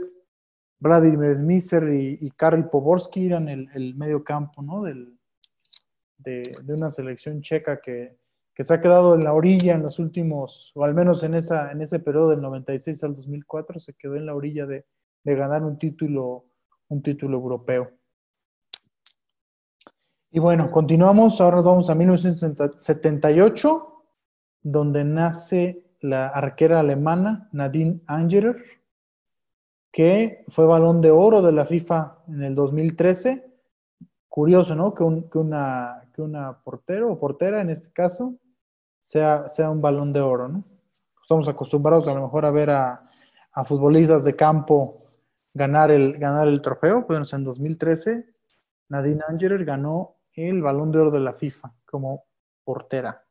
Vladimir 0.78 1.36
Smiser 1.36 1.92
y, 1.92 2.18
y 2.20 2.30
Karel 2.30 2.64
Poborski 2.64 3.26
eran 3.26 3.48
el, 3.48 3.94
medio 3.94 4.24
campo, 4.24 4.62
¿no? 4.62 4.82
Del, 4.82 5.18
de, 6.16 6.42
una 6.68 6.90
selección 6.90 7.42
checa 7.42 7.78
que, 7.82 8.16
que 8.54 8.64
se 8.64 8.72
ha 8.72 8.80
quedado 8.80 9.14
en 9.14 9.24
la 9.24 9.34
orilla 9.34 9.74
en 9.74 9.82
los 9.82 9.98
últimos, 9.98 10.72
o 10.74 10.84
al 10.84 10.94
menos 10.94 11.22
en, 11.24 11.34
esa, 11.34 11.70
en 11.72 11.82
ese 11.82 11.98
periodo 11.98 12.30
del 12.30 12.40
96 12.40 13.04
al 13.04 13.16
2004, 13.16 13.78
se 13.78 13.92
quedó 13.92 14.16
en 14.16 14.24
la 14.24 14.34
orilla 14.34 14.64
de, 14.64 14.86
de 15.22 15.34
ganar 15.34 15.62
un 15.62 15.78
título, 15.78 16.44
un 16.88 17.02
título 17.02 17.36
europeo. 17.36 17.90
Y 20.32 20.38
bueno, 20.38 20.70
continuamos, 20.70 21.40
ahora 21.40 21.56
nos 21.56 21.64
vamos 21.64 21.90
a 21.90 21.94
1978, 21.94 24.04
donde 24.62 25.04
nace 25.04 25.84
la 26.00 26.28
arquera 26.28 26.80
alemana 26.80 27.48
Nadine 27.52 28.00
Angerer, 28.06 28.56
que 29.90 30.44
fue 30.48 30.66
balón 30.66 31.00
de 31.00 31.10
oro 31.10 31.42
de 31.42 31.52
la 31.52 31.64
FIFA 31.64 32.18
en 32.28 32.44
el 32.44 32.54
2013. 32.54 33.50
Curioso, 34.28 34.76
¿no? 34.76 34.94
Que, 34.94 35.02
un, 35.02 35.28
que 35.28 35.38
una, 35.38 36.08
que 36.14 36.22
una 36.22 36.62
portero 36.62 37.10
o 37.10 37.18
portera, 37.18 37.60
en 37.60 37.70
este 37.70 37.92
caso, 37.92 38.34
sea, 39.00 39.48
sea 39.48 39.68
un 39.68 39.82
balón 39.82 40.12
de 40.12 40.20
oro, 40.20 40.48
¿no? 40.48 40.62
Estamos 41.20 41.48
acostumbrados 41.48 42.06
a 42.06 42.14
lo 42.14 42.22
mejor 42.22 42.46
a 42.46 42.52
ver 42.52 42.70
a, 42.70 43.10
a 43.52 43.64
futbolistas 43.64 44.24
de 44.24 44.36
campo 44.36 44.94
ganar 45.54 45.90
el, 45.90 46.18
ganar 46.18 46.48
el 46.48 46.62
trofeo, 46.62 47.06
pues 47.06 47.32
en 47.32 47.44
2013 47.44 48.26
Nadine 48.88 49.22
Angerer 49.26 49.64
ganó 49.64 50.16
el 50.34 50.62
balón 50.62 50.90
de 50.90 50.98
oro 50.98 51.10
de 51.10 51.20
la 51.20 51.32
FIFA 51.32 51.72
como 51.84 52.24
portera. 52.64 53.24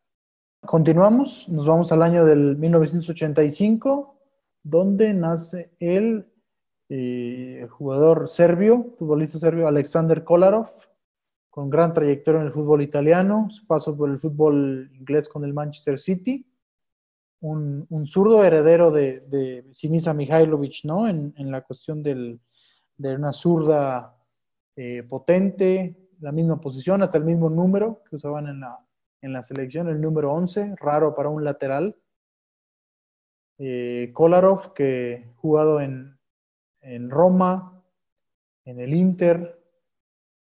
Continuamos, 0.61 1.47
nos 1.49 1.65
vamos 1.65 1.91
al 1.91 2.03
año 2.03 2.25
del 2.25 2.57
1985, 2.57 4.17
donde 4.61 5.13
nace 5.13 5.71
el 5.79 6.27
eh, 6.89 7.67
jugador 7.69 8.27
serbio, 8.27 8.91
futbolista 8.97 9.37
serbio 9.37 9.67
Alexander 9.67 10.23
Kolarov, 10.23 10.69
con 11.49 11.69
gran 11.69 11.93
trayectoria 11.93 12.41
en 12.41 12.47
el 12.47 12.53
fútbol 12.53 12.81
italiano, 12.81 13.47
su 13.49 13.65
paso 13.65 13.95
por 13.95 14.09
el 14.09 14.17
fútbol 14.17 14.89
inglés 14.93 15.29
con 15.29 15.43
el 15.43 15.53
Manchester 15.53 15.97
City, 15.99 16.45
un, 17.41 18.05
zurdo 18.05 18.43
heredero 18.43 18.91
de, 18.91 19.21
de 19.21 19.65
Sinisa 19.71 20.13
Mihailovic, 20.13 20.83
¿no? 20.83 21.07
En, 21.07 21.33
la 21.51 21.61
cuestión 21.61 22.03
de 22.03 22.39
una 22.97 23.31
zurda 23.31 24.15
eh, 24.81 25.03
potente, 25.03 26.09
la 26.21 26.31
misma 26.31 26.61
posición, 26.61 27.03
hasta 27.03 27.17
el 27.17 27.25
mismo 27.25 27.49
número 27.49 28.01
que 28.09 28.15
usaban 28.15 28.47
en 28.47 28.61
la, 28.61 28.79
en 29.21 29.33
la 29.33 29.43
selección, 29.43 29.89
el 29.89 29.99
número 29.99 30.31
11, 30.31 30.75
raro 30.77 31.13
para 31.13 31.27
un 31.27 31.43
lateral. 31.43 31.97
Eh, 33.57 34.11
Kolarov, 34.13 34.73
que 34.73 35.33
jugado 35.35 35.81
en, 35.81 36.17
en 36.79 37.09
Roma, 37.09 37.83
en 38.63 38.79
el 38.79 38.93
Inter, 38.93 39.61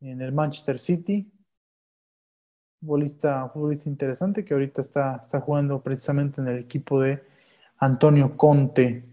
en 0.00 0.20
el 0.20 0.32
Manchester 0.32 0.78
City. 0.78 1.32
Futbolista, 2.80 3.48
futbolista 3.48 3.88
interesante 3.88 4.44
que 4.44 4.54
ahorita 4.54 4.80
está, 4.80 5.18
está 5.20 5.40
jugando 5.40 5.82
precisamente 5.82 6.40
en 6.40 6.48
el 6.48 6.58
equipo 6.58 7.00
de 7.00 7.22
Antonio 7.78 8.36
Conte. 8.36 9.04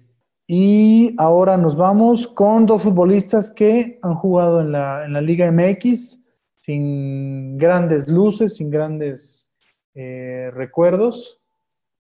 Y 0.48 1.16
ahora 1.18 1.58
nos 1.58 1.76
vamos 1.76 2.28
con 2.28 2.68
dos 2.68 2.84
futbolistas 2.84 3.50
que 3.50 3.98
han 4.04 4.14
jugado 4.14 4.62
en 4.62 4.72
la, 4.72 5.06
en 5.06 5.14
la 5.14 5.22
Liga 5.22 5.52
MX 5.52 6.22
sin 6.60 7.58
grandes 7.58 8.08
luces, 8.08 8.56
sin 8.56 8.70
grandes 8.70 9.52
eh, 9.94 10.52
recuerdos, 10.54 11.42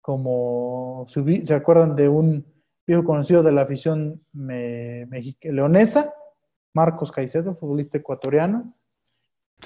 como 0.01 1.05
se 1.07 1.53
acuerdan 1.53 1.95
de 1.95 2.09
un 2.09 2.45
viejo 2.85 3.03
conocido 3.03 3.41
de 3.41 3.51
la 3.51 3.61
afición 3.61 4.21
leonesa, 4.33 6.13
Marcos 6.73 7.11
Caicedo, 7.11 7.55
futbolista 7.55 7.97
ecuatoriano. 7.97 8.71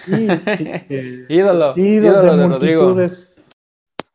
Y, 0.07 0.28
eh, 0.90 1.26
ídolo, 1.30 1.74
ídolo, 1.78 2.38
de, 2.38 2.48
multitudes. 2.48 3.44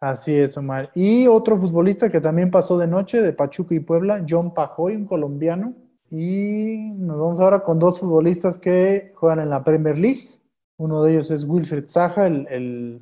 Así 0.01 0.35
es, 0.35 0.57
Omar. 0.57 0.91
Y 0.95 1.27
otro 1.27 1.59
futbolista 1.59 2.11
que 2.11 2.21
también 2.21 2.51
pasó 2.51 2.79
de 2.79 2.87
noche 2.87 3.21
de 3.21 3.33
Pachuca 3.33 3.75
y 3.75 3.81
Puebla, 3.81 4.25
John 4.29 4.55
Pajoy, 4.55 4.95
un 4.95 5.07
colombiano. 5.07 5.75
Y 6.11 6.93
nos 6.97 7.19
vamos 7.19 7.41
ahora 7.41 7.61
con 7.65 7.79
dos 7.79 7.99
futbolistas 7.99 8.59
que 8.59 9.13
juegan 9.17 9.41
en 9.41 9.51
la 9.51 9.65
Premier 9.65 9.99
League. 9.99 10.29
Uno 10.77 11.03
de 11.03 11.13
ellos 11.13 11.31
es 11.31 11.45
Wilfred 11.45 11.89
Zaha, 11.89 12.29
el, 12.29 13.01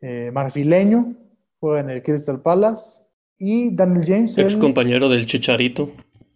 eh, 0.00 0.30
marfileño, 0.32 1.14
juega 1.60 1.80
en 1.80 1.90
el 1.90 2.02
Crystal 2.02 2.40
Palace. 2.40 3.04
Y 3.38 3.74
Daniel 3.74 4.04
James. 4.06 4.38
Ex 4.38 4.56
compañero 4.56 5.08
del 5.08 5.26
Chicharito. 5.26 5.90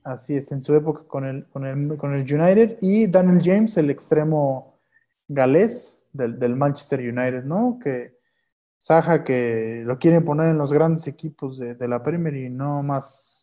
Así 0.04 0.36
es, 0.36 0.52
en 0.52 0.60
su 0.60 0.74
época 0.74 1.02
con 1.06 1.24
el, 1.24 1.46
con 1.46 1.64
el, 1.64 1.96
con 1.96 2.14
el 2.14 2.20
United. 2.22 2.78
Y 2.82 3.06
Daniel 3.06 3.40
James, 3.42 3.76
el 3.78 3.88
extremo 3.88 4.77
galés 5.28 6.06
del, 6.12 6.56
Manchester 6.56 7.00
United, 7.00 7.44
¿no? 7.44 7.78
Que 7.82 8.16
Zaha 8.80 9.24
que 9.24 9.82
lo 9.84 9.98
quieren 9.98 10.24
poner 10.24 10.48
en 10.48 10.58
los 10.58 10.72
grandes 10.72 11.06
equipos 11.06 11.58
de, 11.58 11.88
la 11.88 12.02
Premier 12.02 12.34
y 12.34 12.50
no 12.50 12.82
más. 12.82 13.34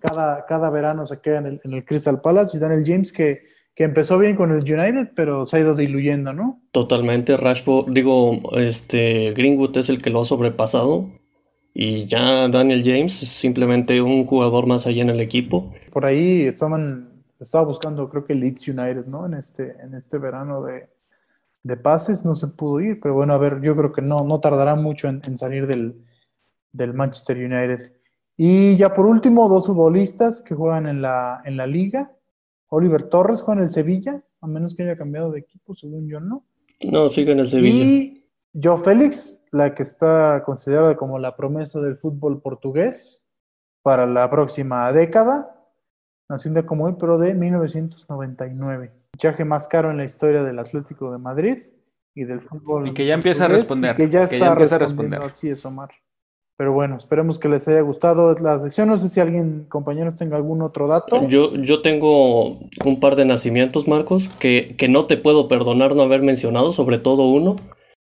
Cada, 0.00 0.46
cada 0.46 0.70
verano 0.70 1.06
se 1.06 1.20
queda 1.20 1.38
en 1.38 1.46
el, 1.46 1.60
en 1.64 1.72
el 1.74 1.84
Crystal 1.84 2.20
Palace. 2.20 2.56
Y 2.56 2.60
Daniel 2.60 2.84
James 2.86 3.12
que 3.12 3.38
que 3.78 3.84
empezó 3.84 4.18
bien 4.18 4.34
con 4.34 4.50
el 4.50 4.64
United, 4.64 5.12
pero 5.14 5.46
se 5.46 5.56
ha 5.56 5.60
ido 5.60 5.76
diluyendo, 5.76 6.32
¿no? 6.32 6.60
Totalmente, 6.72 7.36
Rashford, 7.36 7.92
digo, 7.92 8.40
este 8.56 9.32
Greenwood 9.34 9.76
es 9.76 9.88
el 9.88 10.02
que 10.02 10.10
lo 10.10 10.20
ha 10.20 10.24
sobrepasado 10.24 11.06
y 11.72 12.06
ya 12.06 12.48
Daniel 12.48 12.82
James 12.84 13.22
es 13.22 13.28
simplemente 13.28 14.02
un 14.02 14.26
jugador 14.26 14.66
más 14.66 14.88
allá 14.88 15.02
en 15.02 15.10
el 15.10 15.20
equipo. 15.20 15.72
Por 15.92 16.06
ahí 16.06 16.48
estaban, 16.48 17.22
estaba 17.38 17.66
buscando 17.66 18.08
creo 18.08 18.24
que 18.24 18.34
Leeds 18.34 18.66
United, 18.66 19.06
¿no? 19.06 19.26
En 19.26 19.34
este, 19.34 19.76
en 19.80 19.94
este 19.94 20.18
verano 20.18 20.64
de, 20.64 20.88
de 21.62 21.76
pases 21.76 22.24
no 22.24 22.34
se 22.34 22.48
pudo 22.48 22.80
ir, 22.80 23.00
pero 23.00 23.14
bueno, 23.14 23.34
a 23.34 23.38
ver, 23.38 23.60
yo 23.60 23.76
creo 23.76 23.92
que 23.92 24.02
no, 24.02 24.18
no 24.18 24.40
tardará 24.40 24.74
mucho 24.74 25.08
en, 25.08 25.36
salir 25.36 25.66
del, 25.66 26.04
del 26.72 26.94
Manchester 26.94 27.36
United. 27.36 27.92
Y 28.36 28.76
ya 28.76 28.94
por 28.94 29.06
último, 29.06 29.48
dos 29.48 29.66
futbolistas 29.66 30.40
que 30.40 30.54
juegan 30.54 30.86
en 30.86 31.02
la, 31.02 31.40
en 31.44 31.56
la 31.56 31.66
liga, 31.66 32.12
Oliver 32.68 33.02
Torres 33.04 33.42
juega 33.42 33.60
en 33.60 33.64
el 33.64 33.70
Sevilla, 33.70 34.22
a 34.40 34.46
menos 34.46 34.74
que 34.74 34.84
haya 34.84 34.96
cambiado 34.96 35.32
de 35.32 35.40
equipo, 35.40 35.74
según 35.74 36.08
yo, 36.08 36.20
¿no? 36.20 36.44
No, 36.90 37.08
sigue 37.08 37.32
en 37.32 37.40
el 37.40 37.48
Sevilla. 37.48 37.84
Y 37.84 38.30
Joe 38.60 38.78
Félix, 38.78 39.42
la 39.50 39.74
que 39.74 39.82
está 39.82 40.42
considerada 40.44 40.96
como 40.96 41.18
la 41.18 41.36
promesa 41.36 41.80
del 41.80 41.96
fútbol 41.96 42.40
portugués 42.40 43.30
para 43.82 44.06
la 44.06 44.30
próxima 44.30 44.92
década. 44.92 45.54
Nació 46.28 46.50
un 46.50 46.54
día 46.54 46.66
como 46.66 46.84
hoy, 46.84 46.94
pero 46.98 47.18
de 47.18 47.34
1999. 47.34 48.92
Fichaje 49.18 49.44
más 49.44 49.66
caro 49.66 49.90
en 49.90 49.96
la 49.96 50.04
historia 50.04 50.44
del 50.44 50.60
Atlético 50.60 51.10
de 51.10 51.18
Madrid 51.18 51.58
y 52.14 52.22
del 52.22 52.40
fútbol. 52.40 52.86
Y 52.86 52.94
que 52.94 53.04
ya 53.04 53.14
empieza 53.14 53.46
a 53.46 53.48
responder. 53.48 53.96
que 53.96 54.08
ya 54.08 54.22
está 54.22 54.52
a 54.52 54.54
responder. 54.54 55.20
Así 55.20 55.50
es, 55.50 55.66
Omar. 55.66 55.90
Pero 56.56 56.72
bueno, 56.72 56.96
esperemos 56.96 57.36
que 57.36 57.48
les 57.48 57.66
haya 57.66 57.80
gustado 57.80 58.32
la 58.34 58.60
sección. 58.60 58.86
No 58.86 58.96
sé 58.96 59.08
si 59.08 59.18
alguien, 59.18 59.66
compañeros, 59.68 60.14
tenga 60.14 60.36
algún 60.36 60.62
otro 60.62 60.86
dato. 60.86 61.26
Yo, 61.26 61.52
yo 61.56 61.82
tengo 61.82 62.60
un 62.84 63.00
par 63.00 63.16
de 63.16 63.24
nacimientos, 63.24 63.88
Marcos, 63.88 64.28
que, 64.38 64.76
que 64.78 64.86
no 64.86 65.06
te 65.06 65.16
puedo 65.16 65.48
perdonar 65.48 65.96
no 65.96 66.02
haber 66.02 66.22
mencionado, 66.22 66.72
sobre 66.72 66.98
todo 66.98 67.28
uno. 67.28 67.56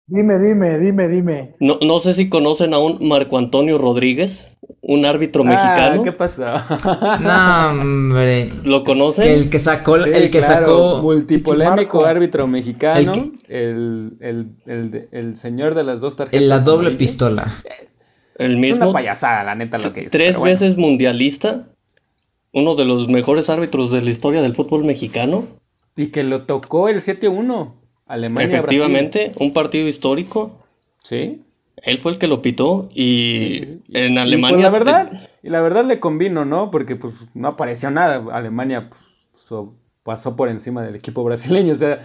Dime, 0.07 0.39
dime, 0.39 0.79
dime, 0.79 1.09
dime. 1.09 1.55
No, 1.61 1.79
no 1.81 1.99
sé 1.99 2.13
si 2.13 2.29
conocen 2.29 2.75
a 2.75 2.79
un 2.79 3.09
Marco 3.09 3.39
Antonio 3.39 3.79
Rodríguez, 3.79 4.55
un 4.83 5.07
árbitro 5.07 5.45
ah, 5.45 5.47
mexicano. 5.47 6.03
¿Qué 6.03 6.13
pasa? 6.13 6.67
no, 7.23 7.71
hombre. 7.71 8.51
¿Lo 8.65 8.85
conocen? 8.85 9.31
El 9.31 9.49
que 9.49 9.59
sacó, 9.59 9.97
el 9.97 10.31
que 10.31 10.43
sacó. 10.43 11.01
Multipolémico 11.01 12.05
árbitro 12.05 12.47
mexicano. 12.47 13.13
El, 13.49 14.19
el, 14.21 14.49
el, 14.67 15.09
el, 15.11 15.37
señor 15.37 15.75
de 15.75 15.85
las 15.85 16.01
dos 16.01 16.17
tarjetas. 16.17 16.43
En 16.43 16.51
la 16.51 16.59
doble 16.59 16.91
pistola. 16.91 17.47
El 18.37 18.59
mismo. 18.59 18.85
Es 18.85 18.91
una 18.91 18.93
payasada, 18.93 19.43
la 19.43 19.55
neta, 19.55 19.79
lo 19.79 19.95
que 19.95 20.03
dice. 20.03 20.19
Tres 20.19 20.39
veces 20.39 20.77
mundialista. 20.77 21.69
Uno 22.53 22.75
de 22.75 22.85
los 22.85 23.09
mejores 23.09 23.49
árbitros 23.49 23.91
de 23.91 24.03
la 24.03 24.11
historia 24.11 24.43
del 24.43 24.55
fútbol 24.55 24.85
mexicano. 24.85 25.45
Y 25.97 26.09
que 26.09 26.25
lo 26.25 26.43
tocó 26.43 26.91
el 26.91 27.01
7-1. 27.01 27.84
Alemania. 28.07 28.47
Efectivamente, 28.47 29.33
un 29.37 29.53
partido 29.53 29.87
histórico. 29.87 30.59
Sí. 31.03 31.43
Él 31.77 31.99
fue 31.99 32.13
el 32.13 32.19
que 32.19 32.29
lo 32.29 32.41
pitó 32.41 32.89
y 32.95 33.63
en 33.93 34.15
pues, 34.15 34.19
Alemania. 34.19 34.59
la 34.59 34.71
verdad, 34.71 35.29
y 35.43 35.51
la 35.51 35.61
verdad 35.61 35.85
le 35.85 36.01
convino, 36.01 36.45
¿no? 36.45 36.71
Porque 36.71 36.97
pues 36.97 37.15
no 37.35 37.49
apareció 37.49 37.91
nada. 37.91 38.25
Alemania 38.33 38.89
pues, 38.89 39.63
pasó 40.03 40.37
por 40.37 40.49
encima 40.49 40.83
del 40.83 40.95
equipo 40.95 41.25
brasileño. 41.25 41.73
O 41.73 41.77
sea, 41.77 41.99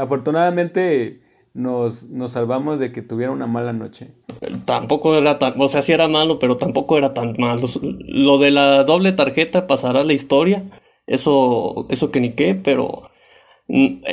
afortunadamente 0.00 1.20
nos, 1.52 2.04
nos 2.04 2.32
salvamos 2.32 2.78
de 2.78 2.92
que 2.92 3.02
tuviera 3.02 3.32
una 3.32 3.46
mala 3.46 3.72
noche. 3.72 4.12
Tampoco 4.64 5.14
era 5.16 5.38
tan, 5.38 5.60
o 5.60 5.68
sea, 5.68 5.82
sí 5.82 5.92
era 5.92 6.08
malo, 6.08 6.38
pero 6.38 6.56
tampoco 6.56 6.96
era 6.96 7.12
tan 7.12 7.34
malo. 7.38 7.66
Lo 8.08 8.38
de 8.38 8.50
la 8.50 8.84
doble 8.84 9.12
tarjeta 9.12 9.66
pasará 9.66 10.00
a 10.00 10.04
la 10.04 10.12
historia, 10.12 10.64
eso, 11.06 11.86
eso 11.90 12.10
que 12.10 12.20
ni 12.20 12.32
qué, 12.32 12.54
pero 12.54 13.09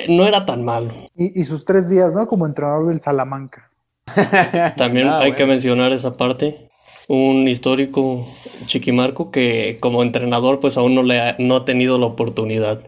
no 0.10 0.28
era 0.28 0.46
tan 0.46 0.64
malo. 0.64 0.92
Y, 1.16 1.44
sus 1.46 1.66
tres 1.66 1.90
días, 1.90 2.14
¿no? 2.14 2.28
Como 2.28 2.46
entrenador 2.46 2.88
del 2.88 3.02
Salamanca. 3.02 3.70
También 4.78 5.08
ah, 5.08 5.20
hay 5.20 5.34
que 5.34 5.46
mencionar 5.46 5.92
esa 5.92 6.16
parte. 6.16 6.70
Un 7.08 7.48
histórico 7.48 8.28
Chiquimarco 8.66 9.32
que 9.32 9.78
como 9.80 10.04
entrenador 10.04 10.60
pues 10.60 10.78
aún 10.78 10.94
no, 10.94 11.04
le 11.04 11.20
ha, 11.20 11.36
no 11.40 11.56
ha 11.56 11.66
tenido 11.66 11.98
la 11.98 12.06
oportunidad. 12.06 12.82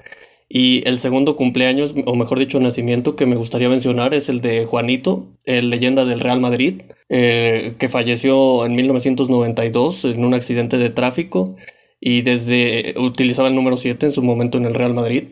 Y 0.51 0.81
el 0.87 0.97
segundo 0.97 1.35
cumpleaños, 1.35 1.93
o 2.05 2.15
mejor 2.15 2.39
dicho, 2.39 2.59
nacimiento 2.59 3.15
que 3.15 3.27
me 3.27 3.35
gustaría 3.35 3.69
mencionar 3.69 4.15
es 4.15 4.29
el 4.29 4.41
de 4.41 4.65
Juanito, 4.65 5.27
el 5.45 5.69
leyenda 5.69 6.05
del 6.05 6.19
Real 6.19 6.39
Madrid, 6.39 6.81
eh, 7.07 7.73
que 7.77 7.87
falleció 7.87 8.65
en 8.65 8.75
1992 8.75 10.05
en 10.05 10.25
un 10.25 10.33
accidente 10.33 10.79
de 10.79 10.89
tráfico 10.89 11.55
y 11.99 12.23
desde 12.23 12.95
utilizaba 12.97 13.47
el 13.47 13.55
número 13.55 13.77
7 13.77 14.07
en 14.07 14.11
su 14.11 14.23
momento 14.23 14.57
en 14.57 14.65
el 14.65 14.73
Real 14.73 14.95
Madrid. 14.95 15.25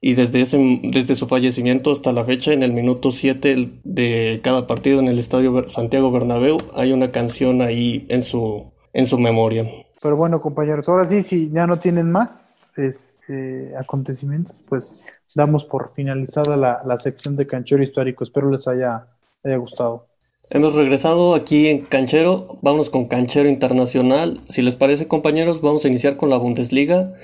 Y 0.00 0.14
desde, 0.14 0.42
ese, 0.42 0.80
desde 0.84 1.14
su 1.14 1.26
fallecimiento 1.26 1.90
hasta 1.90 2.12
la 2.12 2.24
fecha, 2.24 2.52
en 2.52 2.62
el 2.62 2.72
minuto 2.72 3.10
7 3.10 3.80
de 3.82 4.40
cada 4.42 4.66
partido 4.66 5.00
en 5.00 5.08
el 5.08 5.18
Estadio 5.18 5.68
Santiago 5.68 6.10
Bernabéu, 6.10 6.58
hay 6.74 6.92
una 6.92 7.10
canción 7.10 7.62
ahí 7.62 8.06
en 8.08 8.22
su, 8.22 8.64
en 8.92 9.06
su 9.06 9.18
memoria. 9.18 9.64
Pero 10.02 10.16
bueno, 10.16 10.40
compañeros, 10.40 10.88
ahora 10.88 11.06
sí, 11.06 11.22
si 11.22 11.50
ya 11.50 11.66
no 11.66 11.78
tienen 11.78 12.10
más 12.10 12.72
este, 12.76 13.74
acontecimientos, 13.76 14.62
pues 14.68 15.04
damos 15.34 15.64
por 15.64 15.92
finalizada 15.94 16.56
la, 16.56 16.82
la 16.86 16.98
sección 16.98 17.34
de 17.36 17.46
Canchero 17.46 17.82
Histórico. 17.82 18.22
Espero 18.22 18.50
les 18.50 18.68
haya, 18.68 19.06
haya 19.42 19.56
gustado. 19.56 20.06
Hemos 20.50 20.76
regresado 20.76 21.34
aquí 21.34 21.66
en 21.66 21.80
Canchero, 21.80 22.58
vamos 22.62 22.88
con 22.88 23.06
Canchero 23.06 23.48
Internacional. 23.48 24.38
Si 24.48 24.62
les 24.62 24.76
parece, 24.76 25.08
compañeros, 25.08 25.60
vamos 25.60 25.84
a 25.84 25.88
iniciar 25.88 26.16
con 26.16 26.30
la 26.30 26.36
Bundesliga. 26.36 27.14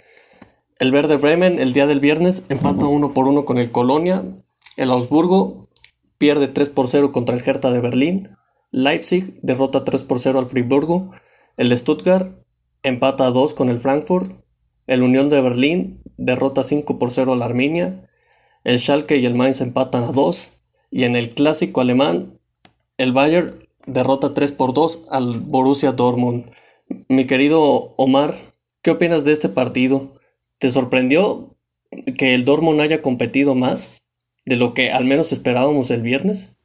El 0.82 0.90
Verde 0.90 1.16
Bremen 1.16 1.60
el 1.60 1.72
día 1.72 1.86
del 1.86 2.00
viernes 2.00 2.44
empata 2.48 2.86
uno 2.86 3.14
por 3.14 3.28
uno 3.28 3.44
con 3.44 3.56
el 3.56 3.70
Colonia. 3.70 4.24
El 4.76 4.90
Augsburgo 4.90 5.68
pierde 6.18 6.48
3 6.48 6.70
por 6.70 6.88
0 6.88 7.12
contra 7.12 7.36
el 7.36 7.48
Hertha 7.48 7.70
de 7.70 7.78
Berlín. 7.78 8.30
Leipzig 8.72 9.38
derrota 9.42 9.84
3 9.84 10.02
por 10.02 10.18
0 10.18 10.40
al 10.40 10.46
Friburgo. 10.46 11.12
El 11.56 11.70
Stuttgart 11.78 12.32
empata 12.82 13.28
a 13.28 13.30
2 13.30 13.54
con 13.54 13.68
el 13.68 13.78
Frankfurt. 13.78 14.32
El 14.88 15.04
Unión 15.04 15.28
de 15.28 15.40
Berlín 15.40 16.02
derrota 16.16 16.64
5 16.64 16.98
por 16.98 17.12
0 17.12 17.34
al 17.34 17.42
Arminia. 17.42 18.10
El 18.64 18.80
Schalke 18.80 19.18
y 19.18 19.24
el 19.24 19.36
Mainz 19.36 19.60
empatan 19.60 20.02
a 20.02 20.10
2. 20.10 20.64
Y 20.90 21.04
en 21.04 21.14
el 21.14 21.30
clásico 21.30 21.80
alemán, 21.80 22.40
el 22.96 23.12
Bayern 23.12 23.54
derrota 23.86 24.34
3 24.34 24.50
por 24.50 24.74
2 24.74 25.12
al 25.12 25.38
Borussia 25.38 25.92
Dortmund. 25.92 26.46
Mi 27.06 27.24
querido 27.28 27.94
Omar, 27.98 28.34
¿qué 28.82 28.90
opinas 28.90 29.24
de 29.24 29.30
este 29.30 29.48
partido? 29.48 30.20
¿Te 30.62 30.70
sorprendió 30.70 31.56
que 32.16 32.36
el 32.36 32.44
Dortmund 32.44 32.80
haya 32.80 33.02
competido 33.02 33.56
más 33.56 34.00
de 34.46 34.54
lo 34.54 34.74
que 34.74 34.92
al 34.92 35.04
menos 35.04 35.32
esperábamos 35.32 35.90
el 35.90 36.02
viernes? 36.02 36.56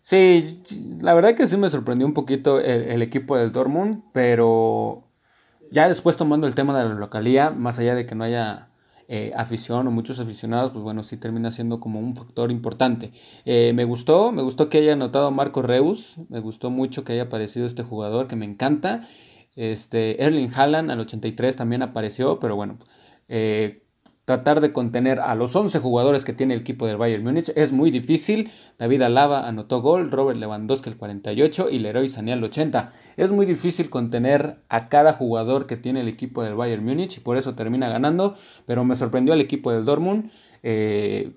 Sí, 0.00 0.62
la 1.02 1.12
verdad 1.12 1.34
que 1.34 1.46
sí 1.46 1.58
me 1.58 1.68
sorprendió 1.68 2.06
un 2.06 2.14
poquito 2.14 2.60
el, 2.60 3.02
equipo 3.02 3.36
del 3.36 3.52
Dortmund, 3.52 4.04
pero 4.14 5.04
ya 5.70 5.86
después 5.86 6.16
tomando 6.16 6.46
el 6.46 6.54
tema 6.54 6.78
de 6.78 6.88
la 6.88 6.94
localía, 6.94 7.50
más 7.50 7.78
allá 7.78 7.94
de 7.94 8.06
que 8.06 8.14
no 8.14 8.24
haya 8.24 8.70
eh, 9.06 9.34
afición 9.36 9.86
o 9.86 9.90
muchos 9.90 10.18
aficionados, 10.18 10.70
pues 10.70 10.82
bueno, 10.82 11.02
sí 11.02 11.18
termina 11.18 11.50
siendo 11.50 11.78
como 11.78 12.00
un 12.00 12.16
factor 12.16 12.50
importante. 12.50 13.12
Eh, 13.44 13.72
me 13.74 13.84
gustó, 13.84 14.32
me 14.32 14.40
gustó 14.40 14.70
que 14.70 14.78
haya 14.78 14.94
anotado 14.94 15.30
Marco 15.30 15.60
Reus, 15.60 16.14
me 16.30 16.40
gustó 16.40 16.70
mucho 16.70 17.04
que 17.04 17.12
haya 17.12 17.24
aparecido 17.24 17.66
este 17.66 17.82
jugador 17.82 18.28
que 18.28 18.36
me 18.36 18.46
encanta. 18.46 19.06
Este, 19.56 20.24
Erling 20.24 20.52
Haaland 20.54 20.90
al 20.90 21.00
83 21.00 21.54
también 21.54 21.82
apareció, 21.82 22.40
pero 22.40 22.56
bueno, 22.56 22.78
eh, 23.28 23.82
tratar 24.26 24.60
de 24.60 24.72
contener 24.72 25.20
a 25.20 25.36
los 25.36 25.54
11 25.54 25.78
jugadores 25.78 26.24
que 26.24 26.32
tiene 26.32 26.54
el 26.54 26.60
equipo 26.60 26.86
del 26.86 26.96
Bayern 26.96 27.22
Múnich 27.22 27.52
es 27.54 27.72
muy 27.72 27.92
difícil. 27.92 28.50
David 28.76 29.02
Alaba 29.02 29.46
anotó 29.46 29.80
gol, 29.80 30.10
Robert 30.10 30.38
Lewandowski 30.38 30.90
el 30.90 30.96
48 30.96 31.70
y 31.70 31.78
Leroy 31.78 32.08
Sané 32.08 32.32
el 32.32 32.42
80. 32.42 32.90
Es 33.16 33.30
muy 33.30 33.46
difícil 33.46 33.88
contener 33.88 34.58
a 34.68 34.88
cada 34.88 35.12
jugador 35.12 35.66
que 35.66 35.76
tiene 35.76 36.00
el 36.00 36.08
equipo 36.08 36.42
del 36.42 36.56
Bayern 36.56 36.84
Múnich 36.84 37.18
y 37.18 37.20
por 37.20 37.36
eso 37.36 37.54
termina 37.54 37.88
ganando, 37.88 38.34
pero 38.66 38.84
me 38.84 38.96
sorprendió 38.96 39.32
el 39.32 39.40
equipo 39.40 39.70
del 39.70 39.84
Dortmund. 39.84 40.30
Eh, 40.64 41.30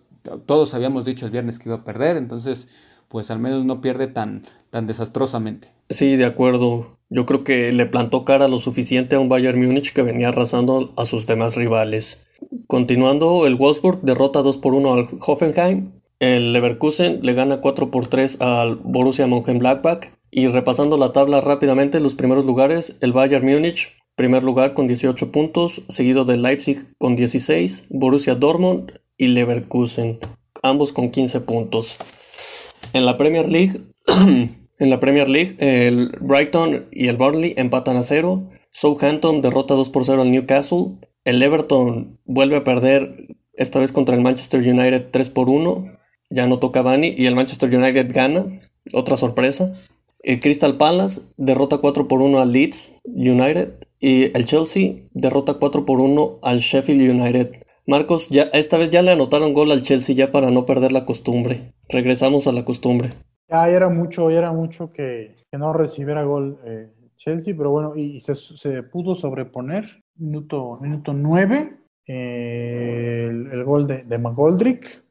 todos 0.47 0.73
habíamos 0.73 1.05
dicho 1.05 1.27
el 1.27 1.31
viernes 1.31 1.59
que 1.59 1.69
iba 1.69 1.77
a 1.77 1.83
perder, 1.83 2.17
entonces 2.17 2.67
pues 3.07 3.29
al 3.29 3.37
menos 3.37 3.65
no 3.65 3.81
pierde 3.81 4.07
tan, 4.07 4.45
tan 4.71 4.87
desastrosamente. 4.87 5.78
Sí, 5.89 6.15
de 6.15 6.25
acuerdo. 6.25 6.99
Yo 7.09 7.25
creo 7.25 7.43
que 7.43 7.71
le 7.71 7.87
plantó 7.87 8.23
cara 8.23 8.47
lo 8.47 8.59
suficiente 8.59 9.15
a 9.15 9.19
un 9.19 9.29
Bayern 9.29 9.59
Múnich 9.59 9.91
que 9.93 10.03
venía 10.03 10.29
arrasando 10.29 10.93
a 10.95 11.05
sus 11.05 11.25
demás 11.25 11.55
rivales. 11.55 12.27
Continuando, 12.67 13.47
el 13.47 13.55
Wolfsburg 13.55 14.01
derrota 14.01 14.43
2 14.43 14.57
por 14.57 14.75
1 14.75 14.93
al 14.93 15.07
Hoffenheim. 15.25 15.91
El 16.19 16.53
Leverkusen 16.53 17.21
le 17.23 17.33
gana 17.33 17.61
4 17.61 17.89
por 17.89 18.05
3 18.05 18.41
al 18.41 18.75
Borussia 18.75 19.25
Mönchengladbach. 19.25 20.09
Y 20.29 20.45
repasando 20.45 20.97
la 20.97 21.11
tabla 21.11 21.41
rápidamente, 21.41 21.99
los 21.99 22.13
primeros 22.13 22.45
lugares, 22.45 22.97
el 23.01 23.13
Bayern 23.13 23.47
Múnich, 23.47 23.97
primer 24.15 24.43
lugar 24.43 24.75
con 24.75 24.85
18 24.85 25.31
puntos, 25.31 25.81
seguido 25.89 26.23
de 26.23 26.37
Leipzig 26.37 26.77
con 26.99 27.15
16, 27.15 27.85
Borussia 27.89 28.35
Dortmund 28.35 28.91
y 29.17 29.27
Leverkusen, 29.27 30.19
ambos 30.61 30.93
con 30.93 31.09
15 31.09 31.41
puntos. 31.41 31.97
En 32.93 33.07
la 33.07 33.17
Premier 33.17 33.49
League, 33.49 33.81
en 34.79 34.89
la 34.89 34.99
Premier 34.99 35.29
League, 35.29 35.55
el 35.59 36.09
Brighton 36.21 36.87
y 36.91 37.07
el 37.07 37.17
Burnley 37.17 37.53
empatan 37.57 37.97
a 37.97 38.03
0. 38.03 38.49
Southampton 38.71 39.41
derrota 39.41 39.75
2 39.75 39.89
por 39.89 40.05
0 40.05 40.21
al 40.21 40.31
Newcastle. 40.31 40.97
El 41.25 41.41
Everton 41.41 42.17
vuelve 42.25 42.55
a 42.55 42.63
perder 42.63 43.27
esta 43.53 43.79
vez 43.79 43.91
contra 43.91 44.15
el 44.15 44.21
Manchester 44.21 44.61
United 44.61 45.07
3 45.11 45.29
por 45.29 45.49
1. 45.49 45.97
Ya 46.29 46.47
no 46.47 46.59
toca 46.59 46.81
Bani 46.81 47.13
y 47.15 47.25
el 47.25 47.35
Manchester 47.35 47.75
United 47.75 48.11
gana. 48.13 48.45
Otra 48.93 49.17
sorpresa. 49.17 49.75
El 50.23 50.39
Crystal 50.39 50.75
Palace 50.75 51.21
derrota 51.37 51.79
4 51.79 52.07
por 52.07 52.21
1 52.21 52.39
al 52.39 52.53
Leeds 52.53 52.93
United. 53.03 53.73
Y 53.99 54.35
el 54.37 54.45
Chelsea 54.45 54.93
derrota 55.13 55.55
4 55.55 55.85
por 55.85 55.99
1 55.99 56.39
al 56.41 56.59
Sheffield 56.59 57.01
United. 57.01 57.51
Marcos, 57.85 58.29
ya, 58.29 58.43
esta 58.53 58.77
vez 58.77 58.91
ya 58.91 59.01
le 59.01 59.11
anotaron 59.11 59.51
gol 59.51 59.71
al 59.71 59.81
Chelsea 59.81 60.15
ya 60.15 60.31
para 60.31 60.51
no 60.51 60.65
perder 60.65 60.91
la 60.91 61.05
costumbre. 61.05 61.73
Regresamos 61.89 62.47
a 62.47 62.51
la 62.51 62.63
costumbre. 62.63 63.09
Ya, 63.49 63.67
era 63.67 63.89
mucho, 63.89 64.29
era 64.29 64.51
mucho 64.51 64.91
que, 64.91 65.35
no 65.53 65.73
recibiera 65.73 66.23
gol 66.23 66.59
eh, 66.65 66.91
Chelsea, 67.17 67.55
pero 67.57 67.71
bueno, 67.71 67.95
y, 67.95 68.19
se, 68.19 68.83
pudo 68.83 69.15
sobreponer. 69.15 69.85
Minuto, 70.17 70.77
minuto 70.79 71.13
9, 71.13 71.77
eh, 72.05 73.27
el, 73.29 73.63
gol 73.63 73.87
de, 73.87 74.03
de, 74.03 74.17
McGoldrick, 74.19 75.03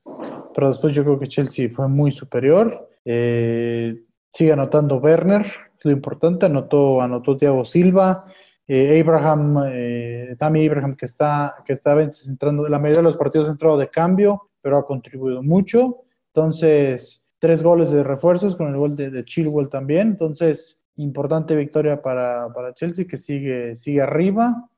pero 0.55 0.69
después 0.69 0.95
yo 0.95 1.03
creo 1.03 1.19
que 1.19 1.27
Chelsea 1.27 1.69
fue 1.75 1.89
muy 1.89 2.13
superior. 2.13 2.89
Eh, 3.05 4.05
sigue 4.33 4.53
anotando 4.53 4.99
Werner, 4.99 5.45
lo 5.83 5.91
importante, 5.91 6.47
anotó, 6.47 7.01
anotó 7.03 7.37
Thiago 7.37 7.65
Silva. 7.65 8.25
Abraham, 8.71 9.65
Tammy 10.39 10.67
Abraham, 10.69 10.95
que 10.95 11.07
está, 11.07 11.55
que 11.65 11.73
está 11.73 11.99
entrando, 12.03 12.69
la 12.69 12.79
mayoría 12.79 13.01
de 13.01 13.09
los 13.09 13.17
partidos 13.17 13.49
ha 13.49 13.53
entrado 13.53 13.79
de 13.79 13.89
cambio, 13.89 14.51
pero 14.61 14.77
ha 14.77 14.85
contribuido 14.85 15.43
mucho. 15.43 16.03
Entonces, 16.35 17.27
tres 17.39 17.63
goles 17.63 17.91
de 17.91 18.03
refuerzos 18.03 18.57
con 18.57 18.69
el 18.69 18.77
gol 18.77 18.97
de, 18.97 19.11
de 19.11 19.25
Chilwell 19.25 19.69
también. 19.69 20.09
Entonces, 20.09 20.83
importante 20.99 21.55
victoria 21.55 22.03
para, 22.03 22.49
Chelsea 22.75 23.07
que 23.07 23.17
sigue, 23.17 23.75
sigue 23.75 24.03
arriba. 24.03 24.69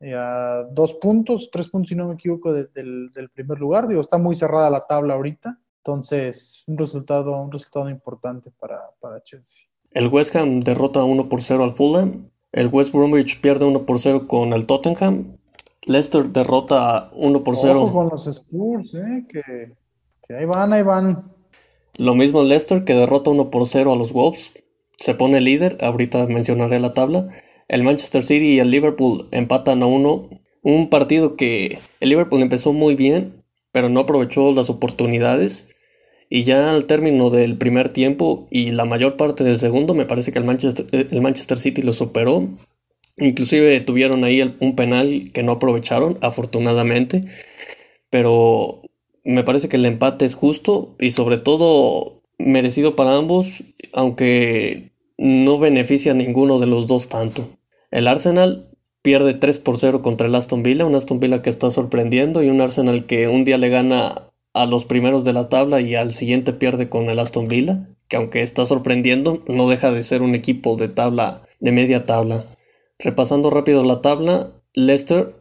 Eh, 0.00 0.14
a 0.14 0.64
dos 0.70 0.94
puntos, 0.94 1.50
tres 1.52 1.68
puntos 1.68 1.88
si 1.88 1.94
no 1.94 2.08
me 2.08 2.14
equivoco 2.14 2.52
del, 2.52 3.10
primer 3.32 3.58
lugar. 3.58 3.88
Digo, 3.88 4.00
está 4.00 4.18
muy 4.18 4.34
cerrada 4.34 4.70
la 4.70 4.86
tabla 4.86 5.14
ahorita. 5.14 5.58
Entonces, 5.78 6.64
un 6.66 6.78
resultado, 6.78 7.36
un 7.40 7.52
resultado 7.52 7.90
importante 7.90 8.50
para, 8.58 9.22
Chelsea. 9.22 9.64
El 9.90 10.08
West 10.08 10.34
Ham 10.34 10.60
derrota 10.60 11.04
1 11.04 11.28
por 11.28 11.42
0 11.42 11.62
al 11.62 11.72
Fulham. 11.72 12.30
El 12.52 12.68
West 12.68 12.92
Bromwich 12.92 13.40
pierde 13.40 13.64
1 13.64 13.84
por 13.84 13.98
0 13.98 14.26
con 14.26 14.52
el 14.52 14.66
Tottenham. 14.66 15.36
Leicester 15.86 16.24
derrota 16.24 17.10
1 17.14 17.44
por 17.44 17.56
0. 17.56 17.90
con 17.92 18.08
los 18.08 18.26
Spurs, 18.26 18.94
eh, 18.94 19.26
que, 19.28 19.74
que 20.26 20.34
ahí 20.34 20.46
van, 20.46 20.72
ahí 20.72 20.82
van. 20.82 21.33
Lo 21.96 22.14
mismo 22.16 22.42
Leicester 22.42 22.84
que 22.84 22.94
derrota 22.94 23.30
1 23.30 23.50
por 23.50 23.66
0 23.66 23.92
a 23.92 23.96
los 23.96 24.12
Wolves. 24.12 24.52
Se 24.98 25.14
pone 25.14 25.40
líder, 25.40 25.78
ahorita 25.80 26.26
mencionaré 26.26 26.80
la 26.80 26.92
tabla. 26.92 27.28
El 27.68 27.84
Manchester 27.84 28.22
City 28.22 28.54
y 28.54 28.58
el 28.58 28.70
Liverpool 28.70 29.28
empatan 29.30 29.82
a 29.82 29.86
1. 29.86 30.28
Un 30.62 30.90
partido 30.90 31.36
que 31.36 31.78
el 32.00 32.08
Liverpool 32.08 32.42
empezó 32.42 32.72
muy 32.72 32.94
bien, 32.96 33.44
pero 33.70 33.88
no 33.88 34.00
aprovechó 34.00 34.52
las 34.52 34.70
oportunidades. 34.70 35.68
Y 36.28 36.42
ya 36.42 36.70
al 36.70 36.86
término 36.86 37.30
del 37.30 37.58
primer 37.58 37.90
tiempo 37.90 38.48
y 38.50 38.70
la 38.70 38.86
mayor 38.86 39.16
parte 39.16 39.44
del 39.44 39.58
segundo, 39.58 39.94
me 39.94 40.06
parece 40.06 40.32
que 40.32 40.38
el 40.38 40.44
Manchester, 40.44 40.86
el 40.92 41.20
Manchester 41.20 41.58
City 41.58 41.82
lo 41.82 41.92
superó. 41.92 42.48
Inclusive 43.18 43.80
tuvieron 43.82 44.24
ahí 44.24 44.56
un 44.58 44.74
penal 44.74 45.30
que 45.32 45.44
no 45.44 45.52
aprovecharon, 45.52 46.18
afortunadamente. 46.22 47.26
Pero 48.10 48.83
me 49.24 49.42
parece 49.42 49.68
que 49.68 49.76
el 49.76 49.86
empate 49.86 50.24
es 50.24 50.34
justo 50.34 50.94
y 51.00 51.10
sobre 51.10 51.38
todo 51.38 52.22
merecido 52.38 52.94
para 52.94 53.16
ambos, 53.16 53.64
aunque 53.92 54.92
no 55.16 55.58
beneficia 55.58 56.12
a 56.12 56.14
ninguno 56.14 56.58
de 56.58 56.66
los 56.66 56.86
dos 56.86 57.08
tanto. 57.08 57.48
El 57.90 58.06
Arsenal 58.06 58.68
pierde 59.02 59.34
3 59.34 59.58
por 59.60 59.78
0 59.78 60.02
contra 60.02 60.26
el 60.26 60.34
Aston 60.34 60.62
Villa, 60.62 60.86
un 60.86 60.94
Aston 60.94 61.20
Villa 61.20 61.42
que 61.42 61.50
está 61.50 61.70
sorprendiendo 61.70 62.42
y 62.42 62.48
un 62.48 62.60
Arsenal 62.60 63.04
que 63.04 63.28
un 63.28 63.44
día 63.44 63.58
le 63.58 63.68
gana 63.68 64.14
a 64.52 64.66
los 64.66 64.84
primeros 64.84 65.24
de 65.24 65.32
la 65.32 65.48
tabla 65.48 65.80
y 65.80 65.94
al 65.94 66.14
siguiente 66.14 66.52
pierde 66.52 66.88
con 66.88 67.08
el 67.10 67.18
Aston 67.18 67.48
Villa, 67.48 67.88
que 68.08 68.16
aunque 68.16 68.42
está 68.42 68.66
sorprendiendo, 68.66 69.42
no 69.46 69.68
deja 69.68 69.90
de 69.90 70.02
ser 70.02 70.22
un 70.22 70.34
equipo 70.34 70.76
de 70.76 70.88
tabla 70.88 71.42
de 71.60 71.72
media 71.72 72.06
tabla. 72.06 72.44
Repasando 72.98 73.50
rápido 73.50 73.84
la 73.84 74.00
tabla, 74.00 74.50
Leicester 74.74 75.34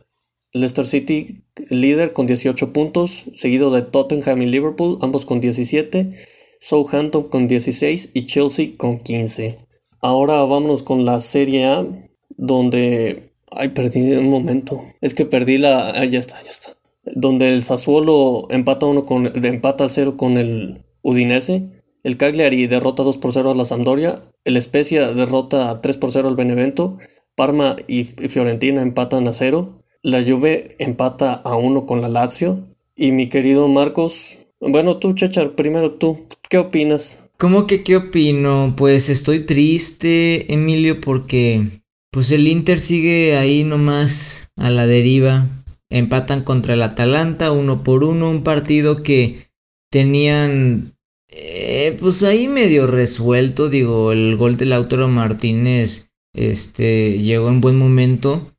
Leicester 0.53 0.85
City 0.85 1.43
líder 1.69 2.13
con 2.13 2.27
18 2.27 2.73
puntos, 2.73 3.25
seguido 3.33 3.71
de 3.71 3.81
Tottenham 3.81 4.41
y 4.43 4.45
Liverpool, 4.45 4.99
ambos 5.01 5.25
con 5.25 5.39
17, 5.39 6.13
Southampton 6.59 7.23
con 7.23 7.47
16 7.47 8.11
y 8.13 8.25
Chelsea 8.25 8.69
con 8.77 8.99
15. 8.99 9.57
Ahora 10.01 10.43
vámonos 10.43 10.83
con 10.83 11.05
la 11.05 11.19
Serie 11.19 11.65
A, 11.65 11.85
donde... 12.29 13.31
Ay, 13.51 13.69
perdí 13.69 14.13
un 14.13 14.29
momento. 14.29 14.83
Es 15.01 15.13
que 15.13 15.25
perdí 15.25 15.57
la... 15.57 15.89
Ah, 15.89 16.05
ya 16.05 16.19
está, 16.19 16.41
ya 16.43 16.49
está. 16.49 16.71
Donde 17.05 17.53
el 17.53 17.63
Sassuolo 17.63 18.47
empata, 18.49 18.85
uno 18.85 19.05
con... 19.05 19.31
empata 19.45 19.89
0 19.89 20.17
con 20.17 20.37
el 20.37 20.83
Udinese. 21.01 21.83
El 22.03 22.17
Cagliari 22.17 22.67
derrota 22.67 23.03
2 23.03 23.17
por 23.17 23.31
0 23.31 23.51
a 23.51 23.55
la 23.55 23.65
Sampdoria. 23.65 24.15
El 24.43 24.61
Spezia 24.61 25.13
derrota 25.13 25.79
3 25.81 25.97
por 25.97 26.11
0 26.11 26.29
al 26.29 26.35
Benevento. 26.35 26.97
Parma 27.35 27.75
y 27.87 28.03
Fiorentina 28.03 28.81
empatan 28.81 29.27
a 29.27 29.33
0. 29.33 29.82
La 30.05 30.21
Juve 30.21 30.75
empata 30.79 31.31
a 31.31 31.55
1 31.55 31.85
con 31.85 32.01
la 32.01 32.09
Lazio. 32.09 32.59
Y 32.93 33.13
mi 33.13 33.29
querido 33.29 33.69
Marcos, 33.69 34.37
bueno, 34.59 34.97
tú, 34.97 35.13
Chechar, 35.13 35.55
primero 35.55 35.93
tú, 35.93 36.25
¿qué 36.49 36.57
opinas? 36.57 37.31
¿Cómo 37.37 37.67
que 37.67 37.83
qué 37.83 37.95
opino? 37.95 38.73
Pues 38.75 39.09
estoy 39.09 39.39
triste, 39.39 40.51
Emilio, 40.51 40.99
porque 40.99 41.63
pues 42.11 42.31
el 42.31 42.49
Inter 42.49 42.81
sigue 42.81 43.37
ahí 43.37 43.63
nomás 43.63 44.51
a 44.57 44.69
la 44.69 44.85
deriva. 44.87 45.47
Empatan 45.89 46.43
contra 46.43 46.73
el 46.73 46.81
Atalanta 46.81 47.53
uno 47.53 47.83
por 47.83 48.03
uno, 48.03 48.29
un 48.29 48.43
partido 48.43 49.03
que 49.03 49.47
tenían 49.89 50.97
eh, 51.29 51.95
pues 51.97 52.23
ahí 52.23 52.49
medio 52.49 52.87
resuelto, 52.87 53.69
digo, 53.69 54.11
el 54.11 54.35
gol 54.35 54.57
del 54.57 54.71
Lautaro 54.71 55.07
Martínez 55.07 56.09
este, 56.35 57.19
llegó 57.19 57.47
en 57.47 57.61
buen 57.61 57.77
momento 57.77 58.52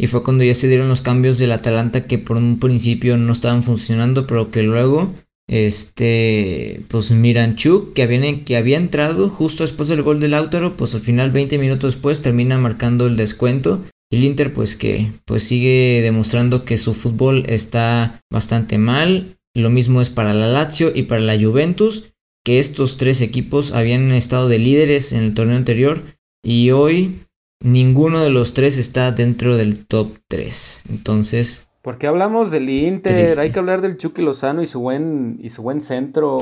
y 0.00 0.06
fue 0.06 0.22
cuando 0.22 0.44
ya 0.44 0.54
se 0.54 0.68
dieron 0.68 0.88
los 0.88 1.02
cambios 1.02 1.38
del 1.38 1.52
Atalanta 1.52 2.06
que 2.06 2.18
por 2.18 2.36
un 2.36 2.60
principio 2.60 3.16
no 3.16 3.32
estaban 3.32 3.64
funcionando, 3.64 4.26
pero 4.28 4.52
que 4.52 4.62
luego, 4.62 5.12
este, 5.48 6.82
pues 6.88 7.10
Miranchuk, 7.10 7.94
que 7.94 8.42
que 8.46 8.56
había 8.56 8.76
entrado 8.76 9.28
justo 9.28 9.64
después 9.64 9.88
del 9.88 10.02
gol 10.02 10.20
del 10.20 10.30
Lautaro, 10.30 10.76
pues 10.76 10.94
al 10.94 11.00
final 11.00 11.32
20 11.32 11.58
minutos 11.58 11.94
después 11.94 12.22
termina 12.22 12.58
marcando 12.58 13.06
el 13.06 13.16
descuento. 13.16 13.84
Y 14.10 14.18
el 14.18 14.24
Inter 14.24 14.54
pues 14.54 14.74
que 14.74 15.10
pues 15.26 15.42
sigue 15.42 16.00
demostrando 16.02 16.64
que 16.64 16.78
su 16.78 16.94
fútbol 16.94 17.44
está 17.46 18.22
bastante 18.32 18.78
mal. 18.78 19.36
Lo 19.54 19.68
mismo 19.68 20.00
es 20.00 20.08
para 20.08 20.32
la 20.32 20.46
Lazio 20.46 20.92
y 20.94 21.02
para 21.02 21.20
la 21.20 21.38
Juventus, 21.38 22.12
que 22.44 22.58
estos 22.58 22.96
tres 22.96 23.20
equipos 23.20 23.72
habían 23.72 24.12
estado 24.12 24.48
de 24.48 24.58
líderes 24.58 25.12
en 25.12 25.24
el 25.24 25.34
torneo 25.34 25.56
anterior 25.56 26.02
y 26.42 26.70
hoy 26.70 27.16
ninguno 27.60 28.20
de 28.20 28.30
los 28.30 28.54
tres 28.54 28.78
está 28.78 29.12
dentro 29.12 29.56
del 29.56 29.86
top 29.86 30.18
3. 30.28 30.82
Entonces. 30.90 31.68
Porque 31.82 32.06
hablamos 32.06 32.50
del 32.50 32.68
Inter, 32.68 33.38
hay 33.38 33.50
que 33.50 33.58
hablar 33.58 33.80
del 33.80 33.96
Chucky 33.96 34.22
Lozano 34.22 34.62
y 34.62 34.66
su 34.66 34.80
buen, 34.80 35.38
y 35.42 35.50
su 35.50 35.62
buen 35.62 35.80
centro. 35.80 36.38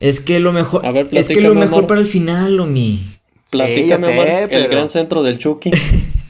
Es 0.00 0.20
que 0.20 0.40
lo 0.40 0.52
mejor, 0.52 0.82
es 1.12 1.28
que 1.28 1.40
lo 1.40 1.54
mejor 1.54 1.86
para 1.86 2.00
el 2.00 2.06
final, 2.06 2.58
Omi. 2.58 3.00
Platícame, 3.50 4.44
el 4.44 4.68
gran 4.68 4.88
centro 4.88 5.22
del 5.22 5.38
Chucky. 5.38 5.70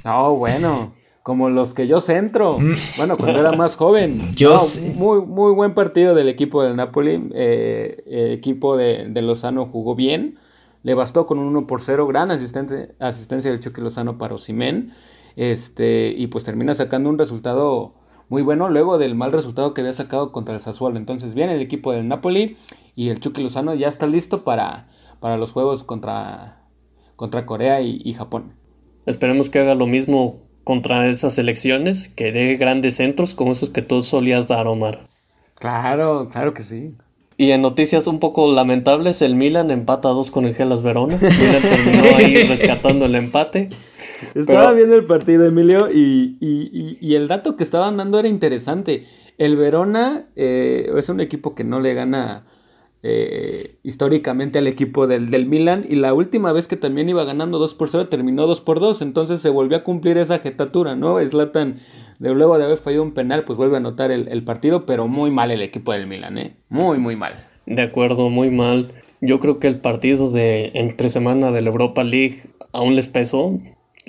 No, 0.02 0.34
bueno, 0.34 0.94
como 1.22 1.50
los 1.50 1.74
que 1.74 1.86
yo 1.86 2.00
centro. 2.00 2.58
Mm. 2.58 2.72
Bueno, 2.96 3.18
cuando 3.18 3.40
era 3.40 3.52
más 3.52 3.76
joven. 3.76 4.18
Yo 4.34 4.58
Muy, 4.94 5.20
muy 5.20 5.52
buen 5.52 5.74
partido 5.74 6.14
del 6.14 6.30
equipo 6.30 6.62
del 6.62 6.74
Napoli. 6.74 7.16
El 7.16 7.30
eh, 7.34 8.32
equipo 8.34 8.78
de, 8.78 9.08
de 9.10 9.20
Lozano 9.20 9.66
jugó 9.66 9.94
bien. 9.94 10.38
Le 10.82 10.94
bastó 10.94 11.26
con 11.26 11.38
un 11.38 11.48
1 11.48 11.66
por 11.66 11.82
0, 11.82 12.06
gran 12.06 12.30
asistencia, 12.30 12.88
asistencia 12.98 13.50
del 13.50 13.60
Chucky 13.60 13.80
Lozano 13.80 14.18
para 14.18 14.34
Osimen. 14.34 14.92
Este, 15.36 16.14
y 16.16 16.26
pues 16.26 16.44
termina 16.44 16.74
sacando 16.74 17.08
un 17.08 17.18
resultado 17.18 17.94
muy 18.28 18.42
bueno 18.42 18.68
luego 18.68 18.96
del 18.96 19.14
mal 19.14 19.32
resultado 19.32 19.74
que 19.74 19.82
había 19.82 19.92
sacado 19.92 20.32
contra 20.32 20.54
el 20.54 20.60
Sassuolo. 20.60 20.96
Entonces 20.96 21.34
viene 21.34 21.54
el 21.54 21.60
equipo 21.60 21.92
del 21.92 22.08
Napoli 22.08 22.56
y 22.96 23.08
el 23.08 23.20
Chucky 23.20 23.42
Lozano 23.42 23.74
ya 23.74 23.88
está 23.88 24.06
listo 24.06 24.44
para, 24.44 24.88
para 25.18 25.36
los 25.36 25.52
juegos 25.52 25.84
contra, 25.84 26.62
contra 27.16 27.44
Corea 27.44 27.80
y, 27.80 28.12
Japón. 28.14 28.54
Esperemos 29.04 29.50
que 29.50 29.58
haga 29.58 29.74
lo 29.74 29.86
mismo 29.86 30.42
contra 30.64 31.06
esas 31.06 31.34
selecciones, 31.34 32.08
que 32.08 32.32
dé 32.32 32.56
grandes 32.56 32.96
centros 32.96 33.34
como 33.34 33.52
esos 33.52 33.70
que 33.70 33.82
tú 33.82 34.02
solías 34.02 34.46
dar, 34.46 34.66
Omar. 34.66 35.08
Claro, 35.56 36.28
claro 36.30 36.54
que 36.54 36.62
sí. 36.62 36.96
Y 37.40 37.52
en 37.52 37.62
noticias 37.62 38.06
un 38.06 38.18
poco 38.18 38.52
lamentables, 38.52 39.22
el 39.22 39.34
Milan 39.34 39.70
empata 39.70 40.10
a 40.10 40.12
dos 40.12 40.30
con 40.30 40.44
el 40.44 40.54
Gelas 40.54 40.82
Verona. 40.82 41.16
Milan 41.16 41.62
terminó 41.62 42.16
ahí 42.18 42.34
rescatando 42.46 43.06
el 43.06 43.14
empate. 43.14 43.70
Estaba 44.34 44.74
viendo 44.74 44.94
el 44.94 45.06
partido, 45.06 45.46
Emilio, 45.46 45.88
y, 45.90 47.14
el 47.14 47.28
dato 47.28 47.56
que 47.56 47.64
estaban 47.64 47.96
dando 47.96 48.18
era 48.18 48.28
interesante. 48.28 49.04
El 49.38 49.56
Verona 49.56 50.26
eh, 50.36 50.92
es 50.94 51.08
un 51.08 51.20
equipo 51.20 51.54
que 51.54 51.64
no 51.64 51.80
le 51.80 51.94
gana 51.94 52.44
eh, 53.02 53.76
históricamente 53.84 54.58
al 54.58 54.66
equipo 54.66 55.06
del, 55.06 55.30
del, 55.30 55.46
Milan 55.46 55.86
y 55.88 55.94
la 55.94 56.12
última 56.12 56.52
vez 56.52 56.68
que 56.68 56.76
también 56.76 57.08
iba 57.08 57.24
ganando 57.24 57.58
2 57.58 57.74
por 57.74 57.88
0 57.88 58.08
terminó 58.08 58.46
2 58.46 58.60
por 58.60 58.80
2, 58.80 59.00
entonces 59.00 59.40
se 59.40 59.48
volvió 59.48 59.78
a 59.78 59.82
cumplir 59.82 60.18
esa 60.18 60.40
jetatura, 60.40 60.94
¿no? 60.94 61.18
Slatan 61.18 61.76
de 62.20 62.34
luego 62.34 62.58
de 62.58 62.64
haber 62.64 62.76
fallado 62.76 63.02
un 63.02 63.14
penal, 63.14 63.44
pues 63.44 63.56
vuelve 63.56 63.76
a 63.76 63.78
anotar 63.78 64.10
el, 64.10 64.44
partido, 64.44 64.84
pero 64.84 65.08
muy 65.08 65.30
mal 65.30 65.50
el 65.50 65.62
equipo 65.62 65.92
del 65.92 66.06
Milan, 66.06 66.36
¿eh? 66.36 66.54
Muy, 66.68 66.98
muy 66.98 67.16
mal. 67.16 67.32
De 67.64 67.80
acuerdo, 67.80 68.28
muy 68.28 68.50
mal. 68.50 68.92
Yo 69.22 69.40
creo 69.40 69.58
que 69.58 69.68
el 69.68 69.80
partido 69.80 70.30
de 70.30 70.70
entre 70.74 71.08
semana 71.08 71.50
de 71.50 71.62
la 71.62 71.70
Europa 71.70 72.04
League 72.04 72.36
aún 72.72 72.94
les 72.94 73.08
pesó. 73.08 73.58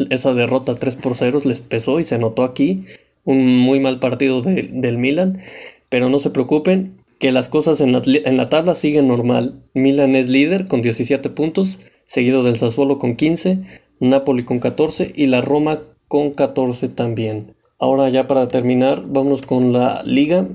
Esa 0.10 0.34
derrota 0.34 0.76
3 0.76 0.98
por 0.98 1.16
0 1.16 1.40
les 1.46 1.62
pesó 1.62 2.00
y 2.00 2.04
se 2.04 2.18
notó 2.18 2.44
aquí. 2.44 2.86
Un 3.24 3.58
muy 3.58 3.80
mal 3.80 4.00
partido 4.00 4.42
del 4.42 4.98
Milan. 4.98 5.40
Pero 5.88 6.10
no 6.10 6.20
se 6.20 6.32
preocupen, 6.32 6.98
que 7.18 7.32
las 7.32 7.48
cosas 7.48 7.80
en 7.80 7.94
la, 7.94 8.02
en 8.06 8.36
la, 8.36 8.50
tabla 8.50 8.76
siguen 8.76 9.08
normal. 9.08 9.56
Milan 9.74 10.16
es 10.16 10.30
líder 10.30 10.68
con 10.68 10.82
17 10.82 11.30
puntos, 11.30 11.80
seguido 12.04 12.44
del 12.44 12.58
Sassuolo 12.58 13.00
con 13.00 13.16
15, 13.16 13.60
Napoli 14.02 14.44
con 14.44 14.60
14 14.60 15.14
y 15.16 15.28
la 15.28 15.42
Roma 15.42 15.80
con 16.10 16.32
14 16.32 16.90
también. 16.90 17.54
Ahora 17.82 18.10
ya 18.10 18.28
para 18.28 18.46
terminar, 18.46 19.02
vamos 19.08 19.42
con 19.42 19.74
la 19.74 20.04
liga. 20.06 20.46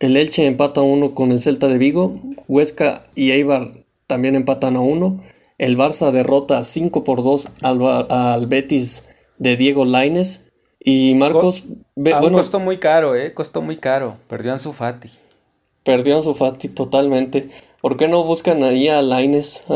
El 0.00 0.16
Elche 0.16 0.46
empata 0.46 0.80
a 0.80 0.84
uno 0.84 1.14
con 1.14 1.30
el 1.30 1.38
Celta 1.38 1.68
de 1.68 1.76
Vigo. 1.76 2.18
Huesca 2.48 3.02
y 3.14 3.32
Eibar 3.32 3.72
también 4.06 4.36
empatan 4.36 4.76
a 4.76 4.80
uno. 4.80 5.22
El 5.58 5.76
Barça 5.76 6.10
derrota 6.12 6.64
5 6.64 7.04
por 7.04 7.22
2 7.22 7.48
al, 7.60 8.46
Betis 8.46 9.06
de 9.36 9.58
Diego 9.58 9.84
Laines. 9.84 10.50
Y 10.80 11.14
Marcos... 11.14 11.64
bueno, 11.94 12.38
costó 12.38 12.58
muy 12.58 12.78
caro, 12.78 13.16
¿eh? 13.16 13.34
Costó 13.34 13.60
muy 13.60 13.76
caro. 13.76 14.16
Perdió 14.26 14.54
a 14.54 14.58
su 14.58 14.72
Fati. 14.72 15.10
Perdió 15.84 16.16
a 16.16 16.22
su 16.22 16.34
Fati 16.34 16.68
totalmente. 16.70 17.50
¿Por 17.82 17.98
qué 17.98 18.08
no 18.08 18.24
buscan 18.24 18.64
ahí 18.64 18.88
a 18.88 19.02
Laines 19.02 19.66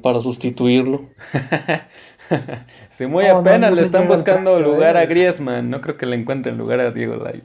para 0.00 0.20
sustituirlo? 0.20 1.02
Si 2.90 3.06
muy 3.06 3.26
apenas 3.26 3.72
le 3.72 3.82
están 3.82 4.08
buscando 4.08 4.58
lugar 4.60 4.96
a 4.96 5.04
eh. 5.04 5.06
Griezmann. 5.06 5.70
No 5.70 5.80
creo 5.80 5.96
que 5.96 6.06
le 6.06 6.16
encuentren 6.16 6.56
lugar 6.56 6.80
a 6.80 6.90
Diego 6.90 7.16
Lainez. 7.16 7.44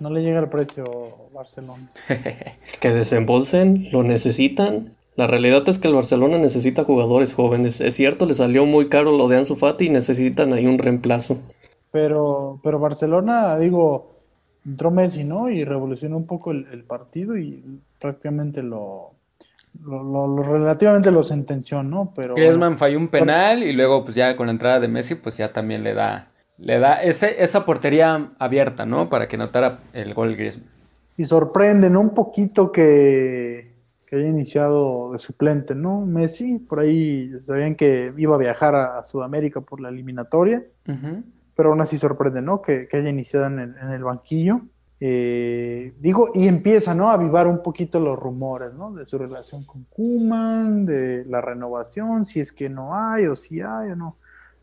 No 0.00 0.10
le 0.10 0.22
llega 0.22 0.40
el 0.40 0.48
precio 0.48 0.84
Barcelona. 1.32 1.88
que 2.80 2.90
desembolsen, 2.90 3.88
lo 3.92 4.02
necesitan. 4.02 4.90
La 5.16 5.26
realidad 5.28 5.62
es 5.68 5.78
que 5.78 5.88
el 5.88 5.94
Barcelona 5.94 6.38
necesita 6.38 6.84
jugadores 6.84 7.34
jóvenes. 7.34 7.80
Es 7.80 7.94
cierto, 7.94 8.26
le 8.26 8.34
salió 8.34 8.66
muy 8.66 8.88
caro 8.88 9.12
lo 9.12 9.28
de 9.28 9.36
Ansu 9.36 9.54
Fati 9.54 9.86
y 9.86 9.90
necesitan 9.90 10.52
ahí 10.52 10.66
un 10.66 10.78
reemplazo. 10.78 11.38
Pero, 11.92 12.58
pero 12.64 12.80
Barcelona, 12.80 13.56
digo, 13.56 14.16
entró 14.66 14.90
Messi, 14.90 15.22
¿no? 15.22 15.48
Y 15.48 15.62
revolucionó 15.64 16.16
un 16.16 16.26
poco 16.26 16.50
el 16.50 16.82
partido 16.82 17.38
y 17.38 17.80
prácticamente 18.00 18.64
lo, 18.64 19.13
lo, 19.82 20.42
relativamente 20.42 21.10
lo 21.10 21.22
sentenció, 21.22 21.82
¿no? 21.82 22.12
Pero 22.14 22.34
Griezmann 22.34 22.78
falló 22.78 22.98
un 22.98 23.08
penal 23.08 23.62
y 23.62 23.72
luego 23.72 24.04
pues 24.04 24.14
ya 24.14 24.36
con 24.36 24.46
la 24.46 24.52
entrada 24.52 24.80
de 24.80 24.88
Messi 24.88 25.14
pues 25.14 25.36
ya 25.36 25.52
también 25.52 25.82
le 25.82 25.94
da 25.94 26.28
le 26.58 26.78
da 26.78 27.02
ese, 27.02 27.42
esa 27.42 27.64
portería 27.64 28.32
abierta, 28.38 28.86
¿no? 28.86 29.08
Para 29.08 29.26
que 29.26 29.36
notara 29.36 29.78
el 29.92 30.14
gol 30.14 30.36
Griezmann. 30.36 30.68
Y 31.16 31.24
sorprende, 31.24 31.90
¿no? 31.90 32.00
Un 32.00 32.14
poquito 32.14 32.70
que, 32.72 33.74
que 34.06 34.16
haya 34.16 34.28
iniciado 34.28 35.12
de 35.12 35.18
suplente, 35.18 35.74
¿no? 35.74 36.06
Messi, 36.06 36.58
por 36.58 36.80
ahí 36.80 37.32
sabían 37.38 37.74
que 37.74 38.12
iba 38.16 38.34
a 38.34 38.38
viajar 38.38 38.74
a, 38.74 39.04
Sudamérica 39.04 39.60
por 39.60 39.80
la 39.80 39.88
eliminatoria, 39.88 40.64
pero 41.56 41.70
aún 41.70 41.80
así 41.80 41.98
sorprende, 41.98 42.42
¿no? 42.42 42.62
Que, 42.62 42.88
haya 42.92 43.08
iniciado 43.08 43.46
en 43.46 43.58
el, 43.58 43.76
en 43.76 43.90
el 43.90 44.04
banquillo. 44.04 44.62
Eh, 45.00 45.94
digo, 45.98 46.30
y 46.34 46.46
empieza, 46.46 46.94
¿no? 46.94 47.10
A 47.10 47.14
avivar 47.14 47.46
un 47.46 47.62
poquito 47.62 48.00
los 48.00 48.18
rumores, 48.18 48.72
¿no? 48.74 48.92
De 48.92 49.04
su 49.04 49.18
relación 49.18 49.64
con 49.64 49.84
Kuman, 49.84 50.86
de 50.86 51.24
la 51.26 51.40
renovación, 51.40 52.24
si 52.24 52.40
es 52.40 52.52
que 52.52 52.68
no 52.68 52.96
hay 52.96 53.26
o 53.26 53.36
si 53.36 53.60
hay 53.60 53.90
o 53.90 53.96
no. 53.96 54.16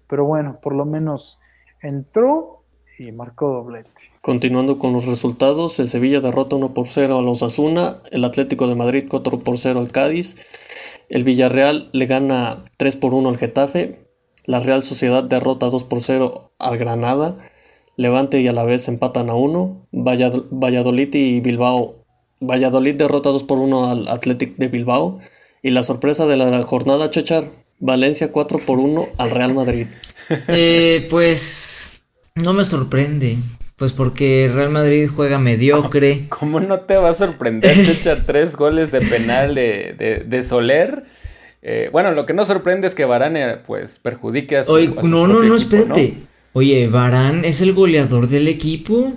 Pero 0.07 0.25
bueno, 0.25 0.59
por 0.61 0.73
lo 0.73 0.85
menos 0.85 1.39
entró 1.81 2.63
y 2.97 3.11
marcó 3.11 3.51
doblete. 3.51 4.11
Continuando 4.21 4.77
con 4.77 4.93
los 4.93 5.05
resultados, 5.07 5.79
el 5.79 5.89
Sevilla 5.89 6.19
derrota 6.19 6.55
1 6.55 6.73
por 6.73 6.85
0 6.85 7.17
a 7.17 7.21
los 7.21 7.43
Asuna, 7.43 7.97
el 8.11 8.23
Atlético 8.23 8.67
de 8.67 8.75
Madrid 8.75 9.07
4 9.09 9.39
por 9.39 9.57
0 9.57 9.79
al 9.79 9.91
Cádiz, 9.91 10.37
el 11.09 11.23
Villarreal 11.23 11.89
le 11.93 12.05
gana 12.05 12.65
3 12.77 12.95
por 12.97 13.13
1 13.13 13.29
al 13.29 13.37
Getafe, 13.37 13.99
la 14.45 14.59
Real 14.59 14.83
Sociedad 14.83 15.23
derrota 15.23 15.69
2 15.69 15.83
por 15.83 16.01
0 16.01 16.51
al 16.59 16.77
Granada, 16.77 17.35
Levante 18.01 18.41
y 18.41 18.47
a 18.47 18.53
la 18.53 18.63
vez 18.63 18.87
empatan 18.87 19.29
a 19.29 19.35
uno. 19.35 19.87
Valladolid 19.91 21.13
y 21.13 21.39
Bilbao. 21.39 22.03
Valladolid 22.39 22.95
derrota 22.95 23.29
2 23.29 23.43
por 23.43 23.59
1 23.59 23.89
al 23.89 24.07
Athletic 24.07 24.57
de 24.57 24.67
Bilbao. 24.67 25.19
Y 25.61 25.69
la 25.69 25.83
sorpresa 25.83 26.25
de 26.25 26.37
la 26.37 26.63
jornada, 26.63 27.11
Chechar, 27.11 27.43
Valencia 27.79 28.31
4 28.31 28.59
por 28.59 28.79
1 28.79 29.07
al 29.17 29.31
Real 29.31 29.53
Madrid. 29.53 29.87
Eh, 30.47 31.07
pues 31.09 32.03
no 32.35 32.53
me 32.53 32.63
sorprende. 32.63 33.35
Pues 33.75 33.91
porque 33.91 34.49
Real 34.53 34.69
Madrid 34.69 35.09
juega 35.13 35.39
mediocre. 35.39 36.25
¿Cómo 36.29 36.61
no 36.61 36.81
te 36.81 36.95
va 36.95 37.09
a 37.09 37.13
sorprender 37.13 37.77
echar 37.77 38.23
tres 38.25 38.55
goles 38.55 38.91
de 38.91 39.01
penal 39.01 39.55
de, 39.55 40.23
de, 40.25 40.43
Soler? 40.43 41.03
Eh, 41.61 41.89
bueno, 41.91 42.11
lo 42.11 42.25
que 42.25 42.33
no 42.33 42.45
sorprende 42.45 42.87
es 42.87 42.95
que 42.95 43.03
Varane 43.03 43.57
pues 43.57 43.99
perjudique 43.99 44.57
a 44.57 44.63
su, 44.63 44.71
Oye, 44.71 44.87
no, 45.03 45.27
no, 45.27 45.43
no, 45.43 45.55
espérate. 45.55 46.15
Oye, 46.53 46.87
Varane 46.87 47.47
es 47.47 47.61
el 47.61 47.73
goleador 47.73 48.27
del 48.27 48.47
equipo. 48.47 49.13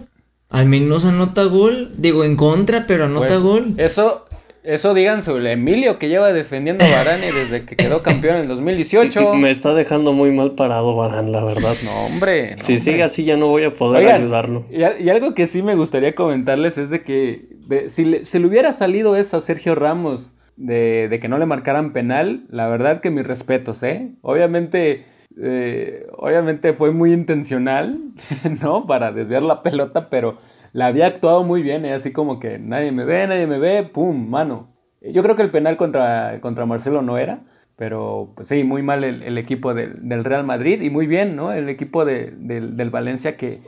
Al 0.50 0.66
menos 0.66 1.04
anota 1.04 1.44
gol. 1.44 1.90
Digo, 1.96 2.22
en 2.24 2.36
contra, 2.36 2.86
pero 2.86 3.06
anota 3.06 3.26
pues, 3.26 3.40
gol. 3.40 3.74
Eso, 3.76 4.26
eso 4.62 4.94
digan 4.94 5.20
sobre 5.20 5.50
Emilio 5.50 5.98
que 5.98 6.08
lleva 6.08 6.32
defendiendo 6.32 6.84
a 6.84 6.88
Varane 6.88 7.32
desde 7.32 7.64
que 7.64 7.74
quedó 7.74 8.02
campeón 8.04 8.36
en 8.36 8.42
el 8.42 8.48
2018. 8.48 9.34
Me 9.34 9.50
está 9.50 9.74
dejando 9.74 10.12
muy 10.12 10.30
mal 10.30 10.52
parado 10.52 10.94
Varane, 10.94 11.32
la 11.32 11.44
verdad. 11.44 11.74
No, 11.84 12.06
hombre. 12.06 12.54
si 12.56 12.78
sigue 12.78 13.02
así 13.02 13.24
ya 13.24 13.36
no 13.36 13.48
voy 13.48 13.64
a 13.64 13.74
poder 13.74 14.06
ayudarlo. 14.06 14.64
Y, 14.70 15.08
algo 15.08 15.34
que 15.34 15.48
sí 15.48 15.62
me 15.62 15.74
gustaría 15.74 16.14
comentarles 16.14 16.78
es 16.78 16.88
de 16.88 17.02
que 17.02 17.48
si, 17.88 18.04
le, 18.04 18.24
si, 18.24 18.38
le, 18.38 18.46
hubiera 18.46 18.72
salido 18.72 19.16
eso 19.16 19.38
a 19.38 19.40
Sergio 19.40 19.74
Ramos 19.74 20.34
de, 20.56 21.08
de, 21.08 21.18
que 21.18 21.28
no 21.28 21.38
le 21.38 21.46
marcaran 21.46 21.92
penal, 21.92 22.44
la 22.48 22.68
verdad 22.68 23.00
que 23.00 23.10
mis 23.10 23.26
respetos, 23.26 23.82
¿eh? 23.82 24.12
Obviamente... 24.22 25.02
Eh, 25.40 26.06
obviamente 26.16 26.74
fue 26.74 26.92
muy 26.92 27.12
intencional, 27.12 28.00
¿no? 28.62 28.86
Para 28.86 29.12
desviar 29.12 29.42
la 29.42 29.62
pelota, 29.62 30.08
pero 30.08 30.36
la 30.72 30.86
había 30.86 31.06
actuado 31.06 31.44
muy 31.44 31.62
bien, 31.62 31.84
¿eh? 31.84 31.92
así 31.92 32.12
como 32.12 32.38
que 32.38 32.58
nadie 32.58 32.92
me 32.92 33.04
ve, 33.04 33.26
nadie 33.26 33.46
me 33.46 33.58
ve, 33.58 33.82
pum, 33.84 34.28
mano. 34.28 34.68
Yo 35.00 35.22
creo 35.22 35.36
que 35.36 35.42
el 35.42 35.50
penal 35.50 35.76
contra, 35.76 36.40
contra 36.40 36.66
Marcelo 36.66 37.02
no 37.02 37.18
era, 37.18 37.44
pero 37.76 38.32
pues, 38.36 38.48
sí, 38.48 38.64
muy 38.64 38.82
mal 38.82 39.04
el, 39.04 39.36
equipo 39.38 39.74
del, 39.74 40.24
Real 40.24 40.44
Madrid 40.44 40.80
y 40.80 40.90
muy 40.90 41.06
bien, 41.06 41.36
¿no? 41.36 41.52
El 41.52 41.68
equipo 41.68 42.04
del 42.04 42.90
Valencia 42.90 43.36
que, 43.36 43.60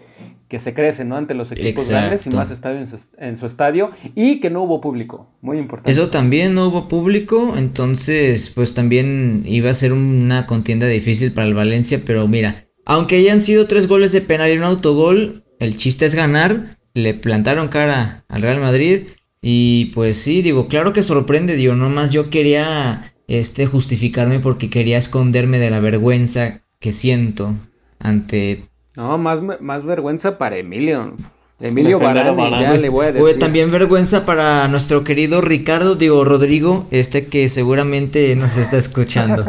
que 0.48 0.60
se 0.60 0.74
crece, 0.74 1.05
¿no? 1.05 1.16
Ante 1.16 1.35
los 1.35 1.51
equipos 1.52 1.89
grandes 1.89 2.27
y 2.27 2.31
más 2.31 2.51
estadio 2.51 2.78
en 3.18 3.39
su, 3.39 3.47
estadio 3.47 3.90
y 4.14 4.40
que 4.40 4.51
no 4.51 4.62
hubo 4.62 4.81
público, 4.81 5.28
muy 5.40 5.59
importante. 5.59 5.90
Eso 5.90 6.09
también 6.09 6.55
no 6.55 6.68
hubo 6.68 6.89
público, 6.89 7.55
entonces 7.56 8.52
pues 8.55 8.74
también 8.74 9.43
iba 9.47 9.70
a 9.70 9.74
ser 9.74 9.93
una 9.93 10.47
contienda 10.47 10.86
difícil 10.86 11.32
para 11.32 11.47
el 11.47 11.55
Valencia, 11.55 12.01
pero 12.05 12.28
mira, 12.28 12.64
aunque 12.85 13.16
hayan 13.16 13.40
sido 13.40 13.66
tres 13.66 13.89
goles 13.89 14.12
de 14.12 14.20
penal 14.20 14.52
y 14.52 14.59
un 14.59 14.64
autogol, 14.64 15.44
el 15.59 15.77
chiste 15.77 16.06
es 16.06 16.14
ganar 16.14 16.77
le 16.97 17.12
plantaron 17.12 17.68
cara 17.68 18.24
al 18.28 18.43
Real 18.43 18.59
Madrid 18.59 19.02
y 19.43 19.86
pues 19.94 20.16
sí, 20.16 20.40
digo, 20.43 20.66
claro 20.66 20.93
que 20.93 21.02
sorprende, 21.02 21.55
digo, 21.55 21.74
nomás 21.74 22.10
yo 22.10 22.31
quería 22.31 23.14
este 23.28 23.66
justificarme 23.66 24.40
porque 24.40 24.70
quería 24.70 24.97
esconderme 24.97 25.59
de 25.59 25.70
la 25.70 25.78
vergüenza 25.78 26.62
que 26.81 26.93
siento 26.93 27.55
ante 27.98 28.64
No, 28.97 29.18
más 29.18 29.40
más 29.60 29.85
vergüenza 29.85 30.39
para 30.39 30.56
Emilio. 30.56 31.14
Emilio 31.59 31.98
Barane, 31.98 32.51
ya 32.51 32.74
le 32.74 32.89
voy 32.90 33.06
a 33.06 33.12
decir. 33.12 33.39
también 33.39 33.70
vergüenza 33.70 34.27
para 34.27 34.68
nuestro 34.68 35.05
querido 35.05 35.40
Ricardo, 35.40 35.94
digo 35.94 36.23
Rodrigo, 36.23 36.86
este 36.90 37.28
que 37.28 37.48
seguramente 37.48 38.36
nos 38.36 38.59
está 38.59 38.77
escuchando. 38.77 39.44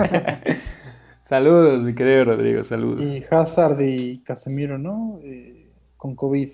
saludos, 1.19 1.83
mi 1.83 1.93
querido 1.93 2.23
Rodrigo, 2.25 2.63
saludos. 2.63 3.03
Y 3.03 3.25
Hazard 3.29 3.81
y 3.81 4.19
Casemiro, 4.19 4.77
¿no? 4.77 5.19
Eh, 5.23 5.69
con 5.97 6.15
COVID. 6.15 6.49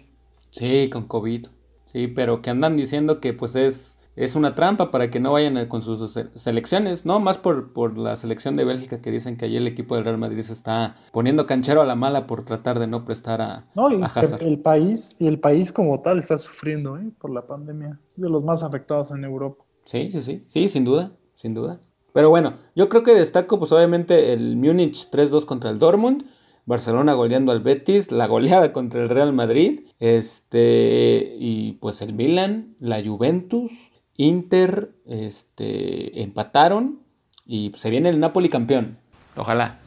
Sí, 0.49 0.89
con 0.91 1.07
COVID. 1.07 1.45
Sí, 1.85 2.07
pero 2.07 2.41
que 2.41 2.49
andan 2.49 2.75
diciendo 2.75 3.19
que 3.19 3.33
pues 3.33 3.55
es, 3.55 3.99
es 4.15 4.35
una 4.35 4.55
trampa 4.55 4.91
para 4.91 5.09
que 5.09 5.19
no 5.19 5.31
vayan 5.31 5.67
con 5.67 5.81
sus 5.81 6.17
selecciones, 6.35 7.05
¿no? 7.05 7.19
Más 7.19 7.37
por, 7.37 7.73
por 7.73 7.97
la 7.97 8.15
selección 8.15 8.55
de 8.55 8.63
Bélgica 8.63 9.01
que 9.01 9.11
dicen 9.11 9.37
que 9.37 9.45
allí 9.45 9.57
el 9.57 9.67
equipo 9.67 9.95
del 9.95 10.03
Real 10.03 10.17
Madrid 10.17 10.41
se 10.41 10.53
está 10.53 10.95
poniendo 11.11 11.45
canchero 11.45 11.81
a 11.81 11.85
la 11.85 11.95
mala 11.95 12.27
por 12.27 12.45
tratar 12.45 12.79
de 12.79 12.87
no 12.87 13.05
prestar 13.05 13.41
a, 13.41 13.65
no, 13.75 13.91
y 13.91 14.01
El 14.39 14.59
país, 14.59 15.15
y 15.19 15.27
el 15.27 15.39
país 15.39 15.71
como 15.71 16.01
tal 16.01 16.19
está 16.19 16.37
sufriendo, 16.37 16.97
¿eh? 16.97 17.11
Por 17.19 17.31
la 17.31 17.47
pandemia. 17.47 17.99
De 18.15 18.29
los 18.29 18.43
más 18.43 18.63
afectados 18.63 19.11
en 19.11 19.23
Europa. 19.23 19.63
Sí, 19.85 20.11
sí, 20.11 20.21
sí. 20.21 20.43
Sí, 20.47 20.67
sin 20.67 20.85
duda, 20.85 21.11
sin 21.33 21.53
duda. 21.53 21.79
Pero 22.13 22.29
bueno, 22.29 22.57
yo 22.75 22.89
creo 22.89 23.01
que 23.01 23.15
destaco 23.15 23.57
pues 23.57 23.71
obviamente 23.71 24.33
el 24.33 24.55
Múnich 24.55 25.09
3-2 25.09 25.45
contra 25.45 25.71
el 25.71 25.79
Dortmund. 25.79 26.25
Barcelona 26.65 27.13
goleando 27.13 27.51
al 27.51 27.59
Betis, 27.59 28.11
la 28.11 28.27
goleada 28.27 28.71
contra 28.71 29.03
el 29.03 29.09
Real 29.09 29.33
Madrid, 29.33 29.81
este, 29.99 31.35
y 31.37 31.73
pues 31.73 32.01
el 32.01 32.13
Milan, 32.13 32.75
la 32.79 33.03
Juventus, 33.03 33.91
Inter, 34.17 34.91
este, 35.05 36.21
empataron 36.21 36.99
y 37.45 37.71
se 37.75 37.89
viene 37.89 38.09
el 38.09 38.19
Napoli 38.19 38.49
campeón. 38.49 38.97
Ojalá. 39.35 39.79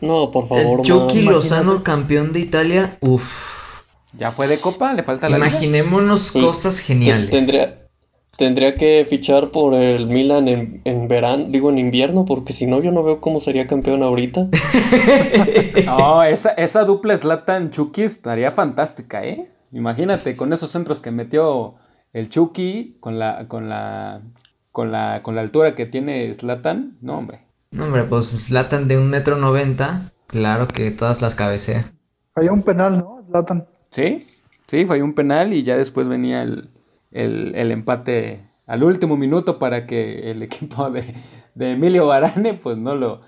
No, 0.00 0.30
por 0.30 0.46
favor. 0.48 0.80
El 0.80 0.84
Chucky 0.84 1.22
Lozano 1.22 1.82
campeón 1.82 2.32
de 2.32 2.40
Italia, 2.40 2.98
uff. 3.00 3.82
Ya 4.16 4.30
fue 4.30 4.46
de 4.48 4.58
copa, 4.58 4.94
le 4.94 5.02
falta 5.02 5.28
la 5.28 5.36
Imaginémonos 5.36 6.32
cosas 6.32 6.80
geniales. 6.80 7.30
Tendría, 7.30 7.86
Tendría 8.36 8.74
que 8.74 9.06
fichar 9.08 9.50
por 9.50 9.72
el 9.72 10.08
Milan 10.08 10.46
en, 10.46 10.82
en 10.84 11.08
verano, 11.08 11.46
digo 11.48 11.70
en 11.70 11.78
invierno, 11.78 12.26
porque 12.26 12.52
si 12.52 12.66
no, 12.66 12.82
yo 12.82 12.92
no 12.92 13.02
veo 13.02 13.18
cómo 13.18 13.40
sería 13.40 13.66
campeón 13.66 14.02
ahorita. 14.02 14.48
no, 15.86 16.22
esa, 16.22 16.50
esa 16.50 16.84
dupla 16.84 17.16
Slatan 17.16 17.70
Chucky 17.70 18.02
estaría 18.02 18.50
fantástica, 18.50 19.24
¿eh? 19.24 19.48
Imagínate, 19.72 20.36
con 20.36 20.52
esos 20.52 20.70
centros 20.70 21.00
que 21.00 21.10
metió 21.10 21.76
el 22.16 22.30
Chucky, 22.30 22.96
con 22.98 23.18
la, 23.18 23.46
con 23.46 23.68
la, 23.68 24.22
con 24.72 24.90
la, 24.90 25.22
con 25.22 25.34
la 25.34 25.42
altura 25.42 25.74
que 25.74 25.84
tiene 25.84 26.32
Slatan, 26.32 26.96
no, 27.02 27.18
hombre. 27.18 27.40
No, 27.72 27.84
hombre, 27.84 28.04
pues 28.04 28.28
Slatan 28.28 28.88
de 28.88 28.96
un 28.96 29.10
metro 29.10 29.36
noventa, 29.36 30.12
claro 30.26 30.66
que 30.66 30.90
todas 30.90 31.20
las 31.20 31.34
cabecea. 31.34 31.92
Falló 32.32 32.54
un 32.54 32.62
penal, 32.62 32.96
¿no? 32.96 33.22
Slatan. 33.28 33.66
Sí, 33.90 34.26
sí, 34.66 34.86
falló 34.86 35.04
un 35.04 35.12
penal 35.12 35.52
y 35.52 35.62
ya 35.62 35.76
después 35.76 36.08
venía 36.08 36.42
el, 36.42 36.70
el, 37.12 37.70
empate 37.70 38.48
al 38.66 38.82
último 38.82 39.18
minuto 39.18 39.58
para 39.58 39.86
que 39.86 40.30
el 40.30 40.42
equipo 40.42 40.88
de, 40.88 41.14
Emilio 41.58 42.06
Barane 42.06 42.54
pues 42.54 42.78
no 42.78 42.94
lo, 42.94 43.20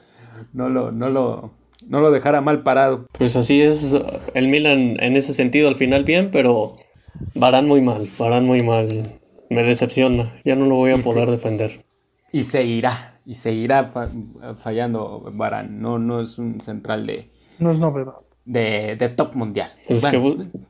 no 0.55 0.71
lo, 0.71 0.93
no 0.93 1.11
lo, 1.11 1.53
no 1.87 2.01
lo 2.01 2.11
dejara 2.11 2.41
mal 2.41 2.63
parado. 2.63 3.05
Pues 3.19 3.37
así 3.37 3.61
es, 3.61 3.95
el 4.33 4.49
Milan 4.49 4.97
en 4.99 5.15
ese 5.15 5.35
sentido 5.35 5.69
al 5.69 5.77
final 5.77 6.05
bien, 6.05 6.31
pero 6.33 6.79
Barán 7.35 7.67
muy 7.67 7.81
mal, 7.81 8.09
Barán 8.19 8.47
muy 8.47 8.63
mal. 8.63 9.21
Me 9.51 9.63
decepciona, 9.63 10.33
ya 10.45 10.57
no 10.57 10.67
lo 10.67 10.75
voy 10.77 10.91
a 10.91 10.99
poder 10.99 11.31
defender. 11.31 11.71
Y 12.33 12.45
seguirá, 12.45 13.21
y 13.25 13.35
seguirá 13.35 13.91
fallando 14.59 15.31
Barán, 15.33 15.81
no, 15.81 15.99
no 15.99 16.21
es 16.21 16.39
un 16.39 16.61
central 16.61 17.07
de... 17.07 17.31
No 17.59 17.73
es 17.73 17.81
novedad 17.81 18.15
de, 18.49 19.13
top 19.15 19.35
mundial. 19.35 19.71
Pues 19.87 20.05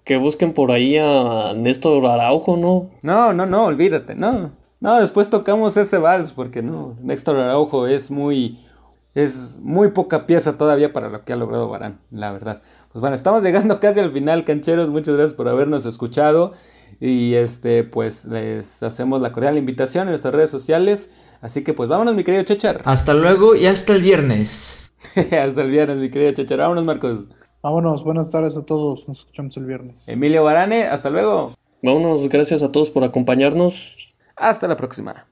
que, 0.04 0.16
busquen 0.16 0.52
por 0.52 0.72
ahí 0.72 0.98
a 0.98 1.54
Néstor 1.56 2.04
Araujo, 2.06 2.56
¿no? 2.56 2.90
No, 3.02 3.32
no, 3.32 3.46
no, 3.46 3.66
olvídate, 3.66 4.14
no. 4.14 4.52
No, 4.80 5.00
después 5.00 5.28
tocamos 5.28 5.76
ese 5.76 5.98
vals 5.98 6.32
porque 6.32 6.62
no, 6.62 6.96
Néstor 7.02 7.38
Araujo 7.38 7.86
es 7.86 8.10
muy 8.10 8.58
es 9.22 9.56
muy 9.60 9.90
poca 9.90 10.26
pieza 10.26 10.56
todavía 10.56 10.92
para 10.92 11.08
lo 11.08 11.24
que 11.24 11.32
ha 11.32 11.36
logrado 11.36 11.68
Barán, 11.68 12.00
la 12.10 12.30
verdad. 12.32 12.62
Pues 12.92 13.00
bueno, 13.00 13.16
estamos 13.16 13.42
llegando 13.42 13.80
casi 13.80 14.00
al 14.00 14.10
final, 14.10 14.44
cancheros. 14.44 14.88
Muchas 14.88 15.14
gracias 15.14 15.34
por 15.34 15.48
habernos 15.48 15.84
escuchado. 15.86 16.52
Y 17.00 17.34
este, 17.34 17.84
pues 17.84 18.24
les 18.24 18.82
hacemos 18.82 19.20
la 19.20 19.32
cordial 19.32 19.56
invitación 19.56 20.02
en 20.02 20.10
nuestras 20.10 20.34
redes 20.34 20.50
sociales. 20.50 21.10
Así 21.40 21.62
que 21.62 21.74
pues 21.74 21.88
vámonos, 21.88 22.14
mi 22.14 22.24
querido 22.24 22.42
Chechar. 22.44 22.82
Hasta 22.84 23.14
luego 23.14 23.54
y 23.54 23.66
hasta 23.66 23.94
el 23.94 24.02
viernes. 24.02 24.92
hasta 25.14 25.62
el 25.62 25.70
viernes, 25.70 25.98
mi 25.98 26.10
querido 26.10 26.32
Chechar. 26.32 26.58
Vámonos, 26.58 26.84
Marcos. 26.84 27.24
Vámonos, 27.60 28.04
buenas 28.04 28.30
tardes 28.30 28.56
a 28.56 28.62
todos, 28.62 29.08
nos 29.08 29.18
escuchamos 29.18 29.56
el 29.56 29.64
viernes. 29.64 30.08
Emilio 30.08 30.44
Barane, 30.44 30.84
hasta 30.84 31.10
luego. 31.10 31.54
Vámonos, 31.82 32.28
gracias 32.28 32.62
a 32.62 32.70
todos 32.70 32.90
por 32.90 33.02
acompañarnos. 33.02 34.14
Hasta 34.36 34.68
la 34.68 34.76
próxima. 34.76 35.26